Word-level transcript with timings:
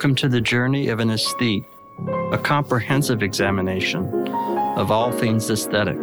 Welcome 0.00 0.14
to 0.14 0.30
the 0.30 0.40
journey 0.40 0.88
of 0.88 0.98
an 0.98 1.10
aesthete, 1.10 1.66
a 2.32 2.38
comprehensive 2.38 3.22
examination 3.22 4.06
of 4.78 4.90
all 4.90 5.12
things 5.12 5.50
aesthetic, 5.50 6.02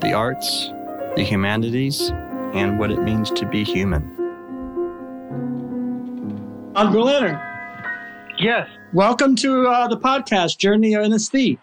the 0.00 0.12
arts, 0.12 0.70
the 1.14 1.22
humanities, 1.22 2.10
and 2.52 2.80
what 2.80 2.90
it 2.90 3.00
means 3.04 3.30
to 3.30 3.46
be 3.46 3.62
human. 3.62 4.02
Andre 6.74 7.00
Leonard, 7.00 7.40
Yes. 8.40 8.68
welcome 8.92 9.36
to 9.36 9.68
uh, 9.68 9.86
the 9.86 9.98
podcast, 9.98 10.58
Journey 10.58 10.94
of 10.94 11.04
an 11.04 11.12
Aesthete. 11.12 11.60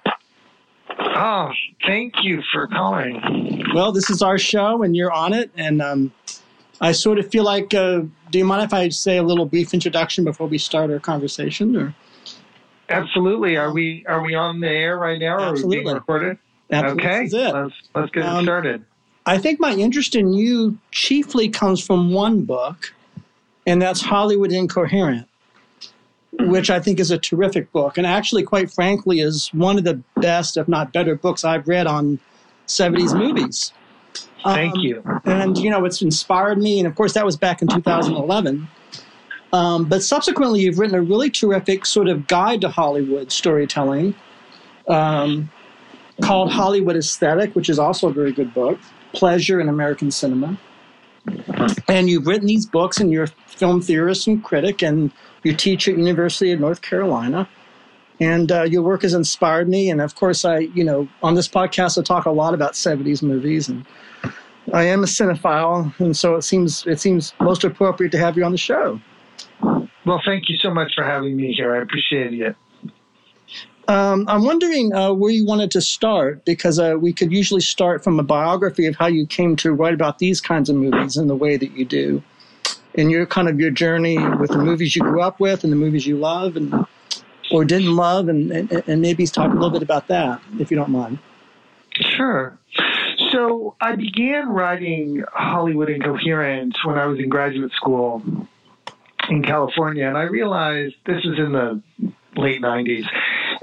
Oh, 0.98 1.50
thank 1.86 2.14
you 2.24 2.42
for 2.54 2.68
calling. 2.68 3.66
Well, 3.76 3.92
this 3.92 4.10
is 4.10 4.22
our 4.22 4.38
show, 4.38 4.82
and 4.82 4.96
you're 4.96 5.12
on 5.12 5.34
it. 5.34 5.52
And 5.58 5.82
um, 5.82 6.14
I 6.80 6.94
sort 6.94 7.20
of 7.20 7.30
feel 7.30 7.44
like, 7.44 7.74
uh, 7.74 8.04
do 8.34 8.40
you 8.40 8.46
mind 8.46 8.64
if 8.64 8.74
I 8.74 8.90
say 8.90 9.18
a 9.18 9.24
little 9.24 9.46
brief 9.46 9.76
introduction 9.76 10.26
before 10.26 10.48
we 10.48 10.58
start 10.58 10.90
our 10.90 11.00
conversation? 11.00 11.78
Or 11.78 11.94
Absolutely. 12.90 13.56
Are 13.56 13.72
we 13.72 14.04
are 14.08 14.24
we 14.24 14.34
on 14.34 14.60
the 14.60 14.68
air 14.68 14.98
right 14.98 15.20
now? 15.20 15.36
Or 15.36 15.40
Are 15.40 15.46
we 15.46 15.52
Absolutely. 15.52 15.84
being 15.84 15.96
recorded? 15.96 16.38
Absolutely, 16.72 17.06
okay. 17.06 17.24
this 17.26 17.34
is 17.34 17.48
it. 17.48 17.54
Let's 17.54 17.76
let's 17.94 18.12
get 18.12 18.26
Um, 18.26 18.40
it 18.40 18.44
started. 18.44 18.86
I 19.28 19.38
think 19.38 19.60
my 19.60 19.72
interest 19.74 20.16
in 20.16 20.34
you 20.34 20.78
chiefly 20.92 21.48
comes 21.48 21.86
from 21.86 22.12
one 22.12 22.42
book, 22.42 22.94
and 23.68 23.80
that's 23.80 24.02
Hollywood 24.02 24.52
Incoherent, 24.52 25.28
which 26.40 26.72
I 26.72 26.80
think 26.80 27.00
is 27.00 27.12
a 27.12 27.18
terrific 27.20 27.72
book, 27.72 28.00
and 28.00 28.08
actually, 28.08 28.42
quite 28.42 28.72
frankly, 28.72 29.20
is 29.20 29.50
one 29.54 29.78
of 29.78 29.84
the 29.84 30.02
best, 30.20 30.58
if 30.58 30.68
not 30.68 30.92
better, 30.92 31.16
books 31.16 31.46
I've 31.46 31.68
read 31.68 31.86
on 31.86 32.20
70s 32.68 33.16
movies. 33.16 33.72
Thank 34.44 34.76
Um, 34.76 34.82
you. 34.82 35.04
and 35.26 35.58
you 35.58 35.70
know 35.70 35.86
it's 35.86 36.02
inspired 36.02 36.58
me 36.58 36.80
and 36.80 36.88
of 36.88 36.96
course 36.96 37.14
that 37.14 37.26
was 37.26 37.38
back 37.38 37.62
in 37.62 37.68
2011 37.68 38.68
um, 39.54 39.86
but 39.86 40.02
subsequently 40.04 40.62
you've 40.62 40.80
written 40.80 40.96
a 40.96 41.02
really 41.02 41.30
terrific 41.30 41.86
sort 41.86 42.08
of 42.08 42.28
guide 42.28 42.62
to 42.62 42.70
hollywood 42.70 43.32
storytelling 43.32 44.14
um, 44.88 45.50
called 46.22 46.52
hollywood 46.52 46.96
aesthetic 46.96 47.56
which 47.56 47.70
is 47.70 47.80
also 47.80 48.10
a 48.10 48.14
very 48.14 48.32
good 48.32 48.54
book 48.54 48.80
pleasure 49.14 49.60
in 49.62 49.70
american 49.70 50.12
cinema. 50.12 50.58
And 51.88 52.10
you've 52.10 52.28
written 52.28 52.48
these 52.48 52.66
books 52.66 53.00
and 53.00 53.12
you're 53.12 53.24
a 53.24 53.28
film 53.48 53.80
theorist 53.82 54.28
and 54.28 54.44
critic 54.44 54.82
and 54.82 55.10
you 55.44 55.56
teach 55.56 55.88
at 55.88 55.98
university 55.98 56.52
of 56.52 56.60
north 56.60 56.82
carolina. 56.82 57.48
And 58.20 58.52
uh, 58.52 58.64
your 58.64 58.82
work 58.82 59.04
has 59.04 59.14
inspired 59.14 59.70
me 59.70 59.90
and 59.90 60.02
of 60.02 60.16
course 60.16 60.44
i 60.46 60.60
you 60.60 60.84
know 60.84 61.08
on 61.22 61.36
this 61.36 61.48
podcast 61.48 61.98
i 61.98 62.02
talk 62.04 62.26
a 62.26 62.32
lot 62.32 62.54
about 62.54 62.74
70s 62.74 63.24
movies 63.24 63.70
and 63.70 63.86
I 64.72 64.84
am 64.84 65.04
a 65.04 65.08
cinephile, 65.08 65.98
and 66.00 66.16
so 66.16 66.36
it 66.36 66.44
seems 66.44 66.86
it 66.88 67.00
seems 67.00 67.34
most 67.42 67.64
appropriate 67.64 68.12
to 68.14 68.18
have 68.18 68.38
you 68.38 68.46
on 68.46 68.52
the 68.52 68.58
show. 68.58 69.00
Well, 70.06 70.22
thank 70.26 70.50
you 70.50 70.58
so 70.58 70.74
much 70.74 70.94
for 70.96 71.04
having 71.04 71.36
me 71.36 71.54
here. 71.54 71.76
I 71.76 71.82
appreciate 71.82 72.34
it. 72.34 72.56
Um, 73.88 74.26
I'm 74.30 74.46
wondering 74.46 74.94
uh, 74.94 75.12
where 75.12 75.32
you 75.32 75.46
wanted 75.46 75.70
to 75.72 75.82
start 75.82 76.46
because 76.46 76.80
uh, 76.80 76.96
we 76.98 77.12
could 77.12 77.34
usually 77.34 77.62
start 77.62 78.02
from 78.04 78.18
a 78.18 78.24
biography 78.24 78.86
of 78.86 78.96
how 78.96 79.08
you 79.08 79.28
came 79.28 79.58
to 79.58 79.74
write 79.74 79.94
about 79.94 80.20
these 80.20 80.40
kinds 80.40 80.70
of 80.70 80.78
movies 80.78 81.18
in 81.18 81.28
the 81.28 81.36
way 81.36 81.58
that 81.58 81.72
you 81.72 81.84
do, 81.84 82.24
and 82.96 83.12
your 83.12 83.26
kind 83.26 83.50
of 83.50 83.60
your 83.60 83.72
journey 83.72 84.18
with 84.38 84.52
the 84.52 84.58
movies 84.58 84.96
you 84.96 85.02
grew 85.02 85.22
up 85.22 85.40
with 85.40 85.64
and 85.64 85.74
the 85.74 85.78
movies 85.78 86.08
you 86.08 86.18
love 86.18 86.56
and 86.56 86.86
or 87.52 87.66
didn't 87.66 87.94
love, 87.96 88.30
and 88.30 88.52
and, 88.52 88.72
and 88.88 89.02
maybe 89.02 89.28
talk 89.28 89.52
a 89.52 89.54
little 89.54 89.70
bit 89.70 89.84
about 89.84 90.08
that 90.08 90.42
if 90.60 90.72
you 90.72 90.78
don't 90.78 90.90
mind. 90.90 91.20
Sure. 92.16 92.58
So 93.34 93.76
I 93.82 93.96
began 93.96 94.50
writing 94.50 95.24
Hollywood 95.34 95.90
Incoherent 95.90 96.78
when 96.86 97.00
I 97.00 97.08
was 97.08 97.18
in 97.18 97.30
graduate 97.30 97.72
school 97.72 98.22
in 99.28 99.42
California, 99.42 100.08
and 100.08 100.16
I 100.16 100.24
realized 100.24 100.96
this 101.06 101.24
was 101.26 101.40
in 101.40 101.52
the 101.52 101.82
late 102.36 102.62
'90s, 102.62 103.06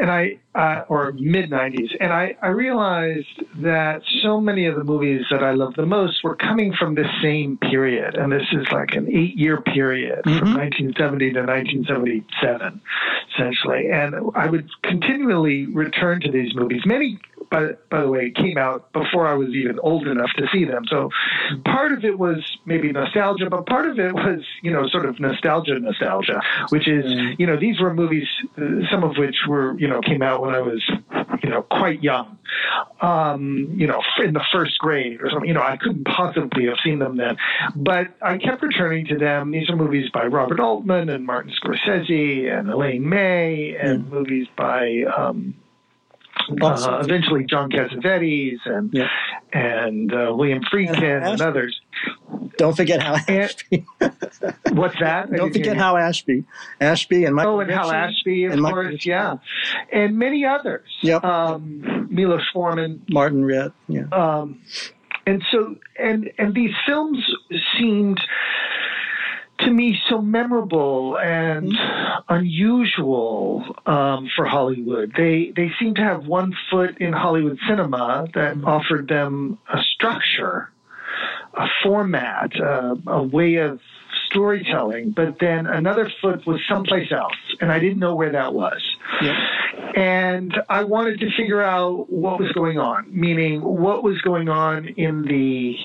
and 0.00 0.10
I 0.10 0.38
uh, 0.56 0.84
or 0.88 1.12
mid 1.12 1.50
'90s, 1.50 1.90
and 2.00 2.12
I, 2.12 2.36
I 2.42 2.48
realized 2.48 3.28
that 3.58 4.02
so 4.22 4.40
many 4.40 4.66
of 4.66 4.74
the 4.74 4.82
movies 4.82 5.22
that 5.30 5.44
I 5.44 5.52
loved 5.52 5.76
the 5.76 5.86
most 5.86 6.24
were 6.24 6.34
coming 6.34 6.72
from 6.72 6.96
this 6.96 7.06
same 7.22 7.56
period, 7.58 8.16
and 8.16 8.32
this 8.32 8.46
is 8.52 8.66
like 8.72 8.94
an 8.94 9.06
eight-year 9.08 9.60
period 9.60 10.24
from 10.24 10.54
1970 10.54 11.32
to 11.32 11.40
1977, 11.42 12.80
essentially. 13.34 13.90
And 13.92 14.16
I 14.34 14.46
would 14.46 14.68
continually 14.82 15.66
return 15.66 16.20
to 16.22 16.32
these 16.32 16.56
movies. 16.56 16.82
Many 16.84 17.20
by, 17.50 17.72
by 17.90 18.02
the 18.02 18.08
way, 18.08 18.26
it 18.26 18.36
came 18.36 18.56
out 18.56 18.92
before 18.92 19.26
I 19.26 19.34
was 19.34 19.50
even 19.50 19.78
old 19.80 20.06
enough 20.06 20.30
to 20.36 20.46
see 20.52 20.64
them. 20.64 20.84
So 20.88 21.10
part 21.64 21.92
of 21.92 22.04
it 22.04 22.18
was 22.18 22.38
maybe 22.64 22.92
nostalgia, 22.92 23.50
but 23.50 23.66
part 23.66 23.88
of 23.90 23.98
it 23.98 24.14
was, 24.14 24.44
you 24.62 24.70
know, 24.70 24.88
sort 24.88 25.04
of 25.04 25.18
nostalgia, 25.18 25.78
nostalgia, 25.78 26.40
which 26.68 26.88
is, 26.88 27.04
you 27.38 27.46
know, 27.46 27.58
these 27.58 27.80
were 27.80 27.92
movies, 27.92 28.28
some 28.90 29.02
of 29.02 29.16
which 29.16 29.36
were, 29.48 29.78
you 29.78 29.88
know, 29.88 30.00
came 30.00 30.22
out 30.22 30.42
when 30.42 30.54
I 30.54 30.60
was, 30.60 30.82
you 31.42 31.50
know, 31.50 31.62
quite 31.62 32.02
young, 32.02 32.38
um, 33.00 33.74
you 33.76 33.86
know, 33.86 34.00
in 34.22 34.32
the 34.32 34.44
first 34.52 34.78
grade 34.78 35.20
or 35.20 35.30
something. 35.30 35.48
You 35.48 35.54
know, 35.54 35.62
I 35.62 35.76
couldn't 35.76 36.04
possibly 36.04 36.66
have 36.66 36.78
seen 36.84 37.00
them 37.00 37.16
then, 37.16 37.36
but 37.74 38.08
I 38.22 38.38
kept 38.38 38.62
returning 38.62 39.06
to 39.06 39.18
them. 39.18 39.50
These 39.50 39.68
are 39.70 39.76
movies 39.76 40.08
by 40.10 40.26
Robert 40.26 40.60
Altman 40.60 41.08
and 41.08 41.26
Martin 41.26 41.52
Scorsese 41.60 42.48
and 42.48 42.70
Elaine 42.70 43.08
May 43.08 43.76
and 43.76 44.08
movies 44.08 44.46
by, 44.56 45.02
um. 45.16 45.56
Uh, 46.62 47.00
eventually 47.04 47.44
John 47.44 47.70
Cassavetes 47.70 48.58
and 48.66 48.92
Yeah. 48.92 49.08
and 49.52 50.12
uh, 50.12 50.32
William 50.34 50.62
Friedkin 50.72 51.02
and 51.02 51.24
Ashby. 51.24 51.44
others. 51.44 51.80
Don't 52.56 52.76
forget 52.76 53.02
Hal 53.02 53.16
And- 53.26 53.28
Ashby. 53.44 53.86
What's 54.72 54.98
that? 55.00 55.32
Don't 55.32 55.52
forget 55.52 55.74
you. 55.74 55.74
Hal 55.74 55.96
Ashby. 55.96 56.44
Ashby 56.80 57.24
and 57.24 57.34
Michael. 57.34 57.56
Oh, 57.56 57.60
and 57.60 57.70
Hal 57.70 57.90
Ritchie 57.90 57.96
Ashby, 57.96 58.44
of 58.44 58.52
and 58.52 58.62
Michael 58.62 58.76
course, 58.82 58.92
Ritchie. 58.92 59.10
yeah, 59.10 59.36
and 59.92 60.18
many 60.18 60.44
others. 60.44 60.86
Yep. 61.02 61.24
Um, 61.24 62.08
Milos 62.10 62.42
Forman, 62.52 63.02
Martin 63.10 63.44
Ritt. 63.44 63.72
Yeah. 63.88 64.04
um, 64.12 64.60
and 65.26 65.42
so 65.50 65.76
and 65.98 66.30
and 66.38 66.54
these 66.54 66.72
films 66.86 67.18
seemed 67.78 68.20
to 69.64 69.70
me 69.70 69.98
so 70.08 70.20
memorable 70.20 71.18
and 71.18 71.76
unusual 72.28 73.76
um, 73.86 74.28
for 74.36 74.46
Hollywood. 74.46 75.12
They 75.16 75.52
they 75.54 75.70
seem 75.78 75.94
to 75.96 76.02
have 76.02 76.26
one 76.26 76.54
foot 76.70 76.98
in 76.98 77.12
Hollywood 77.12 77.58
cinema 77.68 78.28
that 78.34 78.56
offered 78.64 79.08
them 79.08 79.58
a 79.72 79.78
structure, 79.94 80.70
a 81.54 81.66
format, 81.82 82.52
uh, 82.60 82.96
a 83.06 83.22
way 83.22 83.56
of 83.56 83.80
storytelling, 84.30 85.10
but 85.10 85.38
then 85.40 85.66
another 85.66 86.10
foot 86.20 86.46
was 86.46 86.60
someplace 86.68 87.10
else, 87.10 87.34
and 87.60 87.70
I 87.70 87.78
didn't 87.80 87.98
know 87.98 88.14
where 88.14 88.32
that 88.32 88.54
was. 88.54 88.80
And 89.96 90.54
I 90.68 90.84
wanted 90.84 91.20
to 91.20 91.30
figure 91.36 91.62
out 91.62 92.10
what 92.10 92.38
was 92.38 92.52
going 92.52 92.78
on, 92.78 93.06
meaning 93.10 93.60
what 93.60 94.04
was 94.04 94.20
going 94.20 94.48
on 94.48 94.86
in 94.86 95.22
the 95.22 95.76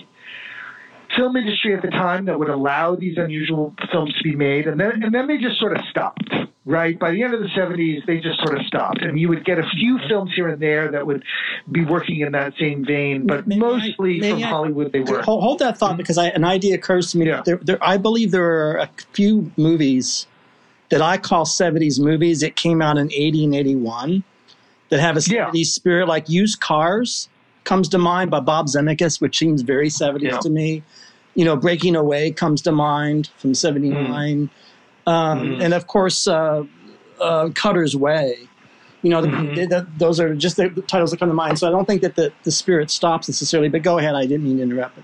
film 1.15 1.35
industry 1.35 1.75
at 1.75 1.81
the 1.81 1.89
time 1.89 2.25
that 2.25 2.37
would 2.39 2.49
allow 2.49 2.95
these 2.95 3.17
unusual 3.17 3.73
films 3.91 4.13
to 4.17 4.23
be 4.23 4.35
made, 4.35 4.67
and 4.67 4.79
then 4.79 5.03
and 5.03 5.13
then 5.13 5.27
they 5.27 5.37
just 5.37 5.59
sort 5.59 5.75
of 5.77 5.83
stopped. 5.89 6.29
Right 6.67 6.97
by 6.97 7.11
the 7.11 7.21
end 7.21 7.33
of 7.35 7.41
the 7.41 7.47
'70s, 7.49 8.05
they 8.07 8.17
just 8.19 8.39
sort 8.43 8.57
of 8.59 8.65
stopped, 8.65 9.01
and 9.03 9.19
you 9.19 9.29
would 9.29 9.45
get 9.45 9.59
a 9.59 9.63
few 9.77 9.99
films 10.09 10.31
here 10.35 10.47
and 10.47 10.59
there 10.59 10.89
that 10.91 11.05
would 11.05 11.23
be 11.71 11.85
working 11.85 12.21
in 12.21 12.31
that 12.31 12.53
same 12.59 12.83
vein, 12.83 13.27
but 13.27 13.47
May- 13.47 13.57
may 13.57 13.65
I- 13.65 13.69
mostly 13.69 14.19
from 14.19 14.43
I- 14.43 14.47
Hollywood 14.47 14.91
they 14.91 15.01
were. 15.01 15.21
Hold, 15.21 15.43
hold 15.43 15.59
that 15.59 15.77
thought 15.77 15.91
mm-hmm. 15.91 15.97
because 15.97 16.17
I, 16.17 16.29
an 16.29 16.43
idea 16.43 16.73
occurs 16.75 17.11
to 17.11 17.19
me. 17.19 17.27
Yeah. 17.27 17.43
There, 17.45 17.57
there, 17.57 17.77
I 17.83 17.97
believe 17.97 18.31
there 18.31 18.71
are 18.71 18.77
a 18.77 18.89
few 19.13 19.51
movies 19.57 20.25
that 20.89 21.01
I 21.03 21.17
call 21.17 21.45
70s 21.45 21.99
movies 21.99 22.39
that 22.41 22.55
came 22.55 22.81
out 22.81 22.97
in 22.97 23.11
80 23.13 23.45
and 23.45 23.55
81 23.55 24.23
that 24.89 24.99
have 24.99 25.17
a 25.17 25.19
70s 25.19 25.51
Yeah. 25.53 25.63
spirit, 25.65 26.07
like 26.07 26.29
Used 26.29 26.61
Cars 26.61 27.29
comes 27.63 27.89
to 27.89 27.97
mind 27.97 28.29
by 28.31 28.39
Bob 28.39 28.67
Zemeckis, 28.67 29.19
which 29.21 29.37
seems 29.37 29.61
very 29.61 29.89
70s 29.89 30.21
Yeah. 30.21 30.37
to 30.39 30.49
me. 30.49 30.83
You 31.35 31.45
know, 31.45 31.55
Breaking 31.55 31.95
Away 31.95 32.31
comes 32.31 32.61
to 32.63 32.71
mind 32.71 33.29
from 33.37 33.53
79. 33.53 34.49
Um, 35.07 35.39
Mhm. 35.39 35.63
And 35.63 35.73
of 35.73 35.87
course, 35.87 36.27
uh, 36.27 36.63
uh, 37.21 37.49
Cutter's 37.55 37.95
Way. 37.95 38.49
You 39.03 39.11
know, 39.11 39.21
the, 39.21 39.27
Mhm. 39.27 39.69
the, 39.69 39.87
those 39.97 40.19
are 40.19 40.33
just 40.33 40.57
the 40.57 40.69
titles 40.87 41.11
that 41.11 41.19
come 41.19 41.29
to 41.29 41.35
mind. 41.35 41.59
So 41.59 41.67
I 41.67 41.71
don't 41.71 41.85
think 41.85 42.01
that 42.01 42.15
the, 42.15 42.33
the 42.43 42.51
spirit 42.51 42.89
stops 42.89 43.29
necessarily. 43.29 43.69
But 43.69 43.83
go 43.83 43.99
ahead. 43.99 44.15
I 44.15 44.25
didn't 44.25 44.43
mean 44.43 44.57
to 44.57 44.63
interrupt. 44.63 44.97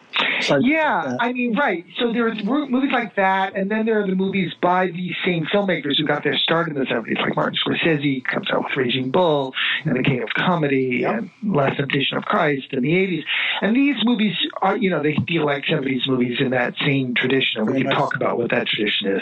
Yeah, 0.62 1.04
that. 1.06 1.18
I 1.20 1.34
mean, 1.34 1.56
right. 1.58 1.86
So 2.00 2.14
there's 2.14 2.44
mo- 2.44 2.68
movies 2.68 2.92
like 2.92 3.16
that, 3.16 3.56
and 3.56 3.70
then 3.70 3.86
there 3.86 4.02
are 4.02 4.08
the 4.08 4.16
movies 4.16 4.52
by 4.62 4.88
these 4.88 5.16
same 5.26 5.46
filmmakers 5.54 5.98
who 5.98 6.06
got 6.06 6.24
their 6.24 6.38
start 6.38 6.68
in 6.70 6.76
the 6.76 6.82
70s, 6.86 7.20
like 7.20 7.36
Martin 7.36 7.58
Scorsese 7.66 8.24
comes 8.26 8.50
out 8.52 8.64
with 8.66 8.78
Raging 8.78 9.12
Bull 9.12 9.54
and 9.86 9.96
The 9.98 10.04
King 10.04 10.24
of 10.24 10.30
Comedy 10.36 11.00
Yep. 11.02 11.14
and 11.14 11.56
Last 11.56 11.78
Temptation 11.78 12.18
of 12.18 12.26
Christ 12.26 12.68
in 12.72 12.82
the 12.84 12.92
80s. 12.92 13.24
And 13.62 13.76
these 13.76 13.96
movies 14.04 14.36
are, 14.62 14.78
you 14.78 14.90
know, 14.90 15.02
they 15.02 15.18
feel 15.28 15.46
like 15.46 15.66
70s 15.66 16.08
movies 16.08 16.38
in 16.40 16.52
that 16.52 16.76
same 16.86 17.14
tradition, 17.16 17.62
and 17.62 17.70
we 17.74 17.82
can 17.82 17.92
talk 17.92 18.16
about 18.16 18.38
what 18.38 18.52
that 18.52 18.68
tradition 18.68 19.18
is. 19.18 19.22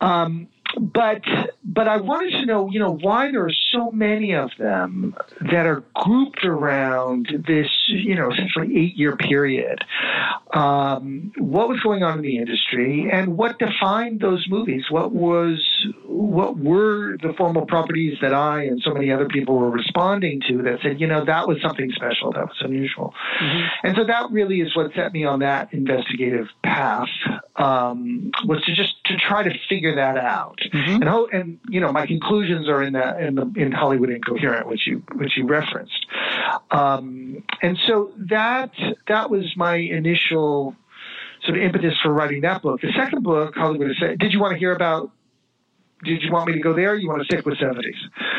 Um, 0.00 0.48
but 0.78 1.22
but 1.64 1.88
I 1.88 1.98
wanted 1.98 2.32
to 2.32 2.46
know, 2.46 2.68
you 2.70 2.78
know, 2.78 2.98
why 3.00 3.30
there 3.30 3.44
are 3.44 3.52
so 3.72 3.90
many 3.90 4.34
of 4.34 4.50
them 4.58 5.14
that 5.40 5.66
are 5.66 5.84
grouped 5.94 6.44
around 6.44 7.28
this, 7.46 7.68
you 7.88 8.14
know, 8.14 8.30
essentially 8.30 8.76
eight 8.76 8.96
year 8.96 9.16
period. 9.16 9.84
Um, 10.52 11.32
what 11.38 11.68
was 11.68 11.80
going 11.80 12.02
on 12.02 12.18
in 12.18 12.22
the 12.22 12.36
industry 12.36 13.08
and 13.10 13.36
what 13.36 13.58
defined 13.58 14.20
those 14.20 14.46
movies? 14.48 14.84
What 14.90 15.12
was 15.12 15.60
what 16.04 16.58
were 16.58 17.16
the 17.22 17.32
formal 17.36 17.66
properties 17.66 18.18
that 18.20 18.34
I 18.34 18.64
and 18.64 18.80
so 18.82 18.92
many 18.92 19.10
other 19.10 19.28
people 19.28 19.58
were 19.58 19.70
responding 19.70 20.42
to 20.48 20.62
that 20.62 20.80
said, 20.82 21.00
you 21.00 21.06
know, 21.06 21.24
that 21.24 21.48
was 21.48 21.60
something 21.62 21.90
special, 21.92 22.32
that 22.32 22.44
was 22.44 22.56
unusual. 22.60 23.14
Mm-hmm. 23.40 23.86
And 23.86 23.96
so 23.96 24.04
that 24.04 24.30
really 24.30 24.60
is 24.60 24.74
what 24.76 24.92
set 24.94 25.12
me 25.12 25.24
on 25.24 25.40
that 25.40 25.72
investigative 25.72 26.48
path 26.62 27.08
um, 27.56 28.30
was 28.44 28.62
to 28.64 28.74
just 28.74 28.94
to 29.06 29.16
try 29.16 29.42
to 29.42 29.50
figure 29.68 29.94
that 29.96 30.16
out. 30.16 30.58
Mm-hmm. 30.72 31.02
And 31.02 31.32
and 31.32 31.58
you 31.68 31.80
know, 31.80 31.92
my 31.92 32.06
conclusions 32.06 32.68
are 32.68 32.82
in 32.82 32.94
that 32.94 33.20
in 33.20 33.34
the 33.34 33.52
in 33.56 33.72
Hollywood 33.72 34.10
Incoherent, 34.10 34.66
which 34.66 34.86
you 34.86 35.02
which 35.14 35.36
you 35.36 35.46
referenced. 35.46 36.06
Um, 36.70 37.44
and 37.62 37.78
so 37.86 38.12
that 38.30 38.70
that 39.08 39.30
was 39.30 39.56
my 39.56 39.76
initial 39.76 40.76
sort 41.44 41.58
of 41.58 41.64
impetus 41.64 41.94
for 42.02 42.12
writing 42.12 42.42
that 42.42 42.62
book. 42.62 42.80
The 42.80 42.92
second 42.96 43.22
book, 43.22 43.54
Hollywood 43.54 43.90
is 43.90 43.96
did 44.18 44.32
you 44.32 44.40
want 44.40 44.52
to 44.52 44.58
hear 44.58 44.72
about 44.72 45.10
did 46.04 46.22
you 46.22 46.32
want 46.32 46.48
me 46.48 46.54
to 46.54 46.60
go 46.60 46.72
there? 46.74 46.96
you 46.96 47.08
want 47.08 47.20
to 47.20 47.26
stick 47.26 47.46
with 47.46 47.58
70s? 47.58 47.94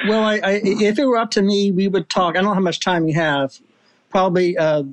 Well, 0.08 0.24
I, 0.24 0.36
I, 0.44 0.62
if 0.64 1.00
it 1.00 1.06
were 1.06 1.18
up 1.18 1.32
to 1.32 1.42
me, 1.42 1.72
we 1.72 1.88
would 1.88 2.10
talk. 2.10 2.36
I 2.36 2.42
don't 2.42 2.46
know 2.46 2.54
how 2.54 2.60
much 2.60 2.82
time 2.82 3.08
you 3.08 3.14
have. 3.14 3.58
Probably 4.10 4.58
uh, 4.58 4.84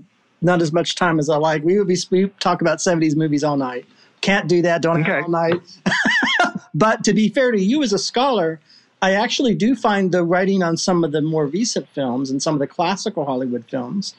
not 0.40 0.62
as 0.62 0.72
much 0.72 0.94
time 0.94 1.18
as 1.18 1.28
I 1.28 1.36
like. 1.36 1.64
We 1.64 1.78
would 1.78 1.88
be 1.88 1.96
we 2.10 2.28
talk 2.38 2.60
about 2.60 2.78
70s 2.78 3.16
movies 3.16 3.42
all 3.42 3.56
night. 3.56 3.86
Can't 4.20 4.48
do 4.48 4.62
that. 4.62 4.82
Don't 4.82 5.00
okay. 5.00 5.12
have 5.12 5.24
all 5.24 5.30
night. 5.30 5.60
but 6.74 7.04
to 7.04 7.14
be 7.14 7.28
fair 7.28 7.50
to 7.50 7.60
you 7.60 7.82
as 7.82 7.92
a 7.92 7.98
scholar, 7.98 8.60
I 9.02 9.12
actually 9.12 9.54
do 9.54 9.74
find 9.74 10.12
the 10.12 10.24
writing 10.24 10.62
on 10.62 10.76
some 10.76 11.04
of 11.04 11.12
the 11.12 11.22
more 11.22 11.46
recent 11.46 11.88
films 11.88 12.30
and 12.30 12.42
some 12.42 12.54
of 12.54 12.60
the 12.60 12.66
classical 12.66 13.24
Hollywood 13.24 13.64
films 13.64 14.14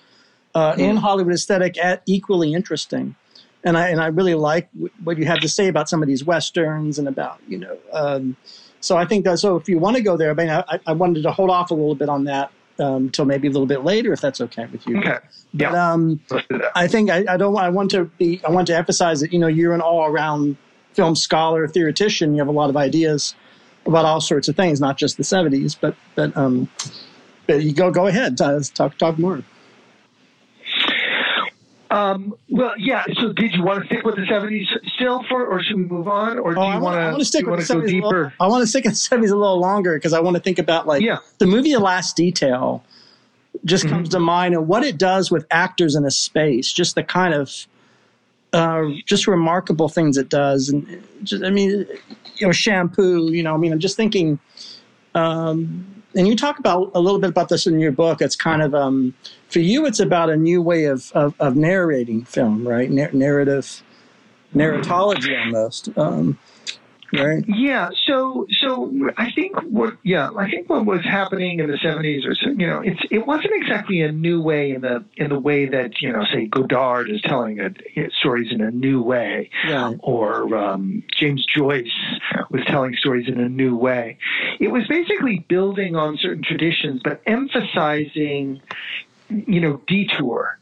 uh, 0.56 0.74
mm. 0.74 0.90
and 0.90 1.00
Hollywood 1.00 1.34
aesthetic 1.34 1.78
at 1.78 2.02
equally 2.06 2.54
interesting 2.54 3.16
and 3.64 3.78
I 3.78 3.90
and 3.90 4.02
I 4.02 4.08
really 4.08 4.36
like 4.36 4.70
what 5.04 5.18
you 5.18 5.26
have 5.26 5.40
to 5.40 5.50
say 5.50 5.68
about 5.68 5.90
some 5.90 6.02
of 6.02 6.08
these 6.08 6.24
westerns 6.24 6.98
and 7.00 7.08
about 7.08 7.40
you 7.48 7.58
know. 7.58 7.78
Um, 7.92 8.36
so 8.80 8.98
I 8.98 9.06
think 9.06 9.26
that 9.26 9.38
so 9.40 9.56
if 9.58 9.70
you 9.70 9.78
want 9.78 9.98
to 9.98 10.04
go 10.04 10.18
there, 10.18 10.32
I 10.32 10.34
mean, 10.34 10.50
I, 10.50 10.80
I 10.88 10.94
wanted 10.94 11.24
to 11.24 11.32
hold 11.32 11.50
off 11.50 11.72
a 11.72 11.74
little 11.74 11.96
bit 11.96 12.10
on 12.10 12.24
that 12.26 12.52
until 12.78 13.24
um, 13.24 13.28
maybe 13.28 13.48
a 13.48 13.52
little 13.52 13.68
bit 13.68 13.84
later, 13.84 14.14
if 14.14 14.22
that's 14.22 14.42
okay 14.42 14.66
with 14.66 14.88
you. 14.88 15.00
Okay. 15.00 15.18
But 15.54 15.72
yeah. 15.72 15.92
um, 15.94 16.22
I 16.76 16.88
think 16.88 17.10
I, 17.10 17.26
I 17.28 17.38
don't. 17.38 17.56
I 17.58 17.70
want 17.70 17.92
to 17.92 18.06
be. 18.06 18.42
I 18.48 18.52
want 18.52 18.68
to 18.68 18.76
emphasize 18.76 19.20
that 19.22 19.34
you 19.34 19.40
know 19.40 19.48
you're 19.48 19.74
an 19.74 19.82
all-around 19.82 20.58
film 20.94 21.16
scholar, 21.16 21.68
theoretician. 21.68 22.34
You 22.34 22.40
have 22.40 22.48
a 22.48 22.52
lot 22.52 22.70
of 22.70 22.78
ideas 22.78 23.36
about 23.86 24.06
all 24.06 24.22
sorts 24.22 24.48
of 24.48 24.56
things, 24.56 24.80
not 24.80 24.98
just 24.98 25.18
the 25.18 25.24
'70s. 25.24 25.76
But 25.80 25.96
but 26.16 26.36
um, 26.38 26.70
but 27.48 27.64
you 27.64 27.74
go 27.74 27.92
go 27.92 28.08
ahead. 28.08 28.38
Talk 28.38 28.98
talk 28.98 29.20
more. 29.20 29.44
Um, 31.92 32.34
well, 32.50 32.74
yeah. 32.78 33.04
So, 33.20 33.34
did 33.34 33.54
you 33.54 33.64
want 33.64 33.82
to 33.82 33.86
stick 33.86 34.06
with 34.06 34.16
the 34.16 34.26
seventies 34.26 34.68
still, 34.96 35.24
for, 35.28 35.46
or 35.46 35.62
should 35.62 35.76
we 35.76 35.84
move 35.84 36.08
on, 36.08 36.40
or 36.40 36.54
do 36.54 36.62
oh, 36.62 36.74
you 36.74 36.80
want 36.80 37.20
to 37.20 37.26
stick 37.26 37.46
with 37.46 37.60
the 37.60 37.66
seventies? 37.66 37.92
Deeper? 37.92 38.34
I 38.40 38.48
want 38.48 38.64
to 38.64 38.68
stick 38.68 38.86
with 38.86 38.94
the 38.94 38.98
seventies 38.98 39.32
a 39.32 39.36
little 39.36 39.60
longer 39.60 39.96
because 39.96 40.14
I 40.14 40.22
want 40.22 40.38
to 40.38 40.42
think 40.42 40.58
about 40.58 40.88
like 40.88 41.02
yeah. 41.02 41.18
the 41.40 41.46
movie 41.46 41.74
The 41.74 41.82
Last 41.82 42.16
Detail. 42.16 42.84
Just 43.66 43.84
mm-hmm. 43.84 43.96
comes 43.96 44.10
to 44.10 44.20
mind 44.22 44.54
and 44.54 44.70
what 44.70 44.84
it 44.84 44.98
does 44.98 45.30
with 45.30 45.46
actors 45.52 45.96
in 45.96 46.06
a 46.06 46.12
space. 46.12 46.72
Just 46.72 46.96
the 46.96 47.04
kind 47.04 47.34
of 47.34 47.68
uh, 48.54 48.86
just 49.06 49.28
remarkable 49.28 49.90
things 49.90 50.16
it 50.16 50.30
does, 50.30 50.70
and 50.70 51.04
just 51.24 51.44
I 51.44 51.50
mean, 51.50 51.86
you 52.38 52.48
know, 52.48 52.54
shampoo. 52.54 53.34
You 53.34 53.44
know, 53.44 53.54
I 53.54 53.58
mean, 53.58 53.74
I'm 53.74 53.80
just 53.80 53.98
thinking. 53.98 54.40
Um, 55.14 55.86
and 56.16 56.28
you 56.28 56.36
talk 56.36 56.60
about 56.60 56.92
a 56.94 57.00
little 57.00 57.20
bit 57.20 57.30
about 57.30 57.50
this 57.50 57.68
in 57.68 57.80
your 57.80 57.92
book. 57.92 58.22
It's 58.22 58.36
kind 58.36 58.62
of 58.62 58.74
um, 58.74 59.14
for 59.52 59.60
you, 59.60 59.86
it's 59.86 60.00
about 60.00 60.30
a 60.30 60.38
new 60.38 60.62
way 60.62 60.86
of 60.86 61.12
of, 61.14 61.36
of 61.40 61.56
narrating 61.56 62.24
film, 62.24 62.68
right? 62.68 62.90
narrative, 62.90 63.84
narratology 64.56 65.38
almost. 65.46 65.90
Um, 65.98 66.40
right? 67.14 67.44
Yeah. 67.48 67.90
So, 68.06 68.48
so 68.62 68.92
I 69.18 69.32
think 69.32 69.60
what, 69.64 69.98
yeah, 70.04 70.30
I 70.38 70.50
think 70.50 70.70
what 70.70 70.86
was 70.86 71.04
happening 71.04 71.60
in 71.60 71.70
the 71.70 71.78
'70s, 71.78 72.26
or 72.26 72.52
you 72.52 72.68
know, 72.68 72.82
it's 72.82 73.02
it 73.10 73.26
wasn't 73.26 73.54
exactly 73.56 74.02
a 74.02 74.12
new 74.12 74.42
way 74.42 74.72
in 74.72 74.82
the 74.82 75.04
in 75.18 75.30
the 75.30 75.40
way 75.40 75.66
that 75.68 76.02
you 76.02 76.12
know, 76.12 76.24
say 76.32 76.48
Godard 76.48 77.10
is 77.10 77.22
telling 77.22 77.60
a, 77.60 77.72
stories 78.20 78.52
in 78.52 78.62
a 78.62 78.72
new 78.72 79.02
way, 79.02 79.50
yeah. 79.68 79.94
or 80.00 80.56
um, 80.56 81.04
James 81.18 81.46
Joyce 81.46 81.92
was 82.50 82.64
telling 82.68 82.96
stories 82.96 83.28
in 83.28 83.40
a 83.40 83.50
new 83.50 83.76
way. 83.76 84.18
It 84.60 84.70
was 84.70 84.88
basically 84.88 85.46
building 85.50 85.96
on 85.96 86.18
certain 86.18 86.44
traditions, 86.44 87.02
but 87.04 87.22
emphasizing, 87.26 88.62
you 89.48 89.60
know, 89.60 89.82
detour, 89.88 90.60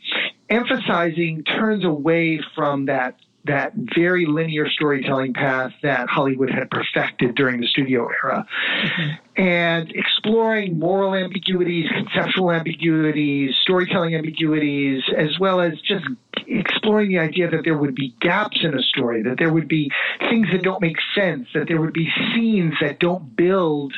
emphasizing 0.50 1.44
turns 1.44 1.84
away 1.84 2.42
from 2.56 2.86
that 2.86 3.16
that 3.46 3.74
very 3.76 4.26
linear 4.26 4.70
storytelling 4.70 5.34
path 5.34 5.72
that 5.82 6.10
Hollywood 6.10 6.50
had 6.52 6.70
perfected 6.70 7.36
during 7.36 7.62
the 7.62 7.68
studio 7.68 8.08
era. 8.08 8.46
Mm-hmm. 8.84 9.42
And 9.42 9.92
exploring 9.94 10.78
moral 10.78 11.16
ambiguities, 11.16 11.90
conceptual 11.90 12.52
ambiguities, 12.52 13.56
storytelling 13.62 14.14
ambiguities, 14.14 15.02
as 15.18 15.40
well 15.40 15.62
as 15.62 15.74
just 15.82 16.06
exploring 16.48 17.10
the 17.10 17.20
idea 17.20 17.50
that 17.50 17.62
there 17.64 17.78
would 17.78 17.96
be 17.96 18.14
gaps 18.20 18.60
in 18.62 18.78
a 18.78 18.82
story, 18.82 19.24
that 19.24 19.38
there 19.38 19.54
would 19.54 19.70
be 19.70 19.90
things 20.20 20.48
that 20.52 20.62
don't 20.62 20.82
make 20.82 20.98
sense, 21.16 21.48
that 21.54 21.68
there 21.68 21.80
would 21.80 21.94
be 21.94 22.10
scenes 22.34 22.74
that 22.82 23.00
don't 23.00 23.36
build 23.36 23.94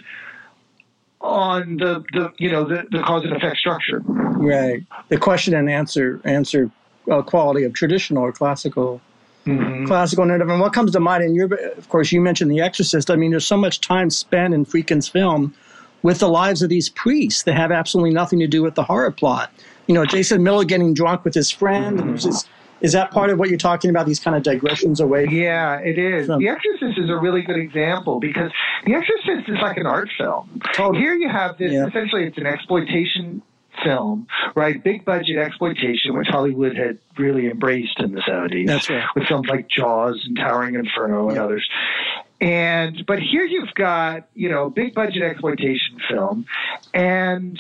on 1.31 1.77
the, 1.77 2.03
the 2.13 2.31
you 2.37 2.51
know 2.51 2.63
the, 2.63 2.85
the 2.91 3.01
cause 3.01 3.23
and 3.23 3.33
effect 3.33 3.57
structure. 3.57 4.01
Right. 4.05 4.83
The 5.09 5.17
question 5.17 5.53
and 5.53 5.69
answer 5.69 6.21
answer 6.23 6.69
uh, 7.09 7.21
quality 7.21 7.63
of 7.63 7.73
traditional 7.73 8.23
or 8.23 8.31
classical 8.31 9.01
Mm-hmm. 9.47 9.87
classical 9.87 10.23
narrative. 10.23 10.49
And 10.49 10.59
what 10.61 10.71
comes 10.71 10.91
to 10.91 10.99
mind, 10.99 11.23
and 11.23 11.35
you're, 11.35 11.51
of 11.51 11.89
course, 11.89 12.11
you 12.11 12.21
mentioned 12.21 12.51
The 12.51 12.61
Exorcist. 12.61 13.09
I 13.09 13.15
mean, 13.15 13.31
there's 13.31 13.47
so 13.47 13.57
much 13.57 13.81
time 13.81 14.11
spent 14.11 14.53
in 14.53 14.65
Friedkin's 14.65 15.07
film 15.07 15.55
with 16.03 16.19
the 16.19 16.29
lives 16.29 16.61
of 16.61 16.69
these 16.69 16.89
priests 16.89 17.41
that 17.43 17.55
have 17.55 17.71
absolutely 17.71 18.13
nothing 18.13 18.37
to 18.37 18.45
do 18.45 18.61
with 18.61 18.75
the 18.75 18.83
horror 18.83 19.09
plot. 19.09 19.51
You 19.87 19.95
know, 19.95 20.05
Jason 20.05 20.43
Miller 20.43 20.63
getting 20.63 20.93
drunk 20.93 21.25
with 21.25 21.33
his 21.33 21.49
friend. 21.49 21.97
Mm-hmm. 21.99 22.15
Just, 22.17 22.49
is 22.81 22.93
that 22.93 23.11
part 23.11 23.29
of 23.29 23.39
what 23.39 23.49
you're 23.49 23.57
talking 23.57 23.89
about? 23.89 24.05
These 24.05 24.19
kind 24.19 24.35
of 24.35 24.43
digressions 24.43 24.99
away? 24.99 25.27
Yeah, 25.29 25.77
it 25.77 25.97
is. 25.97 26.27
From, 26.27 26.39
the 26.39 26.49
Exorcist 26.49 26.97
is 26.97 27.09
a 27.09 27.15
really 27.15 27.41
good 27.41 27.57
example 27.57 28.19
because 28.19 28.51
The 28.85 28.93
Exorcist 28.93 29.49
is 29.49 29.57
like 29.61 29.77
an 29.77 29.85
art 29.85 30.09
film. 30.17 30.61
Totally. 30.73 30.99
Here 30.99 31.13
you 31.13 31.29
have 31.29 31.57
this. 31.57 31.71
Yeah. 31.71 31.87
Essentially, 31.87 32.25
it's 32.25 32.37
an 32.37 32.47
exploitation 32.47 33.41
film, 33.83 34.27
right? 34.55 34.83
Big 34.83 35.05
budget 35.05 35.37
exploitation, 35.37 36.17
which 36.17 36.27
Hollywood 36.27 36.75
had 36.75 36.97
really 37.17 37.47
embraced 37.49 37.99
in 37.99 38.13
the 38.13 38.21
70s. 38.21 38.67
That's 38.67 38.89
right. 38.89 39.05
With 39.15 39.25
films 39.27 39.47
like 39.47 39.67
Jaws 39.69 40.23
and 40.25 40.37
Towering 40.37 40.75
Inferno 40.75 41.29
and 41.29 41.37
others. 41.37 41.67
And, 42.39 43.05
but 43.05 43.19
here 43.19 43.43
you've 43.43 43.73
got, 43.75 44.27
you 44.33 44.49
know, 44.49 44.69
big 44.69 44.95
budget 44.95 45.21
exploitation 45.21 45.99
film 46.09 46.45
and 46.93 47.59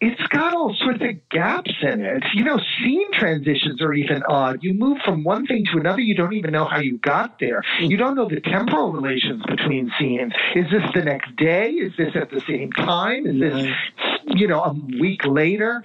it's 0.00 0.22
got 0.28 0.54
all 0.54 0.74
sorts 0.74 1.02
of 1.02 1.28
gaps 1.30 1.72
in 1.82 2.04
it. 2.04 2.24
You 2.34 2.44
know, 2.44 2.58
scene 2.78 3.12
transitions 3.12 3.82
are 3.82 3.92
even 3.92 4.22
odd. 4.22 4.62
You 4.62 4.74
move 4.74 4.98
from 5.04 5.24
one 5.24 5.46
thing 5.46 5.64
to 5.72 5.78
another, 5.78 6.00
you 6.00 6.14
don't 6.14 6.32
even 6.32 6.52
know 6.52 6.64
how 6.64 6.80
you 6.80 6.98
got 6.98 7.38
there. 7.38 7.62
You 7.80 7.96
don't 7.96 8.14
know 8.14 8.28
the 8.28 8.40
temporal 8.40 8.92
relations 8.92 9.42
between 9.46 9.92
scenes. 9.98 10.32
Is 10.54 10.70
this 10.70 10.82
the 10.94 11.02
next 11.02 11.36
day? 11.36 11.70
Is 11.72 11.92
this 11.98 12.16
at 12.16 12.30
the 12.30 12.40
same 12.40 12.72
time? 12.72 13.26
Is 13.26 13.40
this 13.40 13.70
you 14.26 14.46
know, 14.46 14.62
a 14.62 14.72
week 15.00 15.24
later. 15.24 15.82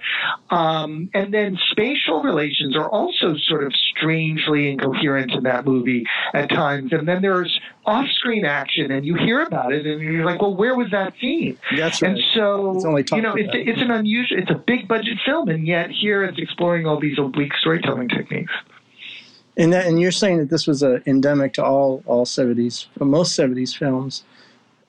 Um, 0.50 1.10
and 1.14 1.32
then 1.32 1.58
spatial 1.70 2.22
relations 2.22 2.76
are 2.76 2.88
also 2.88 3.36
sort 3.36 3.64
of 3.64 3.72
strangely 3.96 4.70
incoherent 4.70 5.32
in 5.32 5.44
that 5.44 5.64
movie 5.64 6.04
at 6.34 6.50
times. 6.50 6.92
And 6.92 7.08
then 7.08 7.22
there's 7.22 7.60
off 7.86 8.06
screen 8.10 8.44
action, 8.44 8.90
and 8.90 9.06
you 9.06 9.14
hear 9.14 9.42
about 9.42 9.72
it, 9.72 9.86
and 9.86 10.00
you're 10.00 10.24
like, 10.24 10.42
well, 10.42 10.54
where 10.54 10.74
was 10.74 10.90
that 10.90 11.14
scene? 11.20 11.58
That's 11.76 12.02
right. 12.02 12.12
And 12.12 12.20
so, 12.34 12.74
you 13.14 13.22
know, 13.22 13.34
it's, 13.34 13.50
it's 13.52 13.80
an 13.80 13.90
unusual, 13.90 14.38
it's 14.38 14.50
a 14.50 14.54
big 14.54 14.88
budget 14.88 15.18
film, 15.24 15.48
and 15.48 15.66
yet 15.66 15.90
here 15.90 16.24
it's 16.24 16.38
exploring 16.38 16.86
all 16.86 17.00
these 17.00 17.18
oblique 17.18 17.54
storytelling 17.60 18.08
techniques. 18.08 18.52
And, 19.56 19.72
that, 19.72 19.86
and 19.86 20.00
you're 20.00 20.12
saying 20.12 20.38
that 20.38 20.50
this 20.50 20.66
was 20.66 20.82
a 20.82 21.00
endemic 21.06 21.54
to 21.54 21.64
all 21.64 22.02
all 22.04 22.26
70s, 22.26 22.86
most 22.98 23.38
70s 23.38 23.74
films. 23.74 24.24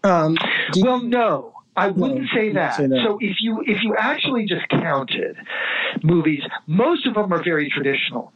Um, 0.04 0.36
well, 0.78 1.02
no. 1.02 1.54
I 1.78 1.90
wouldn't 1.90 2.22
no, 2.22 2.28
say, 2.34 2.52
that. 2.54 2.76
say, 2.76 2.88
that. 2.88 3.04
So 3.06 3.20
if 3.22 3.38
you 3.40 3.62
if 3.66 3.84
you 3.84 3.96
actually 3.96 4.48
just 4.48 4.68
counted 4.70 5.38
movies, 6.04 6.42
most 6.66 7.06
of 7.06 7.14
them 7.14 7.32
are 7.32 7.44
very 7.44 7.70
traditional 7.70 8.34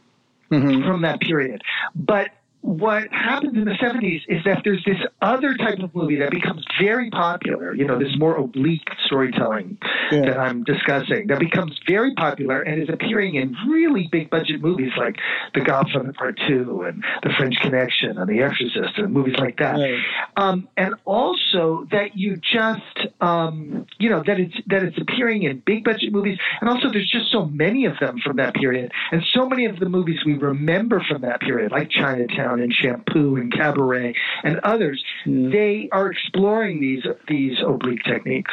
mm-hmm. 0.50 0.86
from 0.86 1.02
that 1.02 1.20
period. 1.20 1.62
But 1.94 2.30
what 2.62 3.08
happens 3.10 3.56
in 3.56 3.64
the 3.64 3.72
70s 3.72 4.22
is 4.28 4.42
that 4.44 4.62
there's 4.64 4.82
this 4.86 4.98
other 5.20 5.54
type 5.56 5.80
of 5.80 5.92
movie 5.96 6.16
that 6.16 6.30
becomes 6.30 6.64
very 6.80 7.10
popular, 7.10 7.74
you 7.74 7.84
know, 7.84 7.98
this 7.98 8.16
more 8.16 8.36
oblique 8.36 8.88
storytelling 9.04 9.76
yeah. 10.12 10.20
that 10.26 10.38
I'm 10.38 10.62
discussing, 10.62 11.26
that 11.26 11.40
becomes 11.40 11.78
very 11.88 12.14
popular 12.14 12.62
and 12.62 12.80
is 12.80 12.88
appearing 12.88 13.34
in 13.34 13.56
really 13.68 14.08
big 14.12 14.30
budget 14.30 14.60
movies 14.60 14.92
like 14.96 15.16
The 15.54 15.60
Godfather 15.60 16.12
Part 16.12 16.38
2 16.46 16.84
and 16.86 17.04
The 17.24 17.30
French 17.36 17.56
Connection 17.60 18.16
and 18.16 18.28
The 18.30 18.42
Exorcist 18.42 18.96
and 18.96 19.12
movies 19.12 19.36
like 19.38 19.58
that. 19.58 19.72
Right. 19.72 19.98
Um, 20.36 20.68
and 20.76 20.94
also 21.04 21.88
that 21.90 22.16
you 22.16 22.36
just, 22.36 23.08
um, 23.20 23.86
you 23.98 24.08
know, 24.08 24.22
that 24.24 24.38
it's, 24.38 24.54
that 24.68 24.84
it's 24.84 24.98
appearing 24.98 25.42
in 25.42 25.64
big 25.66 25.82
budget 25.82 26.12
movies. 26.12 26.38
And 26.60 26.70
also 26.70 26.92
there's 26.92 27.10
just 27.10 27.32
so 27.32 27.46
many 27.46 27.86
of 27.86 27.94
them 27.98 28.18
from 28.24 28.36
that 28.36 28.54
period. 28.54 28.92
And 29.10 29.20
so 29.34 29.48
many 29.48 29.66
of 29.66 29.80
the 29.80 29.88
movies 29.88 30.20
we 30.24 30.34
remember 30.34 31.04
from 31.08 31.22
that 31.22 31.40
period, 31.40 31.72
like 31.72 31.90
Chinatown 31.90 32.51
Chinatown 32.52 32.62
and 32.62 32.72
Shampoo 32.72 33.36
and 33.36 33.52
Cabaret 33.52 34.14
and 34.44 34.58
others, 34.60 35.02
mm. 35.26 35.52
they 35.52 35.88
are 35.92 36.10
exploring 36.10 36.80
these 36.80 37.04
these 37.28 37.58
oblique 37.66 38.04
techniques. 38.04 38.52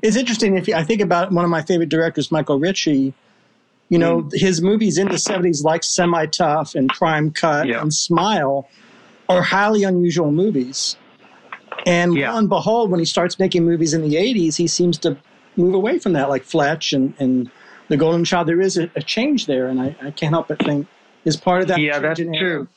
It's 0.00 0.16
interesting 0.16 0.56
if 0.56 0.68
you, 0.68 0.74
I 0.74 0.84
think 0.84 1.00
about 1.00 1.32
one 1.32 1.44
of 1.44 1.50
my 1.50 1.62
favorite 1.62 1.88
directors, 1.88 2.30
Michael 2.30 2.58
Ritchie. 2.58 3.14
You 3.88 3.98
know, 3.98 4.22
mm. 4.22 4.32
his 4.32 4.62
movies 4.62 4.96
in 4.96 5.08
the 5.08 5.16
'70s, 5.16 5.64
like 5.64 5.84
Semi 5.84 6.26
Tough 6.26 6.74
and 6.74 6.88
Prime 6.88 7.30
Cut 7.30 7.66
yeah. 7.66 7.82
and 7.82 7.92
Smile, 7.92 8.68
are 9.28 9.42
highly 9.42 9.82
unusual 9.84 10.32
movies. 10.32 10.96
And 11.84 12.14
yeah. 12.14 12.32
lo 12.32 12.38
and 12.38 12.48
behold, 12.48 12.90
when 12.90 13.00
he 13.00 13.06
starts 13.06 13.38
making 13.38 13.64
movies 13.64 13.92
in 13.92 14.02
the 14.02 14.14
'80s, 14.16 14.56
he 14.56 14.66
seems 14.66 14.98
to 14.98 15.18
move 15.56 15.74
away 15.74 15.98
from 15.98 16.14
that, 16.14 16.30
like 16.30 16.44
Fletch 16.44 16.94
and, 16.94 17.12
and 17.18 17.50
The 17.88 17.98
Golden 17.98 18.24
Child. 18.24 18.48
There 18.48 18.60
is 18.62 18.78
a, 18.78 18.90
a 18.96 19.02
change 19.02 19.44
there, 19.44 19.66
and 19.66 19.78
I, 19.78 19.94
I, 20.00 20.10
can't 20.10 20.32
help 20.32 20.48
but 20.48 20.64
think 20.64 20.86
is 21.26 21.36
part 21.36 21.60
of 21.60 21.68
that. 21.68 21.78
Yeah, 21.78 21.98
that's 21.98 22.20
true. 22.20 22.68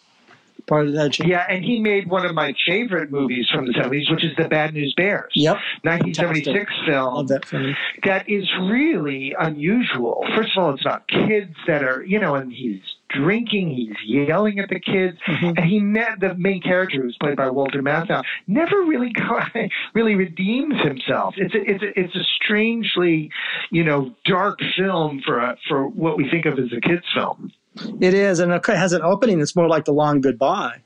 Part 0.68 0.88
of 0.88 0.94
that. 0.94 1.14
Change. 1.14 1.30
Yeah, 1.30 1.46
and 1.50 1.64
he 1.64 1.80
made 1.80 2.10
one 2.10 2.26
of 2.26 2.34
my 2.34 2.54
favorite 2.66 3.12
movies 3.12 3.48
from 3.54 3.66
the 3.66 3.74
70s, 3.74 4.12
which 4.12 4.24
is 4.24 4.36
The 4.38 4.48
Bad 4.48 4.74
News 4.74 4.94
Bears. 4.96 5.32
Yep. 5.36 5.58
1976 5.84 6.46
Fantastic. 6.46 6.86
film. 6.86 7.14
Love 7.14 7.28
that 7.28 7.46
film. 7.46 7.76
That 8.04 8.30
is 8.30 8.50
really 8.62 9.36
unusual. 9.38 10.26
First 10.36 10.58
of 10.58 10.64
all, 10.64 10.74
it's 10.74 10.82
about 10.82 11.08
kids 11.08 11.56
that 11.68 11.84
are, 11.84 12.04
you 12.04 12.20
know, 12.20 12.36
and 12.36 12.52
he's 12.52 12.82
drinking, 13.10 13.70
he's 13.70 13.96
yelling 14.06 14.60
at 14.60 14.70
the 14.70 14.80
kids, 14.80 15.18
mm-hmm. 15.28 15.58
and 15.58 15.60
he 15.60 15.80
met 15.80 16.20
the 16.20 16.34
main 16.36 16.62
character, 16.62 17.02
who's 17.02 17.18
played 17.20 17.38
by 17.38 17.50
Walter 17.50 17.82
Matthau, 17.82 18.24
never 18.48 18.82
really 18.82 19.14
really 19.94 20.16
redeems 20.16 20.76
himself. 20.82 21.36
It's 21.38 21.54
a, 21.54 21.62
it's 21.62 21.84
a, 21.84 22.00
it's 22.00 22.16
a 22.16 22.24
strangely, 22.44 23.30
you 23.72 23.84
know, 23.84 24.14
dark 24.26 24.60
film 24.76 25.22
for 25.26 25.40
a, 25.40 25.58
for 25.68 25.88
what 25.88 26.18
we 26.18 26.30
think 26.30 26.46
of 26.46 26.60
as 26.60 26.72
a 26.76 26.82
kids 26.82 27.06
film. 27.14 27.52
It 28.00 28.14
is, 28.14 28.40
and 28.40 28.52
it 28.52 28.66
has 28.66 28.94
an 28.94 29.02
opening 29.02 29.40
that's 29.40 29.56
more 29.56 29.68
like 29.68 29.86
the 29.86 29.94
Long 29.94 30.22
Goodbye. 30.22 30.82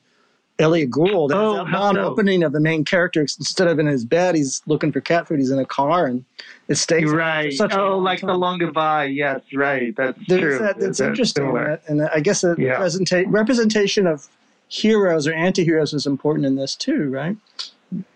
Elliot 0.60 0.90
Gould. 0.92 1.32
Oh, 1.32 1.64
that 1.64 1.70
long 1.70 1.98
opening 1.98 2.44
of 2.44 2.52
the 2.52 2.60
main 2.60 2.84
character. 2.84 3.22
Instead 3.22 3.68
of 3.70 3.80
in 3.80 3.88
his 3.88 4.04
bed, 4.04 4.36
he's 4.36 4.62
looking 4.68 4.92
for 4.92 5.00
cat 5.00 5.28
food. 5.28 5.40
He's 5.40 5.52
in 5.52 5.60
a 5.60 5.66
car, 5.66 6.06
and 6.06 6.26
it 6.68 6.76
stays 6.76 7.10
right. 7.10 7.54
oh, 7.72 7.98
like 7.98 8.20
time. 8.20 8.28
the 8.28 8.34
long 8.36 8.60
goodbye. 8.60 9.06
Yes, 9.06 9.42
right. 9.54 9.96
That's 9.96 10.20
There's 10.28 10.58
true. 10.58 10.60
That, 10.60 10.80
that's 10.80 11.00
interesting, 11.00 11.56
and 11.88 12.02
I 12.04 12.20
guess 12.20 12.42
the 12.42 12.56
yeah. 12.58 12.76
representa- 12.76 13.26
representation 13.28 14.06
of 14.06 14.28
heroes 14.68 15.28
or 15.28 15.34
anti-heroes 15.34 15.94
is 15.94 16.06
important 16.06 16.46
in 16.46 16.56
this 16.56 16.76
too, 16.76 17.10
right? 17.10 17.38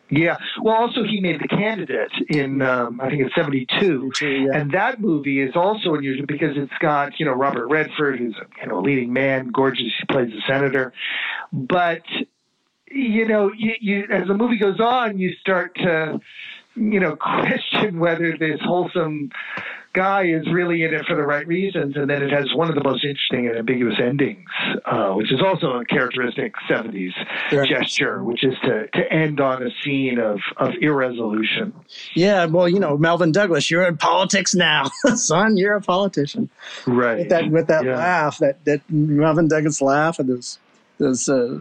Yeah. 0.10 0.38
Well, 0.62 0.76
also 0.76 1.04
he 1.04 1.22
made 1.22 1.42
the 1.42 1.48
candidate 1.48 2.12
in 2.30 2.62
um, 2.62 3.02
I 3.02 3.10
think 3.10 3.24
it's 3.24 3.36
'72, 3.36 4.12
yeah. 4.22 4.48
and 4.54 4.72
that 4.72 5.02
movie 5.02 5.42
is 5.42 5.56
also 5.56 5.96
unusual 5.96 6.28
because 6.28 6.56
it's 6.56 6.74
got 6.80 7.20
you 7.20 7.26
know 7.26 7.32
Robert 7.32 7.68
Redford, 7.68 8.20
who's 8.20 8.36
a 8.36 8.46
you 8.62 8.68
know 8.68 8.80
a 8.80 8.82
leading 8.82 9.12
man, 9.12 9.50
gorgeous. 9.52 9.92
He 9.98 10.06
plays 10.06 10.30
the 10.30 10.42
senator, 10.46 10.94
but 11.52 12.04
you 12.94 13.28
know, 13.28 13.52
you, 13.56 13.74
you, 13.80 14.08
as 14.12 14.28
the 14.28 14.34
movie 14.34 14.58
goes 14.58 14.80
on, 14.80 15.18
you 15.18 15.34
start 15.42 15.76
to, 15.76 16.20
you 16.76 17.00
know, 17.00 17.16
question 17.20 18.00
whether 18.00 18.38
this 18.38 18.60
wholesome 18.62 19.32
guy 19.94 20.26
is 20.26 20.46
really 20.52 20.84
in 20.84 20.94
it 20.94 21.06
for 21.06 21.16
the 21.16 21.24
right 21.24 21.48
reasons. 21.48 21.96
And 21.96 22.10
then 22.10 22.24
it 22.24 22.32
has 22.32 22.54
one 22.54 22.70
of 22.70 22.76
the 22.76 22.84
most 22.84 23.04
interesting 23.04 23.48
and 23.48 23.58
ambiguous 23.58 23.96
endings, 24.02 24.50
uh, 24.86 25.12
which 25.12 25.32
is 25.32 25.40
also 25.42 25.80
a 25.80 25.86
characteristic 25.86 26.54
70s 26.70 27.12
right. 27.52 27.70
gesture, 27.70 28.24
which 28.24 28.44
is 28.44 28.54
to, 28.64 28.88
to 28.88 29.14
end 29.14 29.40
on 29.40 29.64
a 29.64 29.70
scene 29.84 30.20
of, 30.20 30.40
of 30.58 30.72
irresolution. 30.82 31.74
Yeah, 32.16 32.46
well, 32.46 32.68
you 32.68 32.80
know, 32.80 32.98
Melvyn 32.98 33.32
Douglas, 33.32 33.70
you're 33.70 33.88
in 33.88 33.98
politics 33.98 34.56
now. 34.56 34.86
Son, 35.16 35.58
you're 35.58 35.76
a 35.76 35.82
politician. 35.82 36.50
Right. 36.88 37.20
With 37.20 37.30
that, 37.30 37.52
with 37.52 37.68
that 37.68 37.86
yeah. 37.86 37.98
laugh, 37.98 38.40
that, 38.40 38.66
that 38.66 38.82
Melvyn 38.90 39.48
Douglas 39.48 39.82
laugh, 39.82 40.20
and 40.20 40.30
those, 40.30 40.60
those, 40.98 41.30
uh, 41.30 41.60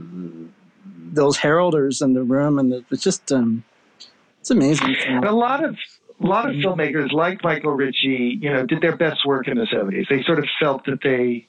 those 1.12 1.38
heralders 1.38 2.02
in 2.02 2.14
the 2.14 2.22
room, 2.22 2.58
and 2.58 2.72
the, 2.72 2.84
it's 2.90 3.02
just 3.02 3.30
um, 3.30 3.64
it's 4.42 4.50
amazing. 4.50 4.96
And 5.06 5.24
a 5.24 5.32
lot 5.32 5.62
of 5.62 5.76
a 6.22 6.26
lot 6.26 6.48
of 6.48 6.56
filmmakers 6.56 7.12
like 7.12 7.42
Michael 7.42 7.72
Ritchie, 7.72 8.38
you 8.40 8.52
know, 8.52 8.64
did 8.66 8.80
their 8.80 8.96
best 8.96 9.26
work 9.26 9.48
in 9.48 9.56
the 9.58 9.66
seventies. 9.66 10.06
They 10.08 10.22
sort 10.22 10.38
of 10.38 10.46
felt 10.60 10.84
that 10.86 11.00
they, 11.02 11.46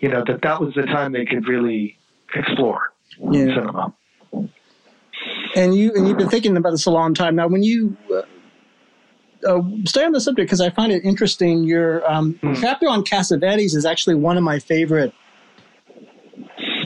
you 0.00 0.08
know, 0.08 0.24
that 0.26 0.42
that 0.42 0.60
was 0.60 0.74
the 0.74 0.82
time 0.82 1.12
they 1.12 1.24
could 1.24 1.46
really 1.46 1.98
explore 2.34 2.92
yeah. 3.30 3.46
cinema. 3.54 3.94
And 5.56 5.74
you 5.74 5.92
and 5.94 6.06
you've 6.06 6.18
been 6.18 6.28
thinking 6.28 6.56
about 6.56 6.70
this 6.70 6.86
a 6.86 6.90
long 6.90 7.14
time 7.14 7.34
now. 7.36 7.48
When 7.48 7.62
you 7.62 7.96
uh, 8.12 8.22
uh, 9.46 9.62
stay 9.84 10.04
on 10.04 10.12
the 10.12 10.20
subject 10.20 10.46
because 10.46 10.60
I 10.60 10.70
find 10.70 10.92
it 10.92 11.04
interesting. 11.04 11.64
Your 11.64 12.08
um, 12.10 12.34
mm. 12.42 12.60
chapter 12.60 12.88
on 12.88 13.04
Cassavetes 13.04 13.74
is 13.74 13.84
actually 13.84 14.14
one 14.14 14.36
of 14.36 14.42
my 14.42 14.58
favorite 14.58 15.12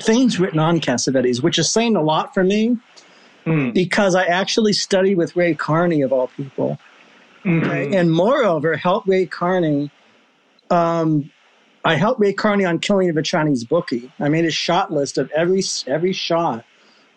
things 0.02 0.38
written 0.38 0.58
on 0.58 0.80
Cassavetes, 0.80 1.42
which 1.42 1.58
is 1.58 1.70
saying 1.70 1.96
a 1.96 2.02
lot 2.02 2.34
for 2.34 2.44
me 2.44 2.78
mm. 3.46 3.72
because 3.74 4.14
I 4.14 4.24
actually 4.24 4.72
studied 4.72 5.16
with 5.16 5.36
Ray 5.36 5.54
Carney, 5.54 6.02
of 6.02 6.12
all 6.12 6.28
people. 6.28 6.78
Mm-hmm. 7.44 7.94
And 7.94 8.12
moreover, 8.12 8.76
helped 8.76 9.08
Ray 9.08 9.26
Carney. 9.26 9.90
Um, 10.70 11.30
I 11.84 11.96
helped 11.96 12.20
Ray 12.20 12.32
Carney 12.32 12.64
on 12.64 12.78
Killing 12.78 13.10
of 13.10 13.16
a 13.16 13.22
Chinese 13.22 13.64
Bookie. 13.64 14.12
I 14.20 14.28
made 14.28 14.44
a 14.44 14.50
shot 14.50 14.92
list 14.92 15.18
of 15.18 15.30
every 15.32 15.62
every 15.86 16.12
shot 16.12 16.64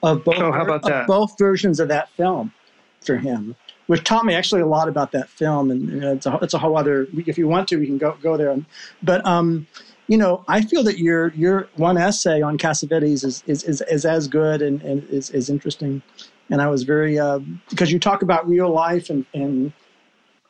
of 0.01 0.23
both, 0.23 0.37
oh, 0.37 0.79
that? 0.83 1.07
both 1.07 1.37
versions 1.37 1.79
of 1.79 1.87
that 1.89 2.09
film 2.11 2.53
for 3.01 3.17
him, 3.17 3.55
which 3.87 4.03
taught 4.03 4.25
me 4.25 4.33
actually 4.33 4.61
a 4.61 4.67
lot 4.67 4.87
about 4.87 5.11
that 5.11 5.29
film. 5.29 5.71
And 5.71 5.89
you 5.89 5.99
know, 5.99 6.13
it's, 6.13 6.25
a, 6.25 6.39
it's 6.41 6.53
a 6.53 6.59
whole 6.59 6.77
other. 6.77 7.07
If 7.13 7.37
you 7.37 7.47
want 7.47 7.67
to, 7.69 7.77
we 7.77 7.85
can 7.85 7.97
go 7.97 8.17
go 8.21 8.37
there. 8.37 8.55
But 9.03 9.25
um, 9.25 9.67
you 10.07 10.17
know, 10.17 10.43
I 10.47 10.61
feel 10.61 10.83
that 10.83 10.97
your 10.97 11.29
your 11.33 11.67
one 11.75 11.97
essay 11.97 12.41
on 12.41 12.57
Cassavetes 12.57 13.23
is 13.23 13.43
is, 13.47 13.63
is, 13.63 13.81
is 13.81 14.05
as 14.05 14.27
good 14.27 14.61
and, 14.61 14.81
and 14.81 15.03
is, 15.09 15.29
is 15.29 15.49
interesting. 15.49 16.01
And 16.49 16.61
I 16.61 16.67
was 16.69 16.83
very 16.83 17.17
uh, 17.17 17.39
because 17.69 17.91
you 17.91 17.99
talk 17.99 18.21
about 18.21 18.47
real 18.47 18.69
life 18.69 19.09
and, 19.09 19.25
and 19.33 19.73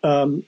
um, 0.05 0.45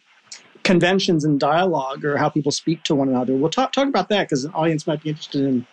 conventions 0.63 1.23
and 1.23 1.39
dialogue 1.39 2.03
or 2.05 2.17
how 2.17 2.29
people 2.29 2.51
speak 2.51 2.83
to 2.83 2.95
one 2.95 3.09
another. 3.09 3.33
We'll 3.35 3.49
talk 3.49 3.71
talk 3.71 3.87
about 3.87 4.09
that 4.09 4.23
because 4.23 4.45
an 4.45 4.51
audience 4.53 4.85
might 4.85 5.01
be 5.01 5.09
interested 5.09 5.41
in 5.41 5.65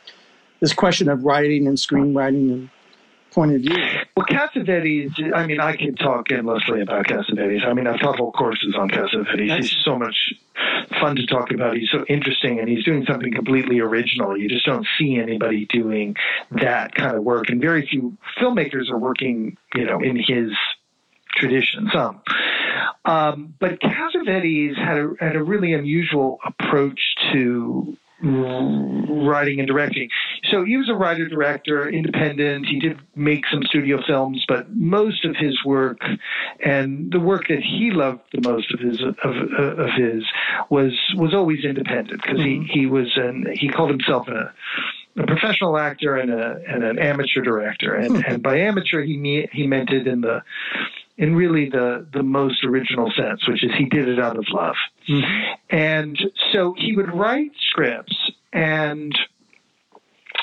this 0.61 0.73
question 0.73 1.09
of 1.09 1.25
writing 1.25 1.67
and 1.67 1.76
screenwriting 1.76 2.53
and 2.53 2.71
point 3.33 3.53
of 3.53 3.61
view. 3.62 3.76
Well, 4.17 4.26
Cassavetes, 4.26 5.12
I 5.35 5.47
mean, 5.47 5.61
I 5.61 5.76
could 5.76 5.99
talk 5.99 6.31
endlessly 6.31 6.81
about 6.81 7.07
Cassavetes. 7.07 7.67
I 7.67 7.73
mean, 7.73 7.87
I've 7.88 7.99
taught 7.99 8.17
whole 8.17 8.31
courses 8.31 8.75
on 8.79 8.88
Cassavetes. 8.88 9.57
He's 9.57 9.76
so 9.85 9.99
much 9.99 10.17
fun 11.00 11.17
to 11.17 11.26
talk 11.26 11.50
about. 11.50 11.76
He's 11.76 11.91
so 11.91 12.05
interesting, 12.09 12.61
and 12.61 12.69
he's 12.69 12.85
doing 12.85 13.05
something 13.05 13.33
completely 13.33 13.81
original. 13.81 14.37
You 14.37 14.49
just 14.49 14.64
don't 14.64 14.87
see 14.99 15.17
anybody 15.17 15.67
doing 15.67 16.14
that 16.53 16.95
kind 16.95 17.17
of 17.17 17.25
work, 17.25 17.49
and 17.49 17.61
very 17.61 17.87
few 17.87 18.17
filmmakers 18.41 18.88
are 18.88 18.99
working, 18.99 19.57
you 19.75 19.85
know, 19.85 20.00
in 20.00 20.17
his 20.17 20.53
tradition. 21.37 21.91
Some. 21.93 22.21
Um, 23.05 23.55
but 23.59 23.81
Cassavetes 23.81 24.76
had 24.76 24.99
a, 24.99 25.11
had 25.21 25.37
a 25.37 25.43
really 25.43 25.73
unusual 25.73 26.38
approach 26.45 27.00
to 27.33 27.97
writing 28.25 29.59
and 29.59 29.69
directing. 29.69 30.09
So 30.50 30.64
he 30.64 30.76
was 30.76 30.88
a 30.88 30.95
writer 30.95 31.29
director, 31.29 31.88
independent. 31.88 32.67
He 32.67 32.79
did 32.79 32.99
make 33.14 33.45
some 33.50 33.62
studio 33.64 33.99
films, 34.07 34.45
but 34.49 34.75
most 34.75 35.25
of 35.25 35.37
his 35.37 35.62
work 35.64 35.99
and 36.64 37.12
the 37.12 37.21
work 37.21 37.49
that 37.49 37.61
he 37.61 37.91
loved 37.91 38.21
the 38.33 38.49
most 38.49 38.73
of 38.73 38.81
his 38.81 39.00
of, 39.03 39.37
of 39.79 39.91
his 39.97 40.25
was 40.71 40.93
was 41.17 41.35
always 41.35 41.64
independent 41.64 42.23
because 42.23 42.38
mm-hmm. 42.38 42.62
he 42.64 42.81
he 42.81 42.87
was 42.87 43.12
an 43.17 43.47
he 43.53 43.69
called 43.69 43.91
himself 43.91 44.29
a 44.29 44.53
a 45.17 45.26
professional 45.26 45.76
actor 45.76 46.17
and 46.17 46.31
a 46.31 46.61
and 46.69 46.83
an 46.83 46.99
amateur 46.99 47.43
director, 47.43 47.95
and, 47.95 48.17
hmm. 48.17 48.23
and 48.26 48.43
by 48.43 48.59
amateur 48.59 49.03
he 49.03 49.17
me, 49.17 49.49
he 49.53 49.67
meant 49.67 49.91
it 49.91 50.07
in 50.07 50.21
the 50.23 50.43
in 51.16 51.35
really 51.37 51.68
the 51.68 52.06
the 52.12 52.23
most 52.23 52.64
original 52.64 53.11
sense, 53.16 53.47
which 53.49 53.62
is 53.64 53.71
he 53.76 53.85
did 53.87 54.09
it 54.09 54.18
out 54.18 54.37
of 54.37 54.47
love. 54.52 54.76
Mm-hmm. 55.09 55.52
And 55.71 56.18
so 56.52 56.75
he 56.76 56.97
would 56.97 57.12
write 57.14 57.52
scripts 57.71 58.16
and 58.52 59.16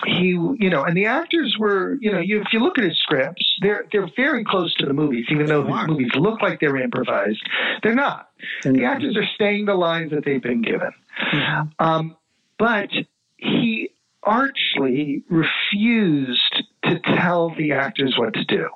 he 0.05 0.27
you 0.29 0.69
know 0.69 0.83
and 0.83 0.95
the 0.95 1.05
actors 1.05 1.55
were 1.59 1.97
you 2.01 2.11
know 2.11 2.19
you, 2.19 2.41
if 2.41 2.47
you 2.53 2.59
look 2.59 2.77
at 2.77 2.83
his 2.83 2.97
scripts 2.97 3.45
they're 3.61 3.85
they're 3.91 4.09
very 4.15 4.43
close 4.43 4.73
to 4.75 4.85
the 4.85 4.93
movies 4.93 5.25
even 5.29 5.45
though 5.45 5.63
his 5.63 5.87
movies 5.87 6.11
look 6.15 6.41
like 6.41 6.59
they're 6.59 6.77
improvised 6.77 7.41
they're 7.83 7.93
not 7.93 8.29
the 8.63 8.83
actors 8.83 9.15
are 9.15 9.27
saying 9.37 9.65
the 9.65 9.75
lines 9.75 10.11
that 10.11 10.25
they've 10.25 10.41
been 10.41 10.61
given 10.61 10.91
mm-hmm. 11.31 11.67
um, 11.85 12.15
but 12.57 12.89
he 13.37 13.91
archly 14.23 15.23
refused 15.29 16.63
to 16.83 16.99
tell 16.99 17.53
the 17.55 17.71
actors 17.73 18.15
what 18.17 18.33
to 18.33 18.43
do 18.45 18.69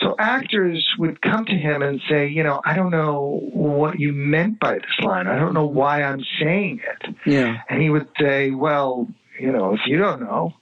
so 0.00 0.14
actors 0.18 0.86
would 0.98 1.20
come 1.22 1.44
to 1.46 1.54
him 1.54 1.82
and 1.82 2.00
say, 2.08 2.28
you 2.28 2.42
know, 2.42 2.60
I 2.64 2.74
don't 2.74 2.90
know 2.90 3.40
what 3.52 3.98
you 3.98 4.12
meant 4.12 4.60
by 4.60 4.74
this 4.74 5.00
line. 5.02 5.26
I 5.26 5.38
don't 5.38 5.54
know 5.54 5.66
why 5.66 6.02
I'm 6.02 6.22
saying 6.40 6.80
it. 6.84 7.14
Yeah. 7.24 7.62
And 7.68 7.80
he 7.80 7.90
would 7.90 8.08
say, 8.20 8.50
well, 8.50 9.08
you 9.40 9.52
know, 9.52 9.74
if 9.74 9.80
you 9.86 9.98
don't 9.98 10.20
know, 10.20 10.52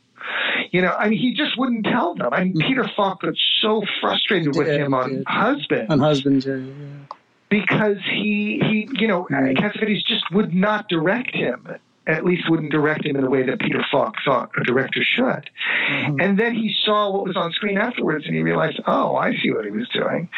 you 0.70 0.80
know, 0.80 0.92
I 0.92 1.08
mean, 1.08 1.18
he 1.18 1.34
just 1.34 1.58
wouldn't 1.58 1.84
tell 1.84 2.14
them. 2.14 2.32
I 2.32 2.44
mean, 2.44 2.54
mm-hmm. 2.54 2.68
Peter 2.68 2.90
Falk 2.96 3.22
got 3.22 3.34
so 3.60 3.82
frustrated 4.00 4.56
with 4.56 4.68
him 4.68 4.94
on 4.94 5.10
did. 5.10 5.24
Husband. 5.26 5.90
On 5.90 5.98
Husband, 5.98 6.44
yeah. 6.44 7.16
Because 7.50 7.98
he, 8.10 8.60
he, 8.62 8.88
you 8.92 9.06
know, 9.06 9.24
mm-hmm. 9.30 9.62
Cassavetes 9.62 10.04
just 10.06 10.24
would 10.32 10.54
not 10.54 10.88
direct 10.88 11.34
him 11.34 11.68
at 12.06 12.24
least 12.24 12.50
wouldn't 12.50 12.70
direct 12.70 13.06
him 13.06 13.16
in 13.16 13.22
the 13.22 13.30
way 13.30 13.42
that 13.44 13.58
Peter 13.60 13.84
Falk 13.90 14.14
thought 14.24 14.50
a 14.60 14.64
director 14.64 15.02
should. 15.02 15.48
Mm-hmm. 15.88 16.20
And 16.20 16.38
then 16.38 16.54
he 16.54 16.74
saw 16.84 17.10
what 17.10 17.24
was 17.24 17.36
on 17.36 17.52
screen 17.52 17.78
afterwards 17.78 18.26
and 18.26 18.34
he 18.34 18.42
realized, 18.42 18.80
oh, 18.86 19.16
I 19.16 19.32
see 19.36 19.50
what 19.50 19.64
he 19.64 19.70
was 19.70 19.88
doing. 19.88 20.28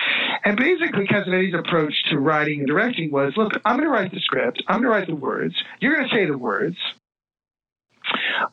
And 0.45 0.57
basically, 0.57 1.07
Cassavetes' 1.07 1.59
approach 1.59 1.95
to 2.11 2.19
writing 2.19 2.61
and 2.61 2.69
directing 2.69 3.11
was 3.11 3.33
look, 3.37 3.53
I'm 3.65 3.77
going 3.77 3.89
to 3.89 3.93
write 3.93 4.13
the 4.13 4.21
script, 4.21 4.63
I'm 4.69 4.83
going 4.83 4.93
to 4.93 4.99
write 4.99 5.09
the 5.09 5.17
words, 5.17 5.55
you're 5.81 5.95
going 5.95 6.09
to 6.09 6.15
say 6.15 6.27
the 6.27 6.39
words, 6.39 6.77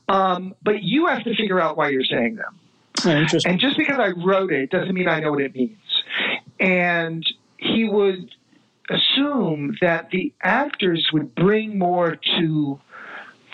um, 0.10 0.56
but 0.64 0.82
you 0.82 1.08
have 1.08 1.24
to 1.24 1.36
figure 1.36 1.60
out 1.60 1.78
why 1.78 1.90
you're 1.90 2.06
saying 2.06 2.36
them. 2.36 2.60
Oh, 3.06 3.26
and 3.46 3.60
just 3.60 3.78
because 3.78 4.00
I 4.00 4.10
wrote 4.10 4.52
it 4.52 4.70
doesn't 4.70 4.94
mean 4.94 5.08
I 5.08 5.20
know 5.20 5.32
what 5.32 5.42
it 5.42 5.56
means. 5.56 5.78
And 6.60 7.26
he 7.58 7.84
would 7.90 8.30
assume 8.90 9.76
that 9.82 10.10
the 10.12 10.34
actors 10.42 11.10
would 11.12 11.34
bring 11.36 11.78
more 11.78 12.18
to 12.38 12.80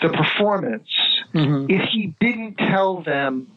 the 0.02 0.08
performance 0.08 0.88
mm-hmm. 1.34 1.70
if 1.70 1.88
he 1.90 2.14
didn't 2.20 2.56
tell 2.56 3.02
them 3.02 3.50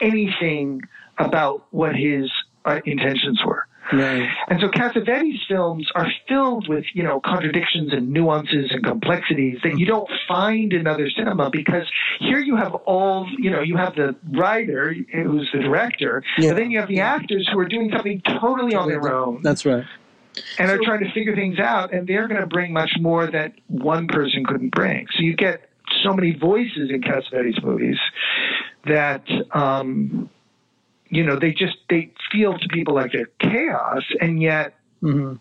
anything 0.00 0.82
about 1.18 1.66
what 1.70 1.94
his 1.94 2.30
uh, 2.64 2.80
intentions 2.84 3.40
were. 3.44 3.66
Right. 3.92 4.28
And 4.48 4.60
so 4.60 4.68
Cassavetes' 4.68 5.46
films 5.46 5.88
are 5.94 6.10
filled 6.26 6.68
with, 6.68 6.84
you 6.94 7.02
know, 7.02 7.20
contradictions 7.20 7.92
and 7.92 8.10
nuances 8.10 8.70
and 8.70 8.82
complexities 8.82 9.58
that 9.62 9.78
you 9.78 9.84
don't 9.84 10.08
find 10.26 10.72
in 10.72 10.86
other 10.86 11.10
cinema 11.10 11.50
because 11.50 11.86
here 12.18 12.38
you 12.38 12.56
have 12.56 12.74
all, 12.74 13.28
you 13.38 13.50
know, 13.50 13.60
you 13.60 13.76
have 13.76 13.94
the 13.94 14.16
writer 14.32 14.94
who's 15.12 15.48
the 15.52 15.60
director, 15.60 16.22
yeah. 16.38 16.50
and 16.50 16.58
then 16.58 16.70
you 16.70 16.80
have 16.80 16.88
the 16.88 17.00
actors 17.00 17.48
who 17.52 17.58
are 17.58 17.68
doing 17.68 17.90
something 17.92 18.22
totally 18.22 18.74
on 18.74 18.88
their 18.88 19.12
own. 19.12 19.42
That's 19.42 19.66
right. 19.66 19.84
And 20.58 20.70
are 20.70 20.80
trying 20.82 21.04
to 21.04 21.12
figure 21.12 21.34
things 21.34 21.58
out, 21.58 21.92
and 21.92 22.08
they're 22.08 22.26
going 22.26 22.40
to 22.40 22.46
bring 22.46 22.72
much 22.72 22.92
more 22.98 23.26
that 23.30 23.52
one 23.68 24.08
person 24.08 24.44
couldn't 24.44 24.70
bring. 24.70 25.06
So 25.14 25.22
you 25.22 25.36
get 25.36 25.68
so 26.04 26.12
many 26.12 26.32
voices 26.32 26.90
in 26.90 27.00
Cassavetes' 27.00 27.64
movies 27.64 27.98
that 28.86 29.24
um, 29.52 30.30
you 31.14 31.24
know, 31.24 31.38
they 31.38 31.52
just 31.52 31.76
they 31.88 32.12
feel 32.32 32.58
to 32.58 32.68
people 32.68 32.94
like 32.94 33.12
they're 33.12 33.30
chaos, 33.38 34.02
and 34.20 34.42
yet 34.42 34.74
mm-hmm. 35.00 35.34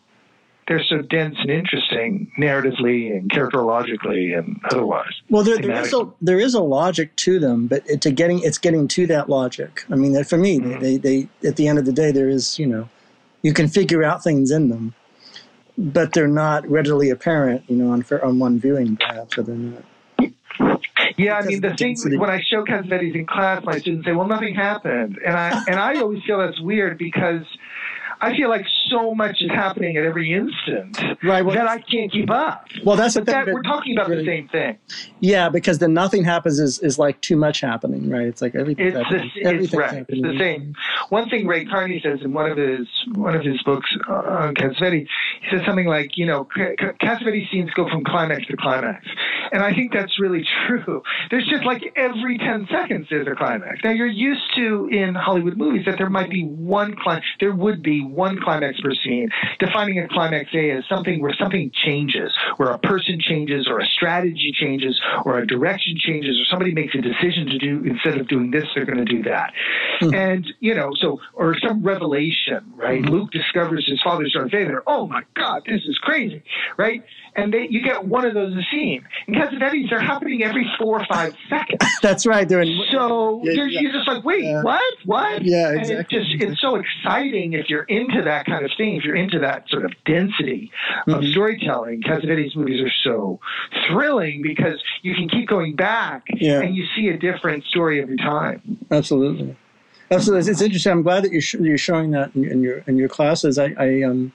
they're 0.68 0.84
so 0.84 1.02
dense 1.02 1.36
and 1.40 1.50
interesting 1.50 2.32
narratively 2.38 3.12
and 3.12 3.32
characterologically 3.32 4.38
and 4.38 4.60
otherwise. 4.70 5.14
Well, 5.30 5.44
there, 5.44 5.58
there 5.58 5.82
is 5.82 5.94
a 5.94 6.12
there 6.22 6.40
is 6.40 6.54
a 6.54 6.62
logic 6.62 7.16
to 7.18 7.40
them, 7.40 7.68
but 7.68 7.84
it, 7.90 8.02
to 8.02 8.12
getting 8.12 8.40
it's 8.44 8.60
getting 8.60 8.88
to 8.90 9.08
that 9.08 9.30
logic. 9.30 9.84
I 9.90 9.96
mean, 9.96 10.22
for 10.24 10.38
me, 10.38 10.60
mm-hmm. 10.60 10.80
they, 10.80 10.98
they 10.98 11.28
at 11.44 11.56
the 11.56 11.68
end 11.68 11.80
of 11.80 11.86
the 11.86 11.94
day, 11.94 12.12
there 12.12 12.30
is 12.30 12.60
you 12.60 12.68
know, 12.68 12.88
you 13.42 13.54
can 13.54 13.68
figure 13.68 14.04
out 14.04 14.24
things 14.24 14.52
in 14.52 14.70
them, 14.70 14.94
but 15.76 16.14
they're 16.14 16.28
not 16.28 16.70
readily 16.70 17.10
apparent. 17.10 17.64
You 17.68 17.78
know, 17.78 17.92
on 17.92 18.06
on 18.22 18.38
one 18.38 18.60
viewing, 18.60 18.98
perhaps, 18.98 19.40
or 19.40 19.44
they're 19.44 19.56
not. 19.56 19.84
Yeah, 21.18 21.36
I 21.36 21.46
mean 21.46 21.62
the, 21.62 21.76
thing 21.76 21.96
when 22.20 22.30
I 22.30 22.42
show 22.42 22.64
Cassavetes 22.64 23.16
in 23.16 23.26
class, 23.26 23.64
my 23.64 23.78
students 23.80 24.06
say, 24.06 24.14
"Well, 24.14 24.28
nothing 24.28 24.56
happened," 24.56 25.20
and 25.26 25.36
I 25.36 25.64
and 25.68 25.76
I 25.80 26.00
always 26.00 26.24
feel 26.26 26.40
that's 26.40 26.60
weird 26.62 26.98
because 26.98 27.44
I 28.24 28.36
feel 28.38 28.48
like 28.48 28.66
so 28.90 29.14
much 29.14 29.42
is 29.42 29.50
happening 29.50 29.98
at 29.98 30.06
every 30.06 30.32
instant 30.34 30.98
right, 31.24 31.44
well, 31.44 31.56
that 31.56 31.68
I 31.68 31.80
can't 31.80 32.10
keep 32.10 32.30
up. 32.30 32.68
Well, 32.86 32.96
that's 32.96 33.16
but 33.16 33.26
the 33.26 33.32
thing. 33.34 33.46
That, 33.46 33.54
we're 33.54 33.62
talking 33.64 33.98
about 33.98 34.08
really, 34.08 34.24
the 34.24 34.32
same 34.32 34.48
thing. 34.48 34.78
Yeah, 35.20 35.50
because 35.50 35.80
the 35.80 35.90
nothing 35.90 36.24
happens 36.24 36.58
is, 36.58 36.80
is 36.80 36.98
like 36.98 37.20
too 37.20 37.36
much 37.36 37.60
happening, 37.60 38.10
right? 38.10 38.28
It's 38.28 38.42
like 38.42 38.56
everything. 38.56 38.88
It's, 38.88 39.10
the, 39.10 39.30
it's 39.36 39.74
right. 39.74 40.06
It's 40.08 40.22
the 40.22 40.38
same. 40.40 40.74
One 41.10 41.30
thing 41.30 41.48
Ray 41.48 41.66
Carney 41.66 42.00
says 42.02 42.20
in 42.24 42.32
one 42.32 42.50
of 42.50 42.58
his 42.58 42.88
one 43.14 43.36
of 43.36 43.44
his 43.44 43.62
books 43.64 43.90
uh, 44.08 44.14
on 44.14 44.56
Cassavetes, 44.56 45.08
he 45.42 45.50
says 45.52 45.66
something 45.66 45.88
like, 45.88 46.18
you 46.18 46.26
know, 46.26 46.48
Cassavetes 46.56 47.52
scenes 47.52 47.72
go 47.72 47.90
from 47.90 48.06
climax 48.06 48.46
to 48.48 48.56
climax, 48.56 49.06
and 49.52 49.62
I 49.62 49.74
think 49.74 49.92
that's 49.92 50.18
really 50.18 50.46
true. 50.68 51.04
There's 51.30 51.48
just 51.48 51.66
like 51.66 51.82
every 51.98 52.38
ten 52.38 52.68
seconds 52.72 53.08
there's 53.10 53.28
a 53.28 53.36
climax. 53.36 53.80
Now 53.84 53.92
you're 53.92 54.08
used 54.08 54.56
to 54.56 54.88
in 54.92 55.14
Hollywood 55.14 55.58
movies 55.58 55.86
that 55.88 55.98
there 55.98 56.10
might 56.10 56.30
be 56.30 56.46
one 56.46 56.96
climax. 56.96 57.26
There 57.42 57.54
would 57.54 57.84
be 57.84 58.13
one 58.14 58.40
climax 58.42 58.80
per 58.82 58.94
scene. 59.04 59.30
Defining 59.60 60.00
a 60.00 60.08
climax 60.08 60.50
A 60.54 60.72
as 60.72 60.84
something 60.88 61.22
where 61.22 61.34
something 61.34 61.72
changes, 61.74 62.32
where 62.58 62.70
a 62.70 62.78
person 62.78 63.20
changes, 63.20 63.68
or 63.68 63.80
a 63.80 63.86
strategy 63.86 64.54
changes, 64.54 65.00
or 65.26 65.40
a 65.40 65.48
direction 65.48 65.96
changes, 65.98 66.40
or 66.40 66.46
somebody 66.50 66.74
makes 66.74 66.96
a 66.96 67.02
decision 67.02 67.48
to 67.48 67.58
do 67.58 67.84
instead 67.84 68.18
of 68.20 68.28
doing 68.28 68.52
this, 68.52 68.66
they're 68.76 68.86
going 68.86 69.04
to 69.04 69.06
do 69.06 69.24
that. 69.24 69.54
Mm-hmm. 70.02 70.14
And 70.14 70.48
you 70.60 70.74
know, 70.74 70.92
so 71.00 71.20
or 71.34 71.56
some 71.60 71.84
revelation, 71.84 72.74
right? 72.76 73.02
Mm-hmm. 73.02 73.14
Luke 73.14 73.32
discovers 73.32 73.86
his 73.88 74.02
father's 74.02 74.34
Darth 74.34 74.52
Vader. 74.52 74.84
Oh 74.88 75.08
my 75.08 75.24
God, 75.36 75.64
this 75.66 75.82
is 75.86 75.98
crazy, 76.02 76.44
right? 76.78 77.04
And 77.36 77.54
they, 77.54 77.68
you 77.70 77.82
get 77.82 78.06
one 78.06 78.26
of 78.26 78.34
those 78.34 78.56
a 78.56 78.62
scene. 78.72 79.06
In 79.28 79.34
Cassavetes, 79.34 79.90
they're 79.90 80.00
happening 80.00 80.44
every 80.44 80.70
four 80.80 81.02
or 81.02 81.06
five 81.06 81.36
seconds. 81.50 81.80
That's 82.02 82.26
right. 82.26 82.48
They're 82.48 82.62
in, 82.62 82.80
so 82.92 83.42
yeah, 83.44 83.64
yeah. 83.64 83.82
you're 83.82 83.92
just 83.92 84.08
like, 84.08 84.24
wait, 84.24 84.44
yeah. 84.44 84.62
what? 84.62 84.82
What? 85.06 85.44
Yeah, 85.44 85.72
exactly. 85.72 85.96
And 85.96 86.02
it's 86.02 86.10
just 86.10 86.42
it's 86.42 86.62
so 86.62 86.76
exciting 86.76 87.54
if 87.54 87.70
you're 87.70 87.84
into 87.84 88.22
that 88.24 88.46
kind 88.46 88.66
of 88.66 88.72
thing. 88.78 88.96
If 88.96 89.04
you're 89.04 89.16
into 89.16 89.40
that 89.40 89.68
sort 89.70 89.86
of 89.86 89.92
density 90.06 90.72
mm-hmm. 91.08 91.14
of 91.14 91.24
storytelling, 91.26 92.02
Cassavetes 92.02 92.56
movies 92.56 92.82
are 92.82 92.94
so 93.04 93.40
thrilling 93.88 94.42
because 94.42 94.82
you 95.02 95.14
can 95.16 95.30
keep 95.30 95.48
going 95.48 95.76
back 95.76 96.26
and 96.30 96.76
you 96.76 96.86
see 96.96 97.10
a 97.10 97.18
different 97.18 97.64
story 97.66 98.02
every 98.02 98.18
time. 98.18 98.78
Absolutely. 98.92 99.56
Absolutely. 100.12 100.52
It's 100.52 100.62
interesting. 100.62 100.92
I'm 100.92 101.02
glad 101.02 101.24
that 101.24 101.32
you're, 101.32 101.42
sh- 101.42 101.56
you're 101.56 101.78
showing 101.78 102.12
that 102.12 102.36
in, 102.36 102.46
in, 102.46 102.62
your 102.62 102.80
in 102.88 102.98
your 102.98 103.10
classes. 103.10 103.58
I, 103.58 103.74
I 103.80 104.04
um, 104.04 104.32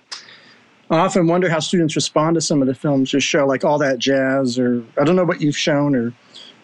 I 0.91 0.99
often 0.99 1.27
wonder 1.27 1.51
how 1.51 1.61
students 1.61 1.95
respond 1.97 2.35
to 2.37 2.41
some 2.41 2.63
of 2.63 2.69
the 2.69 2.75
films 2.75 3.13
you 3.13 3.21
show, 3.21 3.47
like 3.47 3.65
all 3.65 3.79
that 3.79 3.99
jazz, 3.99 4.59
or 4.59 4.83
I 4.99 5.05
don't 5.05 5.17
know 5.17 5.25
what 5.25 5.41
you've 5.41 5.57
shown, 5.57 5.95
or 5.95 6.13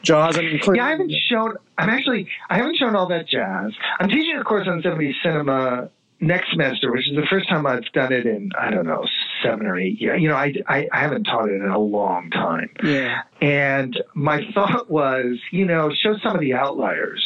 Jaws. 0.02 0.38
I 0.38 0.42
mean, 0.42 0.60
yeah, 0.74 0.86
I 0.86 0.90
haven't 0.90 1.12
shown. 1.28 1.56
I'm 1.78 1.90
actually 1.90 2.28
I 2.50 2.56
haven't 2.56 2.76
shown 2.76 2.94
all 2.94 3.08
that 3.08 3.26
jazz. 3.28 3.72
I'm 3.98 4.08
teaching 4.08 4.36
a 4.38 4.44
course 4.44 4.68
on 4.68 4.82
70s 4.82 5.14
cinema 5.22 5.88
next 6.26 6.50
semester, 6.50 6.90
which 6.90 7.08
is 7.08 7.16
the 7.16 7.26
first 7.28 7.48
time 7.48 7.66
I've 7.66 7.84
done 7.92 8.12
it 8.12 8.26
in 8.26 8.50
I 8.58 8.70
don't 8.70 8.86
know 8.86 9.04
seven 9.42 9.66
or 9.66 9.78
eight 9.78 10.00
years. 10.00 10.20
You 10.20 10.28
know, 10.28 10.36
I, 10.36 10.54
I, 10.66 10.88
I 10.92 11.00
haven't 11.00 11.24
taught 11.24 11.48
it 11.48 11.54
in 11.54 11.68
a 11.68 11.78
long 11.78 12.30
time. 12.30 12.70
Yeah. 12.82 13.22
And 13.40 13.96
my 14.14 14.42
thought 14.54 14.90
was, 14.90 15.38
you 15.50 15.64
know, 15.64 15.90
show 16.02 16.16
some 16.22 16.34
of 16.34 16.40
the 16.40 16.54
outliers 16.54 17.22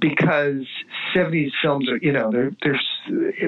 because 0.00 0.66
70s 1.14 1.50
films 1.62 1.88
are, 1.88 1.98
you 1.98 2.12
know, 2.12 2.30
they're, 2.30 2.52
they're 2.62 2.80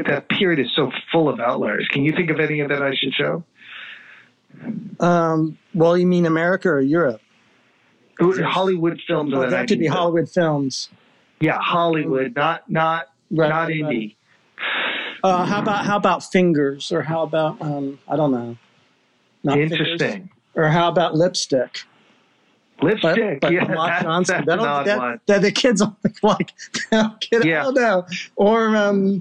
that 0.05 0.29
period 0.29 0.59
is 0.59 0.73
so 0.75 0.91
full 1.13 1.29
of 1.29 1.41
outliers. 1.41 1.87
Can 1.91 2.05
you 2.05 2.13
think 2.13 2.31
of 2.31 2.41
any 2.41 2.61
of 2.61 2.69
that 2.71 2.83
I 2.83 2.95
should 2.95 3.13
show? 3.15 3.45
Um, 4.99 5.59
well, 5.75 5.97
you 5.97 6.07
mean 6.07 6.27
America 6.27 6.69
or 6.69 6.81
Europe? 6.81 7.21
Hollywood 8.19 9.01
films. 9.07 9.33
Oh, 9.35 9.49
that 9.49 9.69
could 9.69 9.79
be 9.79 9.87
Hollywood 9.87 10.29
films. 10.29 10.91
Yeah, 11.41 11.59
Hollywood, 11.59 12.35
not 12.37 12.71
not 12.71 13.07
right, 13.31 13.49
not 13.49 13.69
right. 13.69 13.77
indie. 13.77 14.17
Uh, 15.23 15.45
how 15.45 15.61
about 15.61 15.85
how 15.85 15.97
about 15.97 16.25
fingers, 16.25 16.93
or 16.93 17.03
how 17.03 17.23
about 17.23 17.61
um, 17.61 17.99
I 18.09 18.17
don't 18.17 18.33
know. 18.33 18.57
Not 19.43 19.59
Interesting. 19.59 19.99
Fingers. 19.99 20.29
Or 20.55 20.69
how 20.69 20.89
about 20.89 21.15
lipstick? 21.15 21.83
Lipstick, 22.83 23.41
but, 23.41 23.49
but 23.49 23.53
yeah, 23.53 24.03
Johnson. 24.03 24.45
That's, 24.47 24.63
that, 24.63 24.99
one. 24.99 25.21
that, 25.27 25.43
the 25.43 25.53
kids 25.53 25.83
like, 26.23 26.53
kid, 27.21 27.45
yeah. 27.45 27.61
I 27.61 27.65
don't 27.65 27.75
know. 27.75 28.07
Or 28.37 28.75
um, 28.75 29.21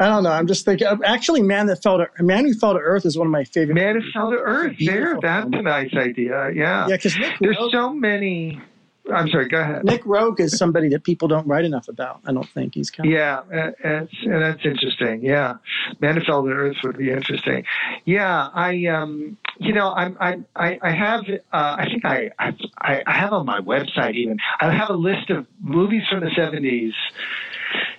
I 0.00 0.08
don't 0.08 0.24
know. 0.24 0.32
I'm 0.32 0.46
just 0.46 0.64
thinking. 0.64 0.86
Actually, 1.04 1.42
Man 1.42 1.66
That 1.66 1.82
Fell 1.82 1.98
to 1.98 2.08
Man 2.22 2.44
Who 2.44 2.54
Fell 2.54 2.72
to 2.74 2.80
Earth 2.80 3.06
is 3.06 3.16
one 3.16 3.26
of 3.26 3.30
my 3.30 3.44
favorite. 3.44 3.74
Man 3.74 4.00
Who 4.00 4.10
Fell 4.10 4.30
to 4.30 4.36
Earth. 4.36 4.76
There, 4.80 5.16
that's 5.22 5.46
a 5.52 5.62
nice 5.62 5.94
idea. 5.94 6.50
Yeah. 6.50 6.88
Yeah, 6.88 6.96
because 6.96 7.16
there's 7.40 7.58
so 7.70 7.92
many 7.92 8.60
I'm 9.10 9.28
sorry. 9.28 9.48
Go 9.48 9.60
ahead. 9.60 9.84
Nick 9.84 10.04
Roeg 10.04 10.38
is 10.40 10.56
somebody 10.56 10.88
that 10.90 11.02
people 11.02 11.28
don't 11.28 11.46
write 11.46 11.64
enough 11.64 11.88
about. 11.88 12.20
I 12.26 12.32
don't 12.32 12.48
think 12.48 12.74
he's 12.74 12.90
kind. 12.90 13.10
Yeah, 13.10 13.42
and, 13.50 14.08
and 14.24 14.42
that's 14.42 14.64
interesting. 14.64 15.24
Yeah, 15.24 15.54
Man 16.00 16.16
Who 16.16 16.24
Fell 16.24 16.42
to 16.44 16.50
Earth 16.50 16.76
would 16.84 16.98
be 16.98 17.10
interesting. 17.10 17.64
Yeah, 18.04 18.48
I 18.52 18.86
um, 18.86 19.36
you 19.58 19.72
know, 19.72 19.92
I'm 19.92 20.16
I 20.20 20.40
I, 20.54 20.78
I 20.82 20.90
have 20.90 21.24
uh, 21.28 21.36
I 21.52 21.86
think 21.86 22.04
I, 22.04 22.30
I 22.38 23.02
I 23.06 23.12
have 23.12 23.32
on 23.32 23.44
my 23.44 23.60
website 23.60 24.14
even 24.14 24.38
I 24.60 24.72
have 24.72 24.90
a 24.90 24.96
list 24.96 25.30
of 25.30 25.46
movies 25.60 26.02
from 26.08 26.20
the 26.20 26.30
'70s 26.30 26.92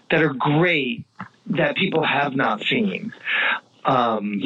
that 0.09 0.21
are 0.21 0.33
great 0.33 1.05
that 1.47 1.75
people 1.75 2.05
have 2.05 2.35
not 2.35 2.61
seen 2.63 3.13
um, 3.85 4.41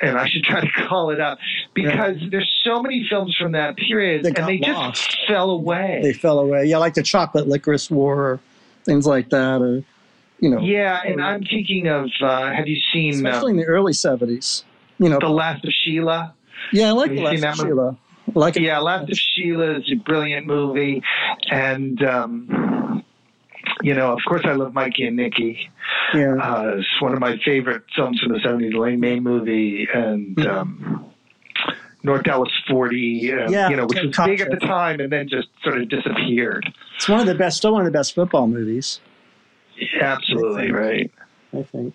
and 0.00 0.18
I 0.18 0.28
should 0.28 0.44
try 0.44 0.60
to 0.60 0.70
call 0.88 1.10
it 1.10 1.20
up 1.20 1.38
because 1.74 2.16
yeah. 2.20 2.28
there's 2.30 2.60
so 2.64 2.82
many 2.82 3.06
films 3.08 3.36
from 3.36 3.52
that 3.52 3.76
period, 3.76 4.24
they 4.24 4.28
and 4.30 4.48
they 4.48 4.58
lost. 4.58 5.10
just 5.10 5.26
fell 5.26 5.50
away. 5.50 6.00
They 6.02 6.12
fell 6.12 6.38
away. 6.38 6.66
Yeah, 6.66 6.78
like 6.78 6.94
the 6.94 7.02
Chocolate 7.02 7.48
Licorice 7.48 7.90
War, 7.90 8.16
or 8.16 8.40
things 8.84 9.06
like 9.06 9.30
that, 9.30 9.62
or 9.62 9.82
you 10.40 10.50
know. 10.50 10.60
Yeah, 10.60 11.00
and 11.04 11.22
I'm 11.22 11.42
thinking 11.44 11.88
of. 11.88 12.10
Uh, 12.20 12.52
have 12.52 12.66
you 12.66 12.80
seen? 12.92 13.14
Especially 13.14 13.50
uh, 13.52 13.54
in 13.54 13.56
the 13.56 13.64
early 13.64 13.92
'70s. 13.92 14.64
You 14.98 15.08
know, 15.08 15.18
The 15.20 15.28
Last 15.28 15.64
of 15.64 15.72
Sheila. 15.72 16.34
Yeah, 16.72 16.88
I 16.88 16.92
like 16.92 17.10
The 17.10 17.22
Last 17.22 17.60
of 17.60 17.66
Sheila. 17.66 17.96
like 18.34 18.56
it. 18.56 18.62
Yeah, 18.62 18.80
Last 18.80 19.10
of 19.10 19.16
Sheila 19.16 19.78
is 19.78 19.90
a 19.92 19.96
brilliant 19.96 20.46
movie, 20.46 21.02
and. 21.50 22.02
Um, 22.02 23.04
you 23.82 23.94
know, 23.94 24.12
of 24.12 24.20
course, 24.26 24.42
I 24.44 24.52
love 24.52 24.74
Mikey 24.74 25.06
and 25.06 25.16
Nicky. 25.16 25.70
Yeah. 26.14 26.34
Uh, 26.34 26.76
it's 26.76 27.00
one 27.00 27.12
of 27.12 27.20
my 27.20 27.36
favorite 27.44 27.84
films 27.94 28.20
from 28.20 28.32
the 28.32 28.38
70s, 28.38 28.74
Elaine 28.74 29.00
May 29.00 29.20
movie. 29.20 29.88
And, 29.92 30.36
mm-hmm. 30.36 30.50
um, 30.50 31.12
North 32.02 32.22
Dallas 32.22 32.52
40, 32.68 33.32
uh, 33.32 33.50
Yeah, 33.50 33.68
you 33.68 33.76
know, 33.76 33.86
which 33.86 34.00
was 34.00 34.16
big 34.24 34.40
at 34.40 34.50
the 34.50 34.56
time 34.56 35.00
and 35.00 35.12
then 35.12 35.28
just 35.28 35.48
sort 35.62 35.78
of 35.78 35.88
disappeared. 35.88 36.72
It's 36.96 37.08
one 37.08 37.20
of 37.20 37.26
the 37.26 37.34
best, 37.34 37.58
still 37.58 37.72
one 37.72 37.82
of 37.82 37.86
the 37.86 37.96
best 37.96 38.14
football 38.14 38.46
movies. 38.46 39.00
Absolutely 40.00 40.70
right. 40.70 41.10
I 41.52 41.62
think. 41.62 41.94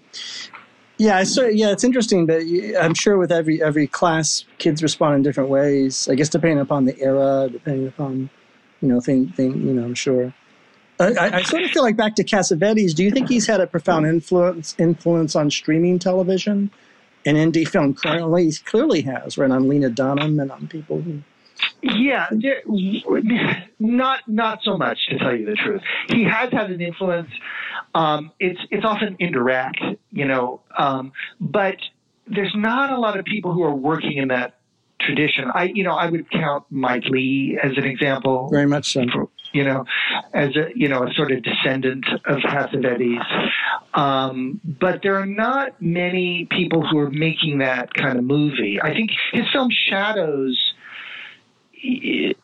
Yeah, 0.98 1.24
so 1.24 1.48
yeah, 1.48 1.72
it's 1.72 1.84
interesting, 1.84 2.26
but 2.26 2.42
I'm 2.80 2.94
sure 2.94 3.18
with 3.18 3.32
every 3.32 3.62
every 3.62 3.88
class, 3.88 4.46
kids 4.60 4.84
respond 4.84 5.16
in 5.16 5.22
different 5.24 5.50
ways. 5.50 6.08
I 6.08 6.16
guess 6.16 6.30
depending 6.30 6.60
upon 6.60 6.86
the 6.86 6.98
era, 7.00 7.50
depending 7.52 7.88
upon 7.88 8.30
you 8.82 8.88
know 8.88 9.00
thing 9.00 9.30
thing. 9.30 9.68
You 9.68 9.74
know, 9.74 9.84
I'm 9.84 9.96
sure. 9.96 10.34
I, 11.04 11.38
I, 11.38 11.44
sort 11.44 11.64
of 11.64 11.72
feel 11.72 11.84
like 11.84 11.96
back 11.96 12.16
to 12.16 12.24
Cassavetes. 12.24 12.94
Do 12.94 13.04
you 13.04 13.12
think 13.12 13.30
he's 13.30 13.48
had 13.48 13.62
a 13.62 13.68
profound 13.68 14.06
influence 14.06 14.76
influence 14.78 15.36
on 15.36 15.50
streaming 15.52 16.00
television 16.00 16.72
and 17.26 17.38
indie 17.38 17.68
film 17.68 17.94
currently? 17.94 18.46
He 18.46 18.54
clearly 18.66 19.02
has, 19.02 19.38
right? 19.38 19.52
On 19.52 19.68
Lena 19.68 19.90
Dunham 19.90 20.40
and 20.40 20.52
on 20.52 20.68
people 20.68 21.02
who. 21.02 21.22
Yeah, 21.82 22.28
not 23.80 24.20
not 24.28 24.60
so 24.64 24.78
much 24.78 24.98
to 25.10 25.18
tell 25.18 25.36
you 25.36 25.46
the 25.46 25.56
truth. 25.56 25.82
He 26.10 26.24
has 26.24 26.52
had 26.52 26.72
an 26.72 26.82
influence. 26.82 27.30
Um, 27.96 28.32
it's 28.40 28.60
it's 28.72 28.86
often 28.86 29.16
indirect, 29.20 29.80
you 30.12 30.26
know, 30.26 30.62
um, 30.78 31.14
but 31.40 31.78
there's 32.28 32.54
not 32.56 32.92
a 32.92 33.00
lot 33.00 33.18
of 33.18 33.26
people 33.26 33.54
who 33.54 33.64
are 33.64 33.76
working 33.76 34.18
in 34.18 34.30
that 34.30 34.60
tradition. 35.00 35.52
I 35.54 35.66
you 35.66 35.84
know 35.84 35.94
I 35.94 36.10
would 36.10 36.30
count 36.32 36.66
Mike 36.70 37.06
Lee 37.06 37.58
as 37.62 37.78
an 37.78 37.86
example. 37.86 38.50
Very 38.50 38.68
much 38.68 38.94
so. 38.94 39.06
You 39.54 39.64
know, 39.64 39.86
as 40.34 40.56
a 40.56 40.70
you 40.76 40.88
know 40.90 41.04
a 41.04 41.14
sort 41.14 41.32
of 41.32 41.44
descendant 41.44 42.06
of 42.26 42.40
Cassavetes, 42.40 43.24
um, 43.94 44.60
but 44.64 45.02
there 45.04 45.16
are 45.18 45.28
not 45.28 45.80
many 45.82 46.48
people 46.50 46.86
who 46.88 46.98
are 46.98 47.12
making 47.12 47.60
that 47.60 47.94
kind 47.94 48.18
of 48.18 48.24
movie. 48.24 48.80
I 48.82 48.94
think 48.94 49.12
his 49.32 49.46
film 49.52 49.70
Shadows 49.90 50.74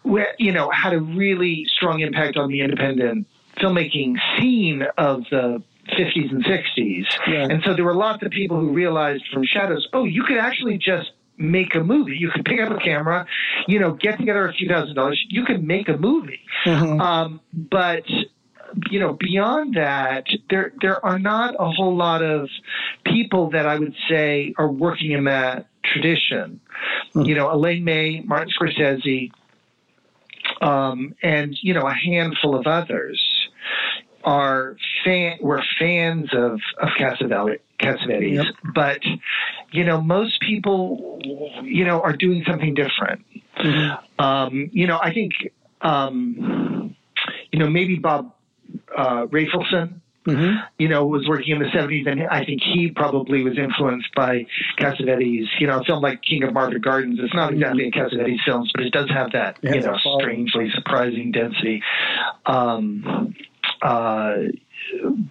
where 0.04 0.36
you 0.38 0.52
know 0.52 0.70
had 0.70 0.94
a 0.94 1.00
really 1.00 1.66
strong 1.68 2.02
impact 2.02 2.38
on 2.38 2.50
the 2.50 2.62
independent 2.62 3.28
filmmaking 3.58 4.16
scene 4.38 4.84
of 4.98 5.24
the 5.32 5.62
50s 5.98 6.30
and 6.32 6.44
60s 6.44 7.06
Yeah. 7.28 7.48
and 7.50 7.64
so 7.64 7.74
there 7.74 7.84
were 7.86 7.96
lots 7.96 8.22
of 8.24 8.32
people 8.32 8.60
who 8.60 8.72
realized 8.72 9.24
from 9.34 9.44
shadows 9.46 9.88
oh 9.94 10.04
you 10.04 10.24
could 10.24 10.38
actually 10.38 10.78
just 10.78 11.12
make 11.40 11.74
a 11.74 11.80
movie 11.80 12.18
you 12.18 12.30
could 12.30 12.46
pick 12.46 12.60
up 12.60 12.70
a 12.72 12.80
camera 12.80 13.26
you 13.68 13.80
know 13.80 13.94
get 13.94 14.18
together 14.20 14.48
a 14.48 14.54
few 14.54 14.68
thousand 14.68 14.94
dollars 14.96 15.20
you 15.30 15.46
could 15.46 15.64
make 15.64 15.88
a 15.90 15.98
movie 15.98 16.42
Mhm. 16.66 17.00
um, 17.02 17.40
but 17.54 18.04
you 18.92 19.00
know, 19.00 19.18
beyond 19.20 19.76
that, 19.76 20.26
there 20.50 20.74
there 20.82 21.04
are 21.04 21.18
not 21.18 21.56
a 21.58 21.72
whole 21.72 21.96
lot 21.96 22.22
of 22.22 22.50
people 23.04 23.50
that 23.50 23.66
I 23.66 23.80
would 23.80 23.96
say 24.08 24.54
are 24.58 24.68
working 24.68 25.12
in 25.12 25.24
that 25.24 25.66
tradition. 25.84 26.60
Hmm. 27.14 27.22
You 27.22 27.36
know, 27.36 27.52
Elaine 27.52 27.84
May, 27.84 28.22
Martin 28.22 28.54
Scorsese, 28.54 29.32
um, 30.62 31.16
and 31.24 31.58
you 31.62 31.74
know, 31.74 31.82
a 31.88 31.94
handful 31.94 32.56
of 32.56 32.68
others 32.68 33.39
are 34.24 34.76
fan 35.04 35.38
were 35.42 35.64
fans 35.80 36.30
of 36.34 36.60
of 36.82 36.90
Cassavetes. 36.98 38.44
Yep. 38.44 38.46
but 38.76 39.00
you 39.72 39.84
know, 39.86 40.02
most 40.02 40.42
people, 40.42 41.20
you 41.64 41.86
know, 41.86 42.02
are 42.02 42.14
doing 42.14 42.44
something 42.48 42.74
different. 42.74 43.24
Mhm. 43.58 44.00
Um, 44.18 44.70
you 44.74 44.88
know, 44.88 45.00
I 45.02 45.14
think, 45.14 45.34
um, 45.82 46.96
you 47.52 47.60
know, 47.60 47.70
maybe 47.70 47.96
Bob 47.96 48.34
uh, 48.96 49.26
Rafelson, 49.28 50.02
Mhm. 50.28 50.64
you 50.78 50.88
know, 50.90 51.06
was 51.08 51.28
working 51.28 51.56
in 51.56 51.60
the 51.60 51.70
70s, 51.70 52.06
and 52.08 52.22
I 52.28 52.44
think 52.46 52.62
he 52.62 52.90
probably 52.92 53.44
was 53.44 53.58
influenced 53.58 54.14
by 54.16 54.46
Cassavetes. 54.78 55.48
You 55.60 55.68
know, 55.68 55.80
a 55.80 55.84
film 55.84 56.02
like 56.04 56.22
King 56.22 56.44
of 56.44 56.54
Marvin 56.54 56.82
Gardens 56.82 57.20
It's 57.20 57.34
not 57.34 57.54
exactly 57.54 57.88
a 57.88 57.92
Cassavetes 57.92 58.44
film, 58.44 58.68
but 58.76 58.86
it 58.86 58.92
does 58.92 59.10
have 59.10 59.32
that, 59.32 59.58
It 59.64 59.76
you 59.76 59.82
know, 59.82 59.98
strangely 60.20 60.70
surprising 60.72 61.32
density. 61.32 61.82
Um, 62.46 63.34
uh, 63.82 64.36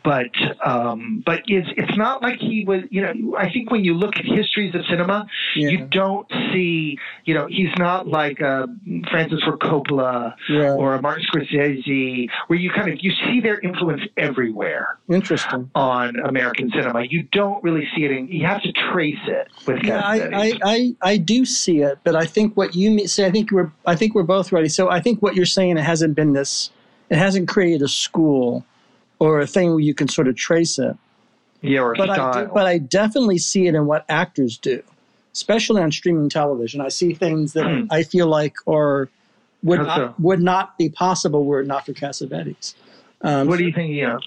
but 0.04 0.30
um, 0.64 1.22
but 1.24 1.42
it's 1.46 1.68
it's 1.76 1.96
not 1.96 2.22
like 2.22 2.38
he 2.38 2.64
was. 2.66 2.82
You 2.90 3.02
know, 3.02 3.36
I 3.36 3.50
think 3.50 3.70
when 3.70 3.82
you 3.82 3.94
look 3.94 4.16
at 4.16 4.24
histories 4.24 4.74
of 4.74 4.82
cinema, 4.88 5.26
Yeah. 5.56 5.68
you 5.70 5.86
don't 5.86 6.26
see. 6.52 6.98
You 7.24 7.34
know, 7.34 7.46
he's 7.48 7.70
not 7.78 8.06
like 8.06 8.40
uh, 8.42 8.66
Francis 9.10 9.40
Ford 9.42 9.60
Coppola 9.60 10.34
Yeah. 10.48 10.72
or 10.74 10.94
a 10.94 11.02
Martin 11.02 11.24
Scorsese, 11.32 12.28
where 12.46 12.58
you 12.58 12.70
kind 12.70 12.92
of 12.92 12.98
you 13.00 13.10
see 13.26 13.40
their 13.40 13.58
influence 13.60 14.02
everywhere 14.16 14.98
Interesting. 15.10 15.70
on 15.74 16.16
American 16.20 16.70
cinema. 16.70 17.02
You 17.08 17.24
don't 17.32 17.62
really 17.64 17.88
see 17.96 18.04
it. 18.04 18.10
In, 18.10 18.28
you 18.28 18.46
have 18.46 18.62
to 18.62 18.72
trace 18.92 19.16
it 19.26 19.48
with 19.66 19.82
Yeah, 19.82 20.00
I, 20.04 20.16
I, 20.32 20.52
I, 20.64 20.94
I 21.02 21.16
do 21.16 21.44
see 21.44 21.78
it, 21.80 21.98
but 22.04 22.14
I 22.14 22.26
think 22.26 22.56
what 22.56 22.74
you 22.74 23.06
say, 23.08 23.26
I 23.26 23.30
think 23.30 23.50
we're, 23.50 23.72
I 23.86 23.96
think 23.96 24.14
we're 24.14 24.22
both 24.22 24.52
ready. 24.52 24.68
So 24.68 24.90
I 24.90 25.00
think 25.00 25.22
what 25.22 25.34
you're 25.34 25.46
saying, 25.46 25.78
it 25.78 25.84
hasn't 25.84 26.14
been 26.14 26.32
this, 26.32 26.70
it 27.10 27.16
hasn't 27.18 27.48
created 27.48 27.82
a 27.82 27.88
school 27.88 28.64
or 29.18 29.40
a 29.40 29.46
thing 29.46 29.70
where 29.70 29.80
you 29.80 29.94
can 29.94 30.08
sort 30.08 30.28
of 30.28 30.36
trace 30.36 30.78
it. 30.78 30.96
yeah, 31.62 31.80
or 31.80 31.94
But 31.96 32.10
I, 32.10 32.14
style. 32.14 32.46
do, 32.46 32.52
but 32.52 32.66
I 32.66 32.78
definitely 32.78 33.38
see 33.38 33.66
it 33.66 33.74
in 33.74 33.86
what 33.86 34.04
actors 34.08 34.56
do, 34.58 34.82
especially 35.32 35.82
on 35.82 35.90
streaming 35.90 36.28
television. 36.28 36.80
I 36.80 36.88
see 36.88 37.14
things 37.14 37.52
that 37.54 37.64
Hmm. 37.66 37.86
I 37.90 38.02
feel 38.02 38.26
like 38.28 38.54
are 38.66 39.08
would 39.64 39.80
not, 39.80 39.96
so? 39.96 40.14
would 40.20 40.40
not 40.40 40.78
be 40.78 40.88
possible 40.88 41.44
were 41.44 41.60
it 41.60 41.66
not 41.66 41.84
for 41.84 41.92
Cassavetes. 41.92 42.74
Um, 43.22 43.48
what 43.48 43.58
are 43.58 43.64
you 43.64 43.72
thinking 43.72 44.04
of? 44.04 44.22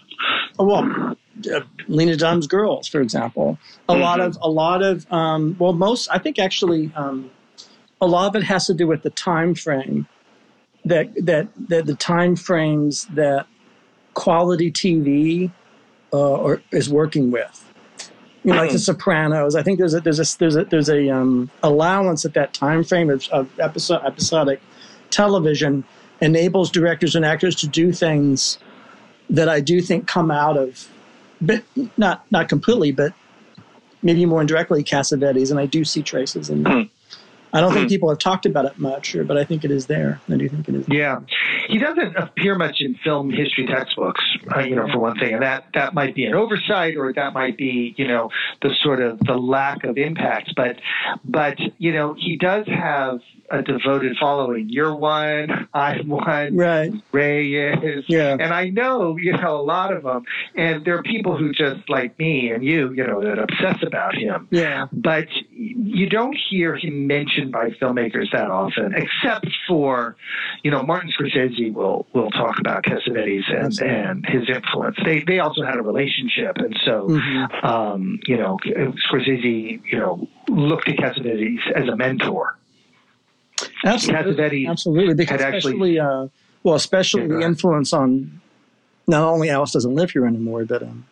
well, 0.59 1.15
uh, 1.53 1.61
Lena 1.87 2.17
Dunham's 2.17 2.47
Girls, 2.47 2.87
for 2.89 2.99
example. 2.99 3.57
A 3.87 3.95
lot 3.95 4.19
Mhm. 4.19 4.25
of 4.25 4.37
a 4.41 4.49
lot 4.49 4.83
of 4.83 5.11
um, 5.11 5.55
well, 5.57 5.71
most 5.71 6.09
I 6.11 6.17
think 6.17 6.37
actually 6.39 6.91
um, 6.95 7.31
a 8.01 8.07
lot 8.07 8.27
of 8.27 8.35
it 8.41 8.43
has 8.45 8.67
to 8.67 8.73
do 8.73 8.87
with 8.87 9.03
the 9.03 9.09
time 9.09 9.55
frame 9.55 10.07
that 10.85 11.13
that 11.25 11.47
that 11.69 11.85
the 11.85 11.95
time 11.95 12.35
frames 12.35 13.05
that 13.13 13.47
quality 14.13 14.71
TV 14.71 15.51
uh, 16.13 16.17
or, 16.17 16.61
is 16.71 16.89
working 16.89 17.31
with. 17.31 17.67
You 18.43 18.53
know, 18.53 18.57
like 18.57 18.71
The 18.71 18.79
Sopranos. 18.79 19.55
I 19.55 19.61
think 19.61 19.77
there's 19.77 19.93
a 19.93 20.01
there's 20.01 20.19
a 20.19 20.37
there's 20.39 20.55
a 20.55 20.65
there's 20.65 20.89
a 20.89 21.09
um, 21.09 21.51
allowance 21.61 22.25
at 22.25 22.33
that 22.33 22.53
time 22.53 22.83
frame 22.83 23.09
of, 23.09 23.27
of 23.29 23.47
episode, 23.59 24.01
episodic 24.03 24.59
television 25.11 25.83
enables 26.21 26.71
directors 26.71 27.15
and 27.15 27.23
actors 27.23 27.55
to 27.57 27.67
do 27.67 27.91
things 27.91 28.57
that 29.29 29.47
I 29.47 29.59
do 29.59 29.81
think 29.81 30.07
come 30.07 30.31
out 30.31 30.57
of, 30.57 30.89
but 31.39 31.63
not 31.97 32.25
not 32.31 32.49
completely, 32.49 32.91
but 32.91 33.13
maybe 34.01 34.25
more 34.25 34.41
indirectly 34.41 34.83
Cassavetes, 34.83 35.51
and 35.51 35.59
I 35.59 35.67
do 35.67 35.85
see 35.85 36.01
traces 36.01 36.49
in. 36.49 36.65
Hmm. 36.65 36.81
I 37.53 37.59
don't 37.59 37.73
think 37.73 37.89
people 37.89 38.09
have 38.09 38.19
talked 38.19 38.45
about 38.45 38.65
it 38.65 38.77
much, 38.77 39.15
but 39.25 39.37
I 39.37 39.43
think 39.43 39.63
it 39.63 39.71
is 39.71 39.87
there. 39.87 40.21
I 40.29 40.37
do 40.37 40.47
think 40.47 40.69
it 40.69 40.75
is. 40.75 40.85
Yeah, 40.87 41.21
he 41.67 41.77
doesn't 41.77 42.15
appear 42.15 42.55
much 42.55 42.77
in 42.79 42.95
film 42.95 43.29
history 43.29 43.65
textbooks, 43.65 44.23
uh, 44.55 44.59
you 44.61 44.75
know, 44.75 44.87
for 44.91 44.99
one 44.99 45.17
thing, 45.17 45.33
and 45.33 45.43
that 45.43 45.65
that 45.73 45.93
might 45.93 46.15
be 46.15 46.25
an 46.25 46.33
oversight, 46.33 46.95
or 46.97 47.11
that 47.13 47.33
might 47.33 47.57
be, 47.57 47.93
you 47.97 48.07
know, 48.07 48.29
the 48.61 48.73
sort 48.81 49.01
of 49.01 49.19
the 49.19 49.33
lack 49.33 49.83
of 49.83 49.97
impact. 49.97 50.53
But 50.55 50.77
but 51.25 51.57
you 51.77 51.93
know, 51.93 52.15
he 52.17 52.37
does 52.37 52.65
have 52.67 53.19
a 53.51 53.61
devoted 53.61 54.15
following. 54.19 54.69
You're 54.69 54.95
one, 54.95 55.67
I'm 55.73 56.07
one, 56.07 56.55
Right. 56.55 56.91
Ray 57.11 57.53
is, 57.53 58.05
Yeah. 58.07 58.37
and 58.39 58.53
I 58.53 58.69
know 58.69 59.17
you 59.17 59.33
know 59.33 59.59
a 59.59 59.61
lot 59.61 59.93
of 59.93 60.03
them, 60.03 60.23
and 60.55 60.85
there 60.85 60.97
are 60.97 61.03
people 61.03 61.37
who 61.37 61.51
just 61.51 61.89
like 61.89 62.17
me 62.17 62.51
and 62.51 62.63
you, 62.63 62.91
you 62.93 63.05
know, 63.05 63.21
that 63.21 63.37
obsess 63.39 63.83
about 63.85 64.15
him 64.15 64.47
Yeah. 64.51 64.87
but 64.91 65.27
you 65.53 66.07
don't 66.09 66.35
hear 66.49 66.75
him 66.75 67.07
mentioned 67.07 67.51
by 67.51 67.69
filmmakers 67.71 68.31
that 68.31 68.49
often, 68.49 68.93
except 68.95 69.47
for, 69.67 70.15
you 70.63 70.71
know, 70.71 70.81
Martin 70.83 71.11
Scorsese 71.11 71.73
will 71.73 72.07
will 72.13 72.31
talk 72.31 72.59
about 72.59 72.83
Cassavetes 72.83 73.47
and, 73.49 73.65
Absolutely. 73.65 73.95
and 73.97 74.25
his 74.27 74.49
influence. 74.49 74.95
They 75.03 75.21
they 75.21 75.39
also 75.39 75.63
had 75.63 75.75
a 75.75 75.81
relationship, 75.81 76.57
and 76.57 76.75
so 76.85 77.07
Mhm. 77.09 77.63
um, 77.65 78.19
you 78.27 78.37
know, 78.37 78.57
Scorsese, 79.09 79.81
you 79.91 79.97
know, 79.99 80.27
looked 80.47 80.87
at 80.89 80.97
Cassavetes 80.97 81.59
as 81.75 81.87
a 81.87 81.95
mentor. 81.95 82.55
Absolutely. 83.85 84.67
Absolutely. 84.67 85.13
Because 85.15 85.41
had 85.41 85.53
actually- 85.55 85.73
especially, 85.73 85.99
uh, 85.99 86.27
well, 86.63 86.75
especially 86.75 87.21
Yeah, 87.23 87.27
the 87.27 87.39
influence 87.41 87.93
on 87.93 88.41
not 89.07 89.23
only 89.23 89.49
Alice 89.49 89.71
doesn't 89.71 89.93
live 89.95 90.11
here 90.11 90.25
anymore, 90.25 90.65
but 90.65 90.83
um, 90.83 91.05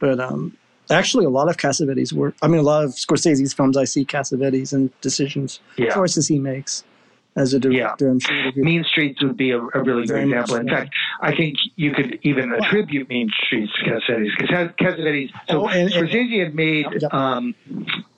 but 0.00 0.18
um, 0.18 0.56
actually 0.90 1.24
a 1.26 1.30
lot 1.30 1.48
of 1.48 1.56
Cassavetes 1.58 2.12
work. 2.12 2.34
I 2.42 2.48
mean, 2.48 2.58
a 2.60 2.62
lot 2.62 2.84
of 2.84 2.90
Scorsese's 2.92 3.52
films, 3.52 3.76
I 3.76 3.84
see 3.84 4.04
Cassavetes 4.04 4.72
and 4.72 4.90
decisions, 5.02 5.60
Yeah. 5.76 5.92
choices 5.94 6.28
he 6.28 6.38
makes 6.38 6.84
as 7.36 7.54
a 7.54 7.58
director. 7.60 8.08
I'm 8.10 8.20
sure. 8.20 8.52
Mean 8.56 8.84
Streets 8.84 9.22
would 9.22 9.36
be 9.36 9.50
a, 9.52 9.58
a 9.58 9.82
really 9.82 10.06
good 10.06 10.24
example. 10.24 10.56
In 10.56 10.68
fact, 10.68 10.94
I 11.20 11.34
think 11.34 11.56
you 11.76 11.92
could 11.92 12.18
even 12.22 12.52
attribute 12.52 13.08
Mean 13.08 13.30
Streets 13.46 13.72
to 13.78 13.90
Cassavetes 13.90 14.30
because 14.38 14.68
Cassavetes. 14.78 15.30
So 15.48 15.62
Oh, 15.62 15.66
and- 15.68 15.92
and- 15.92 16.08
Scorsese 16.08 16.42
had 16.44 16.54
made 16.54 16.86
Yeah. 17.00 17.08
um, 17.12 17.54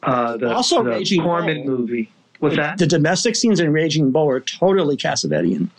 uh, 0.03 0.37
the, 0.37 0.53
Also 0.53 0.83
the 0.85 0.91
Raging 0.91 1.23
Corman 1.23 1.67
Bull. 1.67 1.79
movie. 1.79 2.11
What's 2.41 2.57
that? 2.57 2.79
The 2.79 2.87
domestic 2.87 3.37
scenes 3.37 3.61
in 3.61 3.73
Raging 3.73 4.11
Bull 4.11 4.29
are 4.29 4.41
totally 4.41 4.97
Cassavetian. 4.97 5.71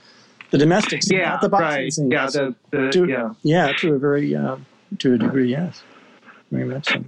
The 0.51 0.57
domestic 0.57 1.03
scenes, 1.03 1.19
yeah, 1.19 1.29
not 1.29 1.41
the 1.41 1.49
boxing 1.49 1.67
right. 1.67 1.93
scenes. 1.93 2.13
Yeah, 2.13 2.27
the, 2.27 2.55
the 2.71 2.89
Dude. 2.89 3.09
yeah. 3.09 3.33
Yeah, 3.43 3.73
to 3.73 3.95
a 3.95 3.99
very 3.99 4.35
uh, 4.35 4.57
to 4.99 5.13
a 5.15 5.17
degree, 5.17 5.49
yes, 5.49 5.83
very 6.51 6.65
much 6.65 6.87
so. 6.87 7.03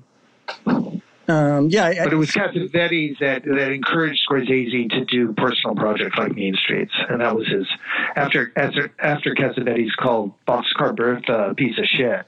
Um, 1.30 1.68
yeah, 1.70 1.88
I, 1.88 2.04
but 2.06 2.14
it 2.14 2.16
was 2.16 2.32
Cassavetes 2.32 3.20
that 3.20 3.44
that 3.44 3.72
encouraged 3.72 4.22
Scorsese 4.30 4.90
to 4.92 5.04
do 5.06 5.34
personal 5.34 5.76
projects 5.76 6.18
like 6.18 6.34
Mean 6.34 6.56
Streets, 6.56 6.94
and 7.10 7.20
that 7.20 7.36
was 7.36 7.48
his. 7.48 7.68
After 8.16 8.54
after 8.56 8.94
after 9.00 9.36
Cassavetes 9.36 9.96
called 9.98 10.34
Boxcar 10.48 10.96
Bertha 10.96 11.50
a 11.50 11.56
piece 11.56 11.78
of 11.78 11.86
shit, 11.86 12.26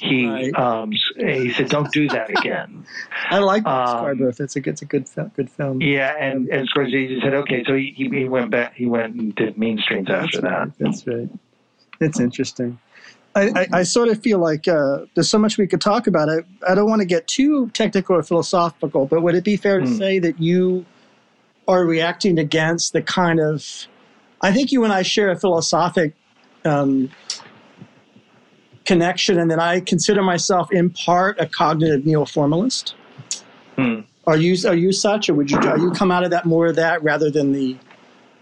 he 0.00 0.26
right. 0.26 0.54
um, 0.54 0.92
he 1.16 1.52
said, 1.52 1.68
"Don't 1.68 1.90
do 1.92 2.08
that 2.08 2.30
again." 2.30 2.86
I 3.30 3.38
like 3.38 3.66
um, 3.66 4.18
Bertha. 4.18 4.44
It's 4.44 4.56
a 4.56 4.68
it's 4.68 4.82
a 4.82 4.84
good 4.84 5.08
good 5.34 5.50
film. 5.50 5.80
Yeah, 5.80 6.14
and 6.18 6.48
and 6.48 6.68
Scorsese 6.70 7.20
said, 7.22 7.34
"Okay," 7.34 7.64
so 7.64 7.74
he 7.74 7.94
he 7.96 8.24
went 8.28 8.50
back. 8.50 8.74
He 8.74 8.86
went 8.86 9.14
and 9.14 9.34
did 9.34 9.58
Mean 9.58 9.78
Streets 9.78 10.10
after 10.10 10.40
That's 10.40 10.76
that. 10.76 10.78
That's 10.78 11.06
right. 11.06 11.28
It's 12.00 12.20
interesting. 12.20 12.78
I, 13.36 13.48
I, 13.48 13.66
I, 13.72 13.82
sort 13.82 14.08
of 14.08 14.22
feel 14.22 14.38
like 14.38 14.68
uh, 14.68 15.06
there's 15.14 15.28
so 15.28 15.38
much 15.38 15.58
we 15.58 15.66
could 15.66 15.80
talk 15.80 16.06
about. 16.06 16.28
I, 16.28 16.36
I 16.68 16.76
don't 16.76 16.88
want 16.88 17.00
to 17.00 17.06
get 17.06 17.26
too 17.26 17.68
technical 17.70 18.14
or 18.16 18.22
philosophical, 18.22 19.06
but 19.06 19.22
would 19.22 19.34
it 19.34 19.42
be 19.42 19.56
fair 19.56 19.80
to 19.80 19.86
mm. 19.86 19.98
say 19.98 20.20
that 20.20 20.40
you 20.40 20.86
are 21.66 21.84
reacting 21.84 22.38
against 22.38 22.92
the 22.92 23.02
kind 23.02 23.40
of. 23.40 23.88
I 24.40 24.52
think 24.52 24.70
you 24.70 24.84
and 24.84 24.92
I 24.92 25.02
share 25.02 25.30
a 25.30 25.36
philosophic 25.36 26.14
um, 26.64 27.10
connection, 28.84 29.38
and 29.38 29.50
that 29.50 29.58
I 29.58 29.80
consider 29.80 30.22
myself 30.22 30.70
in 30.72 30.90
part 30.90 31.40
a 31.40 31.46
cognitive 31.46 32.04
neo-formalist. 32.04 32.94
Mm. 33.76 34.04
Are 34.26 34.36
you 34.36 34.56
are 34.68 34.74
you 34.74 34.92
such, 34.92 35.28
or 35.28 35.34
would 35.34 35.50
you 35.50 35.58
are 35.58 35.78
you 35.78 35.90
come 35.90 36.10
out 36.10 36.24
of 36.24 36.30
that 36.30 36.44
more 36.44 36.66
of 36.66 36.76
that 36.76 37.02
rather 37.02 37.30
than 37.30 37.52
the 37.52 37.76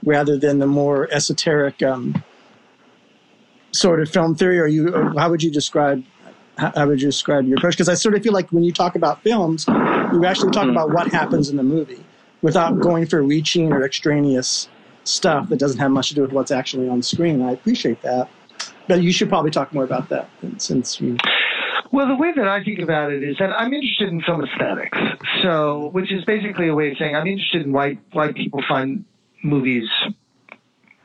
rather 0.04 0.36
than 0.36 0.58
the 0.58 0.66
more 0.66 1.08
esoteric 1.12 1.82
um, 1.82 2.22
sort 3.72 4.00
of 4.00 4.08
film 4.08 4.34
theory, 4.34 4.58
or 4.60 4.66
you? 4.66 4.94
Or 4.94 5.12
how 5.18 5.30
would 5.30 5.42
you 5.42 5.50
describe? 5.50 6.04
How 6.58 6.86
would 6.86 7.00
you 7.00 7.08
describe 7.08 7.46
your 7.46 7.56
approach? 7.56 7.74
Because 7.74 7.88
I 7.88 7.94
sort 7.94 8.14
of 8.14 8.22
feel 8.22 8.34
like 8.34 8.52
when 8.52 8.62
you 8.62 8.72
talk 8.72 8.94
about 8.94 9.22
films, 9.22 9.64
you 9.66 10.24
actually 10.26 10.50
talk 10.52 10.68
about 10.68 10.90
what 10.90 11.08
happens 11.08 11.48
in 11.48 11.56
the 11.56 11.62
movie 11.62 12.04
without 12.42 12.78
going 12.78 13.06
for 13.06 13.22
reaching 13.22 13.72
or 13.72 13.84
extraneous 13.84 14.68
stuff 15.04 15.48
that 15.48 15.58
doesn't 15.58 15.78
have 15.78 15.90
much 15.90 16.10
to 16.10 16.14
do 16.14 16.20
with 16.20 16.32
what's 16.32 16.50
actually 16.50 16.88
on 16.88 17.02
screen. 17.02 17.40
I 17.40 17.52
appreciate 17.52 18.02
that, 18.02 18.28
but 18.88 19.02
you 19.02 19.12
should 19.12 19.28
probably 19.28 19.50
talk 19.50 19.72
more 19.72 19.84
about 19.84 20.08
that 20.10 20.28
since 20.58 21.00
you. 21.00 21.16
Well, 21.92 22.08
the 22.08 22.16
way 22.16 22.32
that 22.34 22.48
I 22.48 22.64
think 22.64 22.78
about 22.78 23.12
it 23.12 23.22
is 23.22 23.36
that 23.38 23.50
I'm 23.50 23.72
interested 23.72 24.08
in 24.08 24.22
film 24.22 24.42
aesthetics. 24.44 24.96
So, 25.42 25.90
which 25.92 26.10
is 26.10 26.24
basically 26.24 26.68
a 26.68 26.74
way 26.74 26.90
of 26.90 26.96
saying 26.98 27.14
I'm 27.14 27.26
interested 27.26 27.62
in 27.62 27.72
why 27.72 27.98
why 28.12 28.32
people 28.32 28.62
find 28.66 29.04
movies 29.42 29.88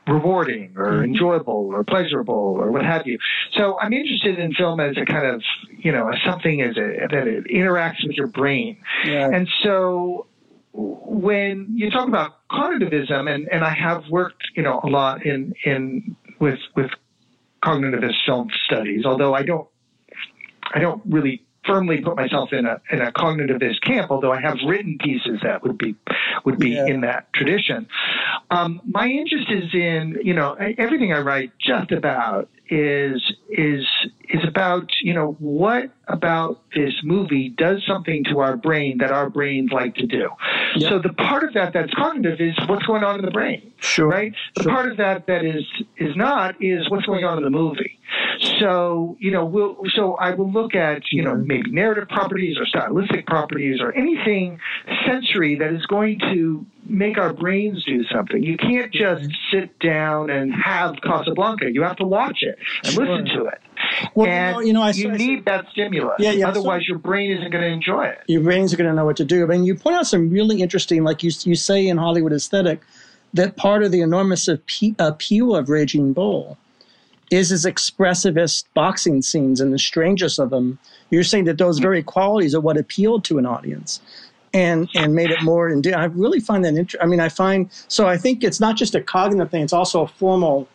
rewarding 0.08 0.72
or 0.76 0.92
mm-hmm. 0.92 1.04
enjoyable 1.04 1.70
or 1.72 1.84
pleasurable 1.84 2.34
or 2.34 2.72
what 2.72 2.84
have 2.84 3.06
you. 3.06 3.18
So 3.52 3.78
I'm 3.78 3.92
interested 3.92 4.38
in 4.38 4.54
film 4.54 4.80
as 4.80 4.96
a 4.96 5.04
kind 5.04 5.26
of, 5.26 5.42
you 5.70 5.92
know, 5.92 6.08
as 6.08 6.18
something 6.26 6.62
as 6.62 6.76
a, 6.76 7.06
that 7.10 7.28
it 7.28 7.44
interacts 7.44 8.06
with 8.06 8.16
your 8.16 8.26
brain. 8.26 8.78
Yeah. 9.04 9.28
And 9.30 9.48
so 9.62 10.26
when 10.72 11.66
you 11.74 11.90
talk 11.90 12.08
about 12.08 12.48
cognitivism, 12.48 13.32
and, 13.32 13.48
and 13.48 13.64
I 13.64 13.74
have 13.74 14.04
worked, 14.08 14.42
you 14.56 14.62
know, 14.62 14.80
a 14.82 14.88
lot 14.88 15.26
in, 15.26 15.52
in 15.64 16.16
with, 16.38 16.58
with 16.74 16.90
cognitivist 17.64 18.16
film 18.26 18.48
studies, 18.64 19.04
although 19.04 19.34
I 19.34 19.42
don't, 19.42 19.68
I 20.74 20.78
don't 20.78 21.02
really 21.06 21.47
firmly 21.68 22.00
put 22.00 22.16
myself 22.16 22.52
in 22.52 22.66
a 22.66 22.80
in 22.90 23.00
a 23.00 23.12
cognitivist 23.12 23.82
camp, 23.82 24.10
although 24.10 24.32
I 24.32 24.40
have 24.40 24.56
written 24.66 24.98
pieces 24.98 25.40
that 25.42 25.62
would 25.62 25.78
be 25.78 25.94
would 26.44 26.58
be 26.58 26.70
yeah. 26.70 26.86
in 26.86 27.02
that 27.02 27.32
tradition. 27.32 27.86
Um, 28.50 28.80
my 28.84 29.06
interest 29.06 29.50
is 29.50 29.74
in 29.74 30.18
you 30.24 30.34
know 30.34 30.54
everything 30.54 31.12
I 31.12 31.20
write 31.20 31.52
just 31.60 31.92
about 31.92 32.48
is 32.70 33.32
is 33.50 33.86
is 34.28 34.44
about 34.46 34.90
you 35.02 35.14
know 35.14 35.36
what 35.38 35.90
about 36.08 36.62
this 36.74 36.92
movie 37.02 37.48
does 37.50 37.82
something 37.86 38.24
to 38.24 38.40
our 38.40 38.56
brain 38.56 38.98
that 38.98 39.10
our 39.10 39.30
brains 39.30 39.70
like 39.72 39.94
to 39.96 40.06
do. 40.06 40.28
Yeah. 40.76 40.88
So 40.88 40.98
the 40.98 41.12
part 41.12 41.44
of 41.44 41.54
that 41.54 41.72
that's 41.72 41.92
cognitive 41.94 42.40
is 42.40 42.54
what's 42.66 42.86
going 42.86 43.04
on 43.04 43.18
in 43.18 43.24
the 43.24 43.30
brain, 43.30 43.72
sure. 43.78 44.08
right? 44.08 44.32
The 44.56 44.64
sure. 44.64 44.72
part 44.72 44.90
of 44.90 44.96
that 44.98 45.26
that 45.26 45.44
is 45.44 45.64
is 45.96 46.16
not 46.16 46.62
is 46.62 46.88
what's 46.90 47.06
going 47.06 47.24
on 47.24 47.38
in 47.38 47.44
the 47.44 47.50
movie. 47.50 47.97
So 48.60 49.16
you 49.18 49.30
know, 49.30 49.44
we'll 49.44 49.76
so 49.94 50.14
I 50.14 50.34
will 50.34 50.50
look 50.50 50.74
at 50.74 51.02
you 51.12 51.22
know 51.22 51.32
mm-hmm. 51.32 51.46
maybe 51.46 51.70
narrative 51.70 52.08
properties 52.08 52.56
or 52.58 52.66
stylistic 52.66 53.26
properties 53.26 53.80
or 53.80 53.92
anything 53.92 54.60
sensory 55.06 55.56
that 55.56 55.72
is 55.72 55.84
going 55.86 56.18
to 56.20 56.64
make 56.84 57.18
our 57.18 57.32
brains 57.32 57.84
do 57.84 58.04
something. 58.04 58.42
You 58.42 58.56
can't 58.56 58.92
just 58.92 59.24
mm-hmm. 59.24 59.56
sit 59.56 59.78
down 59.78 60.30
and 60.30 60.52
have 60.54 60.96
Casablanca. 61.02 61.70
You 61.70 61.82
have 61.82 61.96
to 61.96 62.06
watch 62.06 62.38
it 62.42 62.58
and 62.84 62.92
sure. 62.92 63.06
listen 63.06 63.36
to 63.36 63.46
it. 63.46 63.60
Well, 64.14 64.28
and 64.28 64.48
you 64.48 64.54
know, 64.54 64.60
you, 64.60 64.72
know, 64.72 64.82
I, 64.82 64.90
you 64.90 65.10
I, 65.10 65.16
need 65.16 65.38
I, 65.48 65.56
that 65.56 65.70
stimulus. 65.72 66.16
Yeah, 66.18 66.32
yeah. 66.32 66.48
Otherwise, 66.48 66.82
so, 66.82 66.92
your 66.92 66.98
brain 66.98 67.30
isn't 67.30 67.50
going 67.50 67.62
to 67.62 67.70
enjoy 67.70 68.06
it. 68.06 68.22
Your 68.26 68.42
brains 68.42 68.72
are 68.72 68.76
going 68.76 68.90
to 68.90 68.94
know 68.94 69.04
what 69.04 69.16
to 69.18 69.24
do. 69.24 69.42
I 69.44 69.46
mean, 69.46 69.64
you 69.64 69.74
point 69.74 69.96
out 69.96 70.06
some 70.06 70.30
really 70.30 70.62
interesting, 70.62 71.04
like 71.04 71.22
you 71.22 71.30
you 71.44 71.54
say 71.54 71.86
in 71.86 71.98
Hollywood 71.98 72.32
aesthetic, 72.32 72.82
that 73.34 73.56
part 73.56 73.82
of 73.82 73.92
the 73.92 74.00
enormous 74.00 74.48
appeal 74.48 75.54
of 75.54 75.68
Raging 75.68 76.12
Bull 76.12 76.56
is 77.30 77.50
his 77.50 77.64
expressivist 77.64 78.64
boxing 78.74 79.22
scenes 79.22 79.60
and 79.60 79.72
the 79.72 79.78
strangest 79.78 80.38
of 80.38 80.50
them. 80.50 80.78
You're 81.10 81.24
saying 81.24 81.44
that 81.44 81.58
those 81.58 81.78
very 81.78 82.02
qualities 82.02 82.54
are 82.54 82.60
what 82.60 82.76
appealed 82.76 83.24
to 83.24 83.38
an 83.38 83.46
audience 83.46 84.00
and 84.54 84.88
and 84.94 85.14
made 85.14 85.30
it 85.30 85.42
more. 85.42 85.68
And 85.68 85.86
I 85.88 86.04
really 86.06 86.40
find 86.40 86.64
that 86.64 86.74
interesting. 86.74 87.00
I 87.00 87.06
mean, 87.06 87.20
I 87.20 87.28
find 87.28 87.68
so. 87.88 88.06
I 88.06 88.16
think 88.16 88.42
it's 88.44 88.60
not 88.60 88.76
just 88.76 88.94
a 88.94 89.00
cognitive 89.00 89.50
thing; 89.50 89.62
it's 89.62 89.72
also 89.72 90.02
a 90.02 90.08
formal. 90.08 90.68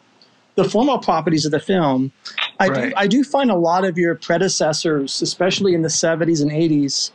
The 0.55 0.63
formal 0.63 0.99
properties 0.99 1.45
of 1.45 1.51
the 1.51 1.59
film. 1.59 2.11
I 2.59 2.67
right. 2.67 2.89
do. 2.89 2.93
I 2.95 3.07
do 3.07 3.23
find 3.23 3.49
a 3.49 3.55
lot 3.55 3.85
of 3.85 3.97
your 3.97 4.13
predecessors, 4.13 5.19
especially 5.21 5.73
in 5.73 5.81
the 5.81 5.89
'70s 5.89 6.43
and 6.43 6.51
'80s, 6.51 7.09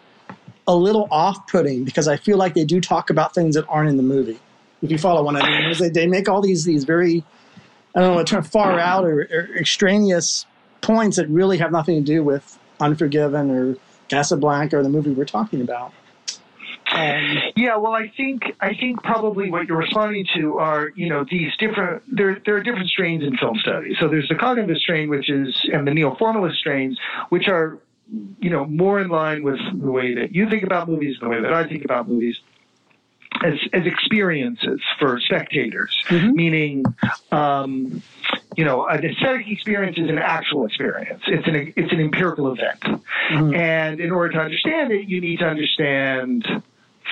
a 0.66 0.74
little 0.74 1.06
off-putting 1.12 1.84
because 1.84 2.08
I 2.08 2.16
feel 2.16 2.36
like 2.36 2.54
they 2.54 2.64
do 2.64 2.80
talk 2.80 3.10
about 3.10 3.34
things 3.34 3.54
that 3.54 3.64
aren't 3.68 3.90
in 3.90 3.96
the 3.96 4.02
movie. 4.02 4.40
If 4.82 4.90
you 4.90 4.98
follow 4.98 5.22
what 5.22 5.36
I 5.36 5.48
mean, 5.48 5.74
they, 5.78 5.88
they 5.88 6.06
make 6.08 6.28
all 6.28 6.40
these 6.40 6.64
these 6.64 6.82
very 6.82 7.24
I 7.98 8.00
don't 8.02 8.16
know, 8.16 8.22
term 8.22 8.44
far 8.44 8.78
out 8.78 9.04
or, 9.04 9.22
or, 9.22 9.48
extraneous 9.56 10.46
points 10.82 11.16
that 11.16 11.28
really 11.28 11.58
have 11.58 11.72
nothing 11.72 11.96
to 11.96 12.00
do 12.00 12.22
with 12.22 12.56
Unforgiven 12.78 13.50
or 13.50 13.76
Casablanca 14.08 14.76
or 14.78 14.84
the 14.84 14.88
movie 14.88 15.10
we're 15.10 15.24
talking 15.24 15.60
about. 15.60 15.92
Um, 16.92 17.38
yeah, 17.56 17.76
well, 17.76 17.92
I 17.92 18.10
think 18.16 18.42
I 18.60 18.74
think 18.74 19.02
probably 19.02 19.50
what 19.50 19.66
you're 19.66 19.76
responding 19.76 20.26
to 20.36 20.58
are 20.58 20.90
you 20.94 21.08
know 21.08 21.26
these 21.28 21.50
different 21.58 22.02
there 22.10 22.40
there 22.46 22.54
are 22.56 22.62
different 22.62 22.88
strains 22.88 23.24
in 23.24 23.36
film 23.36 23.58
studies. 23.58 23.96
So 23.98 24.06
there's 24.06 24.28
the 24.28 24.36
cognitive 24.36 24.76
strain, 24.76 25.10
which 25.10 25.28
is 25.28 25.68
and 25.72 25.86
the 25.86 25.92
neo-formalist 25.92 26.56
strains, 26.56 26.98
which 27.30 27.48
are 27.48 27.78
you 28.40 28.48
know 28.48 28.64
more 28.64 29.00
in 29.00 29.08
line 29.08 29.42
with 29.42 29.58
the 29.58 29.90
way 29.90 30.14
that 30.14 30.32
you 30.32 30.48
think 30.48 30.62
about 30.62 30.88
movies, 30.88 31.16
the 31.20 31.28
way 31.28 31.42
that 31.42 31.52
I 31.52 31.66
think 31.68 31.84
about 31.84 32.08
movies 32.08 32.36
as, 33.44 33.58
as 33.72 33.86
experiences 33.86 34.80
for 34.98 35.20
spectators, 35.20 35.96
mm-hmm. 36.06 36.32
meaning, 36.34 36.84
um, 37.32 38.02
you 38.56 38.64
know, 38.64 38.86
an 38.86 39.04
aesthetic 39.04 39.48
experience 39.48 39.98
is 39.98 40.08
an 40.08 40.18
actual 40.18 40.66
experience. 40.66 41.22
It's 41.26 41.46
an 41.46 41.72
it's 41.76 41.92
an 41.92 42.00
empirical 42.00 42.52
event, 42.52 42.80
mm-hmm. 42.80 43.54
and 43.54 44.00
in 44.00 44.10
order 44.10 44.32
to 44.34 44.40
understand 44.40 44.92
it, 44.92 45.08
you 45.08 45.20
need 45.20 45.38
to 45.38 45.46
understand 45.46 46.62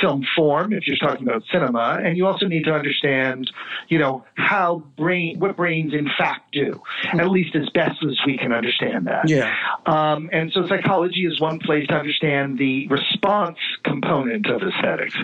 film 0.01 0.25
form 0.35 0.73
if 0.73 0.87
you're 0.87 0.97
talking 0.97 1.27
about 1.27 1.43
cinema 1.51 2.01
and 2.03 2.17
you 2.17 2.27
also 2.27 2.47
need 2.47 2.65
to 2.65 2.73
understand 2.73 3.51
you 3.89 3.99
know 3.99 4.25
how 4.37 4.83
brain 4.97 5.39
what 5.39 5.57
brains 5.57 5.93
in 5.93 6.09
fact 6.19 6.53
do 6.53 6.81
at 7.19 7.29
least 7.29 7.55
as 7.55 7.69
best 7.71 8.03
as 8.05 8.19
we 8.27 8.37
can 8.37 8.53
understand 8.53 9.07
that. 9.07 9.29
Yeah. 9.29 9.55
Um, 9.87 10.29
and 10.33 10.53
so 10.53 10.67
psychology 10.67 11.27
is 11.27 11.41
one 11.41 11.59
place 11.59 11.87
to 11.89 11.95
understand 11.95 12.59
the 12.59 12.89
response 12.89 13.59
component 13.85 14.47
of 14.47 14.63
aesthetics. 14.63 15.17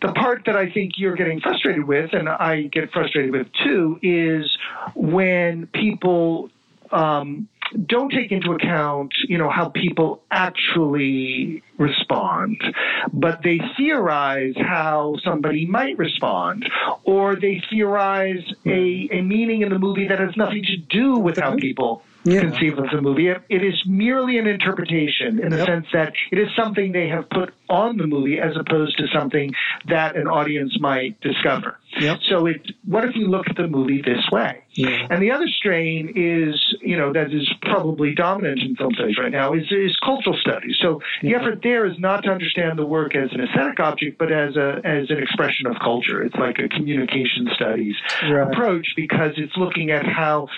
The 0.00 0.12
part 0.12 0.42
that 0.46 0.56
i 0.56 0.70
think 0.70 0.92
you're 0.96 1.16
getting 1.16 1.40
frustrated 1.40 1.84
with 1.84 2.12
and 2.12 2.28
i 2.28 2.62
get 2.62 2.90
frustrated 2.92 3.32
with 3.32 3.46
too 3.64 3.98
is 4.02 4.56
when 4.94 5.66
people 5.68 6.50
um, 6.90 7.48
don't 7.86 8.10
take 8.10 8.32
into 8.32 8.52
account, 8.52 9.12
you 9.28 9.38
know, 9.38 9.48
how 9.48 9.68
people 9.68 10.22
actually 10.30 11.62
respond, 11.78 12.62
but 13.12 13.42
they 13.42 13.60
theorize 13.76 14.54
how 14.56 15.16
somebody 15.24 15.66
might 15.66 15.96
respond, 15.98 16.68
or 17.04 17.36
they 17.36 17.62
theorize 17.70 18.44
a, 18.66 19.06
hmm. 19.06 19.14
a 19.14 19.22
meaning 19.22 19.62
in 19.62 19.70
the 19.70 19.78
movie 19.78 20.08
that 20.08 20.18
has 20.18 20.36
nothing 20.36 20.62
to 20.64 20.76
do 20.76 21.18
with 21.18 21.38
how 21.38 21.56
people 21.56 22.02
yeah. 22.24 22.40
conceive 22.40 22.78
of 22.78 22.86
the 22.90 23.00
movie. 23.00 23.28
It, 23.28 23.42
it 23.48 23.64
is 23.64 23.82
merely 23.86 24.38
an 24.38 24.46
interpretation 24.46 25.40
in 25.40 25.50
the 25.50 25.58
yep. 25.58 25.66
sense 25.66 25.86
that 25.92 26.12
it 26.30 26.38
is 26.38 26.48
something 26.56 26.92
they 26.92 27.08
have 27.08 27.28
put 27.30 27.54
on 27.68 27.96
the 27.96 28.06
movie 28.06 28.38
as 28.38 28.56
opposed 28.58 28.98
to 28.98 29.06
something 29.14 29.52
that 29.88 30.16
an 30.16 30.26
audience 30.26 30.78
might 30.80 31.20
discover. 31.20 31.78
Yep. 31.98 32.18
So 32.28 32.46
it, 32.46 32.62
what 32.86 33.04
if 33.04 33.16
you 33.16 33.28
look 33.28 33.48
at 33.48 33.56
the 33.56 33.66
movie 33.66 34.02
this 34.02 34.24
way? 34.30 34.62
Yeah. 34.74 35.06
And 35.10 35.22
the 35.22 35.30
other 35.32 35.46
strain 35.46 36.12
is, 36.16 36.76
you 36.80 36.96
know, 36.96 37.12
that 37.12 37.32
is 37.32 37.48
probably 37.60 38.14
dominant 38.14 38.60
in 38.60 38.76
film 38.76 38.94
studies 38.94 39.18
right 39.18 39.32
now 39.32 39.52
is, 39.52 39.70
is 39.70 39.96
cultural 40.02 40.36
studies. 40.40 40.76
So 40.80 41.00
the 41.20 41.34
effort 41.34 41.60
there 41.62 41.84
is 41.84 41.98
not 41.98 42.24
to 42.24 42.30
understand 42.30 42.78
the 42.78 42.86
work 42.86 43.14
as 43.14 43.30
an 43.32 43.40
aesthetic 43.40 43.80
object, 43.80 44.18
but 44.18 44.32
as 44.32 44.56
a 44.56 44.80
as 44.84 45.10
an 45.10 45.18
expression 45.18 45.66
of 45.66 45.76
culture. 45.82 46.22
It's 46.22 46.34
like 46.36 46.58
a 46.58 46.68
communication 46.68 47.48
studies 47.54 47.94
right. 48.22 48.50
approach 48.50 48.86
because 48.96 49.32
it's 49.36 49.56
looking 49.56 49.90
at 49.90 50.06
how 50.06 50.48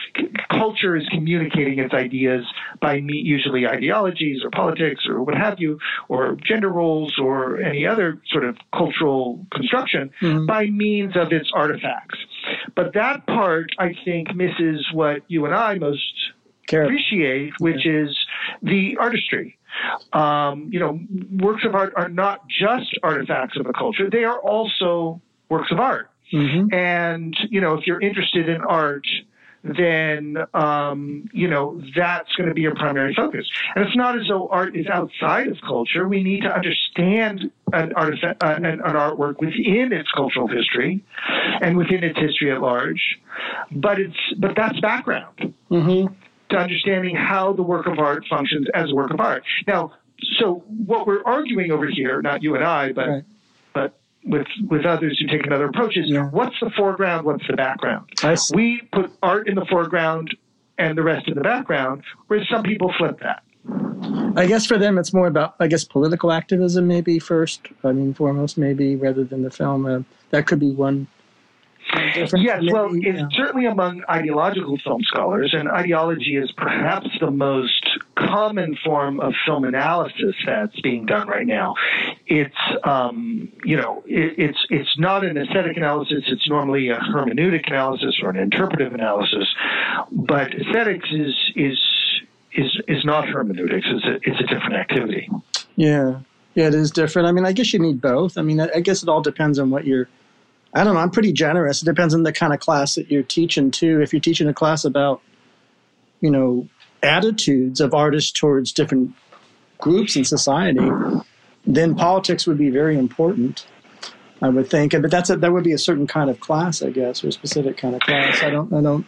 culture 0.58 0.96
is 0.96 1.06
communicating 1.10 1.78
its 1.78 1.94
ideas 1.94 2.44
by 2.80 2.94
usually 2.94 3.66
ideologies 3.66 4.42
or 4.44 4.50
politics 4.50 5.04
or 5.08 5.22
what 5.22 5.34
have 5.34 5.58
you, 5.58 5.78
or 6.08 6.36
gender 6.44 6.68
roles 6.68 7.18
or 7.18 7.60
any 7.60 7.86
other 7.86 8.20
sort 8.30 8.44
of 8.44 8.56
cultural 8.74 9.44
construction 9.52 10.10
mm-hmm. 10.20 10.46
by 10.46 10.66
means 10.66 11.16
of 11.16 11.32
its 11.32 11.50
artifacts. 11.54 12.18
But 12.74 12.94
that 12.94 13.26
part, 13.26 13.70
I 13.78 13.94
think, 14.04 14.34
misses 14.34 14.86
what 14.92 15.22
you 15.28 15.44
and 15.44 15.54
I 15.54 15.78
most 15.78 16.02
Care. 16.66 16.84
appreciate, 16.84 17.52
which 17.58 17.84
yeah. 17.84 18.04
is 18.04 18.26
the 18.62 18.96
artistry. 18.98 19.58
Um, 20.12 20.70
you 20.72 20.78
know, 20.78 21.00
works 21.44 21.64
of 21.64 21.74
art 21.74 21.94
are 21.96 22.08
not 22.08 22.48
just 22.48 22.96
artifacts 23.02 23.58
of 23.58 23.66
a 23.66 23.72
culture; 23.72 24.08
they 24.08 24.24
are 24.24 24.38
also 24.38 25.20
works 25.48 25.72
of 25.72 25.80
art. 25.80 26.10
Mm-hmm. 26.32 26.72
And 26.74 27.36
you 27.50 27.60
know, 27.60 27.74
if 27.74 27.86
you're 27.86 28.00
interested 28.00 28.48
in 28.48 28.60
art, 28.62 29.06
then 29.64 30.36
um, 30.52 31.28
you 31.32 31.48
know 31.48 31.80
that's 31.96 32.32
going 32.36 32.48
to 32.48 32.54
be 32.54 32.60
your 32.60 32.74
primary 32.74 33.14
focus. 33.14 33.50
And 33.74 33.86
it's 33.86 33.96
not 33.96 34.18
as 34.18 34.28
though 34.28 34.48
art 34.48 34.76
is 34.76 34.86
outside 34.86 35.48
of 35.48 35.56
culture. 35.66 36.06
We 36.06 36.22
need 36.22 36.42
to 36.42 36.54
understand 36.54 37.50
an, 37.72 37.94
artifact, 37.94 38.42
uh, 38.42 38.54
an, 38.56 38.66
an 38.66 38.80
artwork 38.80 39.40
within 39.40 39.92
its 39.92 40.10
cultural 40.12 40.48
history 40.48 41.02
and 41.62 41.76
within 41.76 42.04
its 42.04 42.18
history 42.18 42.52
at 42.52 42.60
large. 42.60 43.18
But 43.72 43.98
it's 43.98 44.34
but 44.38 44.54
that's 44.54 44.78
background. 44.80 45.54
Mm-hmm 45.70 46.14
to 46.50 46.58
understanding 46.58 47.16
how 47.16 47.54
the 47.54 47.62
work 47.62 47.86
of 47.86 47.98
art 47.98 48.24
functions 48.28 48.66
as 48.74 48.90
a 48.90 48.94
work 48.94 49.10
of 49.10 49.18
art. 49.18 49.42
Now, 49.66 49.94
so 50.38 50.62
what 50.86 51.06
we're 51.06 51.24
arguing 51.24 51.72
over 51.72 51.88
here, 51.88 52.20
not 52.22 52.42
you 52.42 52.54
and 52.54 52.62
I, 52.62 52.92
but 52.92 53.08
right. 53.08 53.24
but 53.72 53.98
with 54.24 54.46
with 54.68 54.84
others 54.84 55.18
who 55.20 55.26
take 55.26 55.46
another 55.46 55.66
approach 55.66 55.96
is 55.96 56.06
yeah. 56.08 56.28
what's 56.30 56.56
the 56.60 56.70
foreground, 56.76 57.26
what's 57.26 57.46
the 57.46 57.56
background. 57.56 58.08
We 58.54 58.82
put 58.92 59.12
art 59.22 59.48
in 59.48 59.54
the 59.54 59.66
foreground 59.70 60.34
and 60.78 60.96
the 60.96 61.02
rest 61.02 61.28
in 61.28 61.34
the 61.34 61.42
background, 61.42 62.02
whereas 62.26 62.46
some 62.48 62.62
people 62.62 62.92
flip 62.98 63.20
that. 63.20 63.42
I 64.36 64.46
guess 64.46 64.66
for 64.66 64.76
them, 64.76 64.98
it's 64.98 65.14
more 65.14 65.26
about, 65.26 65.54
I 65.60 65.68
guess, 65.68 65.84
political 65.84 66.32
activism, 66.32 66.86
maybe 66.86 67.18
first. 67.18 67.68
I 67.82 67.92
mean, 67.92 68.12
foremost, 68.12 68.58
maybe 68.58 68.96
rather 68.96 69.24
than 69.24 69.42
the 69.42 69.50
film. 69.50 69.86
Uh, 69.86 70.00
that 70.30 70.46
could 70.46 70.58
be 70.58 70.72
one 70.72 71.06
Yes, 72.36 72.62
well, 72.72 72.90
it's 72.92 73.36
certainly 73.36 73.66
among 73.66 74.02
ideological 74.08 74.78
film 74.82 75.02
scholars, 75.02 75.54
and 75.56 75.68
ideology 75.68 76.36
is 76.36 76.50
perhaps 76.56 77.06
the 77.20 77.30
most 77.30 77.83
common 78.34 78.76
form 78.84 79.20
of 79.20 79.32
film 79.46 79.64
analysis 79.64 80.34
that's 80.44 80.78
being 80.80 81.06
done 81.06 81.28
right 81.28 81.46
now. 81.46 81.74
It's, 82.26 82.54
um, 82.82 83.52
you 83.64 83.76
know, 83.76 84.02
it, 84.06 84.34
it's 84.38 84.58
it's 84.70 84.98
not 84.98 85.24
an 85.24 85.36
aesthetic 85.36 85.76
analysis. 85.76 86.24
It's 86.26 86.48
normally 86.48 86.88
a 86.88 86.98
hermeneutic 86.98 87.68
analysis 87.68 88.18
or 88.22 88.30
an 88.30 88.36
interpretive 88.36 88.92
analysis, 88.92 89.46
but 90.10 90.52
aesthetics 90.54 91.08
is 91.12 91.34
is 91.54 91.78
is 92.52 92.80
is 92.88 93.04
not 93.04 93.28
hermeneutics. 93.28 93.86
It's 93.88 94.04
a 94.04 94.14
it's 94.28 94.40
a 94.40 94.46
different 94.52 94.74
activity. 94.74 95.30
Yeah, 95.76 96.20
yeah, 96.54 96.68
it 96.68 96.74
is 96.74 96.90
different. 96.90 97.28
I 97.28 97.32
mean, 97.32 97.46
I 97.46 97.52
guess 97.52 97.72
you 97.72 97.78
need 97.78 98.00
both. 98.00 98.36
I 98.36 98.42
mean, 98.42 98.60
I 98.60 98.80
guess 98.80 99.02
it 99.02 99.08
all 99.08 99.22
depends 99.22 99.58
on 99.58 99.70
what 99.70 99.86
you're 99.86 100.08
I 100.74 100.82
don't 100.82 100.94
know. 100.94 101.00
I'm 101.00 101.10
pretty 101.10 101.32
generous. 101.32 101.82
It 101.82 101.84
depends 101.84 102.14
on 102.14 102.24
the 102.24 102.32
kind 102.32 102.52
of 102.52 102.58
class 102.58 102.96
that 102.96 103.10
you're 103.10 103.22
teaching 103.22 103.70
too. 103.70 104.00
If 104.02 104.12
you're 104.12 104.20
teaching 104.20 104.48
a 104.48 104.54
class 104.54 104.84
about, 104.84 105.22
you 106.20 106.30
know, 106.30 106.68
attitudes 107.04 107.80
of 107.80 107.94
artists 107.94 108.30
towards 108.32 108.72
different 108.72 109.14
groups 109.78 110.16
in 110.16 110.24
society, 110.24 110.88
then 111.66 111.94
politics 111.94 112.46
would 112.46 112.58
be 112.58 112.70
very 112.70 112.98
important. 112.98 113.66
I 114.42 114.48
would 114.48 114.68
think, 114.68 114.92
but 114.92 115.10
that's 115.10 115.30
a, 115.30 115.36
that 115.36 115.52
would 115.52 115.64
be 115.64 115.72
a 115.72 115.78
certain 115.78 116.06
kind 116.06 116.28
of 116.28 116.40
class, 116.40 116.82
I 116.82 116.90
guess, 116.90 117.24
or 117.24 117.28
a 117.28 117.32
specific 117.32 117.78
kind 117.78 117.94
of 117.94 118.00
class. 118.02 118.42
I 118.42 118.50
don't, 118.50 118.72
I 118.72 118.82
don't, 118.82 119.06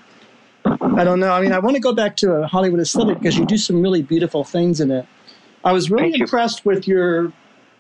I 0.65 1.05
don't 1.05 1.21
know. 1.21 1.33
I 1.33 1.43
mean, 1.43 1.53
I 1.53 1.59
want 1.59 1.77
to 1.77 1.81
go 1.81 1.93
back 1.93 2.17
to 2.19 2.33
a 2.33 2.47
Hollywood 2.47 2.81
aesthetic 2.81 3.19
because 3.19 3.37
you 3.37 3.45
do 3.45 3.59
some 3.59 3.83
really 3.83 4.03
beautiful 4.03 4.45
things 4.45 4.81
in 4.81 4.91
it. 4.91 5.07
I 5.65 5.73
was 5.73 5.91
really 5.91 6.13
Thank 6.13 6.23
impressed 6.23 6.65
you. 6.65 6.71
with 6.71 6.89
your 6.89 7.33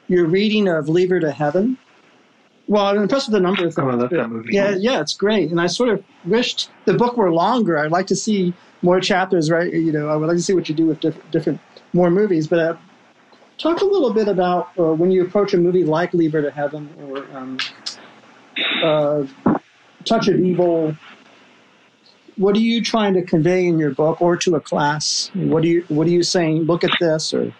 your 0.09 0.27
reading 0.27 0.69
of 0.69 0.89
Leave 0.89 1.11
Her 1.11 1.21
to 1.21 1.31
Heaven. 1.31 1.79
Well, 2.69 2.85
I'm 2.87 2.99
impressed 2.99 3.29
with 3.29 3.35
the 3.35 3.41
number 3.41 3.65
of 3.65 3.75
things. 3.75 3.87
Oh, 3.87 3.91
I 3.91 3.95
love 3.95 4.11
that 4.11 4.29
movie. 4.29 4.51
Yeah, 4.53 4.71
yeah, 4.71 5.01
it's 5.01 5.15
great. 5.15 5.51
And 5.51 5.61
I 5.61 5.69
sort 5.69 5.89
of 5.89 6.05
wished 6.25 6.71
the 6.85 6.95
book 6.95 7.17
were 7.17 7.33
longer. 7.33 7.79
I'd 7.79 7.93
like 7.93 8.09
to 8.09 8.17
see 8.17 8.55
more 8.83 9.01
chapters, 9.01 9.51
right? 9.51 9.73
You 9.73 9.93
know, 9.93 10.09
I 10.09 10.17
would 10.17 10.29
like 10.29 10.37
to 10.37 10.43
see 10.43 10.55
what 10.55 10.69
you 10.69 10.75
do 10.75 10.87
with 10.87 11.01
diff- 11.01 11.31
different, 11.31 11.61
more 11.93 12.11
movies. 12.11 12.47
But 12.47 12.59
uh, 12.59 12.77
talk 13.59 13.81
a 13.81 13.85
little 13.85 14.13
bit 14.13 14.29
about 14.29 14.71
uh, 14.79 14.95
when 14.95 15.11
you 15.11 15.25
approach 15.25 15.55
a 15.55 15.59
movie 15.59 15.85
like 15.85 16.15
Leave 16.15 16.33
Her 16.33 16.43
to 16.43 16.51
Heaven 16.51 16.89
or 17.01 17.27
um, 17.37 17.59
uh, 18.83 19.27
Touch 20.05 20.29
of 20.29 20.39
Evil. 20.39 20.97
What 22.37 22.55
are 22.55 22.61
you 22.61 22.83
trying 22.83 23.15
to 23.15 23.23
convey 23.23 23.67
in 23.67 23.79
your 23.79 23.93
book 23.93 24.21
or 24.21 24.37
to 24.37 24.57
a 24.57 24.61
class? 24.61 25.31
What 25.33 25.65
are 25.65 25.69
you 25.69 25.85
What 25.89 26.07
are 26.07 26.11
you 26.11 26.23
saying? 26.23 26.65
Look 26.65 26.85
at 26.85 26.93
this 27.01 27.33
or 27.33 27.55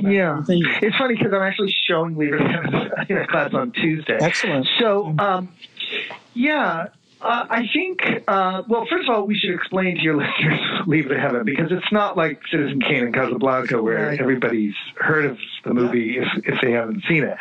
yeah, 0.00 0.42
it's 0.48 0.96
funny 0.96 1.14
because 1.16 1.32
I'm 1.32 1.42
actually 1.42 1.74
showing 1.88 2.16
Leave 2.16 2.34
It 2.38 3.10
in 3.10 3.16
a 3.16 3.26
class 3.26 3.52
on 3.54 3.72
Tuesday. 3.72 4.18
Excellent. 4.20 4.66
So, 4.78 5.14
um, 5.18 5.54
yeah, 6.34 6.88
uh, 7.26 7.46
I 7.50 7.64
think, 7.72 8.00
uh, 8.28 8.62
well, 8.68 8.86
first 8.88 9.08
of 9.08 9.14
all, 9.14 9.26
we 9.26 9.36
should 9.36 9.54
explain 9.54 9.96
to 9.96 10.02
your 10.02 10.16
listeners 10.22 10.60
Leave 10.86 11.06
It 11.06 11.14
to 11.14 11.20
Heaven 11.20 11.44
because 11.44 11.72
it's 11.72 11.90
not 11.92 12.16
like 12.16 12.40
Citizen 12.50 12.80
Kane 12.80 13.04
and 13.04 13.14
Casablanca 13.14 13.82
where 13.82 14.08
right. 14.08 14.20
everybody's 14.20 14.74
heard 14.96 15.26
of 15.26 15.38
the 15.64 15.74
movie 15.74 16.16
yeah. 16.16 16.22
if, 16.36 16.54
if 16.54 16.60
they 16.62 16.72
haven't 16.72 17.02
seen 17.08 17.24
it. 17.24 17.36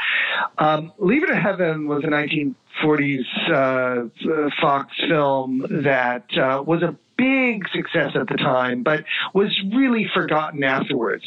Um, 0.57 0.91
Leave 0.97 1.23
It 1.23 1.27
to 1.27 1.35
Heaven 1.35 1.87
was 1.87 2.03
a 2.03 2.07
1940s 2.07 3.25
uh, 3.51 4.49
Fox 4.59 4.91
film 5.07 5.65
that 5.83 6.25
uh, 6.37 6.63
was 6.65 6.81
a 6.81 6.95
big 7.17 7.67
success 7.69 8.11
at 8.15 8.27
the 8.27 8.37
time, 8.37 8.83
but 8.83 9.03
was 9.33 9.51
really 9.73 10.09
forgotten 10.13 10.63
afterwards. 10.63 11.23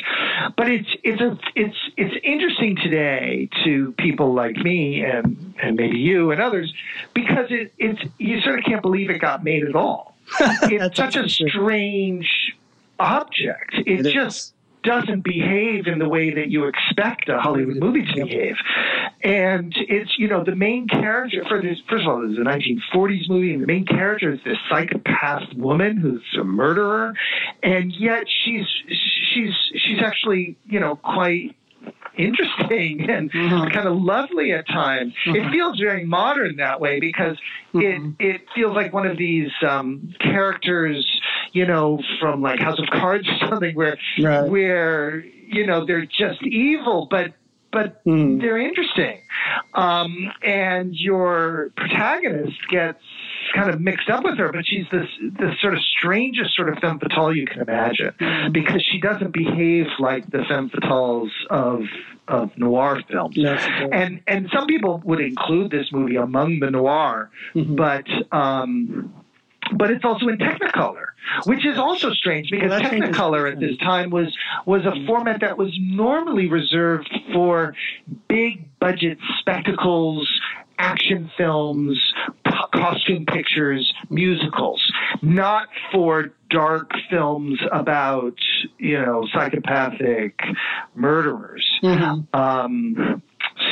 But 0.56 0.70
it's 0.70 0.88
it's 1.02 1.20
a 1.20 1.38
it's 1.54 1.76
it's 1.96 2.14
interesting 2.22 2.76
today 2.76 3.48
to 3.64 3.92
people 3.98 4.34
like 4.34 4.56
me 4.56 5.02
and 5.02 5.54
and 5.60 5.76
maybe 5.76 5.98
you 5.98 6.30
and 6.30 6.40
others 6.40 6.72
because 7.14 7.46
it 7.50 7.72
it's 7.78 8.00
you 8.18 8.40
sort 8.40 8.58
of 8.58 8.64
can't 8.64 8.82
believe 8.82 9.10
it 9.10 9.18
got 9.18 9.44
made 9.44 9.64
at 9.64 9.74
all. 9.74 10.16
it's 10.40 10.96
such 10.96 11.16
a 11.16 11.28
strange 11.28 12.56
object. 12.98 13.74
It, 13.74 14.06
it 14.06 14.12
just 14.12 14.54
doesn't 14.82 15.24
behave 15.24 15.86
in 15.86 15.98
the 15.98 16.08
way 16.08 16.34
that 16.34 16.50
you 16.50 16.66
expect 16.66 17.28
a 17.28 17.38
Hollywood 17.38 17.76
movie 17.76 18.04
to 18.04 18.24
behave. 18.24 18.56
And 19.22 19.74
it's, 19.76 20.14
you 20.18 20.28
know, 20.28 20.44
the 20.44 20.54
main 20.54 20.86
character 20.88 21.44
for 21.48 21.60
this, 21.60 21.78
first 21.88 22.04
of 22.04 22.08
all, 22.08 22.22
this 22.22 22.32
is 22.32 22.38
a 22.38 22.42
1940s 22.42 23.28
movie, 23.28 23.52
and 23.52 23.62
the 23.62 23.66
main 23.66 23.86
character 23.86 24.32
is 24.32 24.40
this 24.44 24.58
psychopath 24.68 25.54
woman 25.56 25.96
who's 25.96 26.22
a 26.38 26.44
murderer. 26.44 27.14
And 27.62 27.92
yet 27.92 28.24
she's, 28.44 28.66
she's, 29.34 29.54
she's 29.74 30.00
actually, 30.02 30.56
you 30.66 30.80
know, 30.80 30.96
quite 30.96 31.56
interesting 32.18 33.06
and 33.08 33.32
mm-hmm. 33.32 33.72
kind 33.72 33.88
of 33.88 33.96
lovely 33.96 34.52
at 34.52 34.66
times. 34.66 35.14
Mm-hmm. 35.26 35.36
It 35.36 35.52
feels 35.52 35.78
very 35.78 36.04
modern 36.04 36.56
that 36.56 36.80
way 36.80 37.00
because 37.00 37.38
mm-hmm. 37.72 38.20
it 38.20 38.34
it 38.34 38.40
feels 38.54 38.74
like 38.74 38.92
one 38.92 39.06
of 39.06 39.16
these 39.16 39.50
um, 39.66 40.14
characters, 40.20 41.06
you 41.52 41.66
know, 41.66 42.00
from 42.20 42.42
like 42.42 42.60
House 42.60 42.78
of 42.78 42.86
Cards 42.90 43.28
or 43.28 43.48
something, 43.48 43.74
where 43.74 43.98
right. 44.20 44.48
where 44.48 45.20
you 45.20 45.66
know 45.66 45.84
they're 45.86 46.06
just 46.06 46.42
evil, 46.42 47.06
but 47.10 47.32
but 47.72 48.04
mm. 48.04 48.40
they're 48.40 48.58
interesting. 48.58 49.20
Um, 49.74 50.32
and 50.42 50.94
your 50.94 51.70
protagonist 51.76 52.56
gets 52.70 53.02
kind 53.54 53.70
of 53.70 53.80
mixed 53.80 54.08
up 54.10 54.24
with 54.24 54.38
her, 54.38 54.52
but 54.52 54.66
she's 54.66 54.86
this 54.90 55.08
this 55.38 55.60
sort 55.60 55.74
of 55.74 55.80
strangest 55.98 56.54
sort 56.54 56.68
of 56.68 56.78
femme 56.78 56.98
fatale 56.98 57.34
you 57.34 57.46
can 57.46 57.62
imagine 57.62 58.12
mm-hmm. 58.20 58.52
because 58.52 58.82
she 58.90 59.00
doesn't 59.00 59.32
behave 59.32 59.86
like 59.98 60.30
the 60.30 60.44
femme 60.48 60.70
fatales 60.70 61.30
of 61.50 61.82
of 62.26 62.56
noir 62.58 63.00
films. 63.10 63.36
Yes, 63.36 63.66
and 63.92 64.20
and 64.26 64.48
some 64.52 64.66
people 64.66 65.02
would 65.04 65.20
include 65.20 65.70
this 65.70 65.86
movie 65.92 66.16
among 66.16 66.60
the 66.60 66.70
noir, 66.70 67.30
mm-hmm. 67.54 67.74
but 67.74 68.06
um, 68.32 69.14
but 69.76 69.90
it's 69.90 70.04
also 70.04 70.28
in 70.28 70.38
Technicolor, 70.38 71.06
which 71.44 71.64
is 71.66 71.78
also 71.78 72.12
strange 72.12 72.50
because 72.50 72.70
well, 72.70 72.80
Technicolor 72.80 73.50
at 73.50 73.60
this 73.60 73.76
time 73.78 74.10
was 74.10 74.36
was 74.66 74.84
a 74.84 75.06
format 75.06 75.40
that 75.40 75.58
was 75.58 75.76
normally 75.80 76.48
reserved 76.48 77.10
for 77.32 77.74
big 78.28 78.68
budget 78.78 79.18
spectacles, 79.40 80.28
action 80.78 81.30
films, 81.36 81.98
costume 82.72 83.26
pictures, 83.26 83.92
musicals, 84.10 84.82
not 85.22 85.68
for 85.92 86.30
dark 86.50 86.90
films 87.10 87.60
about 87.72 88.38
you 88.78 88.98
know 88.98 89.26
psychopathic 89.32 90.38
murderers. 90.94 91.66
Mm-hmm. 91.82 92.38
Um, 92.38 93.22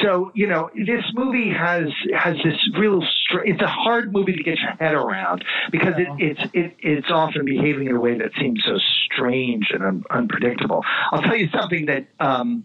so 0.03 0.31
you 0.35 0.47
know 0.47 0.71
this 0.75 1.05
movie 1.15 1.51
has 1.51 1.89
has 2.15 2.37
this 2.45 2.59
real 2.79 3.03
str- 3.03 3.45
it's 3.45 3.63
a 3.63 3.69
hard 3.69 4.13
movie 4.13 4.33
to 4.33 4.43
get 4.43 4.59
your 4.59 4.73
head 4.73 4.95
around 4.95 5.45
because 5.71 5.95
it, 5.97 6.09
it's 6.19 6.41
it, 6.53 6.77
it's 6.81 7.11
often 7.11 7.45
behaving 7.45 7.89
in 7.89 7.97
a 7.97 8.01
way 8.01 8.19
that 8.19 8.31
seems 8.39 8.63
so 8.65 8.79
strange 9.05 9.71
and 9.71 9.83
un- 9.83 10.05
unpredictable 10.11 10.85
i'll 11.13 11.23
tell 11.23 11.37
you 11.37 11.49
something 11.51 11.87
that 11.87 12.07
um, 12.21 12.65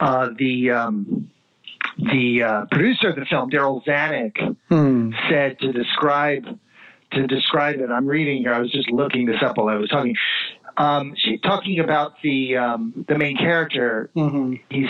uh, 0.00 0.28
the 0.38 0.70
um, 0.70 1.30
the 1.98 2.42
uh, 2.42 2.64
producer 2.70 3.10
of 3.10 3.16
the 3.16 3.24
film, 3.26 3.50
Darryl 3.50 3.84
Zanuck, 3.84 4.56
hmm. 4.68 5.10
said 5.28 5.58
to 5.60 5.72
describe 5.72 6.44
to 7.12 7.26
describe 7.26 7.78
it. 7.80 7.90
I'm 7.90 8.06
reading 8.06 8.38
here. 8.38 8.54
I 8.54 8.60
was 8.60 8.72
just 8.72 8.90
looking 8.90 9.26
this 9.26 9.42
up 9.42 9.58
while 9.58 9.68
I 9.68 9.74
was 9.74 9.90
talking. 9.90 10.16
Um, 10.76 11.14
she 11.16 11.38
talking 11.38 11.80
about 11.80 12.14
the 12.22 12.56
um, 12.56 13.04
the 13.08 13.16
main 13.18 13.36
character. 13.36 14.10
Mm-hmm. 14.16 14.54
He 14.70 14.86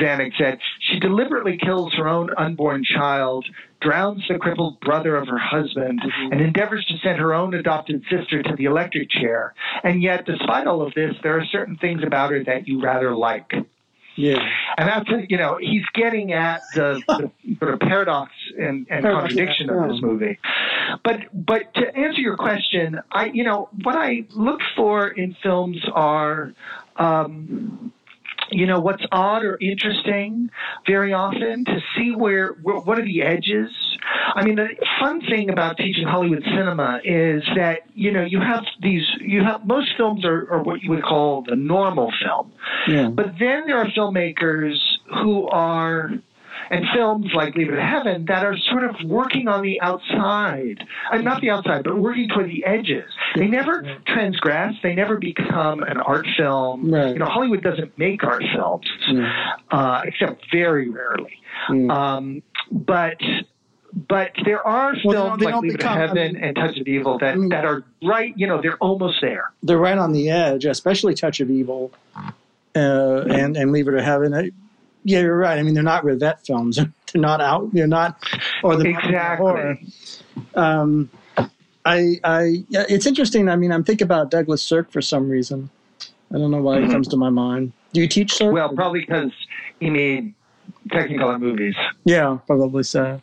Zanuck 0.00 0.32
said 0.38 0.58
she 0.80 0.98
deliberately 0.98 1.58
kills 1.58 1.92
her 1.94 2.08
own 2.08 2.30
unborn 2.36 2.84
child, 2.84 3.46
drowns 3.80 4.24
the 4.28 4.38
crippled 4.38 4.80
brother 4.80 5.16
of 5.16 5.28
her 5.28 5.38
husband, 5.38 6.00
Mhm. 6.00 6.32
and 6.32 6.40
endeavors 6.40 6.84
to 6.86 6.96
send 6.98 7.18
her 7.18 7.34
own 7.34 7.54
adopted 7.54 8.02
sister 8.10 8.42
to 8.42 8.56
the 8.56 8.64
electric 8.64 9.10
chair. 9.10 9.54
And 9.84 10.02
yet, 10.02 10.24
despite 10.24 10.66
all 10.66 10.82
of 10.82 10.94
this, 10.94 11.14
there 11.22 11.38
are 11.38 11.44
certain 11.44 11.76
things 11.76 12.02
about 12.02 12.30
her 12.30 12.42
that 12.44 12.66
you 12.66 12.80
rather 12.80 13.14
like. 13.14 13.52
Yeah. 14.16 14.38
And 14.78 14.88
that's 14.88 15.08
you 15.28 15.36
know 15.36 15.58
he's 15.60 15.84
getting 15.94 16.32
at 16.32 16.62
the, 16.74 17.02
the 17.06 17.30
sort 17.60 17.74
of 17.74 17.80
paradox 17.80 18.32
and, 18.58 18.86
and 18.90 19.02
Paradox, 19.02 19.34
contradiction 19.34 19.68
yeah. 19.68 19.84
of 19.84 19.90
this 19.90 20.00
movie. 20.00 20.38
But 21.04 21.20
but 21.32 21.74
to 21.74 21.96
answer 21.96 22.20
your 22.20 22.36
question, 22.36 23.00
I 23.12 23.26
you 23.26 23.44
know 23.44 23.68
what 23.82 23.96
I 23.96 24.26
look 24.34 24.60
for 24.76 25.08
in 25.08 25.36
films 25.42 25.84
are. 25.92 26.52
Um, 26.96 27.92
you 28.50 28.64
know 28.64 28.78
what's 28.78 29.02
odd 29.10 29.42
or 29.42 29.58
interesting 29.60 30.50
very 30.86 31.12
often 31.12 31.64
to 31.64 31.80
see 31.96 32.12
where, 32.14 32.52
where 32.62 32.76
what 32.76 32.96
are 32.96 33.04
the 33.04 33.20
edges 33.22 33.70
i 34.36 34.44
mean 34.44 34.54
the 34.54 34.68
fun 35.00 35.20
thing 35.22 35.50
about 35.50 35.76
teaching 35.76 36.06
hollywood 36.06 36.44
cinema 36.44 37.00
is 37.02 37.42
that 37.56 37.80
you 37.94 38.12
know 38.12 38.22
you 38.24 38.40
have 38.40 38.64
these 38.80 39.02
you 39.20 39.42
have 39.42 39.66
most 39.66 39.88
films 39.96 40.24
are, 40.24 40.48
are 40.52 40.62
what 40.62 40.80
you 40.80 40.90
would 40.90 41.02
call 41.02 41.42
the 41.42 41.56
normal 41.56 42.12
film 42.22 42.52
Yeah. 42.86 43.08
but 43.08 43.32
then 43.38 43.66
there 43.66 43.78
are 43.78 43.86
filmmakers 43.86 44.76
who 45.22 45.48
are, 45.48 46.12
and 46.70 46.84
films 46.94 47.26
like 47.34 47.54
Leave 47.54 47.68
It 47.68 47.76
to 47.76 47.82
Heaven 47.82 48.24
that 48.26 48.44
are 48.44 48.56
sort 48.56 48.84
of 48.84 48.96
working 49.04 49.48
on 49.48 49.62
the 49.62 49.80
outside, 49.80 50.84
uh, 51.12 51.18
not 51.18 51.40
the 51.40 51.50
outside, 51.50 51.84
but 51.84 51.96
working 51.98 52.28
toward 52.28 52.48
the 52.48 52.64
edges. 52.64 53.04
They 53.34 53.46
never 53.46 53.98
transgress. 54.06 54.74
They 54.82 54.94
never 54.94 55.18
become 55.18 55.82
an 55.82 55.98
art 55.98 56.26
film. 56.36 56.92
Right. 56.92 57.08
You 57.12 57.18
know, 57.18 57.26
Hollywood 57.26 57.62
doesn't 57.62 57.96
make 57.98 58.24
art 58.24 58.42
films, 58.54 58.86
Yeah. 59.08 59.56
uh, 59.70 60.02
except 60.04 60.44
very 60.52 60.88
rarely. 60.88 61.32
Mm. 61.68 61.90
Um, 61.90 62.42
but 62.70 63.16
but 64.08 64.32
there 64.44 64.60
are 64.66 64.94
Well, 65.04 65.14
films 65.28 65.40
don't- 65.42 65.52
like 65.52 65.62
Leave 65.62 65.70
It 65.70 65.72
to 65.72 65.78
become- 65.78 65.96
I 65.96 66.00
Heaven 66.00 66.32
mean- 66.34 66.44
and 66.44 66.54
Touch 66.56 66.76
of 66.78 66.86
Evil 66.86 67.16
that, 67.18 67.38
mean- 67.38 67.48
that 67.48 67.64
are 67.64 67.82
right. 68.04 68.34
You 68.36 68.46
know, 68.46 68.60
they're 68.60 68.76
almost 68.76 69.22
there. 69.22 69.52
They're 69.62 69.78
right 69.78 69.96
on 69.96 70.12
the 70.12 70.28
edge, 70.28 70.66
especially 70.66 71.14
Touch 71.14 71.40
of 71.40 71.48
Evil, 71.50 71.92
uh, 72.14 73.22
and 73.30 73.56
and 73.56 73.72
Leave 73.72 73.88
It 73.88 73.92
to 73.92 74.02
Heaven. 74.02 74.50
Yeah, 75.06 75.20
you're 75.20 75.38
right. 75.38 75.56
I 75.56 75.62
mean, 75.62 75.74
they're 75.74 75.84
not 75.84 76.02
Rivette 76.02 76.44
films. 76.44 76.76
They're 77.12 77.22
not 77.22 77.40
out. 77.40 77.72
They're 77.72 77.86
not, 77.86 78.20
or 78.64 78.74
the 78.74 78.92
horror. 78.92 79.78
Exactly. 79.80 80.52
Um, 80.56 81.08
I, 81.84 82.16
I, 82.24 82.64
yeah, 82.68 82.84
it's 82.88 83.06
interesting. 83.06 83.48
I 83.48 83.54
mean, 83.54 83.70
I'm 83.70 83.84
thinking 83.84 84.04
about 84.04 84.32
Douglas 84.32 84.60
Sirk 84.60 84.90
for 84.90 85.00
some 85.00 85.30
reason. 85.30 85.70
I 86.34 86.38
don't 86.38 86.50
know 86.50 86.60
why 86.60 86.78
it 86.78 86.90
comes 86.90 87.06
to 87.08 87.16
my 87.16 87.30
mind. 87.30 87.72
Do 87.92 88.00
you 88.00 88.08
teach 88.08 88.34
Sirk? 88.34 88.52
Well, 88.52 88.74
probably 88.74 89.00
because 89.00 89.30
he 89.78 89.88
made 89.88 90.34
Technicolor 90.88 91.38
movies. 91.38 91.76
yeah, 92.04 92.38
probably 92.48 92.82
so. 92.82 93.22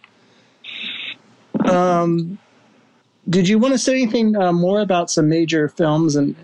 Um, 1.69 2.39
did 3.29 3.49
you 3.49 3.59
want 3.59 3.73
to 3.73 3.77
say 3.77 4.01
anything 4.01 4.37
uh, 4.37 4.53
more 4.53 4.79
about 4.79 5.11
some 5.11 5.27
major 5.27 5.67
films 5.67 6.15
and 6.15 6.35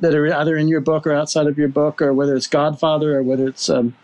that 0.00 0.14
are 0.14 0.34
either 0.34 0.56
in 0.56 0.66
your 0.66 0.80
book 0.80 1.06
or 1.06 1.12
outside 1.12 1.46
of 1.46 1.56
your 1.56 1.68
book, 1.68 2.02
or 2.02 2.12
whether 2.12 2.34
it's 2.34 2.48
Godfather 2.48 3.16
or 3.16 3.22
whether 3.22 3.48
it's 3.48 3.70
um, 3.70 3.94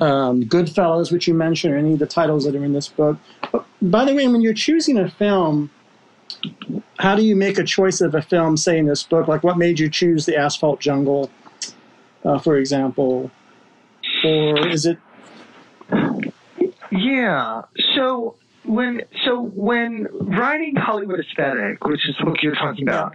um, 0.00 0.44
Goodfellas, 0.44 1.12
which 1.12 1.28
you 1.28 1.34
mentioned, 1.34 1.74
or 1.74 1.76
any 1.76 1.94
of 1.94 1.98
the 1.98 2.06
titles 2.06 2.44
that 2.44 2.54
are 2.54 2.64
in 2.64 2.72
this 2.72 2.88
book? 2.88 3.18
But, 3.50 3.64
by 3.80 4.04
the 4.04 4.14
way, 4.14 4.26
when 4.28 4.40
you're 4.40 4.54
choosing 4.54 4.98
a 4.98 5.08
film, 5.10 5.70
how 6.98 7.14
do 7.14 7.22
you 7.22 7.36
make 7.36 7.58
a 7.58 7.64
choice 7.64 8.00
of 8.00 8.14
a 8.14 8.22
film, 8.22 8.56
say 8.56 8.78
in 8.78 8.86
this 8.86 9.02
book? 9.02 9.28
Like, 9.28 9.42
what 9.42 9.58
made 9.58 9.78
you 9.78 9.90
choose 9.90 10.26
The 10.26 10.36
Asphalt 10.36 10.80
Jungle, 10.80 11.30
uh, 12.24 12.38
for 12.38 12.56
example? 12.56 13.30
Or 14.24 14.68
is 14.68 14.86
it 14.86 14.98
Yeah. 16.90 17.62
So 17.94 18.36
when 18.64 19.02
so 19.24 19.40
when 19.40 20.06
writing 20.12 20.76
Hollywood 20.76 21.20
aesthetic, 21.20 21.84
which 21.84 22.08
is 22.08 22.16
the 22.18 22.24
book 22.26 22.42
you're 22.42 22.54
talking 22.54 22.88
about, 22.88 23.14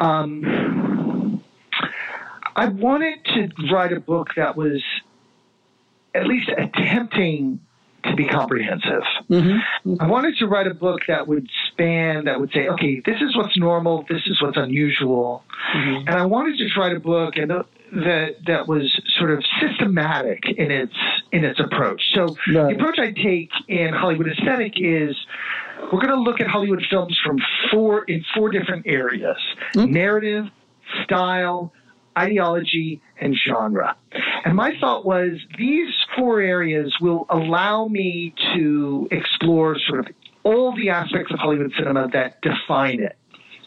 um, 0.00 1.42
I 2.54 2.66
wanted 2.66 3.24
to 3.34 3.48
write 3.72 3.92
a 3.92 4.00
book 4.00 4.28
that 4.36 4.56
was 4.56 4.82
at 6.14 6.26
least 6.26 6.50
attempting 6.56 7.60
to 8.04 8.16
be 8.16 8.26
comprehensive. 8.26 9.02
Mm-hmm. 9.30 9.94
I 10.00 10.08
wanted 10.08 10.36
to 10.38 10.46
write 10.46 10.66
a 10.66 10.74
book 10.74 11.02
that 11.06 11.28
would 11.28 11.48
span, 11.70 12.24
that 12.24 12.40
would 12.40 12.50
say, 12.52 12.66
okay, 12.68 13.00
this 13.06 13.20
is 13.22 13.36
what's 13.36 13.56
normal, 13.56 14.04
this 14.08 14.22
is 14.26 14.42
what's 14.42 14.56
unusual, 14.56 15.44
Mhm. 15.76 15.98
and 16.08 16.10
I 16.10 16.26
wanted 16.26 16.58
to 16.58 16.80
write 16.80 16.96
a 16.96 17.00
book 17.00 17.36
and 17.36 17.52
uh, 17.52 17.62
that 17.92 18.36
that 18.46 18.66
was 18.66 18.90
sort 19.18 19.30
of 19.30 19.44
systematic 19.60 20.40
in 20.48 20.70
its 20.72 20.94
in 21.30 21.44
its 21.44 21.60
approach. 21.60 22.02
So 22.14 22.36
Right. 22.52 22.68
the 22.70 22.74
approach 22.74 22.98
I 22.98 23.12
take 23.12 23.50
in 23.68 23.92
Hollywood 23.94 24.28
aesthetic 24.28 24.72
is 24.80 25.14
we're 25.92 26.00
going 26.00 26.08
to 26.08 26.16
look 26.20 26.40
at 26.40 26.46
Hollywood 26.48 26.84
films 26.90 27.16
from 27.24 27.38
four 27.70 28.02
in 28.04 28.24
four 28.34 28.48
different 28.50 28.84
areas: 28.86 29.36
Mm. 29.76 29.90
narrative, 29.90 30.50
style, 31.04 31.72
ideology, 32.18 33.00
and 33.20 33.34
genre. 33.34 33.96
And 34.44 34.56
my 34.56 34.72
thought 34.80 35.04
was 35.04 35.38
these 35.58 35.92
four 36.16 36.40
areas 36.40 36.94
will 37.00 37.26
allow 37.30 37.88
me 37.88 38.34
to 38.54 39.08
explore 39.10 39.78
sort 39.88 40.00
of 40.00 40.06
all 40.44 40.74
the 40.76 40.90
aspects 40.90 41.32
of 41.32 41.38
Hollywood 41.38 41.72
cinema 41.78 42.08
that 42.12 42.40
define 42.42 43.00
it 43.00 43.16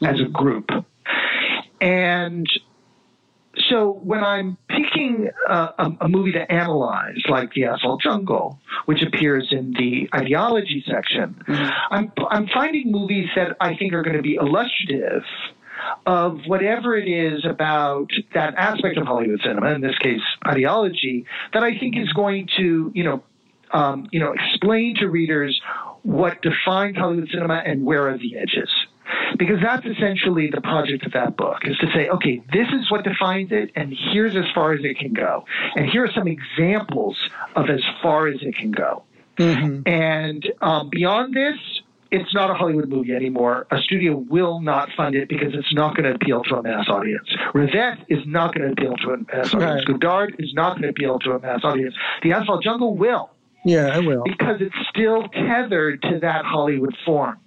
as 0.04 0.20
a 0.20 0.30
group. 0.30 0.70
And 1.80 2.48
so 3.70 4.00
when 4.04 4.24
I'm 4.24 4.58
picking 4.68 5.30
uh, 5.50 5.70
a, 5.78 5.92
a 6.02 6.10
movie 6.10 6.34
to 6.34 6.52
analyze, 6.52 7.18
like 7.30 7.54
The 7.54 7.66
Asphalt 7.66 8.02
Jungle, 8.02 8.60
which 8.86 9.02
appears 9.02 9.48
in 9.52 9.72
the 9.74 10.10
ideology 10.14 10.84
section, 10.86 11.42
I'm, 11.48 12.12
I'm 12.30 12.48
finding 12.54 12.92
movies 12.92 13.30
that 13.36 13.56
I 13.62 13.76
think 13.76 13.94
are 13.94 14.04
going 14.04 14.18
to 14.18 14.22
be 14.22 14.36
illustrative 14.36 15.24
of 16.06 16.40
whatever 16.46 16.96
it 16.98 17.08
is 17.08 17.46
about 17.46 18.10
that 18.34 18.56
aspect 18.56 18.98
of 18.98 19.06
Hollywood 19.06 19.40
cinema, 19.44 19.72
in 19.72 19.82
this 19.82 19.98
case, 20.00 20.22
ideology, 20.46 21.26
that 21.54 21.64
I 21.64 21.78
think 21.78 21.98
is 21.98 22.12
going 22.14 22.50
to, 22.58 22.92
you 22.94 23.04
know, 23.04 23.24
um, 23.72 24.08
you 24.12 24.20
know, 24.20 24.34
explain 24.34 24.96
to 25.00 25.08
readers 25.08 25.60
what 26.04 26.42
defines 26.42 26.98
Hollywood 26.98 27.30
cinema 27.32 27.62
and 27.66 27.84
where 27.84 28.10
are 28.10 28.18
the 28.18 28.38
edges. 28.38 28.70
Because 29.38 29.58
that's 29.62 29.86
essentially 29.86 30.50
the 30.50 30.62
project 30.62 31.06
of 31.06 31.12
that 31.14 31.36
book 31.36 31.60
is 31.64 31.78
to 31.78 31.88
say, 31.94 32.10
okay, 32.10 32.42
this 32.52 32.68
is 32.70 32.90
what 32.90 33.04
defines 33.04 33.52
it, 33.52 33.72
and 33.76 33.94
here's 34.12 34.36
as 34.36 34.46
far 34.54 34.74
as 34.74 34.80
it 34.84 34.98
can 34.98 35.14
go. 35.14 35.46
And 35.76 35.90
here 35.90 36.06
are 36.06 36.12
some 36.12 36.28
examples 36.28 37.18
of 37.56 37.70
as 37.70 37.82
far 38.02 38.28
as 38.28 38.38
it 38.42 38.56
can 38.56 38.72
go. 38.72 39.04
Mm-hmm. 39.38 39.88
And 39.88 40.48
um, 40.62 40.90
beyond 40.90 41.34
this, 41.34 41.58
it's 42.22 42.34
not 42.34 42.50
a 42.50 42.54
Hollywood 42.54 42.90
movie 42.90 43.14
anymore. 43.14 43.68
A 43.72 43.78
studio 43.80 44.16
will 44.30 44.60
not 44.62 44.90
fund 44.98 45.16
it 45.16 45.28
because 45.30 45.54
it's 45.54 45.74
not 45.74 45.96
going 45.96 46.06
to 46.10 46.16
appeal 46.16 46.42
to 46.44 46.56
a 46.56 46.64
mass 46.64 46.88
audience. 46.90 47.28
Rivette 47.54 48.00
is 48.10 48.20
not 48.26 48.54
going 48.56 48.68
to 48.68 48.72
appeal 48.74 48.96
to 48.98 49.10
a 49.12 49.18
mass 49.18 49.54
audience. 49.54 49.84
Right. 49.88 50.00
Godard 50.00 50.36
is 50.40 50.54
not 50.54 50.72
going 50.74 50.84
to 50.84 50.90
appeal 50.90 51.20
to 51.20 51.32
a 51.32 51.40
mass 51.40 51.62
audience. 51.64 51.94
The 52.24 52.32
Asphalt 52.34 52.64
Jungle 52.64 52.96
will 52.96 53.30
Yeah, 53.64 53.88
I 53.94 54.00
will. 54.00 54.24
because 54.24 54.62
it's 54.62 54.76
still 54.90 55.24
tethered 55.30 56.02
to 56.04 56.20
that 56.22 56.46
Hollywood 56.46 56.96
form. 57.06 57.38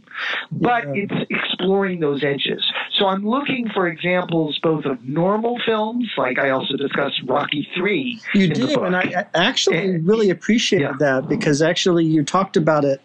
But 0.50 0.84
Yeah. 0.96 1.04
it's 1.04 1.30
exploring 1.30 2.00
those 2.00 2.24
edges. 2.24 2.60
So 2.98 3.06
I'm 3.06 3.24
looking 3.24 3.68
for 3.72 3.86
examples 3.86 4.58
both 4.60 4.84
of 4.84 5.04
normal 5.08 5.60
films, 5.64 6.10
like 6.16 6.38
I 6.40 6.50
also 6.50 6.76
discussed 6.76 7.20
Rocky 7.26 7.68
Three 7.76 8.18
You 8.34 8.46
in 8.46 8.52
the 8.54 8.66
book. 8.74 8.84
and 8.84 8.96
I 8.96 9.24
I 9.34 9.46
actually 9.46 9.78
And- 9.78 10.06
really 10.06 10.30
appreciated 10.30 10.84
Yeah. 10.90 10.96
that 10.98 11.28
because 11.28 11.62
actually 11.62 12.04
you 12.04 12.24
talked 12.24 12.56
about 12.56 12.84
it 12.84 13.00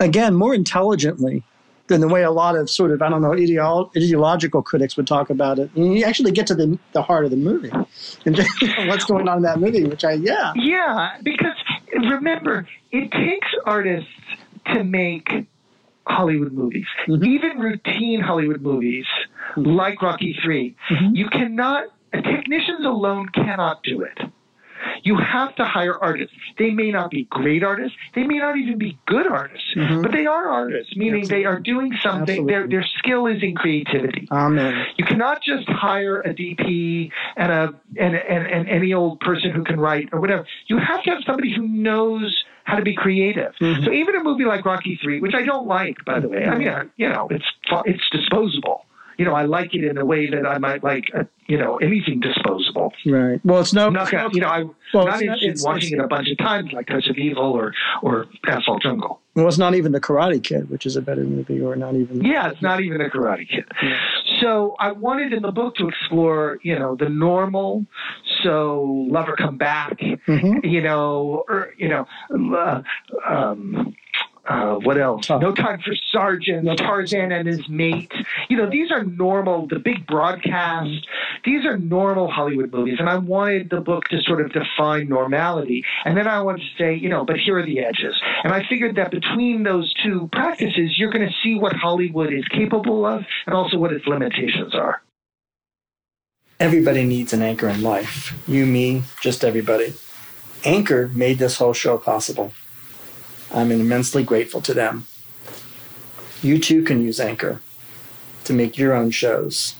again 0.00 0.34
more 0.34 0.54
intelligently 0.54 1.44
than 1.86 2.00
the 2.00 2.08
way 2.08 2.22
a 2.22 2.30
lot 2.30 2.56
of 2.56 2.68
sort 2.70 2.90
of 2.90 3.02
I 3.02 3.08
don't 3.08 3.22
know 3.22 3.30
ideolo- 3.30 3.90
ideological 3.96 4.62
critics 4.62 4.96
would 4.96 5.06
talk 5.06 5.30
about 5.30 5.58
it. 5.58 5.70
And 5.74 5.96
you 5.96 6.04
actually 6.04 6.32
get 6.32 6.46
to 6.48 6.54
the 6.54 6.78
the 6.92 7.02
heart 7.02 7.24
of 7.24 7.30
the 7.30 7.36
movie 7.36 7.70
and 8.26 8.38
what's 8.88 9.04
going 9.04 9.28
on 9.28 9.38
in 9.38 9.42
that 9.44 9.60
movie, 9.60 9.84
which 9.84 10.04
I 10.04 10.12
yeah 10.14 10.52
Yeah, 10.56 11.16
because 11.22 11.54
remember, 11.92 12.66
it 12.90 13.10
takes 13.12 13.48
artists 13.66 14.08
to 14.72 14.82
make 14.84 15.28
Hollywood 16.06 16.52
movies, 16.52 16.86
Mhm. 17.08 17.26
even 17.26 17.58
routine 17.58 18.20
Hollywood 18.20 18.62
movies 18.62 19.06
Mm-hmm. 19.56 19.70
like 19.70 20.00
Rocky 20.00 20.38
3 20.44 20.76
Mhm. 20.90 21.16
You 21.16 21.28
cannot, 21.28 21.86
technicians 22.12 22.84
alone 22.86 23.28
cannot 23.30 23.82
do 23.82 24.02
it. 24.02 24.16
You 25.02 25.16
have 25.16 25.54
to 25.56 25.64
hire 25.64 25.96
artists. 25.98 26.34
They 26.58 26.70
may 26.70 26.90
not 26.90 27.10
be 27.10 27.24
great 27.30 27.62
artists. 27.62 27.96
They 28.14 28.24
may 28.24 28.38
not 28.38 28.56
even 28.56 28.78
be 28.78 28.98
good 29.06 29.26
artists, 29.26 29.66
Mhm. 29.76 30.02
but 30.02 30.12
they 30.12 30.26
are 30.26 30.48
artists, 30.48 30.96
meaning 30.96 31.26
they 31.28 31.44
are 31.44 31.58
doing 31.58 31.92
something. 32.02 32.46
Their 32.46 32.62
Absolutely. 32.64 32.76
their 32.76 32.86
skill 32.98 33.26
is 33.26 33.42
in 33.42 33.54
creativity. 33.54 34.28
Amen. 34.30 34.86
You 34.96 35.04
cannot 35.04 35.42
just 35.42 35.68
hire 35.68 36.20
a 36.20 36.32
DP 36.34 37.10
and 37.36 37.52
a 37.52 37.74
and, 37.96 38.14
and, 38.16 38.46
and 38.46 38.68
any 38.68 38.92
old 38.92 39.20
person 39.20 39.50
who 39.50 39.64
can 39.64 39.78
write 39.80 40.08
or 40.12 40.20
whatever. 40.20 40.44
You 40.66 40.78
have 40.78 41.02
to 41.04 41.10
have 41.10 41.20
somebody 41.24 41.52
who 41.54 41.66
knows 41.66 42.44
how 42.64 42.76
to 42.76 42.82
be 42.82 42.94
creative. 42.94 43.52
Mhm. 43.60 43.84
So 43.84 43.92
even 43.92 44.14
a 44.14 44.22
movie 44.22 44.44
like 44.44 44.64
Rocky 44.64 44.96
Three, 45.02 45.20
which 45.20 45.34
I 45.34 45.42
don't 45.42 45.66
like, 45.66 46.04
by 46.04 46.20
the 46.20 46.28
way, 46.28 46.46
I 46.46 46.56
mean, 46.56 46.68
I- 46.68 46.84
you 46.96 47.08
know, 47.08 47.26
it's 47.30 47.44
it's 47.86 48.08
disposable. 48.10 48.84
You 49.18 49.24
know, 49.24 49.34
I 49.34 49.44
like 49.44 49.74
it 49.74 49.84
in 49.84 49.98
a 49.98 50.04
way 50.04 50.28
that 50.30 50.46
I 50.46 50.58
might 50.58 50.82
like, 50.82 51.04
uh, 51.14 51.24
you 51.46 51.58
know, 51.58 51.76
anything 51.78 52.20
disposable. 52.20 52.92
Right. 53.04 53.40
Well, 53.44 53.60
it's 53.60 53.72
no. 53.72 53.86
I'm 53.88 53.92
not 53.92 54.10
gonna, 54.10 54.30
you 54.32 54.40
know, 54.40 54.48
I'm 54.48 54.74
Well, 54.94 55.06
not 55.06 55.20
interested 55.22 55.58
in 55.58 55.62
watching 55.64 55.92
it 55.98 56.00
a 56.02 56.06
bunch 56.06 56.28
of 56.30 56.38
times, 56.38 56.72
like 56.72 56.86
Touch 56.86 57.06
of 57.08 57.16
Evil 57.18 57.52
or 57.52 57.74
or 58.02 58.26
Asphalt 58.46 58.82
Jungle. 58.82 59.20
Well, 59.34 59.46
it's 59.46 59.58
not 59.58 59.74
even 59.74 59.92
the 59.92 60.00
Karate 60.00 60.42
Kid, 60.42 60.70
which 60.70 60.86
is 60.86 60.96
a 60.96 61.02
better 61.02 61.22
movie, 61.22 61.60
or 61.60 61.76
not 61.76 61.94
even. 61.94 62.24
Yeah, 62.24 62.50
it's 62.50 62.62
not 62.62 62.80
even 62.80 62.98
the 62.98 63.04
Karate 63.10 63.48
Kid. 63.48 63.64
Yeah. 63.82 63.98
So 64.40 64.74
I 64.78 64.92
wanted 64.92 65.32
in 65.32 65.42
the 65.42 65.52
book 65.52 65.76
to 65.76 65.88
explore, 65.88 66.58
you 66.62 66.78
know, 66.78 66.96
the 66.96 67.08
normal. 67.08 67.86
So 68.42 69.06
lover 69.10 69.36
come 69.36 69.58
back, 69.58 69.98
Mhm. 70.00 70.64
you 70.64 70.80
know, 70.80 71.44
or 71.48 71.70
you 71.76 71.88
know, 71.88 72.06
uh, 72.56 72.82
um, 73.28 73.94
uh, 74.50 74.74
what 74.80 74.98
else? 74.98 75.28
Tough. 75.28 75.40
No 75.40 75.54
time 75.54 75.78
for 75.78 75.94
Sergeant, 76.10 76.68
Tarzan 76.76 77.30
and 77.30 77.46
his 77.46 77.68
mate. 77.68 78.12
You 78.48 78.56
know, 78.56 78.68
these 78.68 78.90
are 78.90 79.04
normal. 79.04 79.68
The 79.68 79.78
big 79.78 80.04
broadcast. 80.08 81.06
These 81.44 81.64
are 81.64 81.78
normal 81.78 82.28
Hollywood 82.28 82.72
movies, 82.72 82.96
and 82.98 83.08
I 83.08 83.16
wanted 83.18 83.70
the 83.70 83.80
book 83.80 84.08
to 84.08 84.20
sort 84.22 84.40
of 84.40 84.52
define 84.52 85.08
normality. 85.08 85.84
And 86.04 86.16
then 86.16 86.26
I 86.26 86.42
wanted 86.42 86.62
to 86.62 86.82
say, 86.82 86.96
you 86.96 87.08
know, 87.08 87.24
but 87.24 87.36
here 87.36 87.58
are 87.58 87.64
the 87.64 87.78
edges. 87.78 88.20
And 88.42 88.52
I 88.52 88.66
figured 88.68 88.96
that 88.96 89.12
between 89.12 89.62
those 89.62 89.94
two 90.02 90.28
practices, 90.32 90.98
you're 90.98 91.12
going 91.12 91.28
to 91.28 91.34
see 91.44 91.54
what 91.54 91.72
Hollywood 91.72 92.32
is 92.32 92.44
capable 92.48 93.06
of, 93.06 93.22
and 93.46 93.54
also 93.54 93.78
what 93.78 93.92
its 93.92 94.04
limitations 94.08 94.74
are. 94.74 95.00
Everybody 96.58 97.04
needs 97.04 97.32
an 97.32 97.40
anchor 97.40 97.68
in 97.68 97.82
life. 97.82 98.36
You, 98.48 98.66
me, 98.66 99.04
just 99.20 99.44
everybody. 99.44 99.94
Anchor 100.64 101.08
made 101.14 101.38
this 101.38 101.56
whole 101.56 101.72
show 101.72 101.98
possible. 101.98 102.52
I'm 103.52 103.72
immensely 103.72 104.22
grateful 104.22 104.60
to 104.62 104.74
them. 104.74 105.06
You 106.42 106.58
too 106.58 106.82
can 106.82 107.02
use 107.02 107.20
Anchor 107.20 107.60
to 108.44 108.52
make 108.52 108.78
your 108.78 108.94
own 108.94 109.10
shows 109.10 109.74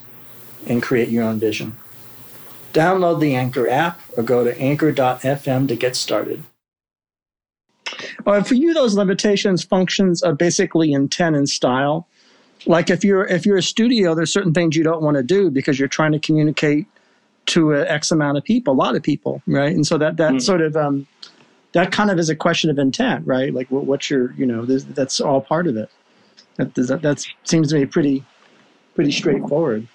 and 0.66 0.82
create 0.82 1.08
your 1.08 1.24
own 1.24 1.38
vision. 1.38 1.76
Download 2.72 3.20
the 3.20 3.34
Anchor 3.34 3.68
app 3.68 4.00
or 4.16 4.22
go 4.22 4.44
to 4.44 4.56
anchor.fm 4.58 5.68
to 5.68 5.76
get 5.76 5.96
started. 5.96 6.42
Uh, 8.26 8.42
for 8.42 8.54
you, 8.54 8.74
those 8.74 8.94
limitations 8.94 9.64
functions 9.64 10.22
are 10.22 10.34
basically 10.34 10.92
intent 10.92 11.36
and 11.36 11.48
style. 11.48 12.06
Like 12.66 12.90
if 12.90 13.02
you're 13.02 13.24
if 13.26 13.46
you're 13.46 13.56
a 13.56 13.62
studio, 13.62 14.14
there's 14.14 14.32
certain 14.32 14.52
things 14.52 14.76
you 14.76 14.84
don't 14.84 15.02
want 15.02 15.16
to 15.16 15.22
do 15.22 15.50
because 15.50 15.78
you're 15.78 15.88
trying 15.88 16.12
to 16.12 16.18
communicate 16.18 16.86
to 17.46 17.72
a 17.72 17.86
X 17.88 18.10
amount 18.12 18.36
of 18.36 18.44
people, 18.44 18.74
a 18.74 18.76
lot 18.76 18.94
of 18.94 19.02
people, 19.02 19.42
right? 19.46 19.74
And 19.74 19.86
so 19.86 19.96
that 19.98 20.18
that 20.18 20.34
Mhm. 20.34 20.42
sort 20.42 20.60
of 20.60 20.76
um, 20.76 21.06
that 21.72 21.92
kind 21.92 22.10
of 22.10 22.18
is 22.18 22.28
a 22.28 22.36
question 22.36 22.70
of 22.70 22.78
intent, 22.78 23.26
right? 23.26 23.52
Like 23.54 23.70
what, 23.70 23.84
what's 23.84 24.10
your 24.10 24.32
you 24.32 24.46
know 24.46 24.64
this, 24.64 24.84
that's 24.84 25.20
all 25.20 25.40
part 25.40 25.66
of 25.66 25.76
it. 25.76 25.90
That 26.56 26.74
that, 26.74 27.02
that 27.02 27.26
seems 27.44 27.70
to 27.70 27.76
me 27.76 27.86
pretty 27.86 28.24
pretty 28.94 29.12
straightforward. 29.12 29.86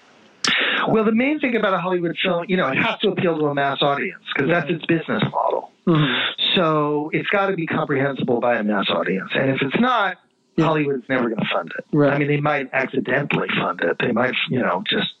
Well, 0.88 1.04
the 1.04 1.12
main 1.12 1.40
thing 1.40 1.56
about 1.56 1.74
a 1.74 1.78
Hollywood 1.78 2.16
film, 2.22 2.46
you 2.48 2.56
know, 2.56 2.68
it 2.68 2.76
has 2.76 2.98
to 3.00 3.08
appeal 3.08 3.36
to 3.38 3.46
a 3.46 3.54
mass 3.54 3.78
audience 3.82 4.22
because 4.34 4.48
that's 4.48 4.70
its 4.70 4.86
business 4.86 5.22
model. 5.32 5.72
Mm-hmm. 5.86 6.42
So 6.54 7.10
it's 7.12 7.28
got 7.28 7.46
to 7.46 7.56
be 7.56 7.66
comprehensible 7.66 8.40
by 8.40 8.56
a 8.56 8.62
mass 8.62 8.88
audience. 8.88 9.30
And 9.34 9.50
if 9.50 9.62
it's 9.62 9.80
not, 9.80 10.18
Yeah. 10.56 10.66
Hollywood's 10.66 11.08
never 11.08 11.28
going 11.28 11.40
to 11.40 11.48
fund 11.52 11.72
it. 11.76 11.84
Right. 11.92 12.12
I 12.12 12.18
mean, 12.18 12.28
they 12.28 12.40
might 12.40 12.70
accidentally 12.72 13.48
fund 13.48 13.80
it. 13.82 13.96
They 13.98 14.12
might, 14.12 14.34
you 14.48 14.60
know, 14.60 14.84
just 14.88 15.12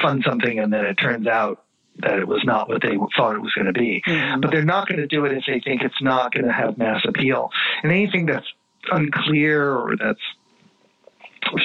fund 0.00 0.22
something 0.26 0.58
and 0.58 0.72
then 0.72 0.86
it 0.86 0.94
turns 0.94 1.26
out 1.26 1.62
that 1.98 2.18
it 2.18 2.26
was 2.26 2.42
not 2.44 2.68
what 2.68 2.82
they 2.82 2.96
thought 3.16 3.34
it 3.36 3.42
was 3.42 3.52
going 3.54 3.66
to 3.66 3.72
be. 3.72 4.02
Mhm. 4.06 4.40
But 4.40 4.50
they're 4.50 4.64
not 4.64 4.88
going 4.88 5.00
to 5.00 5.06
do 5.06 5.24
it 5.24 5.32
if 5.32 5.44
they 5.46 5.60
think 5.60 5.82
it's 5.82 6.00
not 6.00 6.32
going 6.32 6.46
to 6.46 6.52
have 6.52 6.78
mass 6.78 7.04
appeal. 7.06 7.50
And 7.82 7.92
anything 7.92 8.26
that's 8.26 8.46
unclear 8.90 9.74
or 9.74 9.96
that's 9.96 10.20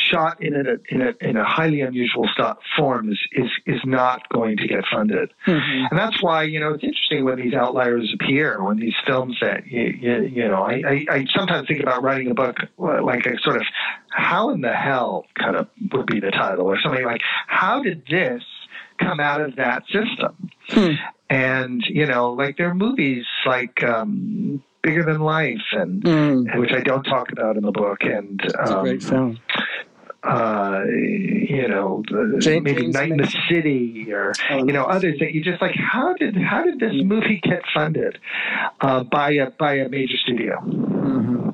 shot 0.09 0.41
in 0.41 0.55
a 0.55 0.93
in 0.93 1.01
a 1.01 1.13
in 1.21 1.37
a 1.37 1.43
highly 1.43 1.81
unusual 1.81 2.27
form 2.75 3.11
is, 3.11 3.19
is 3.33 3.49
is 3.65 3.81
not 3.85 4.27
going 4.29 4.57
to 4.57 4.67
get 4.67 4.83
funded. 4.91 5.31
Mhm. 5.45 5.87
And 5.91 5.99
that's 5.99 6.21
why, 6.23 6.43
you 6.43 6.59
know, 6.59 6.73
it's 6.73 6.83
interesting 6.83 7.23
when 7.25 7.37
these 7.39 7.53
outliers 7.53 8.11
appear, 8.13 8.63
when 8.63 8.77
these 8.77 8.95
films 9.05 9.37
that, 9.41 9.67
you, 9.67 9.83
you, 9.99 10.21
you 10.23 10.47
know, 10.47 10.63
I, 10.63 10.81
I, 10.87 11.05
I 11.09 11.25
sometimes 11.35 11.67
think 11.67 11.81
about 11.81 12.03
writing 12.03 12.31
a 12.31 12.33
book 12.33 12.57
uh, 12.79 13.03
like 13.03 13.25
a 13.25 13.37
sort 13.39 13.57
of 13.57 13.63
how 14.09 14.49
in 14.51 14.61
the 14.61 14.73
hell 14.73 15.25
kind 15.37 15.55
of 15.55 15.67
would 15.91 16.07
be 16.07 16.19
the 16.19 16.31
title 16.31 16.65
or 16.65 16.79
something 16.81 17.05
like, 17.05 17.21
how 17.47 17.83
did 17.83 18.03
this 18.09 18.43
come 18.99 19.19
out 19.19 19.41
of 19.41 19.55
that 19.57 19.83
system? 19.87 20.49
Hmm. 20.69 20.91
And, 21.29 21.83
you 21.87 22.05
know, 22.05 22.33
like 22.33 22.57
there 22.57 22.69
are 22.69 22.75
movies 22.75 23.25
like 23.45 23.83
um, 23.83 24.63
Bigger 24.83 25.03
Than 25.03 25.21
Life 25.21 25.61
and 25.71 26.03
Mm. 26.03 26.57
which 26.59 26.71
I 26.71 26.81
don't 26.81 27.03
talk 27.03 27.31
about 27.31 27.57
in 27.57 27.63
the 27.63 27.71
book, 27.71 28.03
and 28.03 28.39
um, 28.59 28.83
great 28.83 29.01
film. 29.01 29.39
uh, 30.23 30.83
you 30.87 31.67
know, 31.67 32.03
the, 32.09 32.37
James- 32.39 32.63
maybe 32.63 32.81
James 32.81 32.93
Night 32.93 33.11
in 33.11 33.17
the 33.17 33.35
City, 33.49 34.11
or 34.13 34.33
Oh, 34.51 34.57
you 34.65 34.73
know, 34.73 34.83
others 34.85 35.17
that 35.19 35.33
you 35.33 35.43
just 35.43 35.61
like. 35.61 35.75
How 35.75 36.13
did 36.13 36.35
how 36.37 36.63
did 36.63 36.79
this 36.79 36.93
Mm. 36.93 37.05
movie 37.07 37.39
get 37.43 37.61
funded 37.73 38.19
uh, 38.81 39.03
by 39.03 39.31
a 39.31 39.49
by 39.51 39.75
a 39.75 39.89
major 39.89 40.17
studio? 40.17 40.59
hmm 40.61 41.49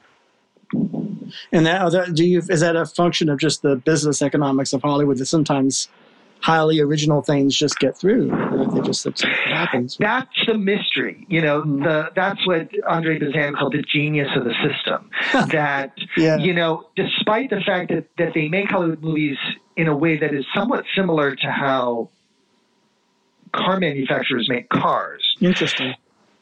And 1.53 1.65
that, 1.65 1.91
that 1.91 2.13
do 2.15 2.25
you 2.25 2.39
is 2.49 2.59
that 2.61 2.75
a 2.75 2.85
function 2.85 3.29
of 3.29 3.39
just 3.39 3.61
the 3.61 3.75
business 3.77 4.21
economics 4.21 4.73
of 4.73 4.81
Hollywood 4.81 5.17
that 5.17 5.25
sometimes 5.27 5.87
highly 6.41 6.79
original 6.79 7.21
things 7.21 7.55
just 7.55 7.79
get 7.79 7.97
through? 7.97 8.29
Just 8.83 9.05
it 9.05 9.19
happens. 9.45 9.97
That's 9.97 10.29
the 10.47 10.55
mystery, 10.57 11.25
you 11.29 11.41
know. 11.41 11.61
Mm. 11.63 11.83
The 11.83 12.09
that's 12.15 12.45
what 12.47 12.69
Andre 12.87 13.19
Bazin 13.19 13.53
called 13.55 13.73
the 13.73 13.83
genius 13.83 14.29
of 14.35 14.43
the 14.43 14.53
system. 14.63 15.09
that 15.51 15.93
Yeah. 16.17 16.37
you 16.37 16.53
know, 16.53 16.87
despite 16.95 17.49
the 17.49 17.61
fact 17.65 17.89
that 17.89 18.05
that 18.17 18.33
they 18.33 18.47
make 18.47 18.69
Hollywood 18.69 19.01
movies 19.01 19.37
in 19.77 19.87
a 19.87 19.95
way 19.95 20.17
that 20.17 20.33
is 20.33 20.45
somewhat 20.53 20.83
similar 20.95 21.35
to 21.35 21.47
how 21.51 22.09
car 23.53 23.79
manufacturers 23.79 24.47
make 24.49 24.69
cars. 24.69 25.23
Interesting. 25.41 25.93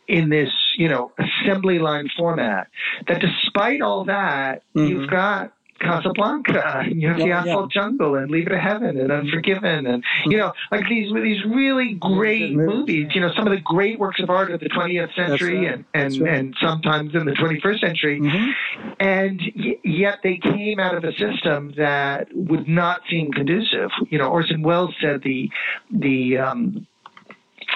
in 0.08 0.30
this, 0.30 0.50
you 0.76 0.90
know, 0.90 1.12
assembly 1.20 1.78
line 1.78 2.10
format. 2.18 2.68
That 3.08 3.22
despite 3.22 3.80
all 3.82 4.06
that, 4.06 4.64
Mhm. 4.76 4.90
you've 4.90 5.08
got 5.10 5.54
Casablanca, 5.80 6.80
and 6.86 7.02
you 7.02 7.08
have 7.08 7.18
the 7.18 7.24
Yeah, 7.26 7.44
yeah. 7.46 7.52
Asphalt 7.52 7.72
Jungle, 7.72 8.16
and 8.16 8.30
Leave 8.30 8.48
It 8.48 8.52
to 8.52 8.60
Heaven, 8.60 8.98
and 9.00 9.12
Unforgiven, 9.12 9.86
and 9.88 10.04
you 10.26 10.38
know, 10.38 10.52
like 10.72 10.88
these 10.90 11.12
these 11.14 11.44
really 11.46 11.94
great 11.96 12.54
movies. 12.54 13.08
You 13.14 13.22
know, 13.22 13.32
some 13.36 13.48
of 13.48 13.52
the 13.52 13.62
great 13.62 14.00
works 14.00 14.20
of 14.22 14.30
art 14.30 14.52
of 14.52 14.60
the 14.60 14.70
20th 14.70 15.14
century, 15.16 15.58
right. 15.68 15.74
and 15.76 15.86
and, 15.94 16.22
right. 16.22 16.34
and 16.34 16.56
sometimes 16.62 17.16
in 17.16 17.26
the 17.26 17.34
21st 17.34 17.80
century, 17.80 18.20
Mhm. 18.20 18.52
and 19.00 19.42
y- 19.56 19.78
yet 19.84 20.20
they 20.24 20.38
came 20.38 20.80
out 20.80 20.96
of 20.96 21.04
a 21.04 21.14
system 21.14 21.74
that 21.78 22.28
would 22.34 22.68
not 22.68 23.02
seem 23.10 23.32
conducive. 23.32 23.90
You 24.10 24.18
know, 24.20 24.30
Orson 24.30 24.62
Welles 24.62 24.94
said 25.02 25.22
the 25.24 25.50
the 25.92 26.38
um, 26.38 26.88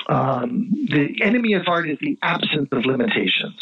um, 0.09 0.69
the 0.89 1.21
enemy 1.21 1.53
of 1.53 1.63
art 1.67 1.89
is 1.89 1.97
the 2.01 2.17
absence 2.21 2.69
of 2.71 2.85
limitations. 2.85 3.55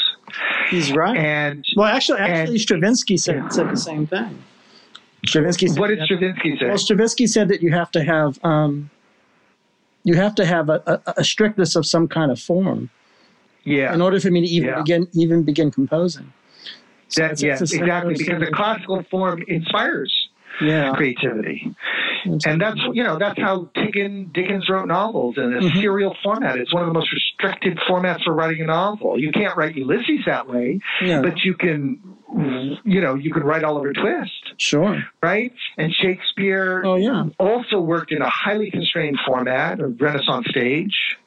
He's 0.72 0.92
right. 0.94 1.16
And 1.18 1.64
well, 1.76 1.86
actually, 1.88 2.20
actually, 2.20 2.56
and- 2.56 2.62
Stravinsky 2.62 3.18
said, 3.18 3.52
said 3.54 3.70
the 3.70 3.76
same 3.78 4.08
thing. 4.08 4.42
Stravinsky. 5.28 5.68
Said 5.68 5.80
what 5.80 5.88
did 5.90 6.00
Stravinsky 6.02 6.58
say? 6.58 6.66
Well, 6.68 6.78
Stravinsky 6.80 7.28
said 7.28 7.48
that 7.50 7.62
you 7.62 7.72
have 7.72 7.92
to 7.92 8.04
have 8.04 8.40
um, 8.44 8.90
you 10.04 10.16
have 10.16 10.34
to 10.36 10.46
have 10.46 10.70
a, 10.70 10.82
a, 11.06 11.14
a 11.18 11.24
strictness 11.24 11.76
of 11.76 11.86
some 11.86 12.08
kind 12.08 12.32
of 12.32 12.40
form 12.40 12.90
yeah, 13.64 13.94
in 13.94 14.02
order 14.02 14.20
for 14.20 14.32
me 14.32 14.42
to 14.42 14.48
even 14.48 14.70
Yeah. 14.70 14.80
begin 14.82 15.08
even 15.14 15.44
begin 15.44 15.70
composing. 15.70 16.34
So 17.10 17.22
that, 17.22 17.32
it's- 17.34 17.44
yeah, 17.44 17.52
it's 17.54 17.62
a 17.62 17.68
similar 17.68 17.86
exactly. 17.88 18.16
Because 18.16 18.40
the 18.40 18.52
classical 18.56 19.04
form 19.12 19.44
inspires 19.48 20.12
yeah, 20.62 20.92
creativity, 20.96 21.76
And 22.24 22.62
that's 22.62 22.80
you 22.94 23.04
know 23.04 23.18
that's 23.18 23.40
how 23.40 23.70
Dickens, 23.74 24.30
Dickens 24.34 24.70
wrote 24.70 24.88
novels 24.88 25.38
in 25.38 25.54
a 25.56 25.62
Mhm. 25.62 25.82
serial 25.82 26.16
format. 26.24 26.58
It's 26.58 26.74
one 26.74 26.84
of 26.84 26.88
the 26.88 26.94
most 26.94 27.12
restricted 27.12 27.78
formats 27.90 28.24
for 28.24 28.34
writing 28.34 28.62
a 28.62 28.68
novel. 28.68 29.20
You 29.20 29.32
can't 29.32 29.56
write 29.58 29.76
Ulysses 29.76 30.26
that 30.26 30.48
way, 30.48 30.80
yeah, 31.02 31.22
but 31.22 31.44
you 31.44 31.54
can, 31.56 32.00
you 32.84 33.02
know, 33.02 33.16
you 33.16 33.32
can 33.34 33.44
write 33.44 33.64
Oliver 33.64 33.94
Twist, 33.94 34.54
sure. 34.58 35.04
right? 35.22 35.52
And 35.78 35.94
Shakespeare 35.94 36.84
Oh 36.86 36.96
yeah, 36.96 37.26
also 37.40 37.80
worked 37.80 38.12
in 38.12 38.22
a 38.22 38.30
highly 38.30 38.72
constrained 38.72 39.20
format, 39.26 39.80
a 39.80 39.88
Renaissance 39.88 40.48
stage, 40.50 41.18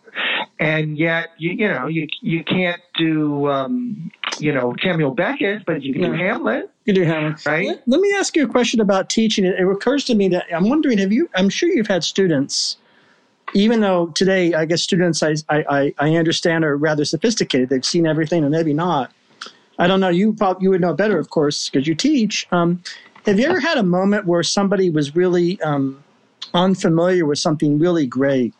and 0.58 0.98
yet 0.98 1.30
you 1.38 1.52
you 1.52 1.68
know 1.68 1.86
you 1.86 2.06
you 2.20 2.44
can't 2.44 2.80
do 2.96 3.48
um, 3.48 4.10
you 4.38 4.52
know 4.52 4.74
Samuel 4.82 5.12
Beckett, 5.12 5.64
but 5.66 5.82
you 5.82 5.92
can 5.92 6.02
do 6.02 6.12
Hamlet, 6.12 6.70
you 6.84 6.94
do 6.94 7.04
Hamlet. 7.04 7.44
right? 7.46 7.66
Let, 7.66 7.88
let 7.88 8.00
me 8.00 8.14
ask 8.16 8.36
you 8.36 8.44
a 8.44 8.48
question 8.48 8.80
about 8.80 9.10
teaching. 9.10 9.44
It, 9.44 9.58
it 9.58 9.66
occurs 9.66 10.04
to 10.04 10.14
me 10.14 10.28
that 10.28 10.44
I'm 10.54 10.68
wondering, 10.68 10.98
have 10.98 11.12
you? 11.12 11.28
I'm 11.34 11.48
sure 11.48 11.68
you've 11.68 11.86
had 11.88 12.04
students 12.04 12.76
even 13.54 13.80
though 13.80 14.08
today 14.08 14.52
I 14.52 14.64
guess 14.64 14.82
students 14.82 15.22
I, 15.22 15.36
I, 15.48 15.94
I 15.98 16.16
understand 16.16 16.64
are 16.64 16.76
rather 16.76 17.04
sophisticated, 17.04 17.68
they've 17.68 17.84
seen 17.84 18.06
everything 18.06 18.42
and 18.42 18.50
maybe 18.50 18.74
not. 18.74 19.12
I 19.78 19.86
don't 19.86 20.00
know. 20.00 20.08
You 20.08 20.32
probably 20.32 20.64
you 20.64 20.70
would 20.70 20.80
know 20.80 20.94
better, 20.94 21.18
of 21.18 21.30
course, 21.30 21.68
because 21.68 21.86
you 21.86 21.94
teach. 21.94 22.46
Um, 22.52 22.82
have 23.26 23.40
you 23.40 23.46
ever 23.46 23.60
had 23.60 23.78
a 23.78 23.82
moment 23.82 24.26
where 24.26 24.42
somebody 24.42 24.90
was 24.90 25.16
really 25.16 25.60
um, 25.62 26.02
unfamiliar 26.52 27.26
with 27.26 27.38
something 27.38 27.78
really 27.78 28.06
great, 28.06 28.54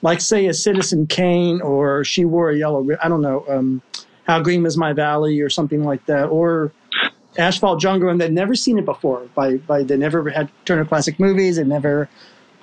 like 0.00 0.20
say 0.20 0.46
a 0.46 0.54
Citizen 0.54 1.06
Kane 1.06 1.60
or 1.60 2.04
She 2.04 2.24
Wore 2.24 2.50
a 2.50 2.56
Yellow? 2.56 2.86
I 3.02 3.08
don't 3.08 3.22
know. 3.22 3.44
Um, 3.48 3.82
How 4.24 4.40
Green 4.40 4.62
Was 4.62 4.76
My 4.76 4.92
Valley 4.92 5.40
or 5.40 5.50
something 5.50 5.84
like 5.84 6.06
that, 6.06 6.26
or 6.26 6.72
Asphalt 7.36 7.80
Jungle, 7.80 8.08
and 8.08 8.20
they'd 8.20 8.32
never 8.32 8.54
seen 8.54 8.78
it 8.78 8.84
before. 8.84 9.28
By 9.34 9.56
by, 9.56 9.82
they 9.82 9.96
never 9.96 10.28
had 10.30 10.50
Turner 10.64 10.84
Classic 10.84 11.18
Movies. 11.20 11.56
They 11.56 11.64
never 11.64 12.08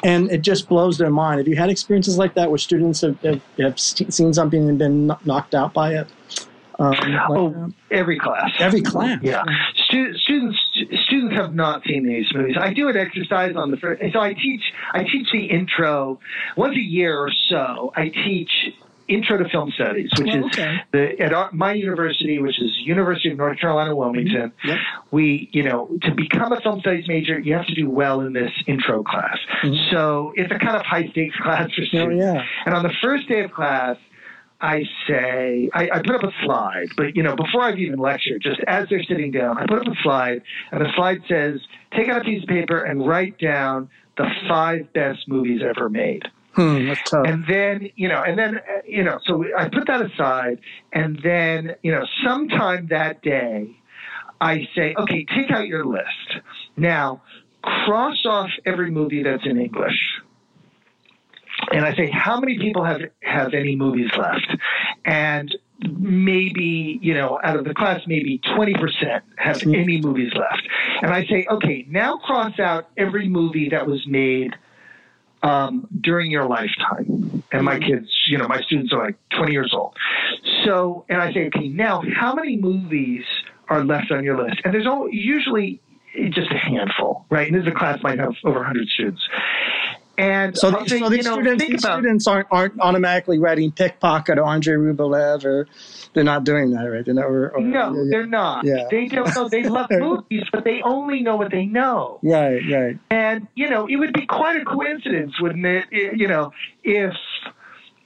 and 0.03 0.31
it 0.31 0.41
just 0.41 0.69
blows 0.69 0.97
their 0.97 1.09
mind. 1.09 1.39
Have 1.39 1.47
you 1.47 1.55
had 1.55 1.69
experiences 1.69 2.17
like 2.17 2.35
that 2.35 2.49
where 2.49 2.57
students 2.57 3.01
have, 3.01 3.19
have, 3.21 3.41
have 3.59 3.79
seen 3.79 4.33
something 4.33 4.69
and 4.69 4.79
been 4.79 5.07
knocked 5.25 5.53
out 5.53 5.73
by 5.73 5.95
it? 5.95 6.07
Um, 6.79 6.91
like 6.91 7.29
oh, 7.31 7.73
every 7.91 8.17
class. 8.17 8.51
Every 8.59 8.81
class. 8.81 9.19
Yeah. 9.21 9.43
students 9.83 10.61
students 11.09 11.35
have 11.35 11.53
not 11.53 11.83
seen 11.85 12.07
these 12.07 12.25
movies. 12.33 12.55
I 12.59 12.73
do 12.73 12.87
an 12.87 12.97
exercise 12.97 13.55
on 13.55 13.71
the 13.71 13.77
first. 13.77 14.01
So 14.13 14.19
I 14.19 14.33
teach 14.33 14.61
I 14.93 15.03
teach 15.03 15.27
the 15.31 15.45
intro 15.45 16.19
once 16.55 16.75
a 16.75 16.79
year 16.79 17.17
or 17.17 17.31
so. 17.49 17.91
I 17.95 18.09
teach 18.09 18.49
Intro 19.09 19.37
to 19.37 19.49
Film 19.49 19.71
Studies, 19.71 20.09
which 20.17 20.29
oh, 20.31 20.45
okay. 20.45 20.75
is 20.75 20.79
the 20.91 21.19
at 21.19 21.33
our, 21.33 21.51
my 21.51 21.73
university, 21.73 22.39
which 22.39 22.61
is 22.61 22.71
University 22.83 23.31
of 23.31 23.37
North 23.37 23.59
Carolina 23.59 23.95
Wilmington. 23.95 24.51
Mm-hmm. 24.51 24.67
Yep. 24.67 24.77
We, 25.11 25.49
you 25.51 25.63
know, 25.63 25.89
to 26.03 26.13
become 26.13 26.53
a 26.53 26.61
film 26.61 26.79
studies 26.81 27.07
major, 27.07 27.39
you 27.39 27.55
have 27.55 27.65
to 27.65 27.73
do 27.73 27.89
well 27.89 28.21
in 28.21 28.33
this 28.33 28.51
intro 28.67 29.03
class. 29.03 29.37
Mm-hmm. 29.63 29.95
So 29.95 30.33
it's 30.35 30.51
a 30.51 30.59
kind 30.59 30.77
of 30.77 30.85
high 30.85 31.09
stakes 31.09 31.35
class 31.41 31.71
for 31.73 31.81
oh, 31.81 31.85
students. 31.85 32.23
Oh, 32.23 32.33
yeah. 32.33 32.45
And 32.65 32.75
on 32.75 32.83
the 32.83 32.93
first 33.01 33.27
day 33.27 33.43
of 33.43 33.51
class, 33.51 33.97
I 34.61 34.83
say, 35.07 35.69
I, 35.73 35.89
I, 35.93 36.01
put 36.01 36.15
up 36.15 36.23
a 36.23 36.33
slide, 36.43 36.89
but 36.97 37.15
you 37.15 37.23
know, 37.23 37.35
before 37.35 37.61
I've 37.61 37.79
even 37.79 37.97
lectured, 37.97 38.41
just 38.41 38.59
as 38.67 38.89
they're 38.89 39.03
sitting 39.03 39.31
down, 39.31 39.57
I 39.57 39.65
put 39.65 39.79
up 39.79 39.87
a 39.87 39.95
slide, 40.03 40.41
and 40.71 40.81
the 40.81 40.89
slide 40.95 41.21
says, 41.29 41.61
take 41.95 42.09
out 42.09 42.21
a 42.21 42.25
piece 42.25 42.43
of 42.43 42.49
paper 42.49 42.83
and 42.83 43.07
write 43.07 43.37
down 43.37 43.89
the 44.17 44.29
five 44.49 44.91
best 44.91 45.27
movies 45.27 45.61
ever 45.63 45.89
made. 45.89 46.23
Hmm, 46.53 46.87
that's 46.87 47.09
tough. 47.09 47.25
And 47.25 47.45
then, 47.47 47.89
you 47.95 48.09
know, 48.09 48.21
and 48.21 48.37
then, 48.37 48.57
uh, 48.57 48.81
you 48.85 49.03
know, 49.03 49.19
so 49.25 49.45
I 49.57 49.69
put 49.69 49.87
that 49.87 50.01
aside. 50.01 50.59
And 50.91 51.19
then, 51.23 51.75
you 51.83 51.91
know, 51.91 52.05
sometime 52.23 52.87
that 52.89 53.21
day, 53.21 53.77
I 54.41 54.67
say, 54.75 54.93
okay, 54.97 55.25
take 55.25 55.51
out 55.51 55.67
your 55.67 55.85
list. 55.85 56.43
Now, 56.75 57.21
cross 57.61 58.25
off 58.25 58.49
every 58.65 58.91
movie 58.91 59.23
that's 59.23 59.45
in 59.45 59.59
English. 59.59 60.19
And 61.71 61.85
I 61.85 61.95
say, 61.95 62.09
how 62.09 62.39
many 62.39 62.57
people 62.57 62.83
have, 62.83 63.01
have 63.21 63.53
any 63.53 63.75
movies 63.75 64.09
left? 64.17 64.47
And 65.05 65.55
maybe, 65.81 66.99
you 67.01 67.13
know, 67.13 67.39
out 67.43 67.55
of 67.55 67.65
the 67.65 67.73
class, 67.73 68.01
maybe 68.07 68.39
20% 68.39 69.21
have 69.37 69.61
hmm. 69.61 69.75
any 69.75 70.01
movies 70.01 70.33
left. 70.33 70.67
And 71.01 71.11
I 71.11 71.25
say, 71.25 71.45
okay, 71.49 71.85
now 71.89 72.17
cross 72.17 72.59
out 72.59 72.89
every 72.97 73.27
movie 73.27 73.69
that 73.69 73.87
was 73.87 74.05
made– 74.07 74.55
um, 75.41 75.87
during 76.01 76.31
your 76.31 76.45
lifetime. 76.45 77.43
And 77.51 77.65
my 77.65 77.79
kids, 77.79 78.09
you 78.27 78.37
know, 78.37 78.47
my 78.47 78.61
students 78.61 78.93
are 78.93 79.03
like 79.05 79.17
20 79.29 79.51
years 79.51 79.73
old. 79.73 79.95
So, 80.65 81.05
and 81.09 81.21
I 81.21 81.33
say, 81.33 81.47
okay, 81.47 81.67
now 81.69 82.03
how 82.15 82.33
many 82.33 82.57
movies 82.57 83.23
are 83.69 83.83
left 83.83 84.11
on 84.11 84.23
your 84.23 84.37
list? 84.37 84.61
And 84.63 84.73
there's 84.73 84.87
all, 84.87 85.09
usually 85.09 85.81
just 86.31 86.51
a 86.51 86.57
handful, 86.57 87.25
right? 87.29 87.47
And 87.47 87.55
this 87.55 87.63
is 87.63 87.73
a 87.73 87.77
class 87.77 88.01
might 88.03 88.19
have 88.19 88.33
over 88.43 88.59
100 88.59 88.87
students. 88.89 89.21
And 90.19 90.57
so, 90.57 90.69
the, 90.69 90.85
say, 90.85 90.99
so 90.99 91.07
these, 91.07 91.23
know, 91.23 91.35
students, 91.35 91.65
these 91.65 91.81
students 91.81 92.27
aren't, 92.27 92.47
aren't 92.51 92.77
automatically 92.81 93.39
writing 93.39 93.71
pickpocket 93.71 94.37
or 94.37 94.45
Andrei 94.45 94.75
Rublev 94.75 95.45
or 95.45 95.65
they're 96.13 96.25
not 96.25 96.43
doing 96.43 96.71
that, 96.71 96.83
right? 96.83 97.05
They're 97.05 97.13
not, 97.13 97.23
or, 97.23 97.51
or, 97.51 97.61
no, 97.61 97.93
yeah, 97.93 98.03
they're 98.09 98.25
not. 98.25 98.65
Yeah. 98.65 98.87
They 98.91 99.07
don't 99.07 99.33
know. 99.33 99.47
They 99.47 99.63
love 99.69 99.87
movies, 99.89 100.43
but 100.51 100.65
they 100.65 100.81
only 100.83 101.21
know 101.21 101.37
what 101.37 101.51
they 101.51 101.65
know. 101.65 102.19
Right, 102.21 102.59
right. 102.69 102.99
And 103.09 103.47
you 103.55 103.69
know, 103.69 103.87
it 103.87 103.95
would 103.95 104.11
be 104.11 104.25
quite 104.25 104.61
a 104.61 104.65
coincidence, 104.65 105.39
wouldn't 105.39 105.65
it? 105.65 105.85
You 105.91 106.27
know, 106.27 106.51
if 106.83 107.13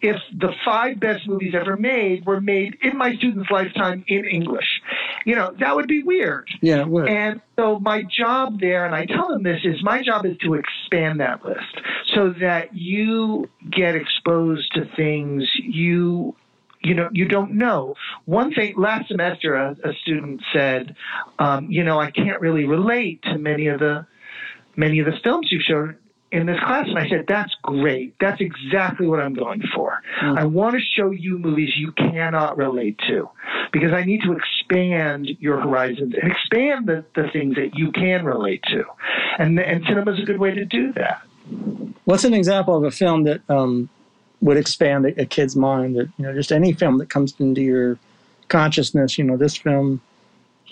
if 0.04 0.18
the 0.38 0.54
five 0.66 1.00
best 1.00 1.26
movies 1.26 1.54
ever 1.56 1.78
made 1.78 2.26
were 2.26 2.42
made 2.42 2.78
in 2.82 2.98
my 2.98 3.16
student's 3.16 3.50
lifetime 3.50 4.04
in 4.08 4.26
English. 4.26 4.82
You 5.26 5.36
know, 5.36 5.56
that 5.60 5.76
would 5.76 5.88
be 5.88 6.04
weird. 6.04 6.50
Yeah, 6.62 6.82
it 6.82 6.90
would. 6.90 7.08
And 7.08 7.40
so 7.56 7.80
my 7.80 8.04
job 8.04 8.60
there, 8.60 8.86
and 8.86 8.94
I 8.94 9.06
tell 9.06 9.30
them 9.30 9.44
this, 9.44 9.62
is 9.64 9.82
my 9.82 10.04
job 10.04 10.26
is 10.26 10.38
to 10.40 10.56
expand 10.56 11.22
that 11.22 11.46
list 11.46 11.80
so 12.14 12.34
that 12.42 12.76
you 12.76 13.50
get 13.72 13.96
exposed 13.96 14.74
to 14.74 14.86
things 14.96 15.50
you 15.56 16.36
you 16.82 16.94
know 16.94 17.08
you 17.14 17.26
don't 17.26 17.54
know 17.54 17.96
one 18.26 18.54
thing 18.54 18.74
last 18.78 19.08
semester 19.08 19.56
a, 19.56 19.72
a 19.86 19.94
student 20.02 20.42
said 20.52 20.96
um, 21.40 21.72
you 21.72 21.82
know 21.82 21.98
i 21.98 22.12
can't 22.12 22.42
really 22.42 22.66
relate 22.66 23.24
to 23.24 23.38
many 23.38 23.68
of 23.68 23.80
the 23.80 24.06
many 24.76 25.00
of 25.00 25.06
the 25.06 25.14
films 25.24 25.50
you 25.50 25.62
showed 25.62 25.96
in 26.34 26.46
this 26.46 26.60
class 26.60 26.86
and 26.88 27.00
i 27.00 27.08
said 27.08 27.26
that's 27.28 27.56
great 27.62 28.14
that's 28.20 28.42
exactly 28.42 29.08
what 29.08 29.20
i'm 29.20 29.34
going 29.34 29.64
for 29.74 30.02
mm-hmm. 30.22 30.38
i 30.38 30.44
want 30.44 30.76
to 30.76 30.82
show 30.82 31.12
you 31.12 31.38
movies 31.38 31.72
you 31.78 31.92
cannot 31.94 32.58
relate 32.58 32.98
to 33.08 33.30
because 33.72 33.94
i 33.94 34.04
need 34.04 34.22
to 34.22 34.34
expand 34.34 35.30
your 35.40 35.60
horizons 35.62 36.14
and 36.22 36.32
expand 36.32 36.88
the, 36.88 37.06
the 37.16 37.30
things 37.32 37.56
that 37.56 37.72
you 37.76 37.92
can 37.92 38.26
relate 38.26 38.62
to 38.64 38.84
and 39.40 39.60
and 39.60 39.84
cinema 39.88 40.12
is 40.12 40.20
a 40.20 40.26
good 40.26 40.40
way 40.40 40.52
to 40.52 40.66
do 40.66 40.92
that 40.94 41.22
what's 42.06 42.24
an 42.24 42.34
example 42.34 42.76
of 42.76 42.84
a 42.84 42.92
film 42.92 43.24
that 43.24 43.42
um, 43.50 43.90
would 44.44 44.58
expand 44.58 45.06
a, 45.06 45.22
a, 45.22 45.26
kid's 45.26 45.56
mind. 45.56 45.96
That 45.96 46.10
you 46.18 46.26
know, 46.26 46.34
just 46.34 46.52
any 46.52 46.74
film 46.74 46.98
that 47.00 47.10
comes 47.10 47.34
into 47.40 47.62
your 47.62 47.98
consciousness. 48.50 49.18
You 49.18 49.24
know, 49.24 49.38
this 49.38 49.58
film 49.58 50.02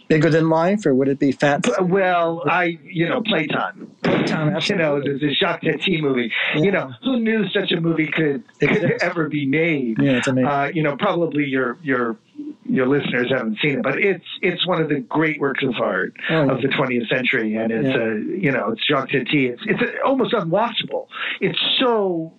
bigger 0.07 0.29
than 0.29 0.49
life, 0.49 0.85
or 0.85 0.93
would 0.93 1.07
it 1.07 1.19
be 1.19 1.31
Fat? 1.31 1.65
Well, 1.81 2.43
I 2.45 2.77
you 2.83 3.07
know, 3.07 3.21
Playtime. 3.21 3.91
Playtime, 4.03 4.57
you 4.63 4.75
know, 4.75 4.99
the, 4.99 5.33
Jacques 5.39 5.61
Tati 5.61 6.01
movie. 6.01 6.31
Yeah. 6.55 6.61
You 6.61 6.71
know, 6.71 6.91
who 7.03 7.19
knew 7.19 7.47
such 7.49 7.71
a 7.71 7.79
movie 7.79 8.07
could, 8.07 8.43
could 8.59 9.01
ever 9.01 9.29
be 9.29 9.45
made? 9.45 9.97
Yeah, 9.99 10.17
it's 10.17 10.27
amazing. 10.27 10.47
Uh, 10.47 10.71
you 10.73 10.83
know, 10.83 10.95
probably 10.97 11.45
your 11.45 11.77
your 11.81 12.17
your 12.65 12.87
listeners 12.87 13.31
haven't 13.31 13.57
seen 13.61 13.79
it, 13.79 13.83
but 13.83 13.99
it's 13.99 14.25
it's 14.41 14.65
one 14.67 14.81
of 14.81 14.89
the 14.89 14.99
great 14.99 15.39
works 15.39 15.63
of 15.63 15.75
art 15.81 16.13
oh, 16.29 16.45
yeah. 16.45 16.51
of 16.51 16.61
the 16.61 16.67
20th 16.67 17.09
century, 17.09 17.55
and 17.55 17.71
it's 17.71 17.87
yeah. 17.87 18.03
a 18.03 18.39
you 18.39 18.51
know 18.51 18.71
it's 18.71 18.85
Jacques 18.87 19.11
Tati. 19.11 19.47
It's 19.47 19.61
it's 19.65 19.81
almost 20.05 20.33
unwatchable. 20.33 21.07
It's 21.39 21.59
so 21.79 22.33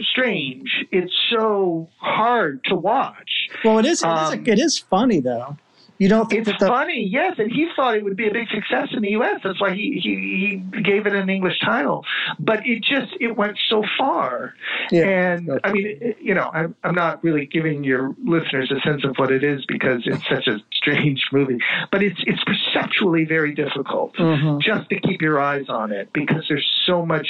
strange. 0.00 0.86
It's 0.90 1.12
so 1.30 1.88
hard 1.98 2.64
to 2.64 2.74
watch. 2.74 3.48
Well, 3.64 3.78
it 3.78 3.86
is. 3.86 4.02
It, 4.02 4.08
um, 4.08 4.40
is, 4.40 4.48
it 4.48 4.58
is 4.58 4.78
funny 4.78 5.20
though. 5.20 5.56
You 5.98 6.08
don't 6.08 6.30
think 6.30 6.46
it's 6.46 6.64
funny, 6.64 7.08
yes, 7.10 7.34
and 7.38 7.50
he 7.50 7.68
thought 7.74 7.96
it 7.96 8.04
would 8.04 8.16
be 8.16 8.28
a 8.28 8.32
big 8.32 8.48
success 8.48 8.88
in 8.92 9.02
the 9.02 9.10
U.S. 9.10 9.40
That's 9.42 9.60
why 9.60 9.74
he, 9.74 10.00
he, 10.00 10.62
he 10.72 10.82
gave 10.82 11.06
it 11.06 11.14
an 11.14 11.28
English 11.28 11.58
title. 11.64 12.04
But 12.38 12.64
it 12.64 12.82
just 12.82 13.14
it 13.20 13.36
went 13.36 13.58
so 13.68 13.82
far, 13.98 14.54
yeah, 14.92 15.04
and 15.04 15.60
I 15.64 15.72
mean, 15.72 16.14
you 16.20 16.34
know, 16.34 16.50
I'm 16.52 16.76
I'm 16.84 16.94
not 16.94 17.24
really 17.24 17.46
giving 17.46 17.82
your 17.82 18.14
listeners 18.24 18.70
a 18.70 18.80
sense 18.86 19.04
of 19.04 19.16
what 19.16 19.32
it 19.32 19.42
is 19.42 19.64
because 19.66 20.02
it's 20.06 20.26
such 20.28 20.46
a 20.46 20.58
strange 20.72 21.26
movie. 21.32 21.58
But 21.90 22.02
it's 22.02 22.20
it's 22.26 22.42
perceptually 22.44 23.24
very 23.24 23.54
difficult 23.54 24.14
mm-hmm. 24.14 24.58
just 24.60 24.88
to 24.90 25.00
keep 25.00 25.20
your 25.20 25.40
eyes 25.40 25.68
on 25.68 25.90
it 25.90 26.12
because 26.12 26.44
there's 26.48 26.66
so 26.86 27.04
much 27.04 27.26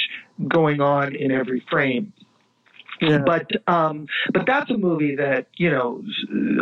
going 0.47 0.79
on 0.79 1.15
in 1.15 1.31
every 1.31 1.63
frame. 1.69 2.13
Yeah. 3.01 3.19
But 3.19 3.49
um, 3.67 4.07
but 4.33 4.45
that's 4.45 4.69
a 4.69 4.77
movie 4.77 5.15
that 5.15 5.47
you 5.55 5.69
know 5.69 6.03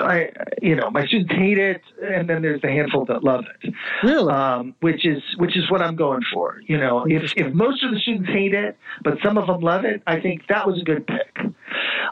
I 0.02 0.30
you 0.62 0.76
know 0.76 0.90
my 0.92 1.06
students 1.06 1.34
hate 1.34 1.58
it, 1.58 1.82
and 2.02 2.30
then 2.30 2.42
there's 2.42 2.64
a 2.64 2.68
handful 2.68 3.06
that 3.06 3.24
love 3.24 3.46
it. 3.64 3.74
Really, 4.04 4.32
um, 4.32 4.76
which 4.82 5.06
is 5.06 5.22
which 5.38 5.58
is 5.58 5.70
what 5.72 5.82
I'm 5.82 5.96
going 5.96 6.22
for. 6.32 6.62
You 6.68 6.78
know, 6.78 7.06
if 7.08 7.34
if 7.36 7.54
most 7.54 7.84
of 7.84 7.92
the 7.92 8.00
students 8.00 8.30
hate 8.30 8.54
it, 8.54 8.78
but 9.04 9.18
some 9.24 9.38
of 9.38 9.48
them 9.48 9.62
love 9.62 9.86
it, 9.86 10.04
I 10.06 10.20
think 10.20 10.48
that 10.48 10.68
was 10.68 10.80
a 10.80 10.84
good 10.84 11.08
pick. 11.08 11.38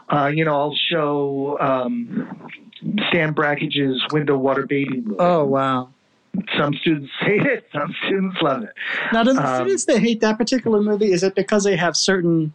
Uh, 0.08 0.30
you 0.34 0.44
know, 0.44 0.54
I'll 0.54 0.76
show 0.90 1.58
um, 1.60 2.50
Stan 3.08 3.32
Brakhage's 3.32 4.04
Window 4.12 4.36
Water 4.36 4.66
Baby 4.66 5.02
movie. 5.02 5.16
Oh 5.18 5.44
wow 5.44 5.90
some 6.58 6.74
students 6.74 7.10
hate 7.20 7.46
it, 7.46 7.66
some 7.72 7.94
students 8.04 8.36
love 8.42 8.62
it. 8.62 8.74
Now, 9.12 9.22
do 9.22 9.32
the 9.32 9.46
um, 9.46 9.56
students 9.56 9.84
that 9.86 10.00
hate 10.00 10.20
that 10.20 10.36
particular 10.36 10.82
movie, 10.82 11.12
is 11.12 11.22
it 11.22 11.34
because 11.34 11.64
they 11.64 11.76
have 11.76 11.96
certain 11.96 12.52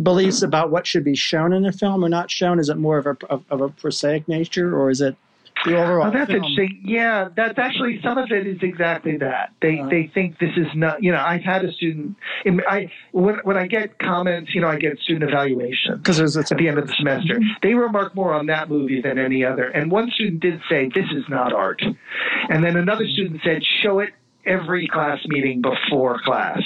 beliefs 0.00 0.42
about 0.42 0.70
what 0.70 0.86
should 0.86 1.04
be 1.04 1.14
shown 1.14 1.52
in 1.52 1.64
a 1.64 1.72
film 1.72 2.04
or 2.04 2.08
not 2.08 2.30
shown? 2.30 2.58
Is 2.58 2.68
it 2.68 2.76
more 2.76 2.98
of 2.98 3.06
a 3.06 3.16
of, 3.28 3.44
of 3.50 3.60
a 3.60 3.68
prosaic 3.68 4.28
nature, 4.28 4.76
or 4.76 4.90
is 4.90 5.00
it 5.00 5.16
the 5.64 5.76
overall? 5.76 6.08
Oh, 6.08 6.10
that's 6.10 6.30
film? 6.30 6.44
interesting. 6.44 6.80
Yeah, 6.84 7.28
that's 7.36 7.58
actually 7.58 8.00
some 8.02 8.18
of 8.18 8.30
it 8.30 8.46
is 8.46 8.58
exactly 8.62 9.16
that. 9.18 9.52
They 9.60 9.80
uh, 9.80 9.88
they 9.88 10.10
think 10.12 10.38
this 10.38 10.56
is 10.56 10.66
not. 10.74 11.02
You 11.02 11.12
know, 11.12 11.20
I've 11.20 11.42
had 11.42 11.64
a 11.64 11.72
student. 11.72 12.16
In, 12.44 12.62
I 12.68 12.90
when 13.12 13.36
when 13.44 13.56
I 13.56 13.66
get 13.66 13.98
comments, 13.98 14.54
you 14.54 14.60
know, 14.60 14.68
I 14.68 14.76
get 14.76 14.98
student 15.00 15.30
evaluation 15.30 15.96
because 15.96 16.18
it's 16.20 16.36
at 16.36 16.56
the 16.56 16.68
end 16.68 16.78
of 16.78 16.86
the 16.86 16.94
semester. 16.94 17.34
Mm-hmm. 17.34 17.52
They 17.62 17.74
remark 17.74 18.14
more 18.14 18.32
on 18.32 18.46
that 18.46 18.68
movie 18.68 19.00
than 19.00 19.18
any 19.18 19.44
other. 19.44 19.68
And 19.68 19.90
one 19.90 20.10
student 20.10 20.40
did 20.40 20.60
say, 20.68 20.90
"This 20.94 21.06
is 21.12 21.24
not 21.28 21.52
art," 21.52 21.82
and 22.48 22.64
then 22.64 22.76
another 22.76 23.06
student 23.06 23.40
said, 23.44 23.62
"Show 23.82 23.98
it 23.98 24.10
every 24.50 24.88
class 24.88 25.18
meeting 25.26 25.62
before 25.62 26.18
class. 26.24 26.60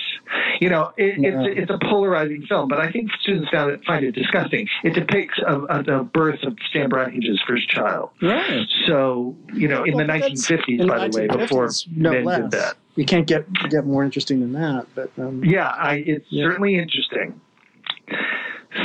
You 0.61 0.71
know, 0.71 0.93
it, 0.97 1.19
Yeah. 1.19 1.43
it's 1.45 1.59
it's 1.61 1.71
a 1.71 1.79
polarizing 1.89 2.43
film, 2.49 2.69
but 2.69 2.79
I 2.81 2.91
think 2.91 3.11
students 3.21 3.51
found 3.51 3.73
it, 3.73 3.85
find 3.85 4.05
it 4.05 4.13
disgusting. 4.13 4.67
It 4.83 4.95
depicts 4.95 5.39
a, 5.47 5.61
a, 5.63 5.83
the 5.83 6.09
birth 6.13 6.43
of 6.45 6.57
Stan 6.71 6.89
Brakhage's 6.89 7.41
first 7.47 7.69
child. 7.69 8.11
Right. 8.23 8.67
So 8.87 9.37
you 9.53 9.69
know, 9.69 9.85
in 9.85 9.95
Well, 9.95 10.07
the 10.07 10.13
1950s, 10.13 10.69
in 10.69 10.77
the 10.79 10.87
by 10.87 11.09
the 11.09 11.17
way, 11.19 11.27
before 11.27 11.69
no 11.95 12.11
men 12.13 12.25
less. 12.25 12.41
did 12.41 12.51
that. 12.53 12.75
You 12.97 13.05
can't 13.05 13.27
get 13.27 13.45
get 13.71 13.85
more 13.87 14.05
interesting 14.05 14.41
than 14.41 14.53
that. 14.53 14.87
But 14.95 15.11
um, 15.19 15.45
Yeah, 15.45 15.69
I, 15.69 15.97
it's 16.07 16.27
Yeah. 16.31 16.45
certainly 16.47 16.77
interesting. 16.77 17.41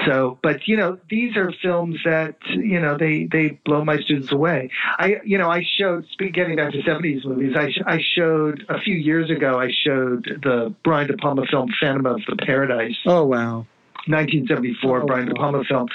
So, 0.05 0.37
but 0.43 0.67
you 0.67 0.77
know, 0.77 0.99
these 1.09 1.35
are 1.35 1.51
films 1.61 1.97
that 2.05 2.35
you 2.47 2.79
know 2.79 2.97
they 2.97 3.27
they 3.31 3.59
blow 3.65 3.83
my 3.83 3.97
students 3.97 4.31
away. 4.31 4.69
I 4.97 5.15
you 5.23 5.37
know 5.37 5.49
I 5.49 5.63
showed 5.77 6.05
getting 6.33 6.55
back 6.57 6.73
to 6.73 6.81
seventies 6.83 7.25
movies. 7.25 7.55
I 7.55 7.71
I 7.85 7.99
showed 8.15 8.65
a 8.69 8.79
few 8.79 8.95
years 8.95 9.29
ago. 9.31 9.59
I 9.59 9.69
showed 9.71 10.25
the 10.43 10.73
Brian 10.83 11.07
De 11.07 11.17
Palma 11.17 11.45
film 11.49 11.69
Phantom 11.79 12.05
of 12.05 12.21
the 12.27 12.35
Paradise, 12.35 12.97
oh 13.05 13.25
wow. 13.25 13.65
1974 14.07 15.01
Oh, 15.01 15.05
Brian 15.05 15.27
De. 15.27 15.33
Palma 15.35 15.63
film, 15.63 15.87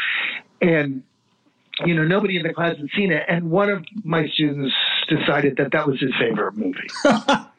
and 0.61 1.03
you 1.85 1.95
know 1.95 2.05
nobody 2.05 2.37
in 2.37 2.43
the 2.43 2.53
class 2.53 2.77
had 2.77 2.89
seen 2.97 3.13
it, 3.13 3.23
and 3.29 3.51
one 3.51 3.69
of 3.71 3.85
my 4.03 4.27
students 4.29 4.75
decided 5.09 5.57
that 5.59 5.73
that 5.73 5.87
was 5.87 6.01
his 6.01 6.13
favorite 6.19 6.57
movie. 6.57 6.89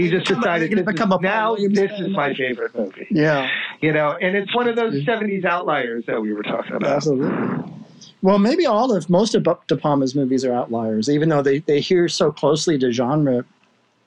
He 0.00 0.10
just 0.10 0.26
decided 0.26 0.70
to 0.70 0.82
become 0.84 1.12
a 1.12 1.20
now 1.20 1.56
this 1.56 1.90
is 1.98 2.10
my 2.10 2.34
favorite 2.34 2.74
movie 2.74 3.06
Yeah, 3.10 3.48
you 3.80 3.92
know, 3.92 4.16
and 4.20 4.36
it's 4.36 4.54
one 4.54 4.68
of 4.68 4.76
those 4.76 4.94
'70s 5.04 5.44
outliers 5.44 6.04
that 6.06 6.20
we 6.20 6.32
were 6.32 6.42
talking 6.42 6.76
about. 6.76 6.96
absolutely. 6.96 7.72
Well, 8.22 8.38
maybe 8.38 8.64
all 8.64 8.94
of 8.94 9.10
most 9.10 9.34
of 9.34 9.46
De 9.66 9.76
Palma's 9.76 10.14
movies 10.14 10.44
are 10.44 10.52
outliers, 10.52 11.08
even 11.10 11.28
though 11.28 11.42
they 11.42 11.58
they 11.58 11.80
hear 11.80 12.08
so 12.08 12.32
closely 12.32 12.78
to 12.78 12.90
genre 12.90 13.44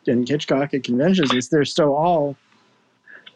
and 0.08 0.28
Hitchcockian 0.28 0.84
conventions. 0.84 1.50
They're 1.50 1.66
still 1.66 1.94
all 1.94 2.36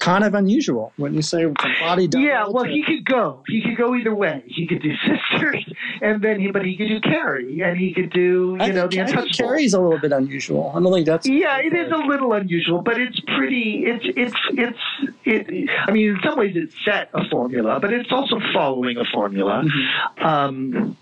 kind 0.01 0.23
of 0.23 0.33
unusual. 0.33 0.91
When 0.97 1.13
you 1.13 1.21
say 1.21 1.43
from 1.43 1.55
body 1.79 2.07
double 2.07 2.25
Yeah, 2.25 2.45
well, 2.49 2.65
to- 2.65 2.69
he 2.71 2.83
could 2.83 3.05
go. 3.05 3.43
He 3.47 3.61
could 3.61 3.77
go 3.77 3.95
either 3.95 4.13
way. 4.13 4.43
He 4.47 4.67
could 4.67 4.81
do 4.81 4.91
Sisters, 5.07 5.63
and 6.01 6.21
then 6.21 6.39
he, 6.39 6.51
but 6.51 6.65
he 6.65 6.75
could 6.75 6.87
do 6.89 6.99
Carrie, 6.99 7.61
and 7.61 7.77
he 7.77 7.93
could 7.93 8.11
do, 8.11 8.57
I 8.59 8.67
you 8.67 8.73
know, 8.73 8.81
think, 8.89 8.93
The 8.93 8.99
I 8.99 9.03
Untouchable. 9.21 9.35
Carrie's 9.47 9.73
a 9.73 9.79
little 9.79 9.99
bit 9.99 10.11
unusual. 10.11 10.73
I 10.75 10.81
don't 10.81 10.91
think 10.91 11.05
that's 11.05 11.27
Yeah, 11.27 11.57
it 11.59 11.73
is 11.73 11.91
a 11.91 11.97
little 11.97 12.33
unusual, 12.33 12.81
but 12.81 12.99
it's 12.99 13.19
pretty. 13.21 13.85
It's 13.85 14.05
it's 14.17 14.35
it's. 14.51 14.79
It, 15.23 15.69
I 15.87 15.91
mean, 15.91 16.09
in 16.09 16.19
some 16.23 16.37
ways, 16.37 16.55
it's 16.55 16.73
set 16.83 17.09
a 17.13 17.27
formula, 17.29 17.79
but 17.79 17.93
it's 17.93 18.11
also 18.11 18.39
following 18.53 18.97
a 18.97 19.05
formula. 19.13 19.63
Mm-hmm. 19.63 20.25
Um, 20.25 20.97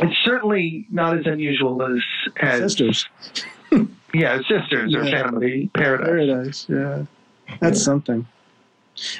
it's 0.00 0.16
certainly 0.24 0.86
not 0.90 1.18
as 1.18 1.26
unusual 1.26 1.82
as 1.82 2.00
as 2.40 2.60
sisters. 2.60 3.06
yeah, 4.14 4.38
Sisters 4.48 4.94
or 4.94 5.02
Yeah. 5.04 5.28
Of 5.28 5.40
the 5.40 5.68
Paradise. 5.74 6.06
Paradise, 6.06 6.66
yeah. 6.68 7.04
That's 7.60 7.82
something. 7.82 8.26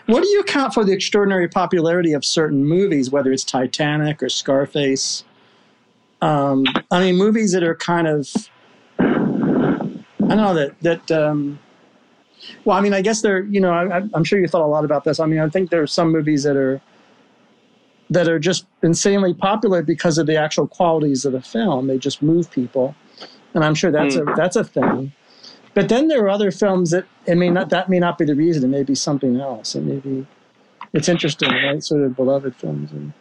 What 0.06 0.22
do 0.22 0.28
you 0.28 0.40
account 0.40 0.74
for 0.74 0.84
the 0.84 0.92
extraordinary 0.92 1.48
popularity 1.48 2.12
of 2.12 2.24
certain 2.24 2.64
movies, 2.64 3.10
whether 3.10 3.32
it's 3.32 3.44
Titanic 3.44 4.22
or 4.22 4.28
Scarface? 4.28 5.24
Um, 6.20 6.64
I 6.90 7.00
mean, 7.00 7.16
movies 7.16 7.52
that 7.52 7.62
are 7.62 7.76
kind 7.76 8.08
of, 8.08 8.28
I 8.98 9.04
don't 9.04 10.36
know 10.36 10.54
that 10.54 10.80
that. 10.80 11.10
Um, 11.10 11.60
well, 12.64 12.76
I 12.76 12.80
mean, 12.80 12.94
I 12.94 13.02
guess 13.02 13.22
they're. 13.22 13.44
You 13.44 13.60
know, 13.60 13.72
I, 13.72 14.02
I'm 14.14 14.24
sure 14.24 14.38
you 14.38 14.48
thought 14.48 14.62
a 14.62 14.66
lot 14.66 14.84
about 14.84 15.04
this. 15.04 15.20
I 15.20 15.26
mean, 15.26 15.38
I 15.38 15.48
think 15.48 15.70
there 15.70 15.82
are 15.82 15.86
some 15.86 16.10
movies 16.10 16.42
that 16.42 16.56
are 16.56 16.80
that 18.10 18.28
are 18.28 18.38
just 18.38 18.66
insanely 18.82 19.34
popular 19.34 19.82
because 19.82 20.18
of 20.18 20.26
the 20.26 20.36
actual 20.36 20.66
qualities 20.66 21.24
of 21.24 21.32
the 21.32 21.42
film. 21.42 21.86
They 21.86 21.98
just 21.98 22.22
move 22.22 22.50
people, 22.50 22.94
and 23.54 23.64
I'm 23.64 23.74
sure 23.74 23.92
that's 23.92 24.16
a 24.16 24.24
that's 24.36 24.56
a 24.56 24.64
thing. 24.64 25.12
But 25.78 25.88
then 25.88 26.08
there 26.08 26.24
are 26.24 26.28
other 26.28 26.50
films 26.50 26.90
that 26.90 27.06
it 27.24 27.36
may 27.36 27.50
not 27.50 27.70
that 27.70 27.88
may 27.88 28.00
not 28.00 28.18
be 28.18 28.24
the 28.24 28.34
reason. 28.34 28.64
It 28.64 28.66
may 28.66 28.82
be 28.82 28.96
something 28.96 29.38
else. 29.38 29.76
It 29.76 29.82
may 29.82 29.98
be 29.98 30.26
it's 30.92 31.08
interesting, 31.08 31.52
right? 31.52 31.80
Sort 31.80 32.02
of 32.02 32.16
beloved 32.16 32.56
films 32.56 32.90
and 32.90 33.12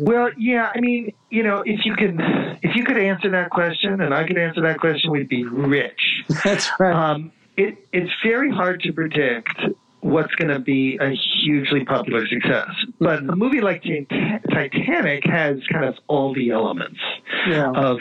Well, 0.00 0.30
yeah, 0.36 0.72
I 0.74 0.80
mean, 0.80 1.12
you 1.30 1.44
know, 1.44 1.62
if 1.64 1.84
you 1.84 1.94
could, 1.94 2.16
if 2.64 2.74
you 2.74 2.82
could 2.82 2.98
answer 2.98 3.30
that 3.30 3.50
question, 3.50 4.00
and 4.00 4.12
I 4.12 4.26
could 4.26 4.38
answer 4.38 4.60
that 4.62 4.80
question, 4.80 5.12
we'd 5.12 5.28
be 5.28 5.44
rich. 5.44 6.24
that's 6.42 6.68
right. 6.80 6.92
Um, 6.92 7.30
it, 7.56 7.78
it's 7.92 8.10
very 8.24 8.50
hard 8.50 8.82
to 8.82 8.92
predict 8.92 9.56
what's 10.00 10.34
going 10.34 10.50
to 10.50 10.58
be 10.58 10.98
a 11.00 11.10
hugely 11.44 11.84
popular 11.84 12.26
success, 12.26 12.70
but 12.98 13.20
a 13.20 13.36
movie 13.36 13.60
like 13.60 13.84
Titanic 13.84 15.24
has 15.26 15.58
kind 15.70 15.84
of 15.84 15.94
all 16.08 16.34
the 16.34 16.50
elements 16.50 16.98
yeah. 17.46 17.70
of 17.70 17.98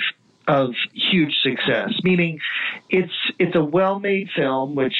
of 0.47 0.71
huge 0.93 1.33
success. 1.41 1.91
Meaning, 2.03 2.39
it's 2.89 3.13
it's 3.39 3.55
a 3.55 3.63
well-made 3.63 4.29
film, 4.35 4.75
which 4.75 4.95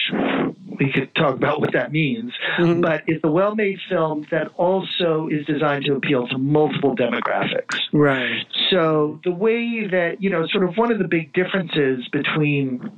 we 0.79 0.91
could 0.91 1.13
talk 1.15 1.35
about 1.35 1.59
what 1.59 1.73
that 1.73 1.91
means. 1.91 2.33
Mhm. 2.57 2.81
But 2.81 3.03
it's 3.07 3.23
a 3.23 3.31
well-made 3.31 3.79
film 3.89 4.25
that 4.31 4.49
also 4.55 5.27
is 5.29 5.45
designed 5.45 5.85
to 5.85 5.95
appeal 5.95 6.27
to 6.27 6.37
multiple 6.37 6.95
demographics. 6.95 7.79
right. 7.91 8.45
So 8.69 9.19
the 9.23 9.31
way 9.31 9.87
that 9.87 10.21
you 10.21 10.29
know, 10.29 10.47
sort 10.47 10.63
of 10.63 10.77
one 10.77 10.91
of 10.91 10.99
the 10.99 11.07
big 11.07 11.33
differences 11.33 12.07
between 12.11 12.89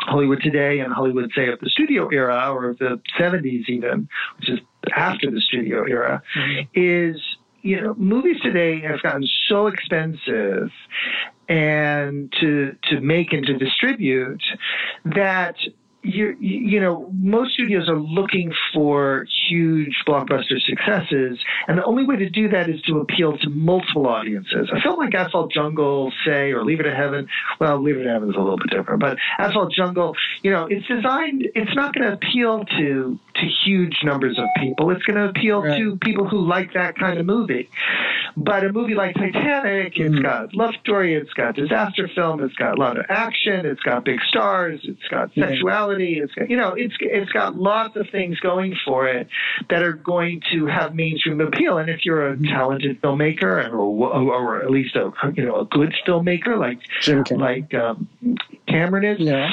Hollywood 0.00 0.40
today 0.42 0.80
and 0.80 0.92
Hollywood, 0.92 1.30
say, 1.34 1.48
of 1.48 1.58
the 1.60 1.68
studio 1.68 2.08
era 2.08 2.50
or 2.52 2.70
of 2.70 2.78
the 2.78 3.00
70s, 3.18 3.68
even, 3.68 4.08
which 4.38 4.48
is 4.50 4.60
after 4.94 5.30
the 5.30 5.40
studio 5.40 5.84
era, 5.84 6.22
is 6.74 7.20
you 7.62 7.80
know, 7.80 7.94
movies 7.98 8.40
today 8.42 8.80
have 8.80 9.02
gotten 9.02 9.26
so 9.48 9.66
expensive 9.66 10.70
and 11.48 12.32
to 12.40 12.76
to 12.84 13.00
make 13.00 13.32
and 13.32 13.46
to 13.46 13.56
distribute 13.56 14.42
that 15.04 15.56
you 16.06 16.36
you 16.40 16.80
know 16.80 17.10
most 17.18 17.52
studios 17.54 17.88
are 17.88 17.98
looking 17.98 18.52
for 18.72 19.26
huge 19.48 19.96
blockbuster 20.06 20.60
successes 20.64 21.38
and 21.68 21.78
the 21.78 21.84
only 21.84 22.04
way 22.04 22.16
to 22.16 22.28
do 22.30 22.48
that 22.48 22.68
is 22.70 22.80
to 22.82 22.98
appeal 23.00 23.36
to 23.38 23.50
multiple 23.50 24.06
audiences 24.06 24.68
a 24.74 24.80
film 24.80 24.98
like 24.98 25.14
asphalt 25.14 25.50
jungle 25.52 26.12
say 26.24 26.52
or 26.52 26.64
leave 26.64 26.78
it 26.80 26.84
to 26.84 26.94
heaven 26.94 27.26
well 27.60 27.82
leave 27.82 27.96
it 27.96 28.04
to 28.04 28.08
heaven 28.10 28.28
is 28.30 28.36
a 28.36 28.38
little 28.38 28.56
bit 28.58 28.70
different 28.70 29.00
but 29.00 29.16
asphalt 29.38 29.72
jungle 29.72 30.14
you 30.42 30.50
know 30.50 30.66
it's 30.70 30.86
designed 30.86 31.42
it's 31.54 31.74
not 31.74 31.92
going 31.94 32.06
to 32.08 32.12
appeal 32.14 32.64
to 32.78 33.18
to 33.34 33.46
huge 33.64 33.96
numbers 34.04 34.38
of 34.38 34.44
people 34.60 34.90
it's 34.90 35.02
going 35.04 35.16
to 35.18 35.28
appeal 35.28 35.62
Right. 35.62 35.78
to 35.78 35.96
people 36.02 36.28
who 36.28 36.38
like 36.46 36.72
that 36.74 36.96
kind 36.98 37.18
of 37.18 37.26
movie 37.26 37.68
but 38.36 38.64
a 38.64 38.72
movie 38.72 38.94
like 38.94 39.14
Titanic, 39.14 39.94
it's 39.96 40.14
Mhm. 40.14 40.22
got 40.22 40.54
love 40.54 40.74
story, 40.82 41.14
it's 41.14 41.32
got 41.32 41.54
disaster 41.54 42.06
film, 42.14 42.42
it's 42.42 42.54
got 42.56 42.76
a 42.76 42.80
lot 42.80 42.98
of 42.98 43.06
action, 43.08 43.64
it's 43.64 43.80
got 43.80 44.04
big 44.04 44.20
stars, 44.28 44.80
it's 44.84 45.08
got 45.08 45.30
Yeah. 45.34 45.46
Sexuality, 45.96 46.20
it's 46.20 46.34
got, 46.34 46.50
you 46.50 46.56
know, 46.56 46.74
it's 46.74 46.94
it's 47.00 47.30
got 47.32 47.56
lots 47.56 47.96
of 47.96 48.08
things 48.10 48.38
going 48.40 48.76
for 48.84 49.06
it 49.08 49.28
that 49.70 49.82
are 49.82 49.92
going 49.92 50.42
to 50.52 50.66
have 50.66 50.94
mainstream 50.94 51.40
appeal. 51.40 51.78
And 51.78 51.88
if 51.90 52.04
you're 52.04 52.28
a 52.28 52.36
talented 52.48 53.00
filmmaker, 53.02 53.72
or, 53.72 53.76
or 53.76 54.62
at 54.62 54.70
least 54.70 54.96
a 54.96 55.10
you 55.34 55.44
know 55.44 55.60
a 55.60 55.64
good 55.66 55.94
filmmaker 56.06 56.58
like 56.58 56.78
like 57.30 57.74
um, 57.74 58.08
Cameron 58.68 59.04
is, 59.04 59.20
yeah. 59.20 59.50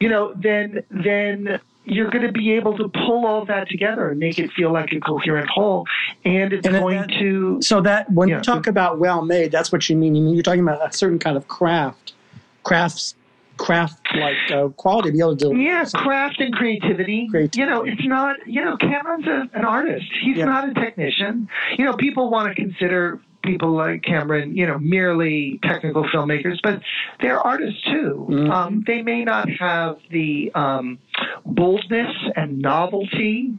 you 0.00 0.08
know, 0.08 0.32
then 0.36 0.82
then 0.90 1.60
you're 1.86 2.10
going 2.10 2.26
to 2.26 2.32
be 2.32 2.52
able 2.52 2.78
to 2.78 2.88
pull 2.88 3.26
all 3.26 3.44
that 3.44 3.68
together 3.68 4.08
and 4.08 4.18
make 4.18 4.38
it 4.38 4.50
feel 4.52 4.72
like 4.72 4.90
a 4.92 5.00
coherent 5.00 5.48
whole, 5.50 5.86
and 6.24 6.52
it's 6.54 6.66
And 6.66 6.76
going 6.76 6.96
that- 7.00 7.10
to 7.18 7.60
So 7.60 7.80
that 7.82 8.10
when 8.10 8.28
Yeah. 8.30 8.36
you 8.38 8.42
talk 8.42 8.66
about 8.66 8.98
well 8.98 9.22
made, 9.22 9.52
that's 9.52 9.70
what 9.70 9.88
you 9.90 9.96
mean. 9.96 10.14
You 10.14 10.22
mean 10.22 10.34
you're 10.34 10.42
talking 10.42 10.60
about 10.62 10.80
a 10.88 10.96
certain 10.96 11.18
kind 11.18 11.36
of 11.36 11.46
craft, 11.46 12.14
crafts, 12.62 13.14
craft 13.56 14.00
like 14.16 14.36
uh, 14.52 14.68
quality 14.70 15.10
to 15.10 15.12
be 15.12 15.20
able 15.20 15.36
to 15.36 15.50
do. 15.50 15.56
Yeah, 15.56 15.84
craft 15.94 16.40
and 16.40 16.52
creativity. 16.54 17.28
Creativity. 17.30 17.60
You 17.60 17.66
know, 17.66 17.82
it's 17.84 18.04
not, 18.04 18.36
you 18.46 18.64
know, 18.64 18.76
Cameron's 18.76 19.26
a, 19.26 19.48
an 19.56 19.64
artist. 19.64 20.06
He's 20.22 20.36
Yeah. 20.38 20.46
not 20.46 20.68
a 20.68 20.74
technician. 20.74 21.48
You 21.78 21.84
know, 21.84 21.94
people 21.94 22.30
want 22.30 22.48
to 22.48 22.54
consider 22.54 23.20
people 23.42 23.72
like 23.72 24.02
Cameron, 24.02 24.56
you 24.56 24.66
know, 24.66 24.78
merely 24.78 25.60
technical 25.62 26.04
filmmakers, 26.04 26.58
but 26.62 26.80
they're 27.20 27.38
artists 27.40 27.82
too. 27.84 28.26
Mhm. 28.30 28.50
Um, 28.50 28.84
they 28.86 29.02
may 29.02 29.22
not 29.22 29.48
have 29.50 29.98
the 30.10 30.50
um, 30.54 30.98
boldness 31.44 32.10
and 32.36 32.58
novelty 32.60 33.52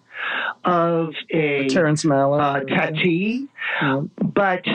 of 0.64 1.14
a 1.30 1.68
Terrence 1.70 2.04
Malick. 2.04 2.42
uh, 2.42 2.76
Tati, 2.76 3.48
Yeah. 3.82 4.02
but 4.24 4.66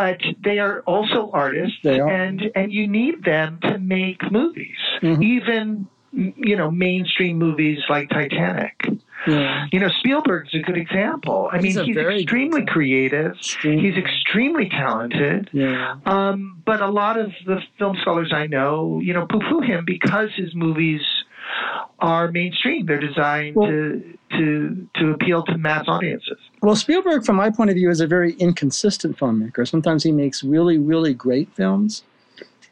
but 0.00 0.20
they 0.44 0.58
are 0.58 0.76
also 0.92 1.30
artists, 1.32 1.78
are. 1.84 2.06
and 2.18 2.36
and 2.54 2.68
you 2.78 2.86
need 3.00 3.16
them 3.24 3.58
to 3.68 3.78
make 3.78 4.20
movies, 4.30 4.80
Mhm. 5.02 5.22
even 5.36 5.86
you 6.12 6.56
know 6.60 6.70
mainstream 6.70 7.36
movies 7.46 7.78
like 7.88 8.06
Titanic. 8.10 8.76
yeah. 9.26 9.66
You 9.72 9.80
know 9.80 9.90
Spielberg's 10.00 10.54
a 10.54 10.62
good 10.68 10.76
example. 10.84 11.38
I 11.52 11.56
mean, 11.56 11.64
He's 11.66 11.76
a 11.78 11.84
he's, 11.84 11.96
extremely 11.96 12.64
creative. 12.64 13.32
Extreme- 13.32 13.80
He's 13.84 13.96
extremely 13.96 14.68
talented. 14.68 15.50
yeah. 15.52 15.96
Um, 16.14 16.38
but 16.70 16.78
a 16.80 16.90
lot 17.02 17.14
of 17.18 17.28
the 17.50 17.58
film 17.78 17.96
scholars 18.02 18.30
I 18.32 18.46
know, 18.46 19.00
you 19.06 19.12
know, 19.16 19.24
poo-poo 19.32 19.60
him 19.70 19.84
because 19.84 20.30
his 20.42 20.54
movies 20.54 21.00
are 22.00 22.30
mainstream. 22.30 22.86
They're 22.86 23.00
designed 23.00 23.56
Well- 23.56 23.68
to 23.68 24.18
to 24.32 24.88
to 24.96 25.10
appeal 25.12 25.42
to 25.44 25.56
mass 25.56 25.84
audiences. 25.86 26.36
Well, 26.62 26.74
Spielberg, 26.76 27.24
from 27.24 27.36
my 27.36 27.48
point 27.50 27.70
of 27.70 27.76
view, 27.76 27.90
is 27.90 28.00
a 28.00 28.06
very 28.06 28.32
inconsistent 28.34 29.16
filmmaker. 29.18 29.66
Sometimes 29.68 30.02
he 30.02 30.10
makes 30.12 30.42
really, 30.42 30.78
really 30.78 31.14
great 31.14 31.48
films, 31.54 32.02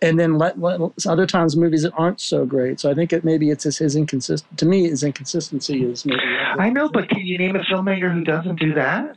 and 0.03 0.18
then 0.18 0.37
let, 0.37 0.59
let 0.61 0.81
other 1.07 1.27
times 1.27 1.57
movies 1.57 1.83
that 1.85 1.93
aren't 1.97 2.20
so 2.20 2.45
great. 2.45 2.81
So 2.81 2.91
I 2.91 2.95
think 2.95 3.12
it 3.12 3.25
maybe 3.25 3.51
it's 3.51 3.64
his, 3.64 3.79
his 3.79 3.95
inconsistent. 3.97 4.59
To 4.59 4.66
me, 4.66 4.89
his 4.89 5.05
inconsistency 5.05 5.85
is 5.85 6.05
maybe. 6.05 6.20
I 6.59 6.70
know, 6.70 6.89
but 6.89 7.09
can 7.09 7.20
you 7.20 7.39
name 7.39 7.55
a 7.57 7.61
filmmaker 7.61 8.12
who 8.12 8.25
doesn't 8.25 8.59
do 8.59 8.75
that? 8.75 9.16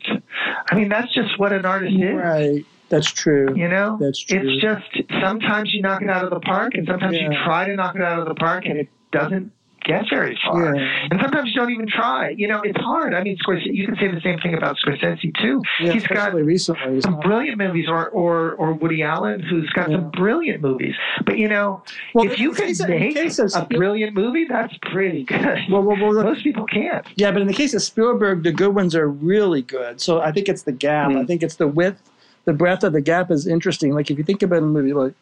I 0.71 0.75
mean, 0.75 0.89
that's 0.89 1.11
just 1.13 1.39
what 1.39 1.51
an 1.53 1.65
artist 1.65 1.95
is. 1.95 2.13
Right. 2.15 2.65
That's 2.89 3.11
true. 3.11 3.53
You 3.55 3.67
know, 3.67 3.97
That's 3.99 4.19
true. 4.19 4.39
it's 4.41 4.61
just 4.61 5.11
sometimes 5.21 5.73
you 5.73 5.81
knock 5.81 6.01
it 6.01 6.09
out 6.09 6.23
of 6.23 6.29
the 6.29 6.39
park, 6.39 6.73
and 6.75 6.87
sometimes 6.87 7.17
you 7.17 7.27
try 7.43 7.65
to 7.65 7.75
knock 7.75 7.95
it 7.95 8.01
out 8.01 8.19
of 8.19 8.27
the 8.27 8.35
park, 8.35 8.65
and 8.65 8.77
it 8.77 8.89
doesn't 9.11 9.51
get 9.83 10.03
very 10.09 10.37
far. 10.45 10.75
Yeah. 10.75 11.07
And 11.11 11.19
sometimes 11.21 11.47
you 11.49 11.55
don't 11.55 11.71
even 11.71 11.87
try. 11.87 12.29
You 12.31 12.49
know, 12.49 12.59
it's 12.61 12.77
hard. 12.79 13.13
I 13.13 13.23
mean, 13.23 13.37
Scorsese. 13.37 13.67
You 13.73 13.85
can 13.85 13.95
say 13.95 14.09
the 14.09 14.19
same 14.19 14.37
thing 14.39 14.53
about 14.53 14.75
Scorsese 14.85 15.33
too. 15.41 15.61
Yeah, 15.79 15.93
He's 15.93 16.05
got 16.05 16.33
recently. 16.33 16.99
some 16.99 17.13
not- 17.13 17.23
brilliant 17.23 17.57
movies, 17.57 17.85
or 17.87 18.09
or 18.09 18.51
or 18.53 18.73
Woody 18.73 19.01
Allen, 19.01 19.39
who's 19.39 19.69
got 19.69 19.89
some 19.89 20.09
brilliant 20.11 20.61
movies. 20.61 20.93
But 21.25 21.37
you 21.37 21.47
know, 21.47 21.83
Well, 22.13 22.25
if 22.29 22.37
you 22.37 22.51
can 22.51 22.65
case 22.67 22.85
make 22.85 23.13
case 23.15 23.39
of- 23.39 23.51
a 23.55 23.65
brilliant 23.65 24.13
movie, 24.13 24.43
that's 24.45 24.73
pretty 24.81 25.23
good. 25.23 25.59
Well, 25.69 25.83
well, 25.83 25.95
well, 25.97 26.21
Most 26.23 26.43
people 26.43 26.65
can't. 26.65 27.05
Yeah, 27.15 27.31
but 27.31 27.41
in 27.41 27.47
the 27.47 27.53
case 27.53 27.73
of 27.73 27.81
Spielberg, 27.81 28.43
the 28.43 28.51
good 28.51 28.75
ones 28.75 28.93
are 28.93 29.07
really 29.07 29.61
good. 29.61 30.01
So 30.01 30.19
I 30.19 30.33
think 30.33 30.49
it's 30.49 30.63
the 30.63 30.73
gap. 30.73 31.11
Mm. 31.11 31.19
I 31.21 31.25
think 31.25 31.43
it's 31.43 31.55
the 31.55 31.67
width, 31.67 32.01
the 32.43 32.51
breadth 32.53 32.83
of 32.83 32.91
the 32.91 33.01
gap 33.01 33.31
is 33.31 33.47
interesting. 33.47 33.93
Like 33.93 34.11
if 34.11 34.17
you 34.17 34.23
think 34.25 34.43
about 34.43 34.63
a 34.63 34.65
movie 34.65 34.91
like 34.93 35.13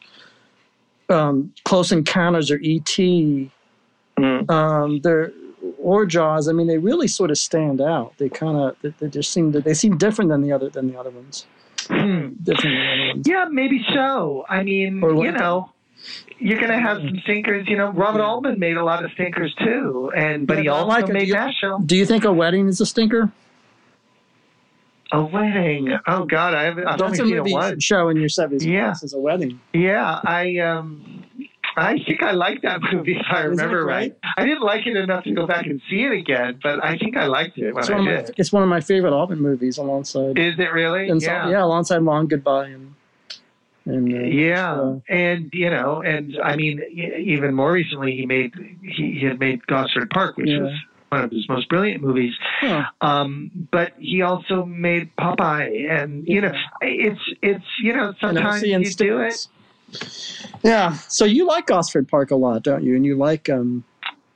um, 1.09 1.53
Close 1.65 1.91
Encounters 1.91 2.49
or 2.49 2.57
E.T., 2.57 3.51
Mm. 4.17 4.49
um, 4.49 4.99
they're 5.01 5.31
or 5.79 6.05
Jaws. 6.05 6.47
I 6.47 6.51
mean, 6.53 6.67
they 6.67 6.77
really 6.77 7.07
sort 7.07 7.31
of 7.31 7.37
stand 7.37 7.81
out. 7.81 8.13
They 8.17 8.29
kind 8.29 8.57
of 8.57 8.75
they, 8.81 8.93
they 8.99 9.09
just 9.09 9.31
seem 9.31 9.51
to, 9.53 9.61
they 9.61 9.73
seem 9.73 9.97
different 9.97 10.29
than 10.29 10.41
the 10.41 10.51
other 10.51 10.69
than 10.69 10.91
the 10.91 10.97
other 10.99 11.09
ones. 11.09 11.45
Hmm. 11.87 12.29
Different 12.43 12.77
other 12.77 13.07
ones. 13.13 13.27
Yeah, 13.27 13.45
maybe 13.51 13.83
so. 13.93 14.45
I 14.47 14.63
mean, 14.63 15.03
Or 15.03 15.13
you 15.25 15.31
know, 15.31 15.71
you're 16.39 16.59
going 16.59 16.71
to 16.71 16.79
have 16.79 16.97
some 16.97 17.19
stinkers. 17.23 17.67
You 17.67 17.77
know, 17.77 17.89
Robert 17.91 18.19
Yeah. 18.19 18.25
Altman 18.25 18.59
made 18.59 18.77
a 18.77 18.83
lot 18.85 19.03
of 19.03 19.11
stinkers 19.11 19.53
too, 19.55 20.11
and 20.15 20.45
but 20.47 20.57
Yeah, 20.57 20.61
he 20.63 20.67
also 20.69 20.87
like 20.87 21.07
made 21.09 21.29
Do 21.31 21.37
you- 21.61 21.83
Do 21.85 21.95
you 21.97 22.05
think 22.05 22.23
a 22.25 22.31
wedding 22.31 22.67
is 22.67 22.79
a 22.79 22.85
stinker? 22.85 23.31
A 25.11 25.23
wedding. 25.23 25.97
Oh 26.07 26.25
God, 26.25 26.53
I 26.55 26.63
haven't. 26.63 26.87
I've 26.87 26.99
only 27.01 27.11
That's 27.17 27.19
a 27.21 27.25
seen 27.27 27.35
movie 27.37 27.51
it 27.51 27.53
once. 27.53 27.83
show 27.83 28.09
in 28.09 28.17
your 28.17 28.29
seventies 28.29 28.65
Yeah. 28.65 28.91
as 29.03 29.13
a 29.13 29.19
wedding. 29.19 29.59
Yeah, 29.73 30.19
I 30.23 30.57
um, 30.59 31.23
I 31.77 31.99
think 32.05 32.21
I 32.23 32.31
like 32.31 32.61
that 32.61 32.81
movie 32.93 33.17
if 33.17 33.25
I 33.29 33.41
remember 33.41 33.85
right. 33.85 34.15
I 34.37 34.45
didn't 34.45 34.61
like 34.63 34.85
it 34.87 34.95
enough 34.95 35.23
to 35.25 35.31
go 35.31 35.45
back 35.47 35.65
and 35.65 35.81
see 35.89 36.03
it 36.03 36.11
again, 36.11 36.59
but 36.61 36.83
I 36.83 36.97
think 36.97 37.17
I 37.17 37.25
liked 37.27 37.57
it 37.57 37.73
when 37.73 37.81
It's 37.83 37.89
I 37.89 37.93
one, 37.93 38.07
of 38.07 38.25
my, 38.25 38.33
it's 38.37 38.51
one 38.51 38.63
of 38.63 38.69
my 38.69 38.81
favorite 38.81 39.13
Altman 39.13 39.39
movies 39.41 39.77
alongside. 39.77 40.37
Is 40.39 40.57
it 40.57 40.71
really? 40.73 41.09
and 41.09 41.21
so, 41.21 41.31
yeah. 41.31 41.49
yeah, 41.49 41.63
alongside 41.63 42.01
Long 42.01 42.27
Goodbye 42.27 42.67
and 42.67 42.95
and 43.85 44.11
uh, 44.13 44.19
Yeah, 44.19 44.95
and 45.09 45.49
you 45.53 45.69
know, 45.69 46.01
and 46.01 46.37
I 46.43 46.55
mean, 46.55 46.81
even 46.91 47.53
more 47.53 47.71
recently, 47.71 48.15
he 48.15 48.25
made 48.25 48.53
he, 48.81 49.19
he 49.19 49.25
had 49.25 49.39
made 49.39 49.65
Gosford 49.67 50.09
Park, 50.09 50.37
which 50.37 50.49
Yeah. 50.49 50.61
was 50.63 50.73
one 51.09 51.23
of 51.23 51.31
his 51.31 51.47
most 51.47 51.69
brilliant 51.69 52.01
movies. 52.01 52.33
Um, 53.01 53.51
but 53.71 53.93
he 53.99 54.21
also 54.23 54.65
made 54.65 55.15
Popeye, 55.17 55.87
and 55.89 56.27
you 56.27 56.41
know, 56.41 56.51
it's 56.81 57.21
it's 57.43 57.65
you 57.81 57.93
know, 57.93 58.13
sometimes 58.19 58.63
you 58.63 58.89
do 58.91 59.19
it. 59.19 59.47
Yeah, 60.63 60.93
so 60.93 61.25
you 61.25 61.45
like 61.45 61.67
Gosford 61.67 62.07
Park 62.07 62.31
a 62.31 62.35
lot, 62.35 62.63
don't 62.63 62.83
you? 62.83 62.95
And 62.95 63.05
you 63.05 63.15
like 63.15 63.49
um 63.49 63.83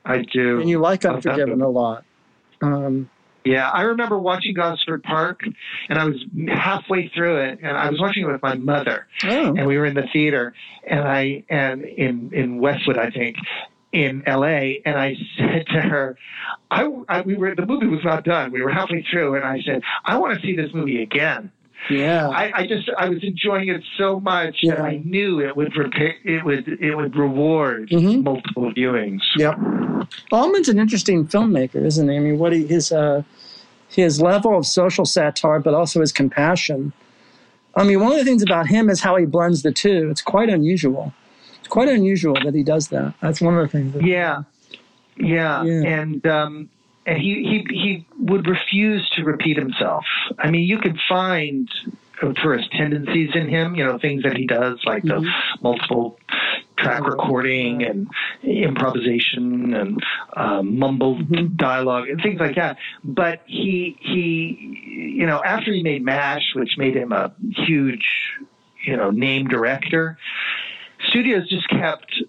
I 0.04 0.22
do. 0.32 0.60
and 0.60 0.68
you 0.68 0.78
like 0.78 1.04
Unforgiven 1.04 1.60
a 1.60 1.68
lot. 1.68 2.04
Um, 2.62 3.10
Yeah, 3.44 3.70
I 3.70 3.82
remember 3.82 4.18
watching 4.18 4.54
Gosford 4.54 5.02
Park, 5.02 5.40
and 5.88 5.98
I 5.98 6.04
was 6.04 6.16
halfway 6.48 7.08
through 7.08 7.38
it, 7.38 7.58
and 7.62 7.76
I 7.76 7.88
was 7.90 8.00
watching 8.00 8.24
it 8.24 8.30
with 8.30 8.42
my 8.42 8.54
mother, 8.54 9.06
oh, 9.24 9.54
and 9.56 9.66
we 9.66 9.78
were 9.78 9.86
in 9.86 9.94
the 9.94 10.06
theater, 10.12 10.54
and 10.86 11.00
I 11.00 11.44
and 11.48 11.84
in 11.84 12.32
in 12.32 12.58
Westwood, 12.60 12.98
I 12.98 13.10
think, 13.10 13.36
in 13.92 14.22
L.A., 14.26 14.82
and 14.84 14.96
I 14.96 15.16
said 15.38 15.66
to 15.68 15.80
her, 15.80 16.16
I, 16.70 16.86
I 17.08 17.20
we 17.22 17.34
were 17.36 17.54
the 17.54 17.66
movie 17.66 17.86
was 17.86 18.04
not 18.04 18.24
done, 18.24 18.52
we 18.52 18.62
were 18.62 18.70
halfway 18.70 19.04
through, 19.10 19.36
and 19.36 19.44
I 19.44 19.60
said, 19.62 19.82
I 20.04 20.18
want 20.18 20.38
to 20.38 20.46
see 20.46 20.54
this 20.54 20.72
movie 20.74 21.02
again. 21.02 21.50
Yeah. 21.88 22.28
I, 22.28 22.52
I 22.60 22.66
just 22.66 22.90
I 22.98 23.08
was 23.08 23.22
enjoying 23.22 23.68
it 23.68 23.82
so 23.96 24.20
much 24.20 24.58
that 24.62 24.78
Yeah. 24.78 24.82
I 24.82 25.00
knew 25.04 25.40
it 25.40 25.56
would 25.56 25.72
repa 25.72 26.12
it 26.24 26.44
would 26.44 26.68
it 26.68 26.94
would 26.94 27.16
reward 27.16 27.88
Mhm. 27.90 28.22
multiple 28.24 28.72
viewings. 28.72 29.20
Yep. 29.36 29.58
Altman's 30.32 30.68
an 30.68 30.78
interesting 30.78 31.26
filmmaker, 31.26 31.84
isn't 31.84 32.08
he? 32.08 32.16
I 32.16 32.18
mean, 32.18 32.38
what 32.38 32.52
he, 32.52 32.66
his 32.66 32.90
uh, 32.92 33.22
his 33.88 34.20
level 34.20 34.56
of 34.56 34.66
social 34.66 35.04
satire, 35.04 35.58
but 35.60 35.74
also 35.74 36.00
his 36.00 36.12
compassion. 36.12 36.92
I 37.76 37.84
mean, 37.84 38.00
one 38.00 38.12
of 38.12 38.18
the 38.18 38.24
things 38.24 38.42
about 38.42 38.66
him 38.66 38.90
is 38.90 39.00
how 39.00 39.16
he 39.16 39.26
blends 39.26 39.62
the 39.62 39.72
two. 39.72 40.08
It's 40.10 40.22
quite 40.22 40.48
unusual. 40.48 41.12
It's 41.60 41.68
quite 41.68 41.88
unusual 41.88 42.34
that 42.44 42.54
he 42.54 42.62
does 42.64 42.88
that. 42.88 43.14
That's 43.20 43.40
one 43.40 43.56
of 43.56 43.62
the 43.62 43.68
things. 43.68 43.92
That, 43.94 44.02
Yeah, 44.04 44.42
yeah, 45.16 45.62
Yeah. 45.62 46.00
and 46.00 46.26
um, 46.26 46.68
and 47.10 47.20
he 47.20 47.42
he 47.42 47.76
he 47.76 48.06
would 48.20 48.46
refuse 48.46 49.08
to 49.16 49.24
repeat 49.24 49.56
himself. 49.56 50.04
I 50.38 50.48
mean, 50.48 50.66
you 50.66 50.78
could 50.78 50.96
find 51.08 51.68
auteurist 52.22 52.70
tendencies 52.70 53.30
in 53.34 53.48
him. 53.48 53.74
You 53.74 53.84
know, 53.84 53.98
things 53.98 54.22
that 54.22 54.36
he 54.36 54.46
does, 54.46 54.78
like 54.84 55.02
the 55.02 55.28
multiple 55.60 56.20
track 56.76 57.04
recording 57.04 57.82
and 57.82 58.08
improvisation 58.44 59.74
and 59.74 60.04
um, 60.36 60.78
mumbled 60.78 61.28
Mhm. 61.28 61.56
dialogue 61.56 62.08
and 62.08 62.22
things 62.22 62.38
like 62.38 62.54
that. 62.54 62.78
But 63.02 63.42
he 63.46 63.96
he, 63.98 65.16
you 65.18 65.26
know, 65.26 65.42
after 65.44 65.72
he 65.72 65.82
made 65.82 66.04
Mash, 66.04 66.54
which 66.54 66.78
made 66.78 66.94
him 66.94 67.10
a 67.10 67.32
huge, 67.56 68.06
you 68.84 68.96
know, 68.96 69.10
name 69.10 69.48
director, 69.48 70.16
studios 71.08 71.48
just 71.48 71.68
kept 71.68 72.22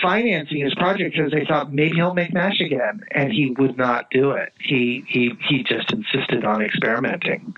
financing 0.00 0.64
his 0.64 0.74
project 0.74 1.14
because 1.16 1.32
they 1.32 1.44
thought 1.44 1.72
maybe 1.72 1.96
he'll 1.96 2.14
make 2.14 2.32
MASH 2.32 2.60
again, 2.60 3.00
and 3.10 3.32
he 3.32 3.54
would 3.58 3.76
not 3.76 4.10
do 4.10 4.30
it. 4.32 4.52
He 4.60 5.04
he 5.08 5.32
he 5.48 5.62
just 5.62 5.92
insisted 5.92 6.44
on 6.44 6.62
experimenting. 6.62 7.54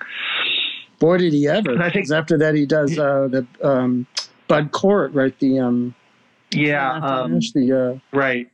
Boy, 0.98 1.18
did 1.18 1.32
he 1.32 1.46
ever! 1.48 1.80
I 1.82 1.90
think- 1.90 2.10
after 2.10 2.38
that, 2.38 2.54
he 2.54 2.66
does 2.66 2.98
uh, 2.98 3.28
the 3.30 3.46
um, 3.62 4.06
Bud 4.48 4.72
Cort, 4.72 5.12
right? 5.12 5.38
The 5.38 5.58
um, 5.60 5.94
Yeah, 6.52 6.92
um, 6.94 7.40
the 7.54 8.00
uh, 8.12 8.16
right. 8.16 8.50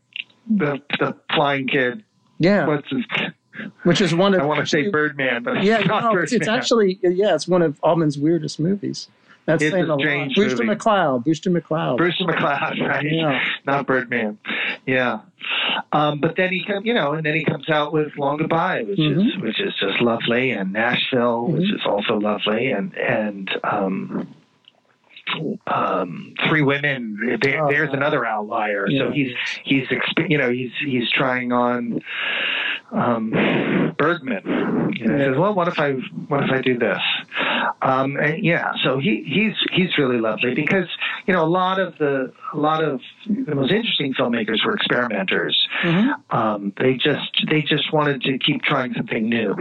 The 0.49 0.81
the 0.99 1.17
flying 1.35 1.69
kid. 1.69 2.03
yeah, 2.39 2.67
What's 2.67 2.89
his? 2.91 3.05
which 3.83 4.01
is 4.01 4.15
one 4.15 4.35
of 4.35 4.41
I 4.41 4.45
want 4.45 4.61
to 4.61 4.67
say 4.67 4.89
Birdman, 4.91 5.43
but 5.43 5.63
Yeah, 5.63 5.79
it's 5.81 5.89
no, 5.89 6.17
it's, 6.17 6.33
it's 6.33 6.49
actually 6.49 6.99
yeah, 7.03 7.35
it's 7.35 7.47
one 7.47 7.63
of 7.63 7.79
Altman's 7.83 8.19
weirdest 8.19 8.59
movies. 8.59 9.09
That's 9.47 9.63
It's 9.63 9.73
saying 9.73 9.85
a 9.85 9.89
a 9.89 9.91
lot. 9.95 10.01
strange 10.01 10.35
Brewster 10.37 10.65
movie. 10.65 10.79
McCloud, 10.79 11.25
Brewster 11.25 11.51
McCloud. 11.51 11.97
Brewster 11.97 12.25
McCloud, 12.25 12.81
right? 12.89 13.05
Yeah. 13.11 13.41
Not 13.67 13.87
Birdman. 13.87 14.39
Yeah. 14.87 15.21
Um, 15.93 16.21
but 16.21 16.37
then 16.37 16.51
he 16.53 16.65
comes, 16.65 16.85
you 16.87 16.95
know, 16.95 17.13
and 17.15 17.25
then 17.27 17.35
he 17.35 17.45
comes 17.45 17.69
out 17.69 17.93
with 17.93 18.13
Long 18.17 18.37
Goodbye, 18.37 18.83
which 18.83 18.99
is 18.99 19.17
Mhm. 19.17 19.43
which 19.43 19.59
is 19.61 19.75
just 19.81 20.01
lovely, 20.01 20.51
and 20.53 20.73
Nashville, 20.73 21.47
which 21.49 21.63
Mhm. 21.69 21.75
is 21.75 21.81
also 21.87 22.19
lovely, 22.21 22.71
and 22.71 22.95
and 22.97 23.51
um, 23.65 24.29
um, 25.67 26.35
Three 26.49 26.63
Women. 26.63 27.39
There, 27.41 27.65
Oh, 27.65 27.69
there's 27.71 27.93
another 27.93 28.25
outlier. 28.27 28.89
So 28.91 29.11
he's 29.11 29.33
he's 29.65 29.87
you 30.29 30.39
know 30.39 30.51
he's 30.51 30.73
he's 30.85 31.11
trying 31.11 31.53
on 31.53 32.01
um, 32.93 33.31
Bergman. 33.99 34.43
You 34.97 35.07
know, 35.07 35.17
he 35.17 35.25
says, 35.25 35.37
well, 35.39 35.55
what 35.55 35.69
if 35.69 35.79
I 35.79 35.93
what 36.29 36.43
if 36.45 36.51
I 36.51 36.61
do 36.61 36.79
this? 36.79 36.99
Um, 37.83 38.17
and 38.17 38.45
yeah, 38.45 38.73
so 38.83 38.99
he 38.99 39.25
he's 39.27 39.55
he's 39.73 39.97
really 39.99 40.19
lovely 40.19 40.55
because 40.55 40.87
you 41.27 41.33
know 41.35 41.45
a 41.45 41.49
lot 41.49 41.79
of 41.79 41.97
the 41.99 42.33
a 42.53 42.57
lot 42.59 42.83
of 42.85 43.01
the 43.27 43.55
most 43.55 43.71
interesting 43.73 44.13
filmmakers 44.15 44.65
were 44.65 44.75
experimenters. 44.75 45.57
Mhm. 45.83 46.15
Um, 46.31 46.73
they 46.79 46.95
just 46.95 47.45
they 47.51 47.63
just 47.63 47.93
wanted 47.93 48.23
to 48.23 48.39
keep 48.39 48.63
trying 48.63 48.93
something 48.95 49.29
new. 49.29 49.55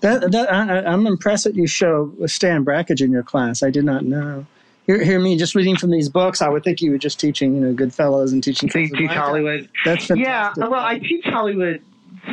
That, 0.00 0.32
that 0.32 0.52
I, 0.52 0.78
I- 0.78 0.92
I'm 0.92 1.06
impressed 1.06 1.44
that 1.44 1.54
you 1.54 1.66
show 1.66 2.12
Stan 2.26 2.64
Brakhage 2.64 3.02
in 3.02 3.10
your 3.12 3.22
class. 3.22 3.62
I 3.62 3.70
did 3.70 3.84
not 3.84 4.04
know. 4.04 4.46
Hear, 4.86 5.02
hear 5.02 5.18
me 5.20 5.36
just 5.38 5.54
reading 5.54 5.76
from 5.76 5.90
these 5.90 6.08
books. 6.08 6.42
I 6.42 6.48
would 6.48 6.62
think 6.64 6.80
you 6.82 6.90
were 6.90 6.98
just 6.98 7.18
teaching, 7.18 7.54
you 7.54 7.60
know, 7.60 7.74
Goodfellas 7.74 8.32
and 8.32 8.42
teaching. 8.42 8.68
They 8.72 8.82
Casablanca. 8.88 9.08
teach 9.14 9.16
Hollywood. 9.18 9.68
That's 9.84 10.06
fantastic. 10.06 10.62
Yeah, 10.62 10.68
well, 10.68 10.84
I 10.84 10.98
teach 10.98 11.24
Hollywood 11.24 11.82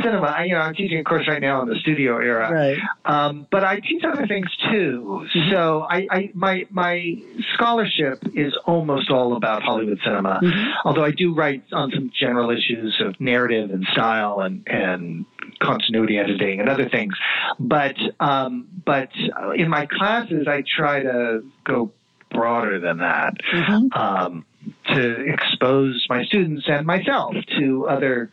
cinema. 0.02 0.28
I, 0.28 0.44
you 0.46 0.54
know, 0.54 0.60
I'm 0.60 0.74
teaching 0.74 1.00
a 1.00 1.04
course 1.04 1.28
right 1.28 1.42
now 1.42 1.62
in 1.62 1.70
the 1.70 1.76
studio 1.76 2.18
era. 2.18 2.52
right. 2.52 2.78
Um, 3.06 3.48
but 3.52 3.64
I 3.64 3.80
teach 3.80 4.04
other 4.04 4.28
things 4.28 4.48
too. 4.70 5.26
Mm-hmm. 5.34 5.52
So 5.52 5.82
I, 5.90 6.08
I 6.10 6.32
my 6.34 6.66
my 6.70 7.16
scholarship 7.54 8.20
is 8.36 8.54
almost 8.66 9.10
all 9.10 9.36
about 9.36 9.64
Hollywood 9.64 10.00
cinema. 10.04 10.40
Mhm. 10.44 10.72
Although 10.86 11.04
I 11.06 11.12
do 11.12 11.34
write 11.34 11.64
on 11.72 11.92
some 11.92 12.12
general 12.18 12.52
issues 12.52 13.02
of 13.04 13.20
narrative 13.20 13.72
and 13.72 13.86
style 13.92 14.40
and 14.42 14.64
and 14.68 15.26
continuity 15.60 16.18
editing 16.18 16.60
and 16.60 16.70
other 16.70 16.90
things. 16.90 17.14
But 17.60 17.96
um, 18.20 18.68
but 18.86 19.10
in 19.56 19.70
my 19.70 19.86
classes, 19.88 20.48
I 20.48 20.64
try 20.68 21.04
to 21.04 21.44
go 21.66 21.92
broader 22.32 22.80
than 22.80 22.98
that. 22.98 23.36
Mhm. 23.54 23.96
Um, 23.96 24.46
to 24.94 25.26
expose 25.26 26.06
my 26.10 26.24
students 26.26 26.66
and 26.68 26.86
myself 26.86 27.34
to 27.58 27.88
other, 27.88 28.30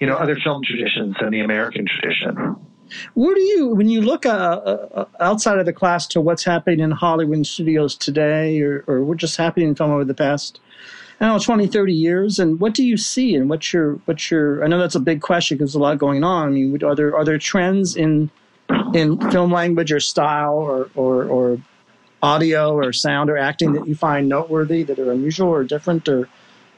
you 0.00 0.06
know, 0.06 0.16
other 0.16 0.36
film 0.36 0.62
traditions 0.64 1.16
than 1.20 1.30
the 1.30 1.40
American 1.40 1.86
tradition. 1.86 2.56
Where 3.14 3.34
do 3.34 3.40
you, 3.40 3.68
when 3.68 3.88
you 3.88 4.00
look 4.00 4.24
uh, 4.24 4.28
uh, 4.28 5.04
outside 5.20 5.58
of 5.58 5.66
the 5.66 5.72
class 5.72 6.06
to 6.08 6.20
what's 6.20 6.44
happening 6.44 6.80
in 6.80 6.90
Hollywood 6.90 7.46
studios 7.46 7.94
today 7.94 8.60
or, 8.60 8.84
or 8.86 9.02
what's 9.02 9.20
just 9.20 9.36
happening 9.36 9.68
in 9.68 9.74
film 9.74 9.90
over 9.90 10.04
the 10.04 10.14
past, 10.14 10.60
I 11.20 11.26
don't 11.26 11.36
know, 11.36 11.42
20, 11.42 11.66
30 11.66 11.92
years, 11.92 12.38
and 12.38 12.60
what 12.60 12.74
do 12.74 12.84
you 12.84 12.96
see 12.96 13.34
and 13.34 13.50
what's 13.50 13.72
your, 13.72 13.94
what's 14.06 14.30
your, 14.30 14.64
I 14.64 14.68
know 14.68 14.78
that's 14.78 14.94
a 14.94 15.00
big 15.00 15.20
question 15.20 15.56
because 15.56 15.72
there's 15.72 15.80
a 15.80 15.80
lot 15.80 15.98
going 15.98 16.24
on. 16.24 16.48
I 16.48 16.50
mean, 16.50 16.82
are 16.82 16.94
there, 16.94 17.14
are 17.14 17.24
there 17.24 17.38
trends 17.38 17.96
in, 17.96 18.30
in 18.94 19.18
film 19.30 19.52
language 19.52 19.92
or 19.92 20.00
style 20.00 20.54
or, 20.54 20.90
or, 20.94 21.24
or 21.24 21.58
audio 22.22 22.74
or 22.74 22.92
sound 22.92 23.30
or 23.30 23.38
acting 23.38 23.72
that 23.72 23.86
you 23.86 23.94
find 23.94 24.28
noteworthy 24.28 24.82
that 24.82 24.98
are 24.98 25.12
unusual 25.12 25.48
or 25.48 25.64
different 25.64 26.08
or, 26.08 26.28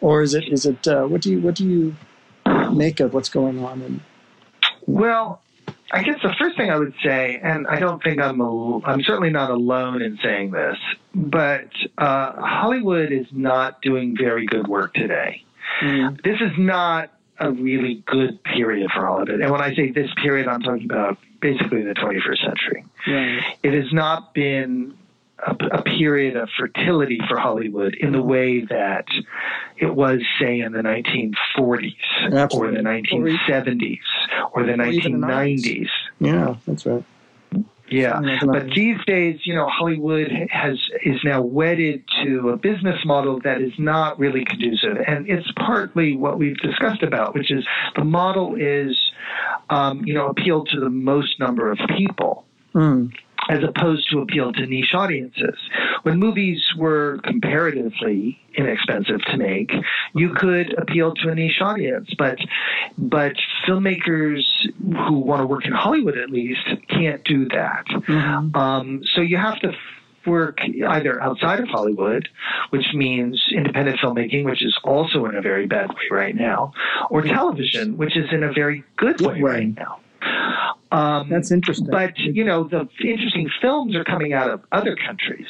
or 0.01 0.23
is 0.23 0.35
it, 0.35 0.45
is 0.49 0.67
it, 0.67 0.87
uh, 0.87 1.05
what 1.05 1.23
do 1.23 1.31
you, 1.31 1.41
what 1.41 1.55
do 1.55 1.67
you 1.67 1.97
make 2.73 3.01
of 3.01 3.15
what's 3.15 3.29
going 3.29 3.63
on? 3.65 3.83
In, 3.83 4.01
well, 4.87 5.41
I 5.93 6.03
guess 6.03 6.21
the 6.23 6.33
first 6.39 6.57
thing 6.57 6.71
I 6.71 6.77
would 6.77 6.95
say, 7.03 7.41
and 7.43 7.67
I 7.67 7.81
don't 7.81 8.03
think 8.03 8.21
I'm 8.21 8.41
a, 8.41 8.81
I'm 8.85 9.03
certainly 9.03 9.31
not 9.31 9.51
alone 9.51 10.03
in 10.03 10.19
saying 10.23 10.53
this, 10.53 10.77
but 11.15 11.69
uh, 11.99 12.33
Hollywood 12.41 13.11
is 13.11 13.27
not 13.33 13.83
doing 13.83 14.17
very 14.17 14.47
good 14.47 14.69
work 14.69 14.95
today. 14.95 15.45
Mm. 15.83 16.23
This 16.23 16.41
is 16.41 16.53
not 16.59 17.13
a 17.39 17.51
really 17.51 18.05
good 18.07 18.43
period 18.45 18.91
for 18.95 19.07
Hollywood. 19.07 19.41
And 19.41 19.51
when 19.51 19.63
I 19.63 19.75
say 19.75 19.91
this 19.91 20.11
period, 20.23 20.47
I'm 20.47 20.63
talking 20.63 20.85
about 20.85 21.19
basically 21.41 21.83
the 21.83 21.95
21st 21.95 22.45
century. 22.45 22.85
Right. 23.07 23.41
It 23.63 23.73
has 23.73 23.93
not 23.93 24.35
been 24.35 24.97
a, 25.47 25.79
a, 25.79 25.83
period 25.83 26.37
of 26.37 26.49
fertility 26.59 27.21
for 27.29 27.39
Hollywood 27.39 27.95
in 27.95 28.13
the 28.13 28.23
way 28.23 28.65
that 28.65 29.07
it 29.77 29.95
was, 29.95 30.21
say, 30.41 30.61
in 30.61 30.73
the 30.73 30.81
1940s 30.81 31.95
Absolutely. 32.33 32.79
or 32.79 32.83
the 32.83 32.89
1970s 32.89 33.99
or 34.53 34.65
the 34.65 34.73
1990s. 34.73 35.89
Yeah, 36.19 36.57
that's 36.67 36.87
right. 36.87 37.05
Yeah, 37.89 38.21
but 38.47 38.67
these 38.73 38.99
days, 39.05 39.41
you 39.43 39.53
know, 39.53 39.67
Hollywood 39.69 40.31
has 40.49 40.79
is 41.05 41.19
now 41.25 41.41
wedded 41.41 42.05
to 42.23 42.51
a 42.51 42.57
business 42.57 43.05
model 43.05 43.41
that 43.41 43.61
is 43.61 43.73
not 43.79 44.17
really 44.17 44.45
conducive, 44.45 44.97
and 45.09 45.29
it's 45.29 45.51
partly 45.57 46.17
what 46.17 46.39
we've 46.39 46.57
discussed 46.59 47.03
about, 47.03 47.35
which 47.35 47.51
is 47.51 47.67
the 47.97 48.05
model 48.05 48.55
is, 48.55 48.97
um, 49.71 50.05
you 50.05 50.15
know, 50.15 50.29
appeal 50.29 50.65
to 50.67 50.79
the 50.79 50.89
most 50.89 51.41
number 51.41 51.73
of 51.73 51.79
people. 51.97 52.45
Mm 52.75 53.11
as 53.51 53.65
opposed 53.65 54.09
to 54.11 54.21
appeal 54.21 54.53
to 54.53 54.65
niche 54.65 54.95
audiences. 54.95 55.59
When 56.03 56.19
movies 56.21 56.63
were 56.77 57.19
comparatively 57.25 58.39
inexpensive 58.55 59.21
to 59.23 59.37
make, 59.37 59.73
you 60.15 60.35
could 60.35 60.73
appeal 60.79 61.15
to 61.15 61.31
a 61.31 61.35
niche 61.35 61.61
audience, 61.61 62.09
but 62.17 62.39
but 62.97 63.33
filmmakers 63.67 64.43
who 64.79 65.19
want 65.19 65.43
to 65.43 65.47
work 65.47 65.67
in 65.67 65.73
Hollywood 65.73 66.17
at 66.17 66.31
least 66.31 66.61
can't 66.89 67.25
do 67.25 67.49
that. 67.49 67.85
Mm-hmm. 67.87 68.57
Um, 68.57 69.03
so 69.15 69.21
you 69.21 69.37
have 69.37 69.59
to 69.61 69.73
work 70.27 70.59
either 70.63 71.21
outside 71.21 71.61
of 71.61 71.69
Hollywood, 71.69 72.29
which 72.71 72.87
means 72.95 73.43
independent 73.53 73.99
filmmaking, 73.99 74.45
which 74.45 74.63
is 74.63 74.79
also 74.85 75.25
in 75.25 75.35
a 75.35 75.43
very 75.43 75.67
bad 75.67 75.89
way 75.89 76.09
right 76.11 76.37
now, 76.37 76.73
or 77.11 77.23
television, 77.23 77.97
which 77.97 78.17
is 78.17 78.27
in 78.31 78.45
a 78.45 78.53
very 78.53 78.85
good 78.97 79.21
way 79.21 79.41
right, 79.41 79.43
right 79.43 79.77
now. 79.77 79.99
Um, 80.93 81.29
That's 81.29 81.51
interesting. 81.51 81.89
But 81.91 82.19
you 82.19 82.45
know, 82.45 82.65
the 82.65 82.89
interesting 83.05 83.49
films 83.61 83.95
are 83.95 84.05
coming 84.05 84.33
out 84.33 84.51
of 84.51 84.63
other 84.73 84.97
countries. 84.97 85.47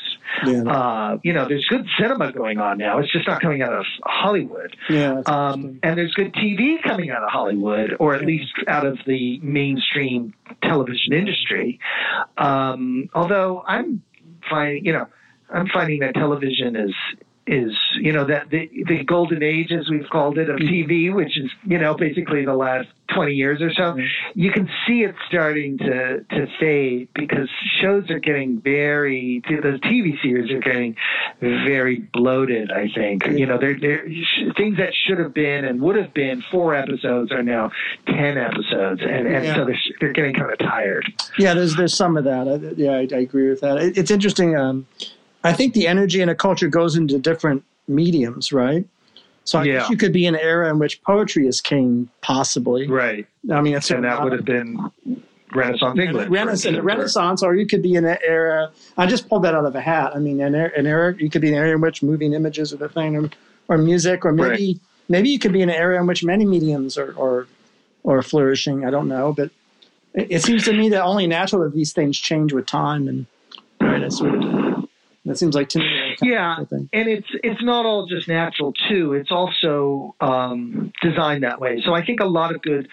Yeah. 0.46 0.62
Uh, 0.62 1.18
you 1.22 1.32
know, 1.32 1.48
there's 1.48 1.64
good 1.66 1.86
cinema 1.98 2.32
going 2.32 2.58
on 2.58 2.78
now. 2.78 2.98
It's 2.98 3.10
just 3.10 3.26
not 3.26 3.40
coming 3.40 3.62
out 3.62 3.72
of 3.72 3.84
Hollywood. 4.04 4.76
Yeah. 4.88 5.22
Um, 5.26 5.80
and 5.82 5.98
there's 5.98 6.14
good 6.14 6.34
TV 6.34 6.82
coming 6.82 7.10
out 7.10 7.22
of 7.22 7.30
Hollywood, 7.30 7.96
or 7.98 8.14
at 8.14 8.24
least 8.24 8.52
out 8.68 8.86
of 8.86 8.98
the 9.06 9.40
mainstream 9.40 10.34
television 10.62 11.12
industry. 11.12 11.80
Um, 12.36 13.08
although 13.14 13.64
I'm 13.66 14.02
finding, 14.48 14.84
you 14.84 14.92
know, 14.92 15.06
I'm 15.52 15.68
finding 15.68 16.00
that 16.00 16.14
television 16.14 16.76
is 16.76 16.94
is 17.50 17.76
you 17.94 18.12
know 18.12 18.24
that 18.24 18.48
the 18.50 18.70
the 18.86 19.02
golden 19.04 19.42
age 19.42 19.72
as 19.72 19.90
we've 19.90 20.08
called 20.08 20.38
it 20.38 20.48
of 20.48 20.56
mm-hmm. 20.56 20.68
TV, 20.90 21.14
which 21.14 21.36
is 21.36 21.50
you 21.64 21.78
know 21.78 21.94
basically 21.94 22.44
the 22.44 22.54
last 22.54 22.88
20 23.12 23.32
years 23.32 23.60
or 23.60 23.72
so. 23.72 23.82
Mm-hmm. 23.82 24.40
You 24.40 24.52
can 24.52 24.70
see 24.86 25.02
it 25.02 25.16
starting 25.26 25.76
to 25.78 26.20
to 26.30 26.46
fade 26.60 27.08
because 27.12 27.48
shows 27.82 28.08
are 28.08 28.20
getting 28.20 28.60
very 28.60 29.42
the 29.48 29.80
TV 29.82 30.20
series 30.22 30.52
are 30.52 30.60
getting 30.60 30.94
very 31.40 31.98
bloated. 32.12 32.70
I 32.70 32.88
think 32.94 33.26
you 33.26 33.46
know 33.46 33.58
they're, 33.58 33.78
they're 33.78 34.06
things 34.56 34.76
that 34.78 34.94
should 34.94 35.18
have 35.18 35.34
been 35.34 35.64
and 35.64 35.80
would 35.80 35.96
have 35.96 36.14
been 36.14 36.42
four 36.52 36.76
episodes 36.76 37.32
are 37.32 37.42
now 37.42 37.72
10 38.06 38.38
episodes, 38.38 39.02
and, 39.02 39.26
and 39.26 39.44
yeah. 39.44 39.54
so 39.56 39.64
they're, 39.64 39.80
they're 40.00 40.12
getting 40.12 40.34
kind 40.34 40.52
of 40.52 40.58
tired. 40.58 41.04
Yeah, 41.36 41.54
there's 41.54 41.74
there's 41.74 41.94
some 41.94 42.16
of 42.16 42.22
that. 42.24 42.46
I, 42.46 42.54
yeah, 42.76 42.92
I, 42.92 43.08
I, 43.12 43.20
agree 43.20 43.50
with 43.50 43.60
that. 43.62 43.78
It, 43.78 43.98
it's 43.98 44.12
interesting. 44.12 44.56
Um, 44.56 44.86
I 45.42 45.52
think 45.52 45.74
the 45.74 45.86
energy 45.86 46.20
in 46.20 46.28
a 46.28 46.34
culture 46.34 46.68
goes 46.68 46.96
into 46.96 47.18
different 47.18 47.64
mediums, 47.88 48.52
right? 48.52 48.86
So 49.44 49.58
I 49.58 49.64
yeah. 49.64 49.72
guess 49.78 49.90
you 49.90 49.96
could 49.96 50.12
be 50.12 50.26
in 50.26 50.34
an 50.34 50.40
era 50.40 50.70
in 50.70 50.78
which 50.78 51.02
poetry 51.02 51.46
is 51.46 51.60
king, 51.60 52.08
possibly. 52.20 52.86
Right. 52.86 53.26
I 53.50 53.60
mean, 53.60 53.74
and 53.74 54.04
that 54.04 54.22
would 54.22 54.32
have 54.32 54.44
been 54.44 54.90
Renaissance 55.54 55.98
England. 55.98 56.30
Renaissance, 56.30 56.78
Renaissance, 56.78 57.42
or 57.42 57.56
you 57.56 57.66
could 57.66 57.82
be 57.82 57.94
in 57.94 58.04
an 58.04 58.18
era. 58.24 58.70
I 58.96 59.06
just 59.06 59.28
pulled 59.28 59.44
that 59.44 59.54
out 59.54 59.64
of 59.64 59.74
a 59.74 59.80
hat. 59.80 60.12
I 60.14 60.18
mean, 60.18 60.40
an, 60.40 60.54
era, 60.54 60.70
an 60.76 60.86
era. 60.86 61.14
You 61.16 61.30
could 61.30 61.42
be 61.42 61.48
in 61.48 61.54
an 61.54 61.60
era 61.60 61.74
in 61.74 61.80
which 61.80 62.02
moving 62.02 62.32
images 62.32 62.72
are 62.72 62.76
the 62.76 62.88
thing, 62.88 63.16
or, 63.16 63.30
or 63.68 63.78
music, 63.78 64.24
or 64.24 64.32
maybe 64.32 64.48
right. 64.48 64.80
maybe 65.08 65.30
you 65.30 65.38
could 65.38 65.52
be 65.52 65.62
in 65.62 65.68
an 65.68 65.74
era 65.74 65.98
in 65.98 66.06
which 66.06 66.22
many 66.22 66.44
mediums 66.44 66.96
are 66.98 67.18
are, 67.18 67.46
are 68.04 68.22
flourishing. 68.22 68.84
I 68.84 68.90
don't 68.90 69.08
know, 69.08 69.32
but 69.32 69.50
it, 70.14 70.28
it 70.30 70.42
seems 70.42 70.64
to 70.66 70.72
me 70.72 70.90
that 70.90 71.02
only 71.02 71.26
natural 71.26 71.62
that 71.64 71.74
these 71.74 71.92
things 71.92 72.18
change 72.18 72.52
with 72.52 72.66
time, 72.66 73.08
and 73.08 73.26
right, 73.80 74.02
it's 74.02 74.18
sort 74.18 74.34
of 74.34 74.69
that 75.30 75.38
seems 75.38 75.54
like 75.54 75.68
to 75.70 75.78
me. 75.78 76.16
Yeah, 76.22 76.56
and 76.92 77.08
it's 77.08 77.28
it's 77.44 77.62
not 77.62 77.86
all 77.86 78.06
just 78.06 78.26
natural 78.26 78.72
too. 78.88 79.14
It's 79.14 79.30
also 79.30 80.16
um, 80.20 80.92
designed 81.02 81.44
that 81.44 81.60
way. 81.60 81.80
So 81.84 81.94
I 81.94 82.04
think 82.04 82.18
a 82.20 82.26
lot 82.26 82.52
of 82.52 82.60
good 82.62 82.88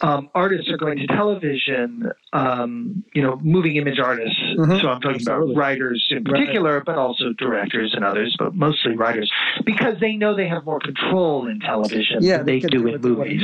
um, 0.00 0.30
artists 0.34 0.70
are 0.70 0.78
going 0.78 0.98
to 0.98 1.06
television. 1.06 2.10
Um, 2.32 3.04
you 3.12 3.22
know, 3.22 3.38
moving 3.42 3.76
image 3.76 3.98
artists. 3.98 4.40
Mm-hmm. 4.40 4.80
So 4.80 4.88
I'm 4.88 5.00
talking 5.00 5.16
Absolutely. 5.16 5.52
about 5.52 5.60
writers 5.60 6.08
in 6.10 6.24
particular, 6.24 6.76
right. 6.76 6.84
but 6.84 6.96
also 6.96 7.32
directors 7.34 7.92
and 7.94 8.04
others, 8.04 8.34
but 8.38 8.54
mostly 8.54 8.96
writers, 8.96 9.30
because 9.64 10.00
they 10.00 10.16
know 10.16 10.34
they 10.34 10.48
have 10.48 10.64
more 10.64 10.80
control 10.80 11.46
in 11.46 11.60
television 11.60 12.22
yeah, 12.22 12.38
than 12.38 12.46
they, 12.46 12.60
they 12.60 12.68
do 12.68 12.86
in 12.88 13.00
movies. 13.00 13.42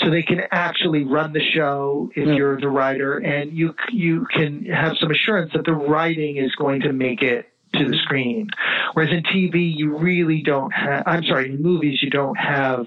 So 0.00 0.10
they 0.10 0.22
can 0.22 0.42
actually 0.50 1.04
run 1.04 1.32
the 1.32 1.40
show 1.40 2.10
if 2.14 2.26
yeah. 2.26 2.34
you're 2.34 2.60
the 2.60 2.68
writer, 2.68 3.18
and 3.18 3.52
you 3.52 3.74
you 3.90 4.26
can 4.32 4.64
have 4.66 4.96
some 5.00 5.10
assurance 5.10 5.52
that 5.54 5.64
the 5.64 5.72
writing 5.72 6.36
is 6.36 6.54
going 6.56 6.82
to 6.82 6.92
make 6.92 7.22
it 7.22 7.46
to 7.78 7.90
the 7.90 7.96
screen. 7.98 8.50
Whereas 8.94 9.12
in 9.12 9.22
TV, 9.22 9.74
you 9.74 9.96
really 9.96 10.42
don't 10.42 10.72
have, 10.72 11.02
I'm 11.06 11.24
sorry, 11.24 11.50
in 11.50 11.62
movies, 11.62 12.02
you 12.02 12.10
don't 12.10 12.36
have, 12.36 12.86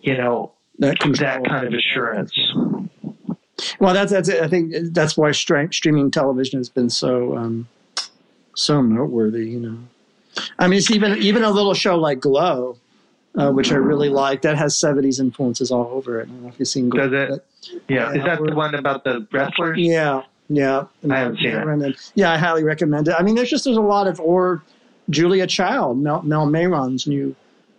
you 0.00 0.16
know, 0.16 0.52
that, 0.78 0.98
that 1.18 1.44
kind 1.44 1.66
of 1.66 1.74
assurance. 1.74 2.32
Well, 3.78 3.94
that's, 3.94 4.10
that's 4.10 4.28
it. 4.28 4.42
I 4.42 4.48
think 4.48 4.74
that's 4.92 5.16
why 5.16 5.32
streaming 5.32 6.10
television 6.10 6.58
has 6.58 6.68
been 6.68 6.90
so, 6.90 7.36
um, 7.36 7.68
so 8.54 8.82
noteworthy, 8.82 9.50
you 9.50 9.60
know. 9.60 9.78
I 10.58 10.66
mean, 10.66 10.78
it's 10.78 10.90
even, 10.90 11.18
even 11.18 11.44
a 11.44 11.50
little 11.50 11.74
show 11.74 11.96
like 11.96 12.20
Glow, 12.20 12.78
uh, 13.36 13.50
which 13.50 13.70
I 13.70 13.76
really 13.76 14.08
like, 14.08 14.42
that 14.42 14.56
has 14.56 14.74
70s 14.74 15.20
influences 15.20 15.70
all 15.70 15.88
over 15.92 16.20
it. 16.20 16.24
I 16.24 16.26
don't 16.26 16.42
know 16.42 16.48
if 16.48 16.58
you've 16.58 16.68
seen 16.68 16.88
Glow. 16.88 17.08
Does 17.08 17.30
it? 17.34 17.46
Yeah. 17.88 18.12
Is 18.12 18.24
that 18.24 18.42
the 18.42 18.54
one 18.54 18.74
about 18.74 19.04
the 19.04 19.26
wrestlers? 19.32 19.78
Yeah. 19.78 20.22
Yeah, 20.48 20.84
I 21.08 21.18
haven't 21.18 21.38
seen 21.38 21.52
it. 21.54 22.12
Yeah, 22.14 22.32
I 22.32 22.36
highly 22.36 22.64
recommend 22.64 23.08
it. 23.08 23.14
I 23.18 23.22
mean, 23.22 23.34
there's 23.34 23.50
just 23.50 23.64
there's 23.64 23.76
a 23.76 23.80
lot 23.80 24.06
of 24.06 24.20
or 24.20 24.62
Julia 25.10 25.46
Child, 25.46 25.98
Mel, 25.98 26.22
Mel 26.22 26.46
Mayron's 26.46 27.06
new 27.06 27.34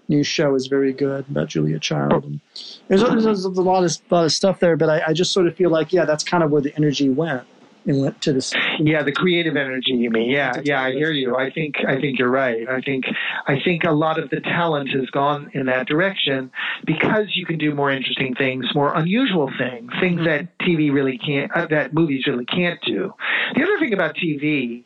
new 0.09 0.23
show 0.23 0.53
is 0.55 0.67
very 0.67 0.91
good 0.91 1.25
about 1.29 1.47
Julia 1.47 1.79
Child. 1.79 2.25
And 2.25 2.39
there's, 2.87 3.01
there's, 3.01 3.23
there's 3.23 3.45
a 3.45 3.49
lot 3.61 3.83
of 3.83 3.91
lot 4.09 4.25
of 4.25 4.31
stuff 4.31 4.59
there, 4.59 4.75
but 4.75 4.89
I, 4.89 5.03
I 5.07 5.13
just 5.13 5.31
sort 5.31 5.47
of 5.47 5.55
feel 5.55 5.69
like 5.69 5.93
yeah, 5.93 6.05
that's 6.05 6.23
kind 6.23 6.43
of 6.43 6.51
where 6.51 6.61
the 6.61 6.75
energy 6.75 7.09
went 7.09 7.43
and 7.85 8.01
went 8.01 8.21
to 8.21 8.33
this. 8.33 8.53
Yeah, 8.79 9.03
the 9.03 9.11
creative 9.11 9.55
energy. 9.55 9.91
You 9.91 10.09
mean? 10.09 10.29
Yeah, 10.29 10.61
yeah. 10.63 10.81
I 10.81 10.91
hear 10.91 11.11
you. 11.11 11.35
I 11.35 11.51
think 11.51 11.75
I 11.87 11.99
think 11.99 12.19
you're 12.19 12.31
right. 12.31 12.67
I 12.67 12.81
think 12.81 13.05
I 13.47 13.59
think 13.63 13.83
a 13.83 13.91
lot 13.91 14.19
of 14.19 14.29
the 14.29 14.39
talent 14.41 14.89
has 14.89 15.09
gone 15.09 15.51
in 15.53 15.65
that 15.67 15.87
direction 15.87 16.51
because 16.85 17.27
you 17.35 17.45
can 17.45 17.57
do 17.57 17.73
more 17.73 17.91
interesting 17.91 18.35
things, 18.35 18.65
more 18.73 18.93
unusual 18.95 19.51
things, 19.57 19.91
things 19.99 20.21
that 20.25 20.57
TV 20.59 20.93
really 20.93 21.17
can't, 21.17 21.51
uh, 21.51 21.67
that 21.67 21.93
movies 21.93 22.25
really 22.27 22.45
can't 22.45 22.79
do. 22.85 23.13
The 23.55 23.63
other 23.63 23.79
thing 23.79 23.93
about 23.93 24.15
TV 24.15 24.83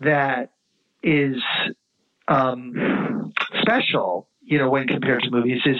that 0.00 0.52
is 1.02 1.36
um, 2.28 3.32
special, 3.60 4.28
you 4.42 4.58
know, 4.58 4.70
when 4.70 4.86
compared 4.86 5.22
to 5.22 5.30
movies 5.30 5.60
is, 5.64 5.76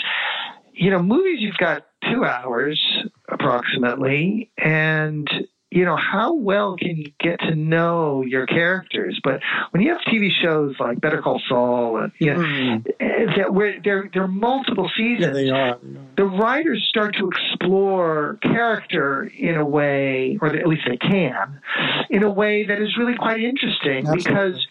you 0.72 0.90
know, 0.90 1.02
movies 1.02 1.38
you've 1.40 1.56
got 1.56 1.86
two 2.04 2.24
hours 2.24 2.80
approximately, 3.28 4.50
and 4.58 5.28
you 5.76 5.84
know, 5.84 5.96
how 5.96 6.32
well 6.32 6.76
can 6.78 6.96
you 6.96 7.12
get 7.20 7.38
to 7.40 7.54
know 7.54 8.22
your 8.22 8.46
characters? 8.46 9.20
But 9.22 9.40
when 9.72 9.82
you 9.82 9.90
have 9.92 10.00
TV 10.02 10.30
shows 10.30 10.74
like 10.80 11.02
Better 11.02 11.20
Call 11.20 11.38
Saul, 11.46 11.98
and 11.98 12.12
you 12.18 12.32
know, 12.32 12.40
mm. 12.40 13.36
that 13.36 13.52
where 13.52 13.78
there 13.84 14.08
there 14.12 14.22
are 14.22 14.28
multiple 14.28 14.90
seasons, 14.96 15.36
yeah, 15.38 15.42
they 15.44 15.50
are. 15.50 15.78
The 16.16 16.24
writers 16.24 16.86
start 16.88 17.14
to 17.18 17.28
explore 17.28 18.38
character 18.40 19.24
in 19.24 19.56
a 19.56 19.66
way, 19.66 20.38
or 20.40 20.48
at 20.48 20.66
least 20.66 20.84
they 20.88 20.96
can, 20.96 21.60
in 22.08 22.22
a 22.22 22.30
way 22.30 22.64
that 22.64 22.80
is 22.80 22.96
really 22.96 23.16
quite 23.16 23.40
interesting 23.40 24.08
Absolutely. 24.08 24.22
because 24.22 24.66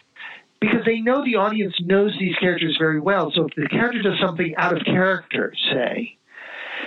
because 0.60 0.86
they 0.86 1.02
know 1.02 1.24
the 1.24 1.36
audience 1.36 1.76
knows 1.82 2.16
these 2.20 2.36
characters 2.38 2.78
very 2.80 3.00
well. 3.00 3.32
So 3.36 3.46
if 3.46 3.56
the 3.56 3.68
character 3.68 4.02
does 4.02 4.20
something 4.20 4.56
out 4.58 4.76
of 4.76 4.84
character, 4.84 5.54
say, 5.72 6.18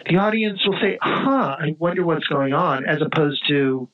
the 0.06 0.16
audience 0.16 0.60
will 0.66 0.78
say, 0.80 0.98
huh, 1.00 1.56
I 1.60 1.76
wonder 1.78 2.04
what's 2.04 2.26
going 2.26 2.52
on, 2.52 2.84
as 2.84 3.00
opposed 3.00 3.46
to, 3.48 3.88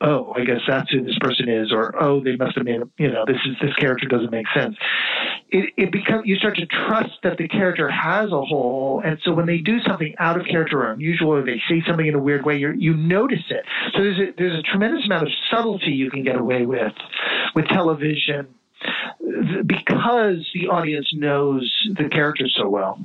oh, 0.00 0.32
I 0.34 0.44
guess 0.44 0.60
that's 0.66 0.90
who 0.90 1.04
this 1.04 1.18
person 1.20 1.48
is, 1.48 1.72
or 1.72 1.94
oh, 2.02 2.20
they 2.22 2.36
must 2.36 2.56
have 2.56 2.64
made, 2.64 2.80
a, 2.80 2.88
you 2.98 3.10
know, 3.10 3.24
this 3.26 3.36
is 3.44 3.56
this 3.60 3.74
character 3.74 4.08
doesn't 4.08 4.30
make 4.30 4.46
sense. 4.54 4.76
It, 5.50 5.72
it 5.76 5.92
becomes 5.92 6.22
you 6.26 6.36
start 6.36 6.56
to 6.56 6.66
trust 6.66 7.12
that 7.22 7.36
the 7.36 7.48
character 7.48 7.88
has 7.88 8.32
a 8.32 8.40
whole, 8.40 9.02
and 9.04 9.18
so 9.24 9.32
when 9.32 9.46
they 9.46 9.58
do 9.58 9.80
something 9.80 10.14
out 10.18 10.40
of 10.40 10.46
character 10.46 10.82
or 10.82 10.92
unusual, 10.92 11.34
or 11.34 11.44
they 11.44 11.60
say 11.68 11.82
something 11.86 12.06
in 12.06 12.14
a 12.14 12.18
weird 12.18 12.44
way, 12.44 12.56
you 12.56 12.72
you 12.72 12.94
notice 12.94 13.44
it. 13.50 13.64
So 13.92 14.02
there's 14.02 14.18
a, 14.18 14.32
there's 14.36 14.58
a 14.58 14.62
tremendous 14.62 15.04
amount 15.04 15.24
of 15.24 15.28
subtlety 15.50 15.92
you 15.92 16.10
can 16.10 16.24
get 16.24 16.36
away 16.36 16.66
with 16.66 16.92
with 17.54 17.66
television 17.66 18.48
because 19.66 20.48
the 20.54 20.68
audience 20.68 21.12
knows 21.12 21.70
the 21.96 22.08
characters 22.08 22.54
so 22.56 22.68
well. 22.68 22.98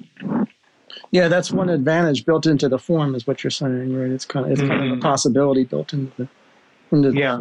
Yeah, 1.12 1.28
that's 1.28 1.52
one 1.52 1.70
advantage 1.70 2.26
built 2.26 2.46
into 2.46 2.70
the 2.70 2.80
form, 2.80 3.16
is 3.16 3.28
what 3.28 3.44
you're 3.44 3.52
saying, 3.52 3.96
right? 3.96 4.12
It's 4.12 4.26
kind 4.26 4.46
of 4.46 4.52
it's 4.54 4.62
mm-hmm. 4.62 4.70
kind 4.70 4.82
of 4.82 4.88
a 4.88 4.92
mm-hmm. 4.94 5.02
possibility 5.02 5.66
built 5.66 5.94
into 5.94 6.12
the 6.18 6.28
yeah. 6.92 7.40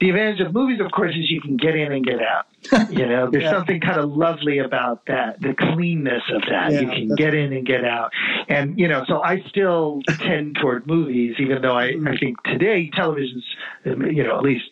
The, 0.00 0.10
advantage 0.10 0.40
of 0.40 0.54
movies, 0.54 0.80
of 0.80 0.90
course, 0.92 1.10
is 1.16 1.30
you 1.30 1.40
can 1.40 1.56
get 1.56 1.74
in 1.74 1.90
and 1.92 2.04
get 2.04 2.20
out. 2.22 2.46
You 2.90 3.06
know, 3.06 3.30
there's 3.30 3.44
yeah. 3.44 3.50
something 3.50 3.80
kind 3.80 3.98
of 3.98 4.10
lovely 4.10 4.58
about 4.58 5.06
that, 5.06 5.40
the 5.40 5.54
cleanness 5.54 6.22
of 6.32 6.42
that. 6.50 6.72
Yeah, 6.72 6.80
you 6.80 6.86
can 6.88 7.14
get 7.16 7.34
in 7.34 7.52
and 7.52 7.66
get 7.66 7.84
out. 7.84 8.12
And, 8.48 8.78
you 8.78 8.88
know, 8.88 9.04
so 9.08 9.22
I 9.22 9.42
still 9.48 10.00
tend 10.18 10.56
toward 10.60 10.86
movies, 10.86 11.36
even 11.38 11.62
though 11.62 11.76
I, 11.76 11.94
I 12.06 12.16
think 12.18 12.40
today 12.44 12.90
television's, 12.94 13.44
you 13.84 14.22
know, 14.22 14.36
at 14.36 14.42
least 14.42 14.70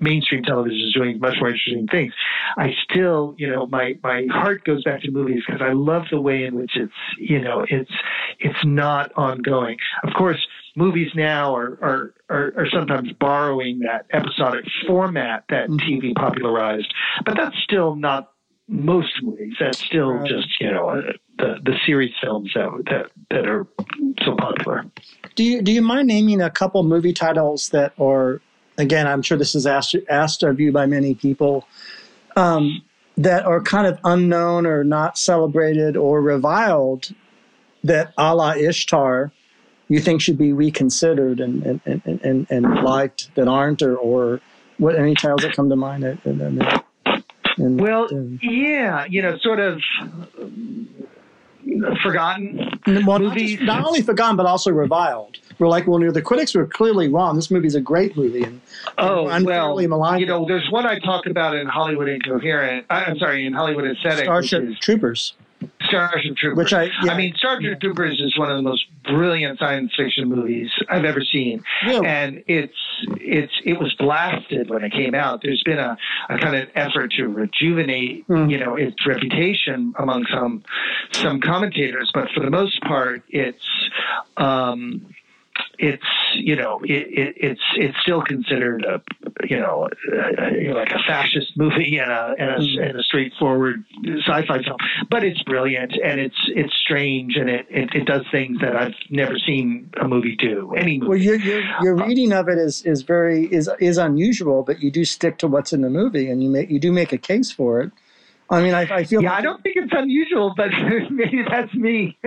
mainstream 0.00 0.42
television 0.42 0.80
is 0.80 0.94
doing 0.94 1.20
much 1.20 1.36
more 1.38 1.50
interesting 1.50 1.86
things. 1.86 2.12
I 2.56 2.72
still, 2.84 3.34
you 3.38 3.48
know, 3.48 3.66
my 3.66 3.94
my 4.02 4.26
heart 4.30 4.64
goes 4.64 4.82
back 4.84 5.02
to 5.02 5.10
movies 5.10 5.42
because 5.46 5.62
I 5.62 5.72
love 5.72 6.04
the 6.10 6.20
way 6.20 6.44
in 6.44 6.54
which 6.54 6.72
it's, 6.76 6.92
you 7.18 7.40
know, 7.40 7.64
it's 7.68 7.90
it's 8.38 8.64
not 8.64 9.12
ongoing. 9.16 9.76
Of 10.02 10.14
course, 10.14 10.44
movies 10.76 11.10
now 11.14 11.54
are 11.54 11.78
are 11.82 12.14
are, 12.28 12.52
are 12.56 12.70
sometimes 12.72 13.12
borrowing 13.12 13.80
that 13.80 14.06
episodic 14.12 14.64
format 14.86 15.44
that 15.50 15.68
mm-hmm. 15.68 15.76
TV 15.76 16.14
popularized, 16.14 16.92
but 17.24 17.36
that's 17.36 17.56
still 17.62 17.94
not 17.96 18.32
most 18.68 19.22
movies. 19.22 19.54
That's 19.58 19.78
still 19.78 20.12
right. 20.12 20.28
just 20.28 20.48
you 20.60 20.70
know 20.70 20.88
uh, 20.88 21.12
the 21.38 21.56
the 21.62 21.76
series 21.86 22.12
films 22.22 22.52
that 22.54 22.70
that 22.86 23.10
that 23.30 23.46
are 23.46 23.66
so 24.24 24.36
popular. 24.36 24.86
Do 25.34 25.44
you 25.44 25.62
do 25.62 25.72
you 25.72 25.82
mind 25.82 26.08
naming 26.08 26.40
a 26.40 26.50
couple 26.50 26.82
movie 26.82 27.12
titles 27.12 27.70
that 27.70 27.92
are 27.98 28.40
again, 28.78 29.06
I'm 29.06 29.22
sure 29.22 29.38
this 29.38 29.54
is 29.54 29.66
asked, 29.66 29.96
asked 30.08 30.42
of 30.42 30.60
you 30.60 30.72
by 30.72 30.86
many 30.86 31.14
people, 31.14 31.66
um, 32.36 32.82
that 33.16 33.44
are 33.44 33.60
kind 33.60 33.86
of 33.86 33.98
unknown 34.04 34.66
or 34.66 34.84
not 34.84 35.18
celebrated 35.18 35.96
or 35.96 36.22
reviled 36.22 37.12
that 37.84 38.12
Allah 38.16 38.56
Ishtar 38.56 39.32
you 39.90 40.00
think 40.00 40.22
should 40.22 40.38
be 40.38 40.52
reconsidered 40.52 41.40
and, 41.40 41.66
and, 41.66 41.80
and, 41.84 42.20
and, 42.22 42.46
and 42.48 42.84
liked 42.84 43.34
that 43.34 43.48
aren't 43.48 43.82
or, 43.82 43.96
or 43.96 44.40
what 44.78 44.94
any 44.94 45.14
titles 45.14 45.42
that 45.42 45.52
come 45.52 45.68
to 45.68 45.76
mind? 45.76 46.04
well, 47.56 48.08
yeah, 48.40 49.04
you 49.10 49.20
know, 49.20 49.36
sort 49.38 49.58
of 49.58 49.80
forgotten 52.02 52.80
well, 53.04 53.18
not, 53.18 53.36
just, 53.36 53.62
not, 53.62 53.84
only 53.84 54.00
forgotten 54.00 54.36
but 54.36 54.46
also 54.46 54.70
reviled. 54.70 55.38
We're 55.60 55.68
like, 55.68 55.86
well, 55.86 56.00
the 56.10 56.22
critics 56.22 56.54
were 56.54 56.66
clearly 56.66 57.08
wrong. 57.08 57.36
This 57.36 57.50
movie's 57.50 57.74
a 57.74 57.82
great 57.82 58.16
movie, 58.16 58.42
and 58.42 58.62
oh, 58.96 59.24
well, 59.44 59.76
maligned. 59.76 60.20
you 60.20 60.26
know, 60.26 60.46
there's 60.46 60.68
one 60.70 60.86
I 60.86 60.98
talked 60.98 61.26
about 61.26 61.54
in 61.54 61.66
Hollywood 61.66 62.08
Incoherent. 62.08 62.86
I'm 62.88 63.18
sorry, 63.18 63.44
in 63.44 63.52
Hollywood 63.52 63.84
Aesthetic, 63.84 64.24
Starship 64.24 64.64
is, 64.64 64.78
Troopers. 64.78 65.34
Starship 65.82 66.36
Troopers. 66.36 66.56
Which 66.56 66.72
I, 66.72 66.84
yeah, 67.04 67.12
I 67.12 67.16
mean, 67.16 67.34
Starship 67.36 67.72
yeah. 67.72 67.74
Troopers 67.78 68.20
is 68.20 68.38
one 68.38 68.50
of 68.50 68.56
the 68.56 68.62
most 68.62 68.86
brilliant 69.04 69.58
science 69.58 69.92
fiction 69.94 70.28
movies 70.28 70.70
I've 70.88 71.04
ever 71.04 71.20
seen, 71.22 71.62
yeah. 71.86 72.00
and 72.00 72.42
it's 72.46 72.72
it's 73.16 73.52
it 73.64 73.78
was 73.78 73.92
blasted 73.98 74.70
when 74.70 74.82
it 74.82 74.92
came 74.92 75.14
out. 75.14 75.42
There's 75.42 75.62
been 75.62 75.78
a, 75.78 75.98
a 76.30 76.38
kind 76.38 76.56
of 76.56 76.70
effort 76.74 77.12
to 77.18 77.26
rejuvenate, 77.28 78.26
mm. 78.28 78.50
you 78.50 78.58
know, 78.58 78.76
its 78.76 79.06
reputation 79.06 79.92
among 79.98 80.24
some 80.32 80.64
some 81.12 81.42
commentators, 81.42 82.10
but 82.14 82.28
for 82.34 82.40
the 82.40 82.50
most 82.50 82.80
part, 82.80 83.22
it's 83.28 83.90
um, 84.38 85.14
it's 85.78 86.02
you 86.34 86.56
know 86.56 86.80
it, 86.84 87.06
it, 87.08 87.34
it's 87.36 87.60
it's 87.76 87.96
still 88.02 88.22
considered 88.22 88.84
a 88.84 89.00
you 89.48 89.58
know 89.58 89.88
a, 90.12 90.72
like 90.74 90.92
a 90.92 90.98
fascist 91.06 91.56
movie 91.56 91.96
and 91.96 92.10
a 92.10 92.34
and 92.38 92.50
a, 92.50 92.58
mm. 92.58 92.88
and 92.88 93.00
a 93.00 93.02
straightforward 93.02 93.84
sci-fi 94.26 94.62
film, 94.62 94.76
but 95.10 95.24
it's 95.24 95.42
brilliant 95.44 95.92
and 96.04 96.20
it's 96.20 96.36
it's 96.48 96.72
strange 96.74 97.36
and 97.36 97.48
it, 97.48 97.66
it, 97.70 97.94
it 97.94 98.04
does 98.04 98.22
things 98.30 98.58
that 98.60 98.76
I've 98.76 98.94
never 99.08 99.38
seen 99.38 99.90
a 100.00 100.06
movie 100.06 100.36
do. 100.36 100.74
Any 100.76 100.98
movie. 100.98 101.08
Well, 101.08 101.18
your 101.18 101.36
your, 101.36 101.62
your 101.82 102.02
uh, 102.02 102.06
reading 102.06 102.32
of 102.32 102.48
it 102.48 102.58
is 102.58 102.82
is 102.82 103.02
very 103.02 103.46
is 103.46 103.70
is 103.80 103.96
unusual, 103.96 104.62
but 104.62 104.82
you 104.82 104.90
do 104.90 105.04
stick 105.04 105.38
to 105.38 105.48
what's 105.48 105.72
in 105.72 105.80
the 105.80 105.90
movie 105.90 106.30
and 106.30 106.42
you 106.42 106.50
make 106.50 106.70
you 106.70 106.78
do 106.78 106.92
make 106.92 107.12
a 107.12 107.18
case 107.18 107.50
for 107.50 107.80
it. 107.80 107.92
I 108.50 108.62
mean, 108.62 108.74
I, 108.74 108.82
I 108.82 109.04
feel. 109.04 109.22
Yeah, 109.22 109.30
like 109.30 109.38
I 109.38 109.42
don't 109.42 109.62
think 109.62 109.76
it's 109.76 109.92
unusual, 109.92 110.54
but 110.56 110.70
maybe 111.10 111.44
that's 111.48 111.72
me. 111.74 112.18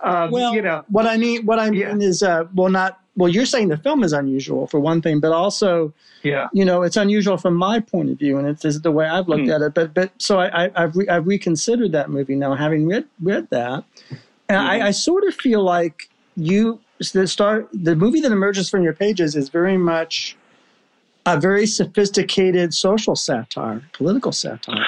um, 0.00 0.30
well, 0.30 0.54
you 0.54 0.62
know, 0.62 0.84
what 0.88 1.06
I 1.06 1.16
mean, 1.16 1.44
what 1.44 1.58
I 1.58 1.70
mean 1.70 2.00
yeah. 2.00 2.06
is, 2.06 2.22
uh, 2.22 2.44
well, 2.54 2.70
not 2.70 3.00
well. 3.16 3.28
You're 3.28 3.46
saying 3.46 3.68
the 3.68 3.76
film 3.76 4.04
is 4.04 4.12
unusual 4.12 4.68
for 4.68 4.78
one 4.78 5.02
thing, 5.02 5.18
but 5.18 5.32
also, 5.32 5.92
yeah, 6.22 6.48
you 6.52 6.64
know, 6.64 6.82
it's 6.82 6.96
unusual 6.96 7.36
from 7.36 7.54
my 7.54 7.80
point 7.80 8.10
of 8.10 8.18
view, 8.18 8.38
and 8.38 8.46
it's, 8.46 8.78
the 8.80 8.92
way 8.92 9.06
I've 9.06 9.28
looked 9.28 9.44
hmm. 9.44 9.50
at 9.50 9.62
it. 9.62 9.74
But 9.74 9.92
but 9.92 10.12
so 10.18 10.38
I, 10.38 10.66
I 10.66 10.80
have 10.82 10.96
re, 10.96 11.08
I've 11.08 11.26
reconsidered 11.26 11.92
that 11.92 12.10
movie 12.10 12.36
now, 12.36 12.54
having 12.54 12.86
read 12.86 13.06
read 13.20 13.50
that, 13.50 13.84
and 14.48 14.58
I, 14.58 14.78
hmm. 14.78 14.84
I 14.84 14.90
sort 14.92 15.24
of 15.24 15.34
feel 15.34 15.62
like 15.62 16.08
you 16.36 16.80
the 17.12 17.26
start 17.26 17.68
the 17.72 17.96
movie 17.96 18.20
that 18.20 18.32
emerges 18.32 18.70
from 18.70 18.82
your 18.82 18.92
pages 18.92 19.34
is 19.34 19.48
very 19.48 19.76
much 19.76 20.36
a 21.26 21.38
very 21.38 21.66
sophisticated 21.66 22.72
social 22.72 23.16
satire, 23.16 23.82
political 23.92 24.32
satire. 24.32 24.86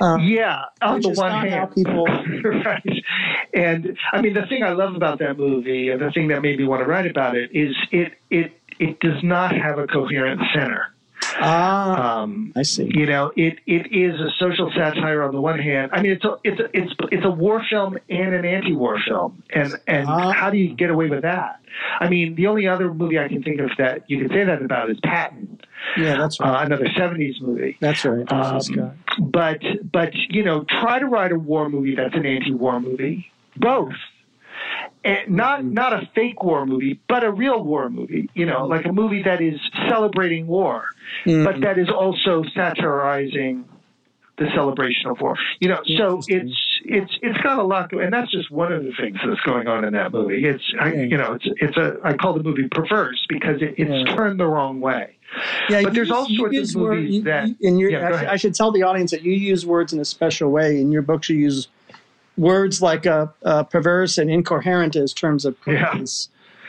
Um, 0.00 0.22
yeah, 0.22 0.62
on 0.80 1.00
the 1.00 1.10
one 1.10 1.46
hand, 1.46 1.74
people 1.74 2.04
right. 2.64 3.04
And 3.52 3.98
I 4.12 4.20
mean, 4.20 4.34
the 4.34 4.46
thing 4.46 4.62
I 4.62 4.70
love 4.70 4.94
about 4.94 5.18
that 5.18 5.36
movie, 5.36 5.90
and 5.90 6.00
the 6.00 6.12
thing 6.12 6.28
that 6.28 6.40
made 6.40 6.58
me 6.58 6.64
want 6.64 6.82
to 6.82 6.86
write 6.86 7.10
about 7.10 7.36
it, 7.36 7.50
is 7.52 7.74
it 7.90 8.12
it 8.30 8.52
it 8.78 9.00
does 9.00 9.22
not 9.22 9.54
have 9.54 9.78
a 9.78 9.86
coherent 9.86 10.40
center. 10.54 10.94
Ah, 11.36 12.22
um, 12.22 12.52
I 12.56 12.62
see. 12.62 12.90
You 12.92 13.06
know, 13.06 13.32
it, 13.36 13.58
it 13.66 13.92
is 13.92 14.20
a 14.20 14.30
social 14.38 14.70
satire 14.74 15.22
on 15.22 15.32
the 15.32 15.40
one 15.40 15.58
hand. 15.58 15.90
I 15.92 16.02
mean, 16.02 16.12
it's 16.12 16.24
a 16.24 16.36
it's 16.44 16.60
a, 16.60 16.64
it's 16.72 16.92
it's 17.12 17.24
a 17.24 17.30
war 17.30 17.62
film 17.70 17.98
and 18.08 18.34
an 18.34 18.44
anti-war 18.44 18.98
film, 19.06 19.42
and 19.54 19.74
and 19.86 20.08
ah. 20.08 20.32
how 20.32 20.50
do 20.50 20.58
you 20.58 20.74
get 20.74 20.90
away 20.90 21.08
with 21.08 21.22
that? 21.22 21.60
I 22.00 22.08
mean, 22.08 22.34
the 22.34 22.46
only 22.46 22.66
other 22.66 22.92
movie 22.92 23.18
I 23.18 23.28
can 23.28 23.42
think 23.42 23.60
of 23.60 23.70
that 23.78 24.08
you 24.08 24.18
can 24.18 24.28
say 24.28 24.44
that 24.44 24.62
about 24.62 24.90
is 24.90 24.98
Patton. 25.02 25.60
Yeah, 25.96 26.16
that's 26.16 26.40
right. 26.40 26.62
Uh, 26.62 26.64
another 26.64 26.86
'70s 26.86 27.40
movie. 27.40 27.76
That's 27.80 28.04
right. 28.04 28.26
That's 28.28 28.70
Um, 28.70 28.98
but 29.18 29.60
but 29.90 30.14
you 30.14 30.44
know, 30.44 30.64
try 30.80 30.98
to 30.98 31.06
write 31.06 31.32
a 31.32 31.38
war 31.38 31.68
movie 31.68 31.94
that's 31.94 32.14
an 32.14 32.26
anti-war 32.26 32.80
movie. 32.80 33.30
Both 33.56 33.94
and 35.04 35.34
not 35.34 35.64
not 35.64 35.92
a 35.92 36.08
fake 36.14 36.42
war 36.42 36.66
movie, 36.66 37.00
but 37.08 37.24
a 37.24 37.30
real 37.30 37.62
war 37.62 37.88
movie. 37.88 38.30
You 38.34 38.46
know, 38.46 38.66
like 38.66 38.84
a 38.86 38.92
movie 38.92 39.22
that 39.22 39.40
is 39.40 39.60
celebrating 39.88 40.46
war, 40.46 40.84
mm-hmm. 41.24 41.44
but 41.44 41.60
that 41.60 41.78
is 41.78 41.88
also 41.88 42.44
satirizing 42.54 43.64
the 44.38 44.46
celebration 44.54 45.10
of 45.10 45.20
war. 45.20 45.36
You 45.60 45.68
know, 45.68 45.80
so 45.96 46.20
it's 46.26 46.80
it's 46.84 47.12
it's 47.22 47.38
got 47.42 47.58
a 47.58 47.62
lot, 47.62 47.90
to, 47.90 47.98
and 47.98 48.12
that's 48.12 48.30
just 48.30 48.50
one 48.50 48.72
of 48.72 48.84
the 48.84 48.92
things 49.00 49.18
that's 49.24 49.40
going 49.40 49.66
on 49.66 49.84
in 49.84 49.92
that 49.94 50.12
movie. 50.12 50.44
It's 50.44 50.64
I, 50.80 50.92
you 50.94 51.16
know, 51.16 51.34
it's 51.34 51.46
it's 51.60 51.76
a 51.76 51.96
I 52.04 52.14
call 52.14 52.34
the 52.34 52.42
movie 52.42 52.68
perverse 52.70 53.24
because 53.28 53.60
it, 53.62 53.74
it's 53.76 53.90
yeah. 53.90 54.16
turned 54.16 54.40
the 54.40 54.46
wrong 54.46 54.80
way. 54.80 55.16
Yeah, 55.68 55.82
but 55.82 55.94
there's 55.94 56.10
all 56.10 56.26
sorts 56.28 56.74
of 56.74 56.80
movies 56.80 57.16
you, 57.16 57.22
that. 57.24 57.48
In 57.60 57.78
your, 57.78 57.90
yeah, 57.90 58.08
I, 58.08 58.32
I, 58.32 58.36
should 58.36 58.54
tell 58.54 58.72
the 58.72 58.84
audience 58.84 59.10
that 59.10 59.22
you 59.22 59.32
use 59.32 59.66
words 59.66 59.92
in 59.92 60.00
a 60.00 60.04
special 60.04 60.50
way. 60.50 60.80
In 60.80 60.90
your 60.90 61.02
books, 61.02 61.28
you 61.28 61.36
use 61.36 61.68
words 62.38 62.80
like 62.80 63.06
uh, 63.06 63.26
uh, 63.44 63.64
perverse 63.64 64.16
and 64.16 64.30
incoherent 64.30 64.96
as 64.96 65.12
terms 65.12 65.44
of 65.44 65.60
praise. 65.60 66.28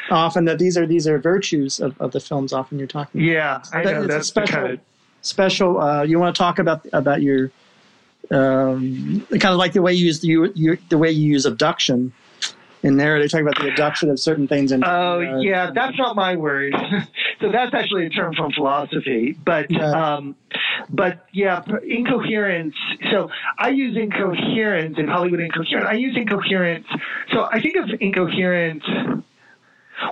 Yeah. 0.10 0.16
Often 0.16 0.46
that 0.46 0.58
these 0.58 0.78
are 0.78 0.88
these 0.88 1.08
are 1.08 1.20
virtues 1.20 1.80
of, 1.80 2.00
of 2.02 2.12
the 2.12 2.20
films. 2.20 2.52
Often 2.52 2.80
you're 2.80 2.88
talking. 2.88 3.22
Yeah, 3.22 3.62
I 3.72 3.84
know. 3.84 4.08
That's 4.08 4.28
special. 4.28 4.56
Kind 4.56 4.74
of... 4.74 4.80
Special. 5.22 5.80
Uh, 5.80 6.04
you 6.04 6.20
want 6.20 6.36
to 6.36 6.38
talk 6.40 6.58
about 6.58 6.86
about 6.92 7.22
your 7.22 7.52
um, 8.32 9.26
kind 9.30 9.46
of 9.46 9.58
like 9.58 9.74
the 9.74 9.82
way 9.82 9.94
you 9.94 10.06
use 10.06 10.20
the, 10.20 10.52
you, 10.56 10.78
the 10.90 10.98
way 10.98 11.12
you 11.12 11.32
use 11.32 11.46
abduction. 11.46 12.12
In 12.84 12.98
there 12.98 13.20
they 13.20 13.28
talk 13.28 13.42
about 13.42 13.58
the 13.60 13.70
abduction 13.70 14.10
of 14.10 14.20
certain 14.20 14.48
things 14.48 14.72
and 14.72 14.84
Oh 14.86 15.20
uh, 15.22 15.40
yeah, 15.40 15.72
that's 15.74 15.98
not 15.98 16.16
my 16.16 16.36
word. 16.36 16.74
so 17.42 17.52
that's 17.52 17.74
actually 17.74 18.06
a 18.06 18.10
term 18.10 18.34
from 18.36 18.52
philosophy. 18.52 19.38
But 19.44 19.70
Yeah. 19.70 20.16
um, 20.16 20.36
but 20.90 21.26
yeah, 21.34 21.62
incoherence. 21.88 22.76
So 23.12 23.30
I 23.58 23.70
use 23.70 23.98
incoherence 23.98 24.98
in 24.98 25.08
Hollywood 25.08 25.42
incoherence. 25.42 25.88
I 25.90 25.94
use 25.94 26.16
incoherence. 26.16 26.88
So 27.34 27.48
I 27.52 27.62
think 27.62 27.76
of 27.76 27.90
incoherence. 28.00 28.84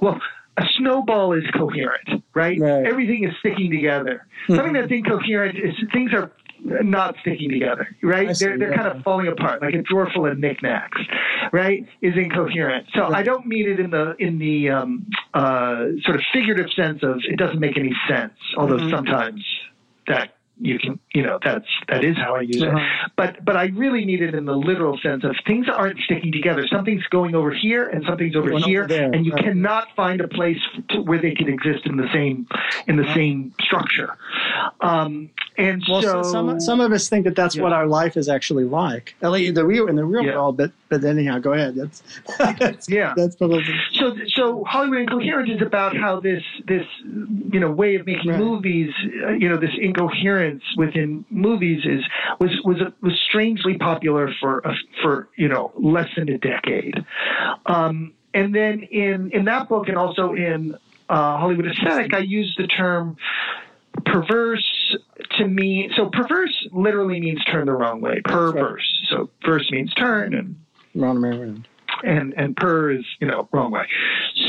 Well, 0.01 0.19
a 0.57 0.63
snowball 0.77 1.33
is 1.33 1.43
coherent, 1.55 2.23
right? 2.33 2.59
Right. 2.59 2.85
Everything 2.85 3.23
is 3.23 3.33
sticking 3.39 3.71
together. 3.71 4.25
Something 4.47 4.73
that's 4.73 4.91
incoherent 4.91 5.57
is 5.57 5.73
things 5.93 6.11
are 6.13 6.31
not 6.63 7.15
sticking 7.21 7.49
together, 7.49 7.87
right? 8.03 8.35
See, 8.35 8.45
They're, 8.45 8.57
they're 8.57 8.73
kind 8.73 8.87
of 8.87 9.03
falling 9.03 9.27
apart, 9.27 9.61
like 9.61 9.73
a 9.73 9.81
drawer 9.81 10.09
full 10.13 10.25
of 10.25 10.37
knickknacks, 10.37 10.99
right? 11.51 11.85
Is 12.01 12.13
incoherent. 12.15 12.87
So 12.93 13.05
I 13.05 13.23
don't 13.23 13.45
mean 13.45 13.69
it 13.69 13.79
in 13.79 13.89
the 13.91 14.15
in 14.19 14.39
the 14.39 14.69
um, 14.69 15.07
uh, 15.33 15.85
sort 16.03 16.15
of 16.17 16.21
figurative 16.33 16.71
sense 16.75 17.03
of 17.03 17.19
it 17.29 17.37
doesn't 17.37 17.59
make 17.59 17.77
any 17.77 17.93
sense, 18.07 18.33
although 18.57 18.77
Mm-hmm. 18.77 18.95
sometimes 18.95 19.43
that 20.07 20.35
you 20.59 20.79
can, 20.79 20.99
you 21.17 21.23
know, 21.23 21.39
that's 21.43 21.65
that 21.91 22.03
is 22.03 22.15
how 22.15 22.31
I 22.35 22.41
use 22.41 22.61
Uh-huh. 22.61 22.77
it. 22.77 23.11
But 23.21 23.31
but 23.43 23.55
I 23.63 23.65
really 23.83 24.03
need 24.05 24.21
it 24.27 24.33
in 24.39 24.45
the 24.45 24.57
literal 24.69 24.95
sense 25.07 25.23
of 25.23 25.33
things 25.49 25.65
aren't 25.81 25.99
sticking 26.07 26.31
together. 26.31 26.63
Something's 26.75 27.07
going 27.17 27.33
over 27.33 27.51
here 27.65 27.83
and 27.93 27.99
something's 28.09 28.35
over 28.35 28.51
here, 28.69 28.83
and 29.13 29.25
you 29.25 29.33
right. 29.33 29.43
cannot 29.45 29.85
find 29.95 30.21
a 30.21 30.27
place 30.39 30.61
to, 30.89 31.01
where 31.09 31.19
they 31.25 31.33
can 31.39 31.47
exist 31.49 31.83
in 31.87 31.95
the 31.97 32.07
same 32.13 32.37
in 32.89 32.95
the 33.01 33.07
same 33.15 33.37
structure. 33.67 34.09
Um, 34.81 35.29
and 35.57 35.83
Well, 35.89 36.03
so 36.03 36.21
so, 36.21 36.31
some 36.35 36.59
some 36.59 36.79
of 36.81 36.91
us 36.97 37.09
think 37.09 37.23
that 37.25 37.35
that's 37.35 37.57
what 37.57 37.73
our 37.73 37.87
life 37.87 38.15
is 38.21 38.27
actually 38.29 38.65
like, 38.65 39.15
at 39.23 39.31
least 39.31 39.55
the 39.55 39.65
real 39.65 39.87
in 39.87 39.95
the 39.95 40.05
real 40.05 40.23
Yeah. 40.23 40.35
world. 40.35 40.55
But 40.61 40.71
but 40.89 41.03
anyhow, 41.03 41.39
go 41.39 41.53
ahead. 41.53 41.73
That's, 41.75 41.97
that's 42.37 42.87
Yeah. 42.97 43.13
That's 43.17 43.35
probably 43.35 43.63
so 43.93 44.15
so 44.39 44.63
Hollywood 44.65 44.99
Incoherent 45.05 45.49
is 45.49 45.61
about 45.61 45.91
how 45.97 46.19
this 46.19 46.43
this 46.67 46.85
you 47.53 47.59
know 47.63 47.71
way 47.71 47.95
of 47.95 48.05
making 48.05 48.29
Right. 48.31 48.39
movies 48.39 48.91
uh, 49.25 49.29
you 49.41 49.47
know 49.49 49.57
this 49.65 49.75
incoherence 49.89 50.63
within 50.83 51.06
movies 51.29 51.83
is 51.85 52.03
was 52.39 52.51
was 52.63 52.77
was 53.01 53.13
strangely 53.27 53.77
popular 53.77 54.33
for 54.39 54.59
a, 54.59 54.73
for 55.01 55.29
you 55.35 55.47
know 55.47 55.71
less 55.75 56.09
than 56.15 56.29
a 56.29 56.37
decade 56.37 56.95
um, 57.65 58.13
and 58.33 58.53
then 58.53 58.83
in 58.91 59.31
in 59.31 59.45
that 59.45 59.69
book 59.69 59.87
and 59.87 59.97
also 59.97 60.33
in 60.33 60.75
uh, 61.09 61.37
Hollywood 61.37 61.67
Aesthetic 61.67 62.13
I 62.13 62.19
use 62.19 62.53
the 62.57 62.67
term 62.67 63.17
perverse 64.05 64.95
to 65.37 65.47
me 65.47 65.89
so 65.95 66.09
perverse 66.09 66.67
literally 66.71 67.19
means 67.19 67.43
turn 67.45 67.65
the 67.65 67.73
wrong 67.73 68.01
way 68.01 68.21
perverse 68.23 68.87
so 69.09 69.29
verse 69.43 69.69
means 69.71 69.93
turn 69.93 70.33
and 70.33 70.55
Ron 70.97 71.23
around. 71.23 71.67
and 72.03 72.33
and 72.35 72.55
per 72.55 72.91
is 72.91 73.05
you 73.19 73.27
know 73.27 73.47
wrong 73.51 73.71
way. 73.71 73.85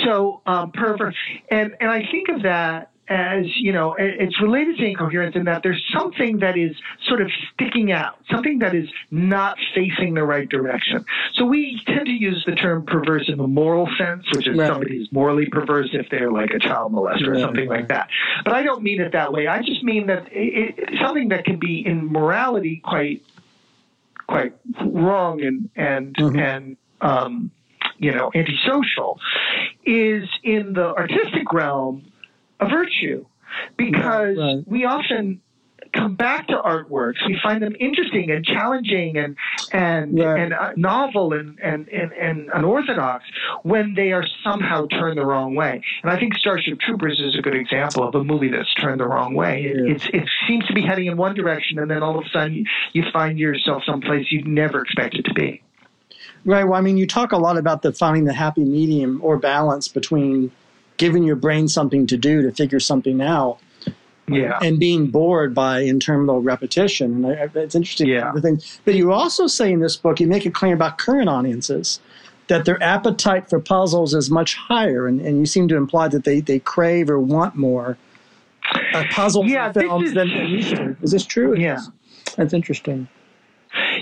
So 0.04 0.40
um, 0.46 0.72
pervert, 0.72 1.14
and 1.50 1.76
and 1.80 1.90
I 1.90 2.06
think 2.10 2.28
of 2.28 2.42
that 2.42 2.90
as 3.08 3.46
you 3.56 3.72
know 3.72 3.94
it's 3.98 4.40
related 4.40 4.76
to 4.78 4.84
incoherence 4.84 5.34
in 5.34 5.44
that 5.44 5.62
there's 5.62 5.82
something 5.92 6.38
that 6.38 6.56
is 6.58 6.76
sort 7.06 7.22
of 7.22 7.30
sticking 7.54 7.90
out, 7.90 8.18
something 8.30 8.58
that 8.58 8.74
is 8.74 8.88
not 9.10 9.56
facing 9.74 10.14
the 10.14 10.22
right 10.24 10.48
direction. 10.48 11.04
So 11.34 11.44
we 11.46 11.80
tend 11.86 12.06
to 12.06 12.12
use 12.12 12.44
the 12.46 12.54
term 12.54 12.84
perverse 12.84 13.28
in 13.28 13.38
the 13.38 13.46
moral 13.46 13.88
sense, 13.96 14.24
which 14.34 14.46
is 14.46 14.56
Right. 14.58 14.66
somebody 14.68 14.98
who's 14.98 15.10
morally 15.12 15.46
perverse 15.46 15.88
if 15.92 16.08
they're 16.10 16.30
like 16.30 16.50
a 16.50 16.58
child 16.58 16.92
molester 16.92 17.28
or 17.36 17.40
something 17.40 17.68
right. 17.68 17.80
like 17.80 17.88
that. 17.88 18.08
But 18.44 18.54
I 18.54 18.62
don't 18.62 18.82
mean 18.82 19.00
it 19.00 19.12
that 19.12 19.32
way. 19.32 19.46
I 19.46 19.62
just 19.62 19.82
mean 19.82 20.06
that 20.08 20.26
it, 20.30 20.78
it, 20.78 20.98
something 21.00 21.28
that 21.28 21.44
can 21.44 21.58
be 21.58 21.84
in 21.86 22.12
morality 22.12 22.82
quite 22.84 23.22
quite 24.26 24.52
wrong 24.84 25.42
and 25.42 25.70
and 25.76 26.14
Mhm. 26.16 26.38
and 26.38 26.76
um, 27.00 27.50
you 27.98 28.12
know 28.12 28.30
antisocial 28.34 29.18
is 29.84 30.28
in 30.44 30.74
the 30.74 30.88
artistic 30.94 31.52
realm 31.52 32.04
a 32.60 32.68
virtue 32.68 33.24
because 33.76 34.36
Right, 34.36 34.62
we 34.66 34.84
often 34.84 35.40
come 35.94 36.16
back 36.16 36.46
to 36.48 36.54
artworks 36.54 37.14
we 37.26 37.38
find 37.42 37.62
them 37.62 37.74
interesting 37.80 38.30
and 38.30 38.44
challenging 38.44 39.16
and 39.16 39.36
and 39.72 40.18
Right. 40.18 40.38
and 40.42 40.52
uh, 40.52 40.72
novel 40.76 41.32
and, 41.32 41.58
and 41.62 41.88
and 41.88 42.12
and 42.12 42.50
unorthodox 42.52 43.24
when 43.62 43.94
they 43.94 44.12
are 44.12 44.24
somehow 44.44 44.86
turned 44.88 45.16
the 45.16 45.24
wrong 45.24 45.54
way 45.54 45.82
and 46.02 46.12
i 46.12 46.18
think 46.18 46.34
starship 46.34 46.78
troopers 46.80 47.18
is 47.20 47.38
a 47.38 47.40
good 47.42 47.54
example 47.54 48.06
of 48.06 48.14
a 48.14 48.22
movie 48.22 48.50
that's 48.50 48.72
turned 48.74 49.00
the 49.00 49.06
wrong 49.06 49.32
way 49.34 49.64
it, 49.64 49.76
Yeah. 49.76 49.94
it's 49.94 50.04
it 50.12 50.28
seems 50.46 50.66
to 50.66 50.74
be 50.74 50.82
heading 50.82 51.06
in 51.06 51.16
one 51.16 51.34
direction 51.34 51.78
and 51.78 51.90
then 51.90 52.02
all 52.02 52.18
of 52.18 52.26
a 52.26 52.28
sudden 52.28 52.52
you, 52.54 52.64
you 52.92 53.04
find 53.10 53.38
yourself 53.38 53.82
someplace 53.86 54.30
you'd 54.30 54.46
never 54.46 54.82
expected 54.82 55.24
to 55.24 55.32
be 55.34 55.62
Right. 56.44 56.64
Well, 56.64 56.74
I 56.78 56.80
mean, 56.80 56.96
you 56.96 57.06
talk 57.06 57.32
a 57.32 57.36
lot 57.36 57.58
about 57.58 57.82
the 57.82 57.92
finding 57.92 58.24
the 58.24 58.32
happy 58.32 58.64
medium 58.64 59.20
or 59.24 59.38
balance 59.38 59.88
between 59.88 60.50
giving 60.98 61.22
your 61.24 61.36
brain 61.36 61.66
something 61.68 62.06
to 62.06 62.16
do 62.16 62.42
to 62.42 62.52
figure 62.52 62.80
something 62.80 63.20
out 63.22 63.58
yeah 64.30 64.58
and 64.60 64.78
being 64.78 65.06
bored 65.06 65.54
by 65.54 65.80
interminable 65.80 66.42
repetition. 66.42 67.24
And 67.24 67.56
it's 67.56 67.74
interesting. 67.74 68.08
Yeah. 68.08 68.30
The 68.34 68.42
thing, 68.42 68.60
but 68.84 68.94
you 68.94 69.10
also 69.10 69.46
say 69.46 69.72
in 69.72 69.80
this 69.80 69.96
book, 69.96 70.20
you 70.20 70.26
make 70.26 70.44
it 70.44 70.52
clear 70.52 70.74
about 70.74 70.98
current 70.98 71.30
audiences 71.30 71.98
that 72.48 72.66
their 72.66 72.82
appetite 72.82 73.48
for 73.48 73.58
puzzles 73.58 74.12
is 74.14 74.30
much 74.30 74.54
higher, 74.54 75.06
and, 75.06 75.20
and 75.22 75.38
you 75.38 75.46
seem 75.46 75.66
to 75.68 75.76
imply 75.76 76.08
that 76.08 76.24
they, 76.24 76.40
they 76.40 76.58
crave 76.58 77.08
or 77.08 77.18
want 77.18 77.54
more 77.56 77.96
uh, 78.92 79.04
puzzles 79.10 79.46
Yeah, 79.46 79.72
films 79.72 80.08
is- 80.08 80.14
than 80.14 80.28
they 80.28 80.44
used 80.44 80.76
to. 80.76 80.94
Is 81.00 81.10
this 81.12 81.24
true? 81.24 81.56
Yeah. 81.56 81.80
That's 82.36 82.52
interesting. 82.52 83.08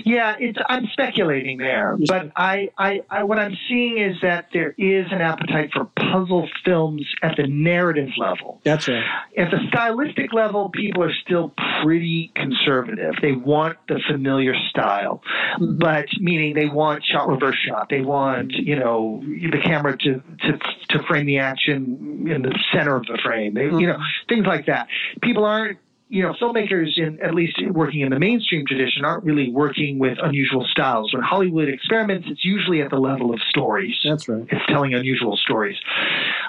Yeah, 0.07 0.35
it's 0.39 0.57
I'm 0.69 0.87
speculating 0.93 1.57
there, 1.57 1.97
but 2.07 2.31
I, 2.35 2.69
I, 2.77 3.01
I 3.09 3.23
what 3.23 3.39
I'm 3.39 3.57
seeing 3.67 3.97
is 3.97 4.15
that 4.21 4.47
there 4.53 4.73
is 4.77 5.05
an 5.11 5.21
appetite 5.21 5.71
for 5.73 5.85
puzzle 5.85 6.47
films 6.63 7.05
at 7.21 7.35
the 7.35 7.47
narrative 7.47 8.09
level. 8.17 8.61
That's 8.63 8.87
right. 8.87 9.03
At 9.37 9.51
the 9.51 9.59
stylistic 9.67 10.33
level, 10.33 10.69
people 10.69 11.03
are 11.03 11.13
still 11.25 11.53
pretty 11.83 12.31
conservative. 12.35 13.15
They 13.21 13.33
want 13.33 13.77
the 13.87 13.99
familiar 14.09 14.53
style, 14.69 15.21
Mm-hmm. 15.59 15.77
but 15.79 16.05
meaning 16.19 16.53
they 16.53 16.67
want 16.67 17.03
shot 17.03 17.27
reverse 17.27 17.57
shot. 17.67 17.87
They 17.89 18.01
want 18.01 18.51
you 18.53 18.75
know 18.77 19.21
the 19.23 19.59
camera 19.63 19.97
to 19.97 20.21
to 20.41 20.59
to 20.89 21.03
frame 21.07 21.25
the 21.25 21.39
action 21.39 22.25
in 22.29 22.41
the 22.43 22.57
center 22.71 22.95
of 22.95 23.05
the 23.07 23.17
frame. 23.23 23.53
They, 23.55 23.65
you 23.65 23.87
know 23.87 23.97
things 24.29 24.45
like 24.45 24.67
that. 24.67 24.87
People 25.21 25.45
aren't 25.45 25.79
you 26.09 26.23
know, 26.23 26.33
filmmakers 26.33 26.97
in 26.97 27.19
at 27.21 27.33
least 27.33 27.59
working 27.71 28.01
in 28.01 28.09
the 28.09 28.19
mainstream 28.19 28.65
tradition 28.65 29.03
aren't 29.03 29.25
really 29.25 29.49
working 29.49 29.99
with 29.99 30.17
unusual 30.21 30.65
styles. 30.71 31.13
When 31.13 31.21
Hollywood 31.21 31.67
experiments, 31.67 32.27
it's 32.29 32.45
usually 32.45 32.81
at 32.81 32.89
the 32.89 32.97
level 32.97 33.33
of 33.33 33.41
stories. 33.49 33.95
That's 34.03 34.27
right. 34.29 34.45
It's 34.49 34.65
telling 34.67 34.93
unusual 34.93 35.35
stories. 35.35 35.75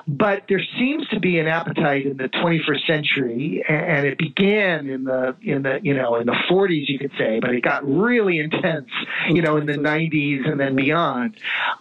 But 0.07 0.45
there 0.49 0.63
seems 0.79 1.09
to 1.09 1.19
be 1.19 1.39
an 1.41 1.49
appetite 1.49 2.07
in 2.07 2.17
the 2.17 2.29
21st 2.29 2.87
century, 2.87 3.65
and 3.69 4.07
it 4.07 4.17
began 4.17 4.89
in 4.89 5.05
the 5.05 5.35
in 5.43 5.63
the 5.63 5.81
you 5.83 5.95
know 5.95 6.17
in 6.17 6.27
the 6.27 6.37
40s, 6.49 6.89
you 6.89 6.99
could 6.99 7.13
say, 7.19 7.41
but 7.41 7.51
it 7.51 7.63
got 7.63 7.85
really 7.85 8.39
intense, 8.39 8.89
you 9.29 9.43
know, 9.43 9.57
in 9.57 9.67
the 9.67 9.75
90s 9.75 10.49
and 10.49 10.61
then 10.61 10.77
beyond, 10.77 11.37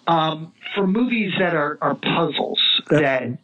um, 0.08 0.52
for 0.74 0.88
movies 0.88 1.34
that 1.38 1.56
are 1.56 1.78
are 1.82 1.96
puzzles 1.96 2.60
that 2.90 3.38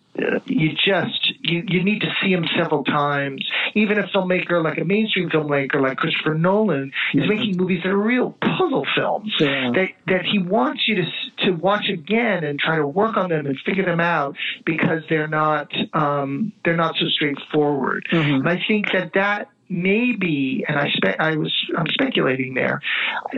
you 0.45 0.69
just 0.73 1.33
you, 1.41 1.63
you 1.67 1.83
need 1.83 2.01
to 2.01 2.13
see 2.21 2.33
them 2.33 2.45
several 2.55 2.83
times. 2.83 3.43
Even 3.73 3.97
a 3.97 4.03
filmmaker 4.03 4.63
like 4.63 4.77
a 4.77 4.83
mainstream 4.85 5.29
filmmaker 5.29 5.81
like 5.81 5.97
Christopher 5.97 6.35
Nolan 6.35 6.91
is 7.13 7.27
making 7.27 7.57
movies 7.57 7.81
that 7.83 7.89
are 7.89 7.97
real 7.97 8.35
puzzle 8.41 8.85
films 8.95 9.33
Yeah. 9.39 9.71
that 9.73 9.89
that 10.07 10.25
he 10.25 10.39
wants 10.39 10.87
you 10.87 10.95
to 10.95 11.05
to 11.45 11.51
watch 11.51 11.89
again 11.89 12.43
and 12.43 12.59
try 12.59 12.75
to 12.77 12.85
work 12.85 13.17
on 13.17 13.29
them 13.29 13.45
and 13.47 13.57
figure 13.65 13.85
them 13.85 13.99
out 13.99 14.35
because 14.65 15.01
they're 15.09 15.27
not 15.27 15.71
um, 15.93 16.53
they're 16.63 16.77
not 16.77 16.95
so 16.99 17.07
straightforward. 17.07 18.07
Mhm. 18.11 18.39
And 18.41 18.49
I 18.49 18.63
think 18.67 18.91
that 18.91 19.13
that 19.13 19.49
may 19.69 20.11
be, 20.11 20.63
and 20.67 20.77
I 20.77 20.89
spe- 20.91 21.19
I 21.19 21.35
was 21.37 21.51
I'm 21.75 21.87
speculating 21.87 22.53
there, 22.53 22.81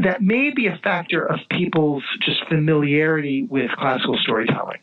that 0.01 0.21
may 0.21 0.49
be 0.49 0.67
a 0.67 0.77
factor 0.83 1.25
of 1.25 1.39
people's 1.49 2.03
just 2.21 2.43
familiarity 2.49 3.43
with 3.43 3.71
classical 3.71 4.17
storytelling. 4.17 4.79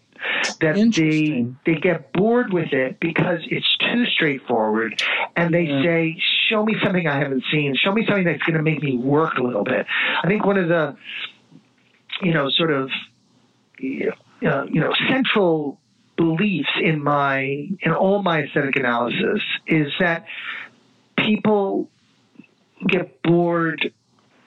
That 0.61 0.75
they 0.97 1.47
they 1.65 1.81
get 1.81 2.13
bored 2.13 2.53
with 2.53 2.73
it 2.73 2.99
because 3.01 3.41
it's 3.51 3.77
too 3.79 4.07
straightforward, 4.07 5.03
and 5.37 5.53
they 5.53 5.65
Yeah. 5.65 5.83
say, 5.83 6.17
"Show 6.49 6.65
me 6.65 6.77
something 6.83 7.07
I 7.07 7.19
haven't 7.19 7.45
seen. 7.51 7.75
Show 7.77 7.93
me 7.93 8.05
something 8.07 8.25
that's 8.25 8.43
going 8.43 8.57
to 8.57 8.63
make 8.63 8.83
me 8.83 8.97
work 8.97 9.39
a 9.39 9.43
little 9.43 9.65
bit." 9.65 9.87
I 10.23 10.29
think 10.29 10.45
one 10.45 10.59
of 10.59 10.69
the, 10.69 10.97
you 12.23 12.33
know, 12.33 12.49
sort 12.51 12.71
of, 12.71 12.91
uh, 13.81 14.65
you 14.65 14.81
know, 14.81 14.93
central 15.09 15.81
beliefs 16.17 16.71
in 16.81 17.03
my 17.03 17.69
in 17.81 17.93
all 17.93 18.23
my 18.23 18.43
aesthetic 18.43 18.77
analysis 18.77 19.43
is 19.67 19.93
that 19.99 20.27
people 21.17 21.91
get 22.87 23.23
bored. 23.23 23.93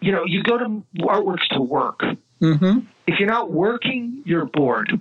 You 0.02 0.12
know, 0.12 0.24
you 0.26 0.44
go 0.44 0.58
to 0.58 0.84
artworks 1.00 1.48
to 1.52 1.62
work. 1.62 2.02
Mm-hmm. 2.42 2.80
If 3.08 3.20
you're 3.20 3.30
not 3.30 3.52
working, 3.52 4.22
you're 4.26 4.46
bored. 4.46 5.00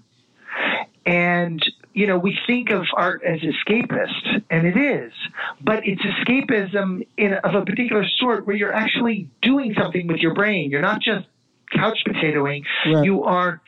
And 1.06 1.62
you 1.93 2.06
know, 2.09 2.18
we 2.18 2.36
think 2.47 2.70
of 2.70 2.86
art 2.94 3.22
as 3.22 3.39
escapist, 3.40 4.43
and 4.51 4.66
it 4.66 4.76
is, 4.76 5.12
but 5.60 5.86
it's 5.86 6.02
escapism 6.02 7.06
in 7.16 7.35
of 7.35 7.55
a 7.55 7.64
particular 7.64 8.05
sort 8.16 8.47
where 8.47 8.56
you're 8.56 8.72
actually 8.72 9.28
doing 9.43 9.74
something 9.78 10.06
with 10.09 10.18
your 10.18 10.35
brain. 10.35 10.70
You're 10.70 10.81
not 10.82 11.01
just 11.01 11.26
couch 11.72 11.98
potatoing. 12.06 12.64
Right. 12.86 13.05
You 13.05 13.22
are 13.24 13.60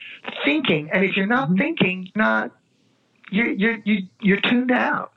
thinking, 0.44 0.90
and 0.92 1.04
if 1.04 1.16
you're 1.16 1.26
not 1.26 1.50
Mhm. 1.50 1.58
thinking, 1.58 2.08
not 2.16 2.50
you're 3.30 3.46
you're 3.48 3.78
you, 3.84 4.06
you're 4.20 4.40
tuned 4.40 4.70
out. 4.72 5.12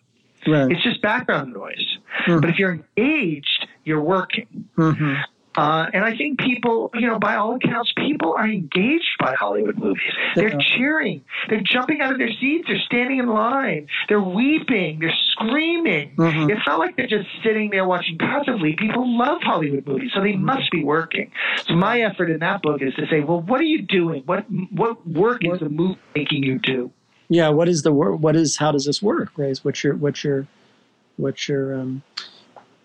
Right. 0.48 0.72
It's 0.72 0.84
just 0.84 1.02
background 1.02 1.54
noise. 1.54 1.98
Mhm. 2.28 2.41
But 2.41 2.50
if 2.52 2.60
you're 2.60 2.74
engaged, 2.98 3.68
you're 3.86 4.02
working. 4.02 4.66
hmm 4.76 5.16
Uh, 5.60 5.90
and 5.94 6.03
I 6.06 6.15
think 6.15 6.40
people, 6.40 6.90
you 6.94 7.07
know, 7.07 7.19
by 7.19 7.36
all 7.36 7.56
accounts, 7.56 7.91
people 7.98 8.34
are 8.38 8.48
engaged 8.48 9.18
by 9.19 9.36
Hollywood 9.36 9.77
movies. 9.77 10.14
They're 10.36 10.57
cheering. 10.57 11.23
They're 11.49 11.61
jumping 11.61 12.02
out 12.02 12.11
of 12.14 12.18
their 12.18 12.31
seats. 12.40 12.65
They're 12.68 12.80
standing 12.86 13.19
in 13.19 13.27
line. 13.27 13.88
They're 14.07 14.22
weeping. 14.22 14.99
They're 14.99 15.14
screaming. 15.31 16.15
Mhm. 16.15 16.49
It's 16.49 16.65
not 16.65 16.80
like 16.80 16.95
they're 16.95 17.07
just 17.07 17.27
sitting 17.44 17.69
there 17.72 17.86
watching 17.86 18.18
passively. 18.18 18.76
People 18.77 19.18
love 19.18 19.41
Hollywood 19.41 19.86
movies, 19.86 20.11
so 20.14 20.22
they 20.22 20.34
Mm-hmm. 20.34 20.45
must 20.45 20.72
be 20.72 20.84
working. 20.84 21.31
So 21.68 21.73
my 21.76 22.02
effort 22.02 22.30
in 22.30 22.40
that 22.40 22.61
book 22.61 22.81
is 22.81 22.94
to 22.95 23.06
say, 23.07 23.19
well, 23.22 23.41
what 23.41 23.60
are 23.60 23.65
you 23.65 23.81
doing? 23.81 24.23
What 24.26 24.45
what 24.72 25.06
work 25.07 25.44
is 25.44 25.60
the 25.60 25.69
movie 25.69 25.99
making 26.15 26.44
you 26.44 26.60
do? 26.60 26.91
Yeah. 27.30 27.49
What 27.49 27.68
is 27.68 27.84
the 27.84 27.91
work? 27.91 28.19
What 28.19 28.36
is? 28.36 28.57
How 28.57 28.72
does 28.72 28.86
this 28.86 29.02
work? 29.02 29.31
Right. 29.38 29.57
What's 29.64 29.84
your? 29.84 29.95
What's 29.95 30.23
your? 30.23 30.48
What's 31.18 31.48
your? 31.49 31.73
Um, 31.80 32.02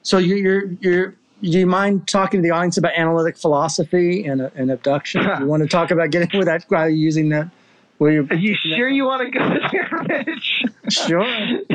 so 0.03 0.19
you, 0.19 0.35
you're 0.37 0.65
you're. 0.81 1.15
Do 1.45 1.59
you 1.59 1.67
mind 1.67 2.09
talking 2.09 2.41
to 2.41 2.43
the 2.43 2.55
audience 2.55 2.79
about 2.79 2.93
analytic 2.97 3.37
philosophy 3.37 4.25
and, 4.25 4.41
uh, 4.41 4.51
and 4.55 4.71
abduction? 4.71 5.23
you 5.41 5.47
want 5.47 5.63
to 5.63 5.69
talk 5.69 5.91
about 5.91 6.11
getting 6.11 6.31
with 6.39 6.47
that 6.47 6.67
guy 6.69 6.87
using 6.87 7.29
that? 7.31 7.51
Where 7.99 8.13
you 8.13 8.27
Are 8.31 8.37
you 8.37 8.55
sure 8.63 8.89
you 8.89 9.05
want 9.05 9.31
to 9.31 9.39
go 9.39 9.47
there, 9.71 10.25
Mitch? 10.25 10.65
sure? 10.89 11.23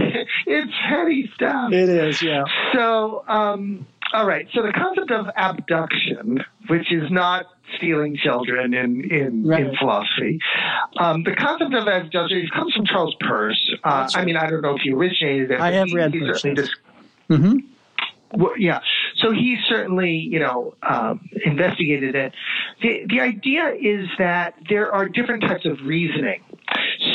it's 0.47 0.73
heady 0.73 1.29
stuff. 1.35 1.71
It 1.71 1.87
is. 1.87 2.19
Yeah. 2.21 2.45
So, 2.73 3.23
um, 3.27 3.85
all 4.11 4.25
right. 4.25 4.47
So 4.53 4.63
the 4.63 4.73
concept 4.73 5.11
of 5.11 5.27
abduction, 5.37 6.43
which 6.67 6.91
is 6.91 7.11
not 7.11 7.45
stealing 7.77 8.17
children 8.17 8.73
in 8.73 9.09
in, 9.11 9.45
Right. 9.47 9.67
in 9.67 9.75
philosophy, 9.77 10.39
um, 10.97 11.23
the 11.23 11.35
concept 11.35 11.75
of 11.75 11.87
abduction 11.87 12.49
comes 12.55 12.73
from 12.73 12.85
Charles 12.87 13.15
Peirce. 13.21 13.71
Uh, 13.83 14.01
That's 14.01 14.15
I 14.17 14.25
mean, 14.25 14.35
I 14.35 14.49
don't 14.49 14.61
know 14.61 14.75
if 14.75 14.81
he 14.81 14.91
originated 14.93 15.51
it. 15.51 15.61
I 15.61 15.71
have 15.73 15.93
read 15.93 16.11
he 16.13 16.19
Peirce, 16.21 16.41
certainly 16.41 16.63
yes. 16.63 16.71
dis- 17.29 17.37
hmm 17.37 17.57
well, 18.31 18.53
yeah. 18.59 18.79
So 19.21 19.31
he 19.31 19.57
certainly, 19.67 20.11
you 20.11 20.39
know, 20.39 20.75
um, 20.83 21.29
investigated 21.45 22.15
it. 22.15 22.33
The, 22.81 23.05
the 23.07 23.19
idea 23.21 23.73
is 23.79 24.07
that 24.17 24.55
there 24.69 24.91
are 24.93 25.07
different 25.07 25.43
types 25.43 25.65
of 25.65 25.77
reasoning. 25.85 26.41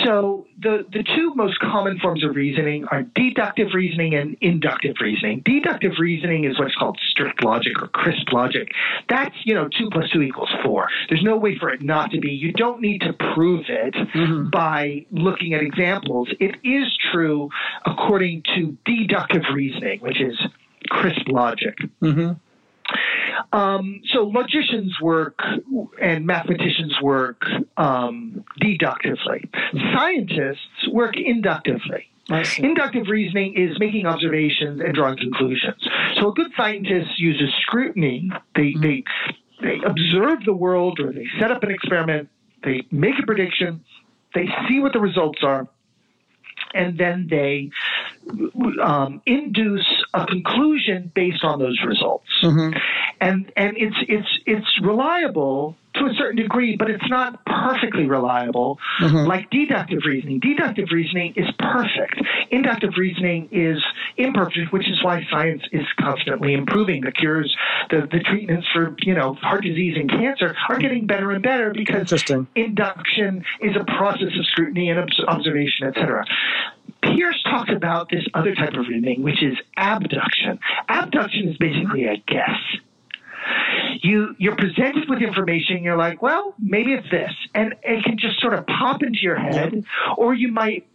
So 0.05 0.47
the, 0.61 0.85
the 0.93 1.03
two 1.03 1.35
most 1.35 1.59
common 1.61 1.99
forms 1.99 2.25
of 2.25 2.35
reasoning 2.35 2.87
are 2.91 3.03
deductive 3.03 3.69
reasoning 3.75 4.15
and 4.15 4.37
inductive 4.41 4.97
reasoning. 5.01 5.43
Deductive 5.45 5.93
reasoning 5.99 6.45
is 6.45 6.59
what's 6.59 6.75
called 6.75 6.99
strict 7.11 7.45
logic 7.45 7.81
or 7.81 7.89
crisp 7.89 8.33
logic. 8.33 8.69
That's, 9.09 9.35
you 9.45 9.55
know, 9.55 9.69
two 9.69 9.91
plus 9.91 10.11
two 10.11 10.23
equals 10.23 10.51
four. 10.65 10.89
There's 11.09 11.23
no 11.23 11.37
way 11.37 11.57
for 11.59 11.71
it 11.71 11.83
not 11.83 12.11
to 12.11 12.21
be. 12.21 12.31
You 12.31 12.53
don't 12.53 12.81
need 12.81 13.03
to 13.03 13.13
prove 13.35 13.67
it 13.69 13.95
Mhm. 13.95 14.51
by 14.51 15.07
looking 15.11 15.55
at 15.55 15.63
examples. 15.63 16.29
It 16.41 16.57
is 16.65 16.87
true 17.13 17.51
according 17.87 18.43
to 18.55 18.77
deductive 18.85 19.43
reasoning, 19.53 20.01
which 20.01 20.21
is 20.21 20.39
crisp 20.90 21.28
logic. 21.28 21.77
hmm 22.01 22.32
Um, 23.52 24.01
so 24.12 24.24
logicians 24.24 25.01
work 25.01 25.39
and 26.01 26.27
mathematicians 26.27 26.94
work 27.02 27.43
um, 27.77 28.44
deductively. 28.61 29.48
Scientists 29.94 30.89
work 30.93 31.16
inductively. 31.16 32.09
Inductive 32.65 33.09
reasoning 33.09 33.55
is 33.56 33.78
making 33.78 34.06
observations 34.06 34.81
and 34.81 34.94
drawing 34.94 35.19
conclusions. 35.19 35.77
So 36.16 36.31
a 36.31 36.35
good 36.35 36.52
scientist 36.56 37.19
uses 37.19 37.51
scrutiny. 37.62 38.31
They 38.55 38.74
they 38.81 39.05
they 39.61 39.78
observe 39.85 40.44
the 40.44 40.55
world 40.55 41.01
or 41.01 41.12
they 41.12 41.27
set 41.39 41.51
up 41.51 41.62
an 41.62 41.70
experiment. 41.70 42.28
They 42.62 42.86
make 42.90 43.15
a 43.23 43.27
prediction. 43.27 43.85
They 44.35 44.47
see 44.69 44.81
what 44.81 44.93
the 44.93 45.01
results 45.01 45.40
are, 45.43 45.69
and 46.75 46.99
then 46.99 47.29
they 47.31 47.71
um, 48.83 49.23
induce 49.25 50.05
a 50.13 50.27
conclusion 50.27 51.11
based 51.15 51.45
on 51.45 51.59
those 51.59 51.81
results. 51.87 52.29
Hmm 52.41 52.73
and 53.21 53.53
and 53.57 53.77
it's 53.77 53.97
it's 54.09 54.39
it's 54.47 54.81
reliable 54.83 55.77
to 55.95 56.07
a 56.07 56.15
certain 56.15 56.37
degree, 56.37 56.77
but 56.77 56.91
it's 56.91 57.09
not 57.09 57.45
perfectly 57.45 58.07
reliable 58.07 58.79
Mhm. 59.01 59.27
like 59.27 59.49
deductive 59.51 60.05
reasoning. 60.05 60.41
Deductive 60.41 60.91
reasoning 60.91 61.33
is 61.37 61.51
perfect. 61.59 62.21
Inductive 62.51 62.97
reasoning 62.97 63.49
is 63.51 63.83
imperfect, 64.16 64.73
which 64.73 64.89
is 64.89 65.03
why 65.03 65.27
science 65.31 65.62
is 65.73 65.87
constantly 65.99 66.55
improving. 66.55 67.03
The 67.03 67.12
cures, 67.12 67.55
the, 67.91 68.09
the 68.11 68.21
treatments 68.21 68.66
for 68.73 68.95
you 69.03 69.15
know 69.15 69.35
heart 69.35 69.62
disease 69.62 69.97
and 69.97 70.11
cancer 70.11 70.57
are 70.69 70.79
getting 70.79 71.07
better 71.07 71.31
and 71.31 71.43
better 71.43 71.73
because 71.73 72.11
induction 72.55 73.45
is 73.61 73.77
a 73.77 73.85
process 73.85 74.37
of 74.39 74.47
scrutiny 74.47 74.91
and 74.91 75.11
observation, 75.29 75.87
etc. 75.87 76.25
Peirce 77.03 77.43
talks 77.45 77.71
about 77.71 78.09
this 78.09 78.25
other 78.35 78.55
type 78.55 78.75
of 78.75 78.89
reasoning, 78.89 79.23
which 79.23 79.43
is 79.43 79.57
abduction. 79.77 80.59
Abduction 80.89 81.49
is 81.49 81.57
basically 81.59 82.05
a 82.07 82.16
guess. 82.27 82.59
You 84.03 84.35
you're 84.39 84.57
presented 84.57 85.09
with 85.09 85.23
information. 85.23 85.83
You're 85.83 85.97
like, 85.97 86.21
well, 86.23 86.55
maybe 86.59 86.93
it's 86.93 87.09
this, 87.11 87.31
and 87.55 87.75
it 87.83 88.05
can 88.05 88.19
just 88.19 88.41
sort 88.41 88.55
of 88.55 88.66
pop 88.66 89.03
into 89.03 89.19
your 89.21 89.37
head, 89.37 89.85
or 90.16 90.35
you 90.35 90.53
might, 90.53 90.87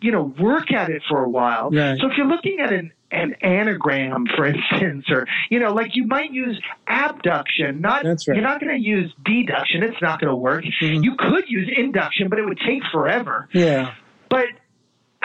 you 0.00 0.10
know, 0.12 0.32
work 0.38 0.72
at 0.72 0.90
it 0.90 1.02
for 1.08 1.22
a 1.24 1.28
while. 1.28 1.70
Right. 1.70 1.98
So 2.00 2.06
if 2.10 2.16
you're 2.16 2.26
looking 2.26 2.58
at 2.60 2.72
an 2.72 2.92
an 3.10 3.34
anagram, 3.42 4.26
for 4.36 4.46
instance, 4.54 5.06
or 5.10 5.26
you 5.50 5.60
know, 5.60 5.72
like 5.72 5.94
you 5.94 6.06
might 6.06 6.30
use 6.32 6.60
abduction. 6.86 7.80
Not 7.80 8.02
That's 8.04 8.26
right. 8.28 8.34
you're 8.36 8.44
not 8.44 8.60
going 8.60 8.74
to 8.76 8.82
use 8.82 9.12
deduction. 9.24 9.82
It's 9.82 10.00
not 10.02 10.20
going 10.20 10.30
to 10.30 10.36
work. 10.36 10.64
Mhm. 10.82 11.02
You 11.04 11.14
could 11.16 11.44
use 11.48 11.70
induction, 11.76 12.28
but 12.28 12.38
it 12.38 12.44
would 12.44 12.58
take 12.66 12.82
forever. 12.92 13.48
Yeah. 13.52 13.92
But 14.28 14.46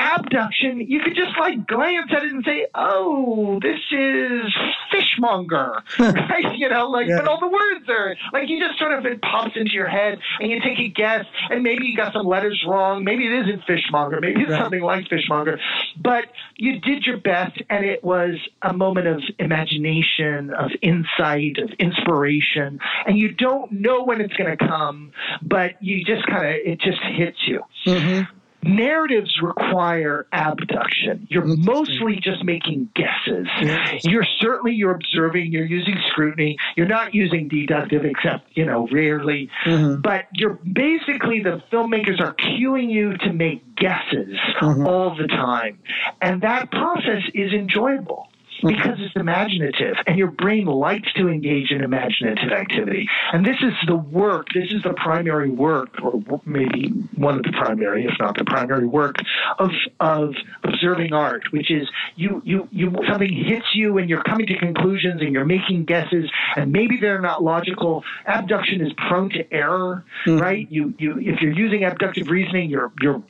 abduction, 0.04 0.82
you 0.82 1.00
could 1.00 1.16
just 1.16 1.38
like 1.40 1.66
glance 1.68 2.12
at 2.12 2.24
it 2.24 2.32
and 2.32 2.44
say, 2.46 2.68
"Oh, 2.76 3.60
this 3.62 3.80
is 3.92 4.54
fishmonger," 4.92 5.82
right? 6.00 6.58
You 6.58 6.70
know, 6.70 6.90
like, 6.90 7.08
Yeah. 7.08 7.18
but 7.18 7.28
all 7.28 7.40
the 7.40 7.48
words 7.48 7.88
are 7.90 8.16
like 8.34 8.50
you 8.50 8.60
just 8.60 8.78
sort 8.80 8.94
of 8.94 9.06
it 9.06 9.22
pops 9.22 9.56
into 9.56 9.72
your 9.72 9.88
head, 9.88 10.20
and 10.40 10.52
you 10.52 10.60
take 10.62 10.80
a 10.80 10.88
guess, 10.90 11.26
and 11.50 11.64
maybe 11.64 11.86
you 11.86 11.96
got 11.96 12.14
some 12.14 12.26
letters 12.26 12.64
wrong. 12.68 13.04
Maybe 13.04 13.26
it 13.28 13.34
isn't 13.48 13.64
fishmonger. 13.66 14.20
Maybe 14.22 14.42
it's 14.42 14.52
Right. 14.52 14.62
something 14.62 14.82
like 14.84 15.08
fishmonger. 15.10 15.60
But 16.02 16.26
you 16.58 16.80
did 16.80 17.06
your 17.06 17.18
best, 17.18 17.62
and 17.70 17.86
it 17.86 18.04
was 18.04 18.36
a 18.62 18.74
moment 18.74 19.08
of 19.08 19.22
imagination, 19.40 20.52
of 20.52 20.72
insight, 20.82 21.58
of 21.58 21.70
inspiration, 21.80 22.80
and 23.08 23.18
you 23.18 23.32
don't 23.32 23.72
know 23.72 24.04
when 24.04 24.22
it's 24.22 24.34
going 24.34 24.56
to 24.56 24.68
come, 24.68 25.12
but 25.42 25.72
you 25.82 26.04
just 26.04 26.26
kind 26.28 26.46
of 26.48 26.54
it 26.66 26.80
just 26.80 27.00
hits 27.16 27.38
you 27.48 27.62
hmm 27.86 28.22
narratives 28.64 29.40
require 29.42 30.26
abduction. 30.32 31.28
You're 31.30 31.46
mostly 31.46 32.20
just 32.22 32.44
making 32.44 32.90
guesses. 32.96 33.48
You're 34.04 34.26
certainly 34.40 34.74
you're 34.74 34.92
observing, 34.96 35.52
you're 35.52 35.66
using 35.66 35.96
scrutiny. 36.10 36.58
You're 36.76 36.88
not 36.88 37.14
using 37.14 37.48
deductive 37.48 38.06
except, 38.06 38.48
you 38.56 38.66
know, 38.66 38.88
rarely. 38.92 39.50
hmm 39.64 39.96
But 40.02 40.28
you're 40.34 40.60
basically 40.72 41.42
the 41.42 41.62
filmmakers 41.72 42.20
are 42.20 42.34
cueing 42.34 42.90
you 42.92 43.18
to 43.18 43.34
make 43.34 43.76
guesses 43.76 44.38
Mhm. 44.62 44.86
all 44.88 45.16
the 45.16 45.28
time. 45.28 45.80
And 46.22 46.42
that 46.42 46.72
process 46.72 47.24
is 47.34 47.54
enjoyable. 47.54 48.28
Because 48.68 48.98
it's 49.00 49.16
imaginative, 49.16 49.96
and 50.08 50.18
your 50.18 50.32
brain 50.32 50.66
likes 50.66 51.12
to 51.14 51.28
engage 51.28 51.72
in 51.72 51.82
imaginative 51.84 52.52
activity. 52.52 53.08
And 53.32 53.46
this 53.46 53.58
is 53.62 53.74
the 53.88 53.96
work, 53.96 54.48
this 54.54 54.72
is 54.72 54.84
the 54.84 54.94
primary 54.94 55.50
work, 55.50 55.90
or 56.02 56.22
maybe 56.46 56.90
one 57.16 57.36
of 57.38 57.44
the 57.44 57.52
primary, 57.52 58.06
if 58.06 58.14
not 58.20 58.38
the 58.38 58.46
primary 58.46 58.88
work, 58.88 59.16
of, 59.60 59.72
of 60.00 60.34
observing 60.64 61.14
art, 61.14 61.44
which 61.52 61.70
is 61.72 61.88
you, 62.16 62.42
you, 62.46 62.68
you, 62.72 62.92
something 63.10 63.32
hits 63.32 63.66
you 63.74 63.98
and 63.98 64.10
you're 64.10 64.24
coming 64.24 64.48
to 64.48 64.58
conclusions 64.58 65.22
and 65.22 65.34
you're 65.34 65.46
making 65.46 65.86
guesses, 65.86 66.30
and 66.56 66.72
maybe 66.72 66.98
they're 67.00 67.22
not 67.22 67.44
logical. 67.44 68.04
Abduction 68.26 68.82
is 68.86 68.94
prone 69.08 69.30
to 69.32 69.54
error, 69.54 70.04
Mhm. 70.26 70.40
right? 70.40 70.68
You, 70.72 70.94
you, 70.98 71.18
if 71.20 71.42
you're 71.42 71.52
using 71.54 71.84
abductive 71.84 72.30
reasoning, 72.30 72.70
you're, 72.70 72.92
you're, 73.02 73.22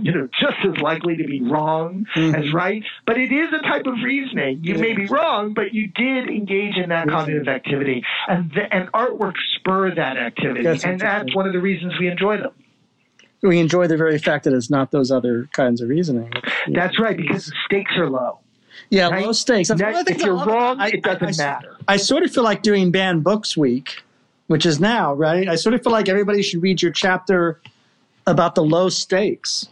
you 0.00 0.12
know, 0.12 0.28
just 0.40 0.56
as 0.64 0.80
likely 0.82 1.16
to 1.16 1.24
be 1.24 1.40
wrong 1.42 2.06
Mhm. 2.14 2.34
as 2.34 2.52
right. 2.52 2.82
But 3.06 3.18
it 3.18 3.32
is 3.32 3.52
a 3.52 3.62
type 3.62 3.86
of 3.86 3.94
reasoning. 4.04 4.60
You 4.62 4.74
may 4.82 4.92
be 4.94 5.06
wrong, 5.06 5.54
but 5.54 5.72
you 5.72 5.88
did 5.88 6.28
engage 6.28 6.76
in 6.76 6.90
that 6.90 7.08
cognitive 7.08 7.48
activity, 7.48 8.04
and 8.28 8.50
the, 8.52 8.62
and 8.74 8.90
artwork 8.92 9.34
spur 9.56 9.94
that 9.94 10.16
activity, 10.18 10.62
That's 10.64 10.84
and 10.84 11.00
that's 11.00 11.34
one 11.34 11.46
of 11.46 11.52
the 11.54 11.60
reasons 11.60 11.94
we 11.98 12.08
enjoy 12.08 12.36
them. 12.38 12.52
We 13.42 13.58
enjoy 13.58 13.86
the 13.88 13.96
very 13.96 14.18
fact 14.18 14.44
that 14.44 14.52
it's 14.52 14.70
not 14.70 14.90
those 14.90 15.10
other 15.10 15.48
kinds 15.52 15.80
of 15.80 15.88
reasoning. 15.88 16.30
That's 16.72 16.98
right, 17.00 17.16
because 17.16 17.46
the 17.46 17.52
stakes 17.66 17.92
are 17.96 18.08
low. 18.10 18.38
Yeah, 18.90 19.08
Right? 19.08 19.24
low 19.24 19.32
stakes. 19.32 19.68
That's 19.68 19.80
That- 19.80 19.94
one 19.94 20.04
if 20.08 20.22
you're 20.22 20.34
wrong, 20.36 20.80
I- 20.80 20.88
it 20.88 21.02
doesn't 21.02 21.40
I- 21.40 21.44
I- 21.44 21.46
matter. 21.54 21.76
I 21.88 21.96
sort 21.96 22.22
of 22.24 22.30
feel 22.32 22.44
like 22.44 22.62
doing 22.62 22.90
banned 22.90 23.24
books 23.24 23.56
week, 23.56 24.02
which 24.48 24.66
is 24.66 24.80
now, 24.80 25.14
right? 25.14 25.48
I 25.48 25.56
sort 25.56 25.74
of 25.74 25.82
feel 25.82 25.92
like 25.92 26.08
everybody 26.08 26.42
should 26.42 26.62
read 26.62 26.82
your 26.82 26.92
chapter 26.92 27.60
about 28.26 28.54
the 28.54 28.62
low 28.62 28.88
stakes. 28.88 29.68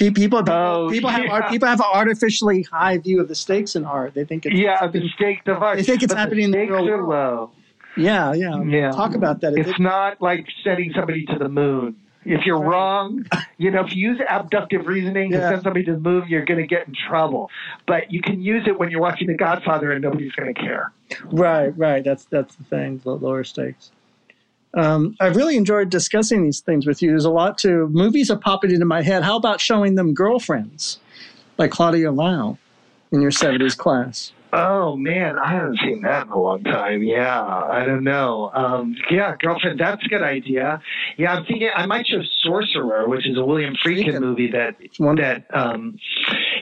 Pe- 0.00 0.10
People, 0.10 0.40
people, 0.42 0.52
Oh, 0.54 0.88
people 0.90 1.10
have 1.10 1.24
yeah. 1.24 1.48
people 1.50 1.68
have 1.68 1.78
an 1.80 1.86
artificially 1.92 2.62
high 2.62 2.96
view 2.98 3.20
of 3.20 3.28
the 3.28 3.34
stakes 3.34 3.76
in 3.76 3.84
art. 3.84 4.14
They 4.14 4.24
think 4.24 4.46
it's 4.46 4.54
Yeah, 4.56 4.86
the 4.86 5.06
stakes 5.14 5.42
of 5.46 5.62
art. 5.62 5.76
They 5.76 5.82
think 5.82 6.02
it's 6.02 6.12
but 6.14 6.18
happening 6.18 6.44
in 6.46 6.50
the 6.52 6.56
the 6.58 6.64
stakes 6.64 6.72
real 6.72 6.94
are 6.94 7.06
world. 7.06 7.50
low. 7.50 7.50
Yeah, 7.96 8.32
yeah. 8.32 8.62
Yeah. 8.62 8.90
Talk 8.92 9.14
about 9.14 9.42
that. 9.42 9.52
It's 9.58 9.78
not 9.78 10.22
like 10.22 10.46
sending 10.64 10.92
somebody 10.94 11.26
to 11.26 11.38
the 11.38 11.48
moon. 11.50 11.96
If 12.24 12.44
you're 12.46 12.60
wrong, 12.60 13.24
you 13.58 13.70
know, 13.70 13.84
if 13.84 13.94
you 13.94 14.10
use 14.10 14.20
abductive 14.28 14.86
reasoning 14.86 15.32
to 15.32 15.38
send 15.38 15.62
somebody 15.62 15.84
to 15.86 15.92
the 15.94 16.00
moon, 16.00 16.24
you're 16.28 16.44
going 16.44 16.60
to 16.60 16.66
get 16.66 16.86
in 16.86 16.94
trouble. 16.94 17.50
But 17.86 18.10
you 18.12 18.20
can 18.22 18.40
use 18.42 18.64
it 18.66 18.78
when 18.78 18.90
you're 18.90 19.00
watching 19.00 19.26
The 19.26 19.34
Godfather 19.34 19.90
and 19.92 20.02
nobody's 20.02 20.32
going 20.32 20.54
to 20.54 20.60
care. 20.60 20.92
Right, 21.24 21.76
right. 21.78 22.04
That's 22.04 22.24
that's 22.26 22.54
the 22.56 22.64
thing. 22.64 23.00
The 23.04 23.10
lower 23.16 23.42
stakes. 23.44 23.90
Um, 24.74 25.16
I've 25.20 25.36
really 25.36 25.56
enjoyed 25.56 25.90
discussing 25.90 26.44
these 26.44 26.60
things 26.60 26.86
with 26.86 27.02
you. 27.02 27.10
There's 27.10 27.24
a 27.24 27.30
lot 27.30 27.58
to 27.58 27.88
movies 27.88 28.30
are 28.30 28.36
popping 28.38 28.70
into 28.70 28.84
my 28.86 29.02
head. 29.02 29.22
How 29.22 29.36
about 29.36 29.60
showing 29.60 29.96
them 29.96 30.14
girlfriends, 30.14 30.98
by 31.56 31.66
Claudia 31.68 32.12
Lau, 32.12 32.56
in 33.10 33.20
your 33.20 33.32
'70s 33.32 33.76
class? 33.76 34.32
Oh 34.52 34.96
man, 34.96 35.38
I 35.38 35.48
haven't 35.52 35.78
seen 35.78 36.02
that 36.02 36.26
in 36.26 36.32
a 36.32 36.40
long 36.40 36.64
time. 36.64 37.02
Yeah, 37.04 37.40
I 37.44 37.84
don't 37.84 38.02
know. 38.02 38.50
Um, 38.52 38.96
yeah, 39.08 39.36
girlfriend, 39.38 39.78
that's 39.78 40.04
a 40.04 40.08
good 40.08 40.22
idea. 40.22 40.80
Yeah, 41.16 41.34
I'm 41.34 41.44
thinking 41.44 41.70
I 41.74 41.86
might 41.86 42.06
show 42.08 42.20
Sorcerer, 42.42 43.08
which 43.08 43.28
is 43.28 43.36
a 43.38 43.44
William 43.44 43.74
Friedkin 43.84 44.06
Friedkin. 44.14 44.20
movie 44.20 44.50
that 44.50 44.74
One- 44.98 45.16
that 45.16 45.46
um, 45.54 45.98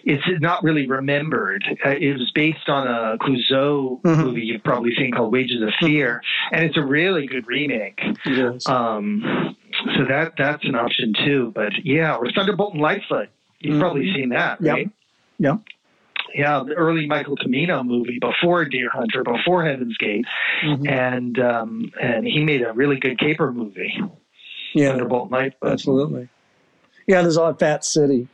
it's 0.04 0.22
not 0.40 0.62
really 0.62 0.86
remembered. 0.86 1.64
Uh, 1.84 1.90
it 1.90 2.12
was 2.18 2.30
based 2.34 2.68
on 2.68 2.86
a 2.86 3.16
Clouzot 3.18 4.02
Mhm. 4.02 4.24
movie 4.24 4.42
you've 4.42 4.62
probably 4.64 4.94
seen 4.94 5.12
called 5.12 5.32
Wages 5.32 5.62
of 5.62 5.70
Fear, 5.80 6.22
and 6.52 6.64
it's 6.64 6.76
a 6.76 6.84
really 6.84 7.26
good 7.26 7.46
remake. 7.46 8.00
Yes. 8.26 8.68
Um, 8.68 9.54
so 9.96 10.04
that 10.08 10.32
that's 10.38 10.64
an 10.64 10.74
option 10.74 11.12
too. 11.24 11.52
But 11.54 11.72
yeah, 11.84 12.14
or 12.16 12.30
Thunderbolt 12.30 12.74
and 12.74 12.82
Lightfoot. 12.82 13.28
You've 13.60 13.76
Mhm. 13.76 13.80
probably 13.80 14.12
seen 14.14 14.28
that, 14.30 14.60
right? 14.60 14.88
Yep. 15.38 15.58
Yeah, 16.34 16.62
the 16.66 16.74
early 16.74 17.06
Michael 17.06 17.36
Cimino 17.38 17.84
movie 17.84 18.18
before 18.20 18.64
Deer 18.66 18.90
Hunter, 18.92 19.24
before 19.24 19.64
Heaven's 19.64 19.96
Gate, 19.96 20.26
Mhm. 20.62 20.88
and 20.88 21.38
um, 21.40 21.90
and 22.00 22.26
he 22.26 22.44
made 22.44 22.62
a 22.62 22.72
really 22.72 22.96
good 22.98 23.18
caper 23.18 23.50
movie, 23.52 23.92
Yeah, 24.74 24.90
Thunderbolt 24.90 25.24
and 25.24 25.32
Lightfoot, 25.32 25.72
absolutely. 25.72 26.28
Yeah, 27.06 27.22
there's 27.22 27.36
a 27.36 27.40
lot 27.42 27.50
of 27.50 27.58
Fat 27.58 27.84
City. 27.84 28.28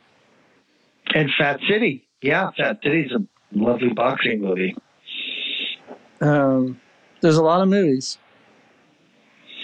And 1.15 1.31
Fat 1.35 1.59
City. 1.67 2.05
Yeah, 2.21 2.51
Fat 2.55 2.79
City's 2.83 3.11
a 3.11 3.25
lovely 3.57 3.89
boxing 3.89 4.41
movie. 4.41 4.75
Um, 6.21 6.79
there's 7.21 7.37
a 7.37 7.43
lot 7.43 7.61
of 7.61 7.69
movies. 7.69 8.19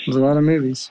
There's 0.06 0.16
a 0.16 0.22
lot 0.22 0.38
of 0.38 0.44
movies. 0.44 0.90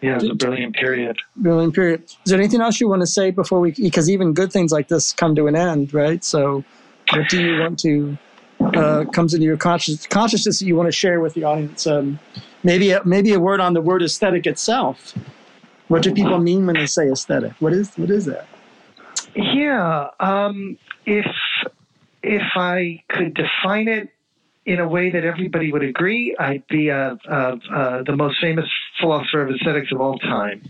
Yeah, 0.00 0.16
it's 0.16 0.24
a 0.24 0.34
brilliant 0.34 0.74
period. 0.74 1.16
Brilliant 1.36 1.74
period. 1.74 2.02
Is 2.04 2.16
there 2.24 2.38
anything 2.38 2.60
else 2.60 2.80
you 2.80 2.88
want 2.88 3.02
to 3.02 3.06
say 3.06 3.30
before 3.30 3.60
we? 3.60 3.70
Because 3.70 4.10
even 4.10 4.32
good 4.32 4.52
things 4.52 4.72
like 4.72 4.88
this 4.88 5.12
come 5.12 5.36
to 5.36 5.46
an 5.46 5.54
end, 5.54 5.94
right? 5.94 6.24
So, 6.24 6.64
what 7.12 7.28
do 7.28 7.40
you 7.40 7.60
want 7.60 7.78
to 7.80 8.18
uh, 8.60 9.04
comes 9.12 9.32
into 9.32 9.46
your 9.46 9.56
conscious, 9.56 10.04
consciousness 10.08 10.58
that 10.58 10.66
you 10.66 10.74
want 10.74 10.88
to 10.88 10.92
share 10.92 11.20
with 11.20 11.34
the 11.34 11.44
audience? 11.44 11.86
Um, 11.86 12.18
maybe 12.64 12.90
a, 12.90 13.04
maybe 13.04 13.32
a 13.32 13.38
word 13.38 13.60
on 13.60 13.74
the 13.74 13.80
word 13.80 14.02
aesthetic 14.02 14.46
itself. 14.46 15.14
What 15.86 16.02
do 16.02 16.12
people 16.12 16.38
mean 16.38 16.66
when 16.66 16.74
they 16.74 16.86
say 16.86 17.08
aesthetic? 17.08 17.52
What 17.60 17.72
is 17.72 17.94
what 17.96 18.10
is 18.10 18.24
that? 18.24 18.48
Yeah, 19.34 20.08
um, 20.20 20.78
if 21.06 21.26
if 22.22 22.42
I 22.54 23.02
could 23.08 23.34
define 23.34 23.88
it 23.88 24.08
in 24.64 24.78
a 24.78 24.86
way 24.86 25.10
that 25.10 25.24
everybody 25.24 25.72
would 25.72 25.82
agree, 25.82 26.36
I'd 26.38 26.66
be 26.68 26.90
uh, 26.90 27.16
uh, 27.28 27.56
uh, 27.74 28.02
the 28.04 28.14
most 28.14 28.36
famous 28.40 28.66
philosopher 29.00 29.42
of 29.42 29.54
aesthetics 29.54 29.90
of 29.92 30.00
all 30.00 30.18
time. 30.18 30.62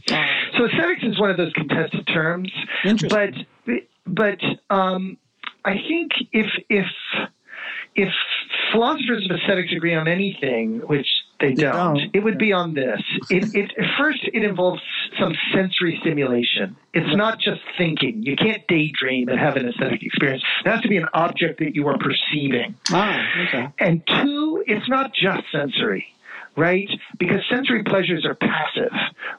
So 0.56 0.64
aesthetics 0.64 1.02
is 1.02 1.20
one 1.20 1.30
of 1.30 1.36
those 1.36 1.52
contested 1.52 2.06
terms, 2.06 2.50
but 3.10 3.30
but 4.06 4.38
um, 4.70 5.18
I 5.64 5.74
think 5.74 6.12
if 6.32 6.46
if 6.70 6.86
if 7.94 8.08
philosophers 8.72 9.28
of 9.28 9.36
aesthetics 9.36 9.72
agree 9.74 9.94
on 9.94 10.08
anything, 10.08 10.80
which 10.86 11.08
they 11.42 11.48
They 11.54 11.62
don't, 11.64 11.96
don't. 11.98 12.10
it 12.14 12.20
would 12.24 12.38
be 12.38 12.52
on 12.54 12.72
this. 12.72 13.00
It, 13.28 13.54
it 13.54 13.70
first 13.98 14.20
it 14.32 14.42
involves 14.42 14.80
some 15.20 15.34
sensory 15.54 15.98
stimulation. 16.00 16.76
It's 16.94 17.14
not 17.14 17.38
just 17.38 17.60
thinking. 17.76 18.22
You 18.22 18.36
can't 18.36 18.66
daydream 18.68 19.28
and 19.28 19.38
have 19.38 19.56
an 19.56 19.68
aesthetic 19.68 20.02
experience. 20.02 20.42
It 20.64 20.70
has 20.70 20.80
to 20.82 20.88
be 20.88 20.96
an 20.96 21.08
object 21.12 21.58
that 21.58 21.74
you 21.74 21.86
are 21.88 21.98
perceiving. 21.98 22.76
Ah, 22.90 23.20
okay. 23.48 23.68
And 23.78 24.02
two, 24.06 24.64
it's 24.66 24.88
not 24.88 25.12
just 25.12 25.42
sensory, 25.52 26.06
right? 26.56 26.88
Because 27.18 27.40
sensory 27.50 27.82
pleasures 27.82 28.26
are 28.26 28.34
passive, 28.34 28.92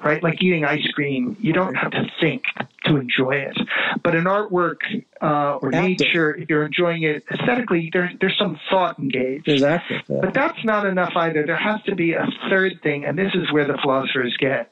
right? 0.04 0.22
Like 0.24 0.42
eating 0.42 0.66
ice 0.66 0.86
cream, 0.94 1.38
you 1.40 1.54
don't 1.54 1.76
have 1.76 1.92
to 1.92 2.06
think 2.20 2.44
to 2.86 2.98
enjoy 2.98 3.36
it. 3.36 3.58
But 4.04 4.16
in 4.16 4.24
artwork 4.26 4.78
uh, 5.22 5.58
or 5.62 5.74
Active. 5.74 6.00
nature, 6.00 6.36
if 6.36 6.50
you're 6.50 6.66
enjoying 6.66 7.04
it 7.04 7.24
aesthetically, 7.32 7.90
there, 7.94 8.12
there's 8.20 8.38
some 8.38 8.60
thought 8.70 9.00
engaged. 9.00 9.46
There's 9.46 9.64
active. 9.64 10.02
uh, 10.10 10.22
But 10.22 10.34
that's 10.34 10.64
not 10.66 10.86
enough 10.86 11.14
either. 11.16 11.46
There 11.46 11.56
has 11.56 11.82
to 11.84 11.96
be 11.96 12.14
a 12.14 12.26
third 12.50 12.82
thing, 12.82 13.06
and 13.06 13.18
this 13.18 13.34
is 13.36 13.52
where 13.52 13.66
the 13.66 13.78
philosophers 13.82 14.36
get 14.40 14.72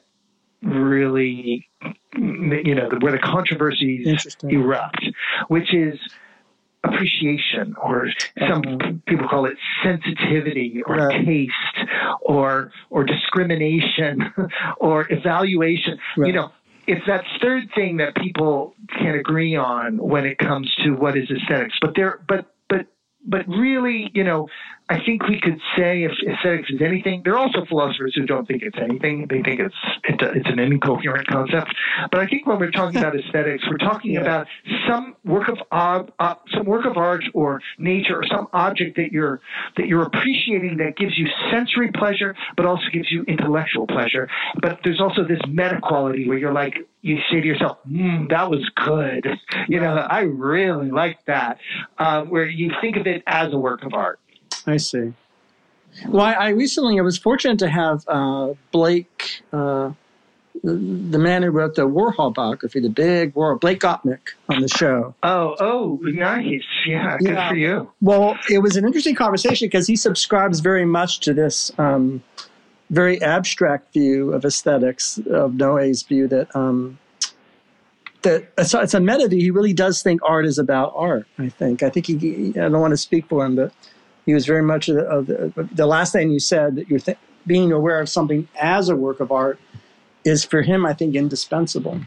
really, 0.62 1.68
you 2.14 2.74
know, 2.74 2.88
where 3.00 3.12
the 3.12 3.18
controversies 3.18 4.36
erupt, 4.44 5.04
which 5.48 5.74
is 5.74 5.98
appreciation, 6.84 7.74
or 7.80 8.08
some 8.48 8.62
Uh-huh. 8.66 8.92
people 9.06 9.28
call 9.28 9.46
it 9.46 9.56
sensitivity, 9.82 10.82
or 10.86 10.96
Right. 10.96 11.24
taste, 11.24 11.78
or 12.20 12.72
or 12.90 13.04
discrimination, 13.04 14.32
or 14.78 15.06
evaluation. 15.10 15.98
Right. 16.16 16.28
You 16.28 16.32
know. 16.34 16.52
It's 16.88 17.06
that 17.06 17.22
third 17.40 17.70
thing 17.76 17.98
that 17.98 18.16
people 18.16 18.74
can 18.88 19.14
agree 19.14 19.54
on 19.54 19.98
when 19.98 20.26
it 20.26 20.36
comes 20.38 20.68
to 20.82 20.90
what 20.96 21.16
is 21.16 21.30
aesthetics. 21.30 21.78
But 21.80 21.94
there, 21.94 22.18
but 22.26 22.46
but 22.68 22.86
but 23.24 23.46
really, 23.46 24.10
you 24.14 24.24
know, 24.24 24.48
I 24.88 24.98
think 25.04 25.26
we 25.28 25.40
could 25.40 25.58
say 25.76 26.04
if 26.04 26.12
aesthetics 26.28 26.70
is 26.70 26.82
anything. 26.82 27.22
There 27.24 27.34
are 27.34 27.38
also 27.38 27.64
philosophers 27.66 28.14
who 28.14 28.26
don't 28.26 28.46
think 28.46 28.62
it's 28.62 28.76
anything. 28.78 29.26
They 29.28 29.42
think 29.42 29.60
it's 29.60 29.74
it's, 30.04 30.48
an 30.48 30.58
incoherent 30.58 31.26
concept. 31.28 31.74
But 32.10 32.20
I 32.20 32.26
think 32.26 32.46
when 32.46 32.58
we're 32.58 32.70
talking 32.70 32.98
about 32.98 33.16
aesthetics, 33.16 33.64
we're 33.68 33.78
talking 33.78 34.12
Yeah. 34.12 34.20
about 34.20 34.46
some 34.88 35.16
work 35.24 35.48
of 35.48 35.58
ob, 35.70 36.12
uh, 36.18 36.34
some 36.52 36.66
work 36.66 36.84
of 36.84 36.96
art 36.96 37.24
or 37.32 37.60
nature 37.78 38.18
or 38.18 38.26
some 38.26 38.48
object 38.52 38.96
that 38.96 39.12
you're 39.12 39.40
that 39.76 39.86
you're 39.86 40.02
appreciating 40.02 40.76
that 40.78 40.96
gives 40.96 41.16
you 41.16 41.28
sensory 41.50 41.90
pleasure, 41.92 42.34
but 42.56 42.66
also 42.66 42.84
gives 42.92 43.10
you 43.10 43.22
intellectual 43.28 43.86
pleasure. 43.86 44.28
But 44.60 44.80
there's 44.84 45.00
also 45.00 45.24
this 45.24 45.40
meta 45.48 45.80
quality 45.82 46.28
where 46.28 46.38
you're 46.38 46.52
like 46.52 46.86
you 47.02 47.18
say 47.30 47.40
to 47.40 47.46
yourself, 47.46 47.78
mm, 47.90 48.28
"That 48.28 48.50
was 48.50 48.68
good," 48.74 49.26
you 49.68 49.80
know, 49.80 49.94
I 49.94 50.20
really 50.20 50.90
like 50.90 51.24
that. 51.26 51.58
Uh, 51.98 52.24
where 52.24 52.46
you 52.46 52.72
think 52.80 52.96
of 52.96 53.06
it 53.06 53.22
as 53.26 53.52
a 53.52 53.58
work 53.58 53.84
of 53.84 53.94
art. 53.94 54.18
I 54.66 54.76
see. 54.76 55.12
Well, 56.08 56.24
I, 56.24 56.32
I 56.32 56.48
recently 56.50 56.98
I 56.98 57.02
was 57.02 57.18
fortunate 57.18 57.58
to 57.58 57.68
have 57.68 58.04
uh, 58.08 58.54
Blake, 58.70 59.42
uh, 59.52 59.92
the, 60.64 60.72
the 60.74 61.18
man 61.18 61.42
who 61.42 61.50
wrote 61.50 61.74
the 61.74 61.86
Warhol 61.86 62.32
biography, 62.32 62.80
the 62.80 62.88
big 62.88 63.34
Warhol, 63.34 63.60
Blake 63.60 63.80
Gopnik, 63.80 64.20
on 64.48 64.62
the 64.62 64.68
show. 64.68 65.14
Oh, 65.22 65.54
oh, 65.60 65.98
nice. 66.02 66.62
Yeah, 66.86 67.18
good 67.18 67.28
Yeah. 67.28 67.48
for 67.50 67.56
you. 67.56 67.90
Well, 68.00 68.38
it 68.50 68.58
was 68.60 68.76
an 68.76 68.86
interesting 68.86 69.14
conversation 69.14 69.66
because 69.66 69.86
he 69.86 69.96
subscribes 69.96 70.60
very 70.60 70.86
much 70.86 71.20
to 71.20 71.34
this 71.34 71.70
um, 71.78 72.22
very 72.88 73.20
abstract 73.20 73.92
view 73.92 74.32
of 74.32 74.44
aesthetics 74.44 75.18
of 75.30 75.52
Noë's 75.52 76.02
view 76.04 76.26
that 76.28 76.54
um, 76.56 76.98
that 78.22 78.52
it's, 78.56 78.72
it's 78.72 78.94
a 78.94 79.00
meta 79.00 79.28
view. 79.28 79.40
He 79.40 79.50
really 79.50 79.72
does 79.72 80.02
think 80.02 80.20
art 80.24 80.46
is 80.46 80.58
about 80.58 80.92
art. 80.94 81.26
I 81.38 81.48
think. 81.48 81.82
I 81.82 81.90
think 81.90 82.06
he. 82.06 82.48
I 82.56 82.68
don't 82.68 82.80
want 82.80 82.92
to 82.92 82.96
speak 82.96 83.26
for 83.28 83.44
him, 83.44 83.56
but 83.56 83.72
he 84.26 84.34
was 84.34 84.46
very 84.46 84.62
much 84.62 84.88
of 84.88 85.26
the, 85.26 85.52
the, 85.54 85.68
the 85.72 85.86
last 85.86 86.12
thing 86.12 86.30
you 86.30 86.40
said 86.40 86.76
that 86.76 86.88
you're 86.88 87.00
th- 87.00 87.18
being 87.46 87.72
aware 87.72 88.00
of 88.00 88.08
something 88.08 88.46
as 88.60 88.88
a 88.88 88.96
work 88.96 89.20
of 89.20 89.32
art 89.32 89.58
is 90.24 90.44
for 90.44 90.62
him. 90.62 90.86
I 90.86 90.94
think 90.94 91.14
indispensable. 91.14 92.00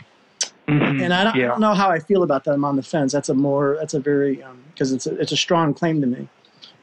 Mhm. 0.68 1.04
And 1.04 1.14
I 1.14 1.24
don't, 1.24 1.36
I 1.36 1.48
don't 1.48 1.60
know 1.60 1.74
how 1.76 1.90
I 1.90 2.00
feel 2.00 2.24
about 2.24 2.44
that. 2.46 2.52
I'm 2.52 2.66
on 2.66 2.76
the 2.76 2.84
fence. 2.84 3.12
That's 3.12 3.30
a 3.30 3.36
more, 3.36 3.76
that's 3.80 3.94
a 3.94 4.00
very, 4.00 4.44
because 4.74 4.92
it's 4.94 5.06
a, 5.06 5.16
it's 5.20 5.32
a 5.32 5.38
strong 5.38 5.74
claim 5.74 6.02
to 6.02 6.08
me. 6.08 6.28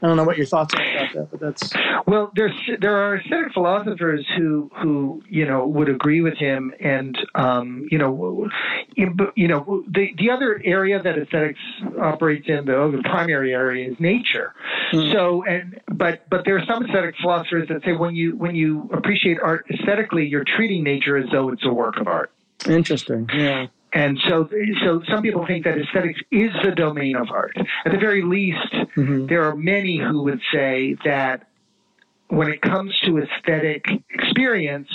I 0.03 0.09
don't 0.09 0.17
know 0.17 0.25
what 0.25 0.37
your 0.37 0.47
thoughts 0.47 0.75
are 0.75 0.83
about 0.83 1.15
that, 1.15 1.31
but 1.31 1.41
that's 1.41 1.73
Well, 2.09 2.33
there's 2.35 2.53
there 2.81 2.97
are 2.97 3.17
aesthetic 3.19 3.53
philosophers 3.53 4.27
who 4.37 4.69
who 4.83 5.23
you 5.29 5.47
know 5.47 5.65
would 5.67 5.89
agree 5.89 6.21
with 6.21 6.37
him, 6.37 6.75
and 6.81 7.17
um, 7.37 7.87
you 7.89 7.99
know, 7.99 8.49
you 8.97 9.49
know, 9.49 9.85
the 9.89 10.09
the 10.19 10.31
other 10.31 10.61
area 10.65 11.01
that 11.01 11.17
aesthetics 11.17 11.61
operates 12.01 12.49
in, 12.49 12.65
though, 12.65 12.91
the 12.91 13.03
primary 13.05 13.55
area, 13.55 13.91
is 13.91 14.01
nature. 14.01 14.55
Hmm. 14.91 15.13
So, 15.13 15.45
and 15.45 15.81
but 15.87 16.29
but 16.29 16.45
there 16.45 16.57
are 16.57 16.65
some 16.67 16.85
aesthetic 16.85 17.15
philosophers 17.21 17.69
that 17.69 17.85
say 17.85 17.93
when 17.93 18.17
you 18.17 18.37
when 18.37 18.57
you 18.57 18.91
appreciate 18.93 19.39
art 19.41 19.67
aesthetically, 19.71 20.27
you're 20.27 20.45
treating 20.45 20.83
nature 20.83 21.17
as 21.17 21.27
though 21.31 21.51
it's 21.51 21.65
a 21.65 21.73
work 21.73 21.99
of 21.99 22.09
art. 22.09 22.33
interesting. 22.67 23.29
Yeah. 23.33 23.67
And 23.95 24.19
so, 24.27 24.49
so 24.85 25.03
some 25.09 25.23
people 25.23 25.47
think 25.47 25.65
that 25.65 25.77
aesthetics 25.79 26.21
is 26.31 26.51
the 26.65 26.71
domain 26.71 27.15
of 27.17 27.31
art. 27.31 27.57
At 27.85 27.93
the 27.93 27.99
very 27.99 28.23
least, 28.23 28.73
Mhm. 28.97 29.29
there 29.29 29.45
are 29.45 29.55
many 29.55 29.99
who 29.99 30.23
would 30.25 30.41
say 30.53 30.97
that 31.05 31.47
when 32.29 32.49
it 32.49 32.63
comes 32.63 32.99
to 33.01 33.19
aesthetic 33.19 33.85
experience, 34.11 34.89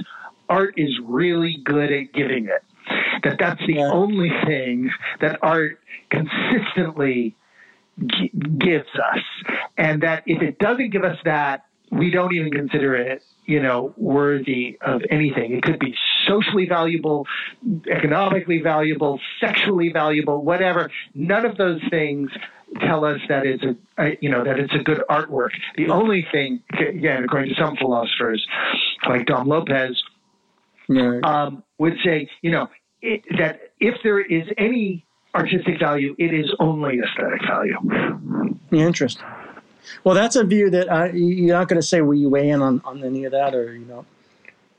art 0.50 0.74
is 0.78 1.00
really 1.04 1.58
good 1.64 1.92
at 1.92 2.12
giving 2.14 2.46
it. 2.46 2.64
That 3.24 3.38
that's 3.38 3.64
the 3.68 3.74
Yeah. 3.76 3.92
only 3.92 4.32
thing 4.46 4.92
that 5.20 5.38
art 5.44 5.80
consistently 6.10 7.36
gi- 8.06 8.32
gives 8.58 8.90
us, 8.96 9.24
and 9.78 10.02
that 10.02 10.24
if 10.26 10.42
it 10.42 10.58
doesn't 10.58 10.90
give 10.90 11.04
us 11.04 11.18
that, 11.26 11.66
we 11.92 12.10
don't 12.10 12.34
even 12.34 12.52
consider 12.52 12.96
it, 12.96 13.22
you 13.46 13.62
know, 13.62 13.94
worthy 13.98 14.78
of 14.82 15.04
anything. 15.10 15.52
It 15.52 15.64
could 15.64 15.80
be 15.80 15.96
socially 16.28 16.68
valuable, 16.68 17.26
economically 17.90 18.62
valuable, 18.62 19.20
sexually 19.40 19.92
valuable, 19.92 20.44
whatever. 20.44 20.92
None 21.14 21.46
of 21.46 21.58
those 21.58 21.82
things 21.90 22.30
tell 22.82 23.06
us 23.06 23.20
that 23.30 23.46
it's 23.46 23.64
a, 23.98 24.18
you 24.22 24.30
know, 24.30 24.44
that 24.44 24.60
it's 24.60 24.74
a 24.74 24.84
good 24.84 25.02
artwork. 25.10 25.52
The 25.76 25.90
only 25.90 26.28
thing, 26.32 26.62
again, 26.78 27.24
according 27.24 27.54
to 27.54 27.62
some 27.62 27.76
philosophers, 27.78 28.46
like 29.08 29.26
Dom 29.26 29.48
Lopes, 29.48 30.04
um, 31.24 31.64
would 31.78 31.96
say, 32.04 32.30
you 32.42 32.52
know, 32.52 32.68
it, 33.02 33.24
that 33.38 33.72
if 33.80 33.96
there 34.04 34.20
is 34.20 34.48
any 34.58 35.06
artistic 35.36 35.80
value, 35.80 36.16
it 36.18 36.34
is 36.34 36.52
only 36.60 37.00
aesthetic 37.00 37.42
value. 37.48 37.78
Interesting. 38.72 39.26
Well, 40.04 40.16
that's 40.16 40.36
a 40.36 40.44
view 40.44 40.70
that 40.72 40.90
uh, 40.90 41.10
you're 41.14 41.56
not 41.56 41.68
going 41.70 41.80
to 41.80 41.88
say. 41.88 42.02
Will 42.02 42.16
you 42.16 42.30
weigh 42.30 42.50
in 42.50 42.62
on, 42.62 42.82
on 42.84 43.04
any 43.04 43.24
of 43.24 43.32
that, 43.32 43.56
or 43.56 43.74
you 43.74 43.86
know, 43.86 44.06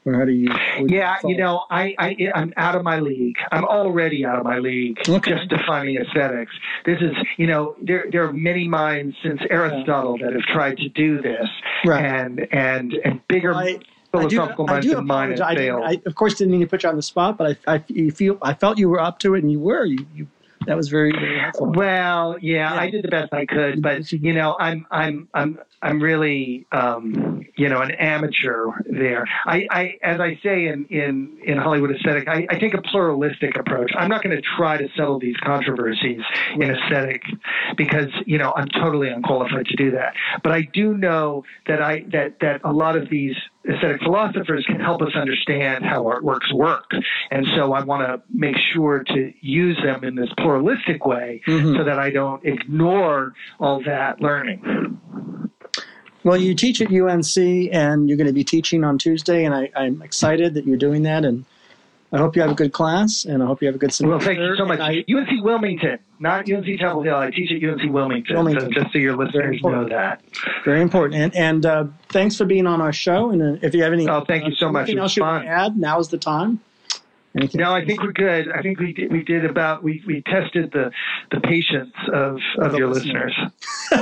or 0.09 0.19
how 0.19 0.25
do 0.25 0.33
you? 0.33 0.51
Yeah, 0.87 1.17
you, 1.23 1.31
you 1.31 1.37
know, 1.37 1.65
I, 1.71 1.95
I 1.99 2.17
I'm 2.35 2.53
out 2.57 2.75
of 2.75 2.83
my 2.83 3.01
league. 3.01 3.37
I'm 3.53 3.65
already 3.65 4.25
out 4.25 4.39
of 4.39 4.45
my 4.45 4.59
league. 4.59 4.99
Okay. 5.09 5.31
Just 5.33 5.49
defining 5.49 5.97
aesthetics. 5.97 6.53
This 6.85 6.99
is, 7.01 7.15
you 7.37 7.47
know, 7.47 7.77
there 7.83 8.07
there 8.11 8.25
are 8.25 8.33
many 8.33 8.67
minds 8.69 9.17
since 9.23 9.41
Aristotle 9.51 10.19
that 10.19 10.33
have 10.33 10.43
tried 10.43 10.79
to 10.79 10.89
do 10.89 11.21
this, 11.21 11.49
right. 11.85 12.05
and 12.05 12.47
and 12.53 12.95
and 13.05 13.21
bigger. 13.29 13.51
Well, 13.51 13.61
I, 13.61 13.81
philosophical 14.11 14.71
I 14.71 14.81
do, 14.81 15.03
minds 15.03 15.41
I 15.41 15.55
do 15.55 15.73
mine 15.73 15.83
I, 15.83 15.91
I, 15.91 16.03
of 16.07 16.15
course, 16.15 16.35
didn't 16.35 16.53
mean 16.53 16.61
to 16.61 16.67
put 16.67 16.83
you 16.83 16.89
on 16.89 16.97
the 16.97 17.03
spot, 17.03 17.37
but 17.37 17.59
I, 17.67 17.75
I, 17.75 17.85
you 17.89 18.11
feel 18.11 18.39
I 18.41 18.55
felt 18.55 18.79
you 18.79 18.89
were 18.89 19.01
up 19.01 19.19
to 19.21 19.35
it, 19.35 19.43
and 19.43 19.53
you 19.53 19.61
were. 19.61 19.85
You, 19.85 20.07
you 20.15 20.27
that 20.69 20.77
was 20.77 20.89
very, 20.89 21.13
very 21.13 21.41
helpful. 21.41 21.73
Well, 21.73 22.37
yeah, 22.43 22.75
yeah, 22.75 22.81
I 22.81 22.91
did 22.91 23.03
the 23.03 23.09
best 23.09 23.33
I 23.33 23.47
could, 23.47 23.81
but 23.81 24.13
you 24.13 24.35
know, 24.35 24.55
I'm 24.61 24.87
I'm 24.91 25.29
I'm 25.33 25.59
I'm 25.81 25.99
really 25.99 26.67
um, 26.73 27.43
you 27.57 27.71
know 27.71 27.81
an 27.81 27.93
amateur 27.93 28.67
there. 28.85 29.25
I, 29.47 29.67
I 29.71 29.99
as 30.03 30.21
I 30.21 30.39
say 30.43 30.67
in 30.67 30.85
in 30.87 31.39
in 31.43 31.57
Hollywood 31.57 31.91
aesthetic, 31.91 32.29
I, 32.29 32.47
I 32.51 32.59
take 32.59 32.75
a 32.75 32.83
pluralistic 32.83 33.57
approach. 33.57 33.93
I'm 33.97 34.11
not 34.11 34.23
going 34.23 34.37
to 34.37 34.43
try 34.43 34.77
to 34.77 34.89
settle 34.95 35.19
these 35.19 35.37
controversies 35.43 36.21
in 36.55 36.71
aesthetic 36.71 37.23
because 37.79 38.11
you 38.27 38.37
know 38.37 38.53
I'm 38.55 38.69
totally 38.69 39.09
unqualified 39.09 39.67
to 39.67 39.77
do 39.77 39.91
that. 39.93 40.13
But 40.43 40.53
I 40.53 40.69
do 40.75 40.99
know 40.99 41.45
that 41.67 41.81
I 41.81 42.05
that 42.13 42.41
that 42.41 42.61
a 42.63 42.73
lot 42.73 42.95
of 42.95 43.09
these 43.09 43.37
aesthetic 43.69 44.01
philosophers 44.03 44.65
can 44.67 44.81
help 44.81 45.03
us 45.03 45.15
understand 45.15 45.85
how 45.85 46.05
artworks 46.05 46.53
work. 46.53 46.91
And 47.31 47.47
so 47.55 47.73
I 47.73 47.83
want 47.83 48.07
to 48.07 48.23
make 48.33 48.57
sure 48.73 49.03
to 49.05 49.33
use 49.41 49.79
them 49.83 50.05
in 50.05 50.15
this 50.15 50.31
pluralistic 50.39 51.05
way 51.05 51.43
mm-hmm. 51.47 51.77
so 51.77 51.85
that 51.85 51.99
I 51.99 52.11
don't 52.11 52.45
ignore 52.45 53.35
all 53.59 53.83
that 53.85 54.21
learning. 54.21 55.01
Well, 56.25 56.37
you 56.37 56.55
teach 56.55 56.81
at 56.81 56.93
UNC 56.93 57.37
and 57.73 58.09
you're 58.09 58.19
going 58.19 58.27
to 58.27 58.33
be 58.33 58.45
teaching 58.45 58.85
on 58.85 58.99
Tuesday, 58.99 59.45
and 59.45 59.55
I, 59.55 59.71
am 59.77 60.03
excited 60.03 60.55
that 60.55 60.67
you're 60.67 60.77
doing 60.77 61.03
that. 61.05 61.25
And 61.25 61.45
I 62.11 62.19
hope 62.19 62.37
you 62.37 62.43
have 62.43 62.51
a 62.51 62.55
good 62.55 62.73
class, 62.73 63.27
and 63.27 63.43
I 63.43 63.47
hope 63.47 63.61
you 63.61 63.69
have 63.69 63.75
a 63.75 63.79
good 63.79 63.93
semester. 63.93 64.17
Well, 64.17 64.25
thank 64.25 64.39
you 64.39 64.57
so 64.57 64.65
much. 64.65 64.81
I, 64.81 65.05
UNC 65.13 65.45
Wilmington, 65.45 65.99
not 66.19 66.51
UNC 66.51 66.79
Chapel 66.79 67.03
Hill. 67.03 67.17
I 67.17 67.31
teach 67.31 67.51
at 67.53 67.63
UNC 67.63 67.93
Wilmington, 67.93 68.35
Wilmington. 68.35 68.73
So 68.73 68.81
just 68.81 68.93
so 68.93 68.99
your 68.99 69.15
listeners 69.15 69.61
know 69.63 69.87
that. 69.89 70.23
Very 70.65 70.81
important. 70.81 71.21
And, 71.21 71.37
and 71.37 71.67
uh, 71.67 71.85
thanks 72.09 72.37
for 72.37 72.47
being 72.47 72.67
on 72.67 72.81
our 72.81 72.95
show. 72.95 73.31
And 73.31 73.43
uh, 73.43 73.59
if 73.61 73.75
you 73.75 73.83
have 73.83 73.93
any, 73.93 74.09
oh, 74.09 74.25
thank 74.27 74.47
you 74.47 74.55
so 74.55 74.73
much. 74.73 74.85
Anything 74.85 75.01
else 75.01 75.17
you 75.17 75.23
want 75.23 75.45
to 75.45 75.51
add? 75.51 75.77
Now 75.77 75.99
is 75.99 76.09
the 76.09 76.19
time. 76.19 76.61
Anything 77.37 77.61
no, 77.61 77.75
I 77.75 77.85
think 77.85 78.03
we're 78.03 78.13
good. 78.13 78.51
I 78.51 78.63
think 78.63 78.81
we 78.81 78.95
did, 78.95 79.13
we 79.13 79.23
did 79.23 79.45
about 79.45 79.83
we, 79.83 80.03
we 80.07 80.23
tested 80.23 80.73
the 80.73 80.91
the 81.31 81.41
patience 81.41 81.93
of, 82.13 82.39
of 82.59 82.75
your 82.75 82.89
listeners. 82.89 83.37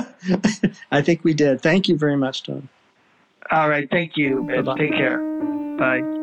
I 0.93 1.03
think 1.03 1.25
we 1.25 1.35
did. 1.35 1.61
Thank 1.61 1.89
you 1.89 1.97
very 1.97 2.17
much, 2.17 2.45
Tom. 2.45 2.69
All 3.51 3.69
right, 3.69 3.89
thank 3.91 4.17
you. 4.17 4.47
Take 4.79 4.93
care. 4.93 5.19
Bye. 5.77 6.16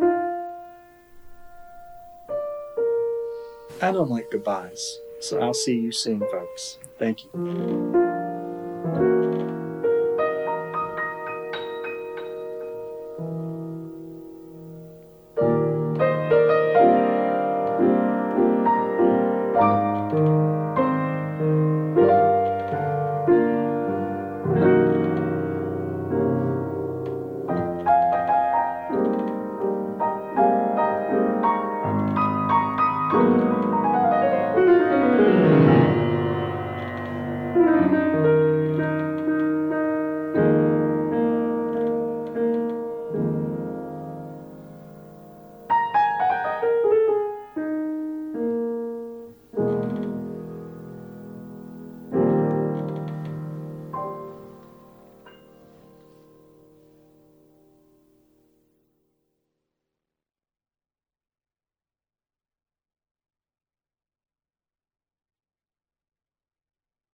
I 3.83 3.91
don't 3.91 4.09
like 4.09 4.31
goodbyes, 4.31 5.01
so 5.19 5.41
I'll 5.41 5.53
see 5.53 5.77
you 5.77 5.91
soon, 5.91 6.21
folks. 6.31 6.77
Thank 6.97 7.25
you. 7.25 9.22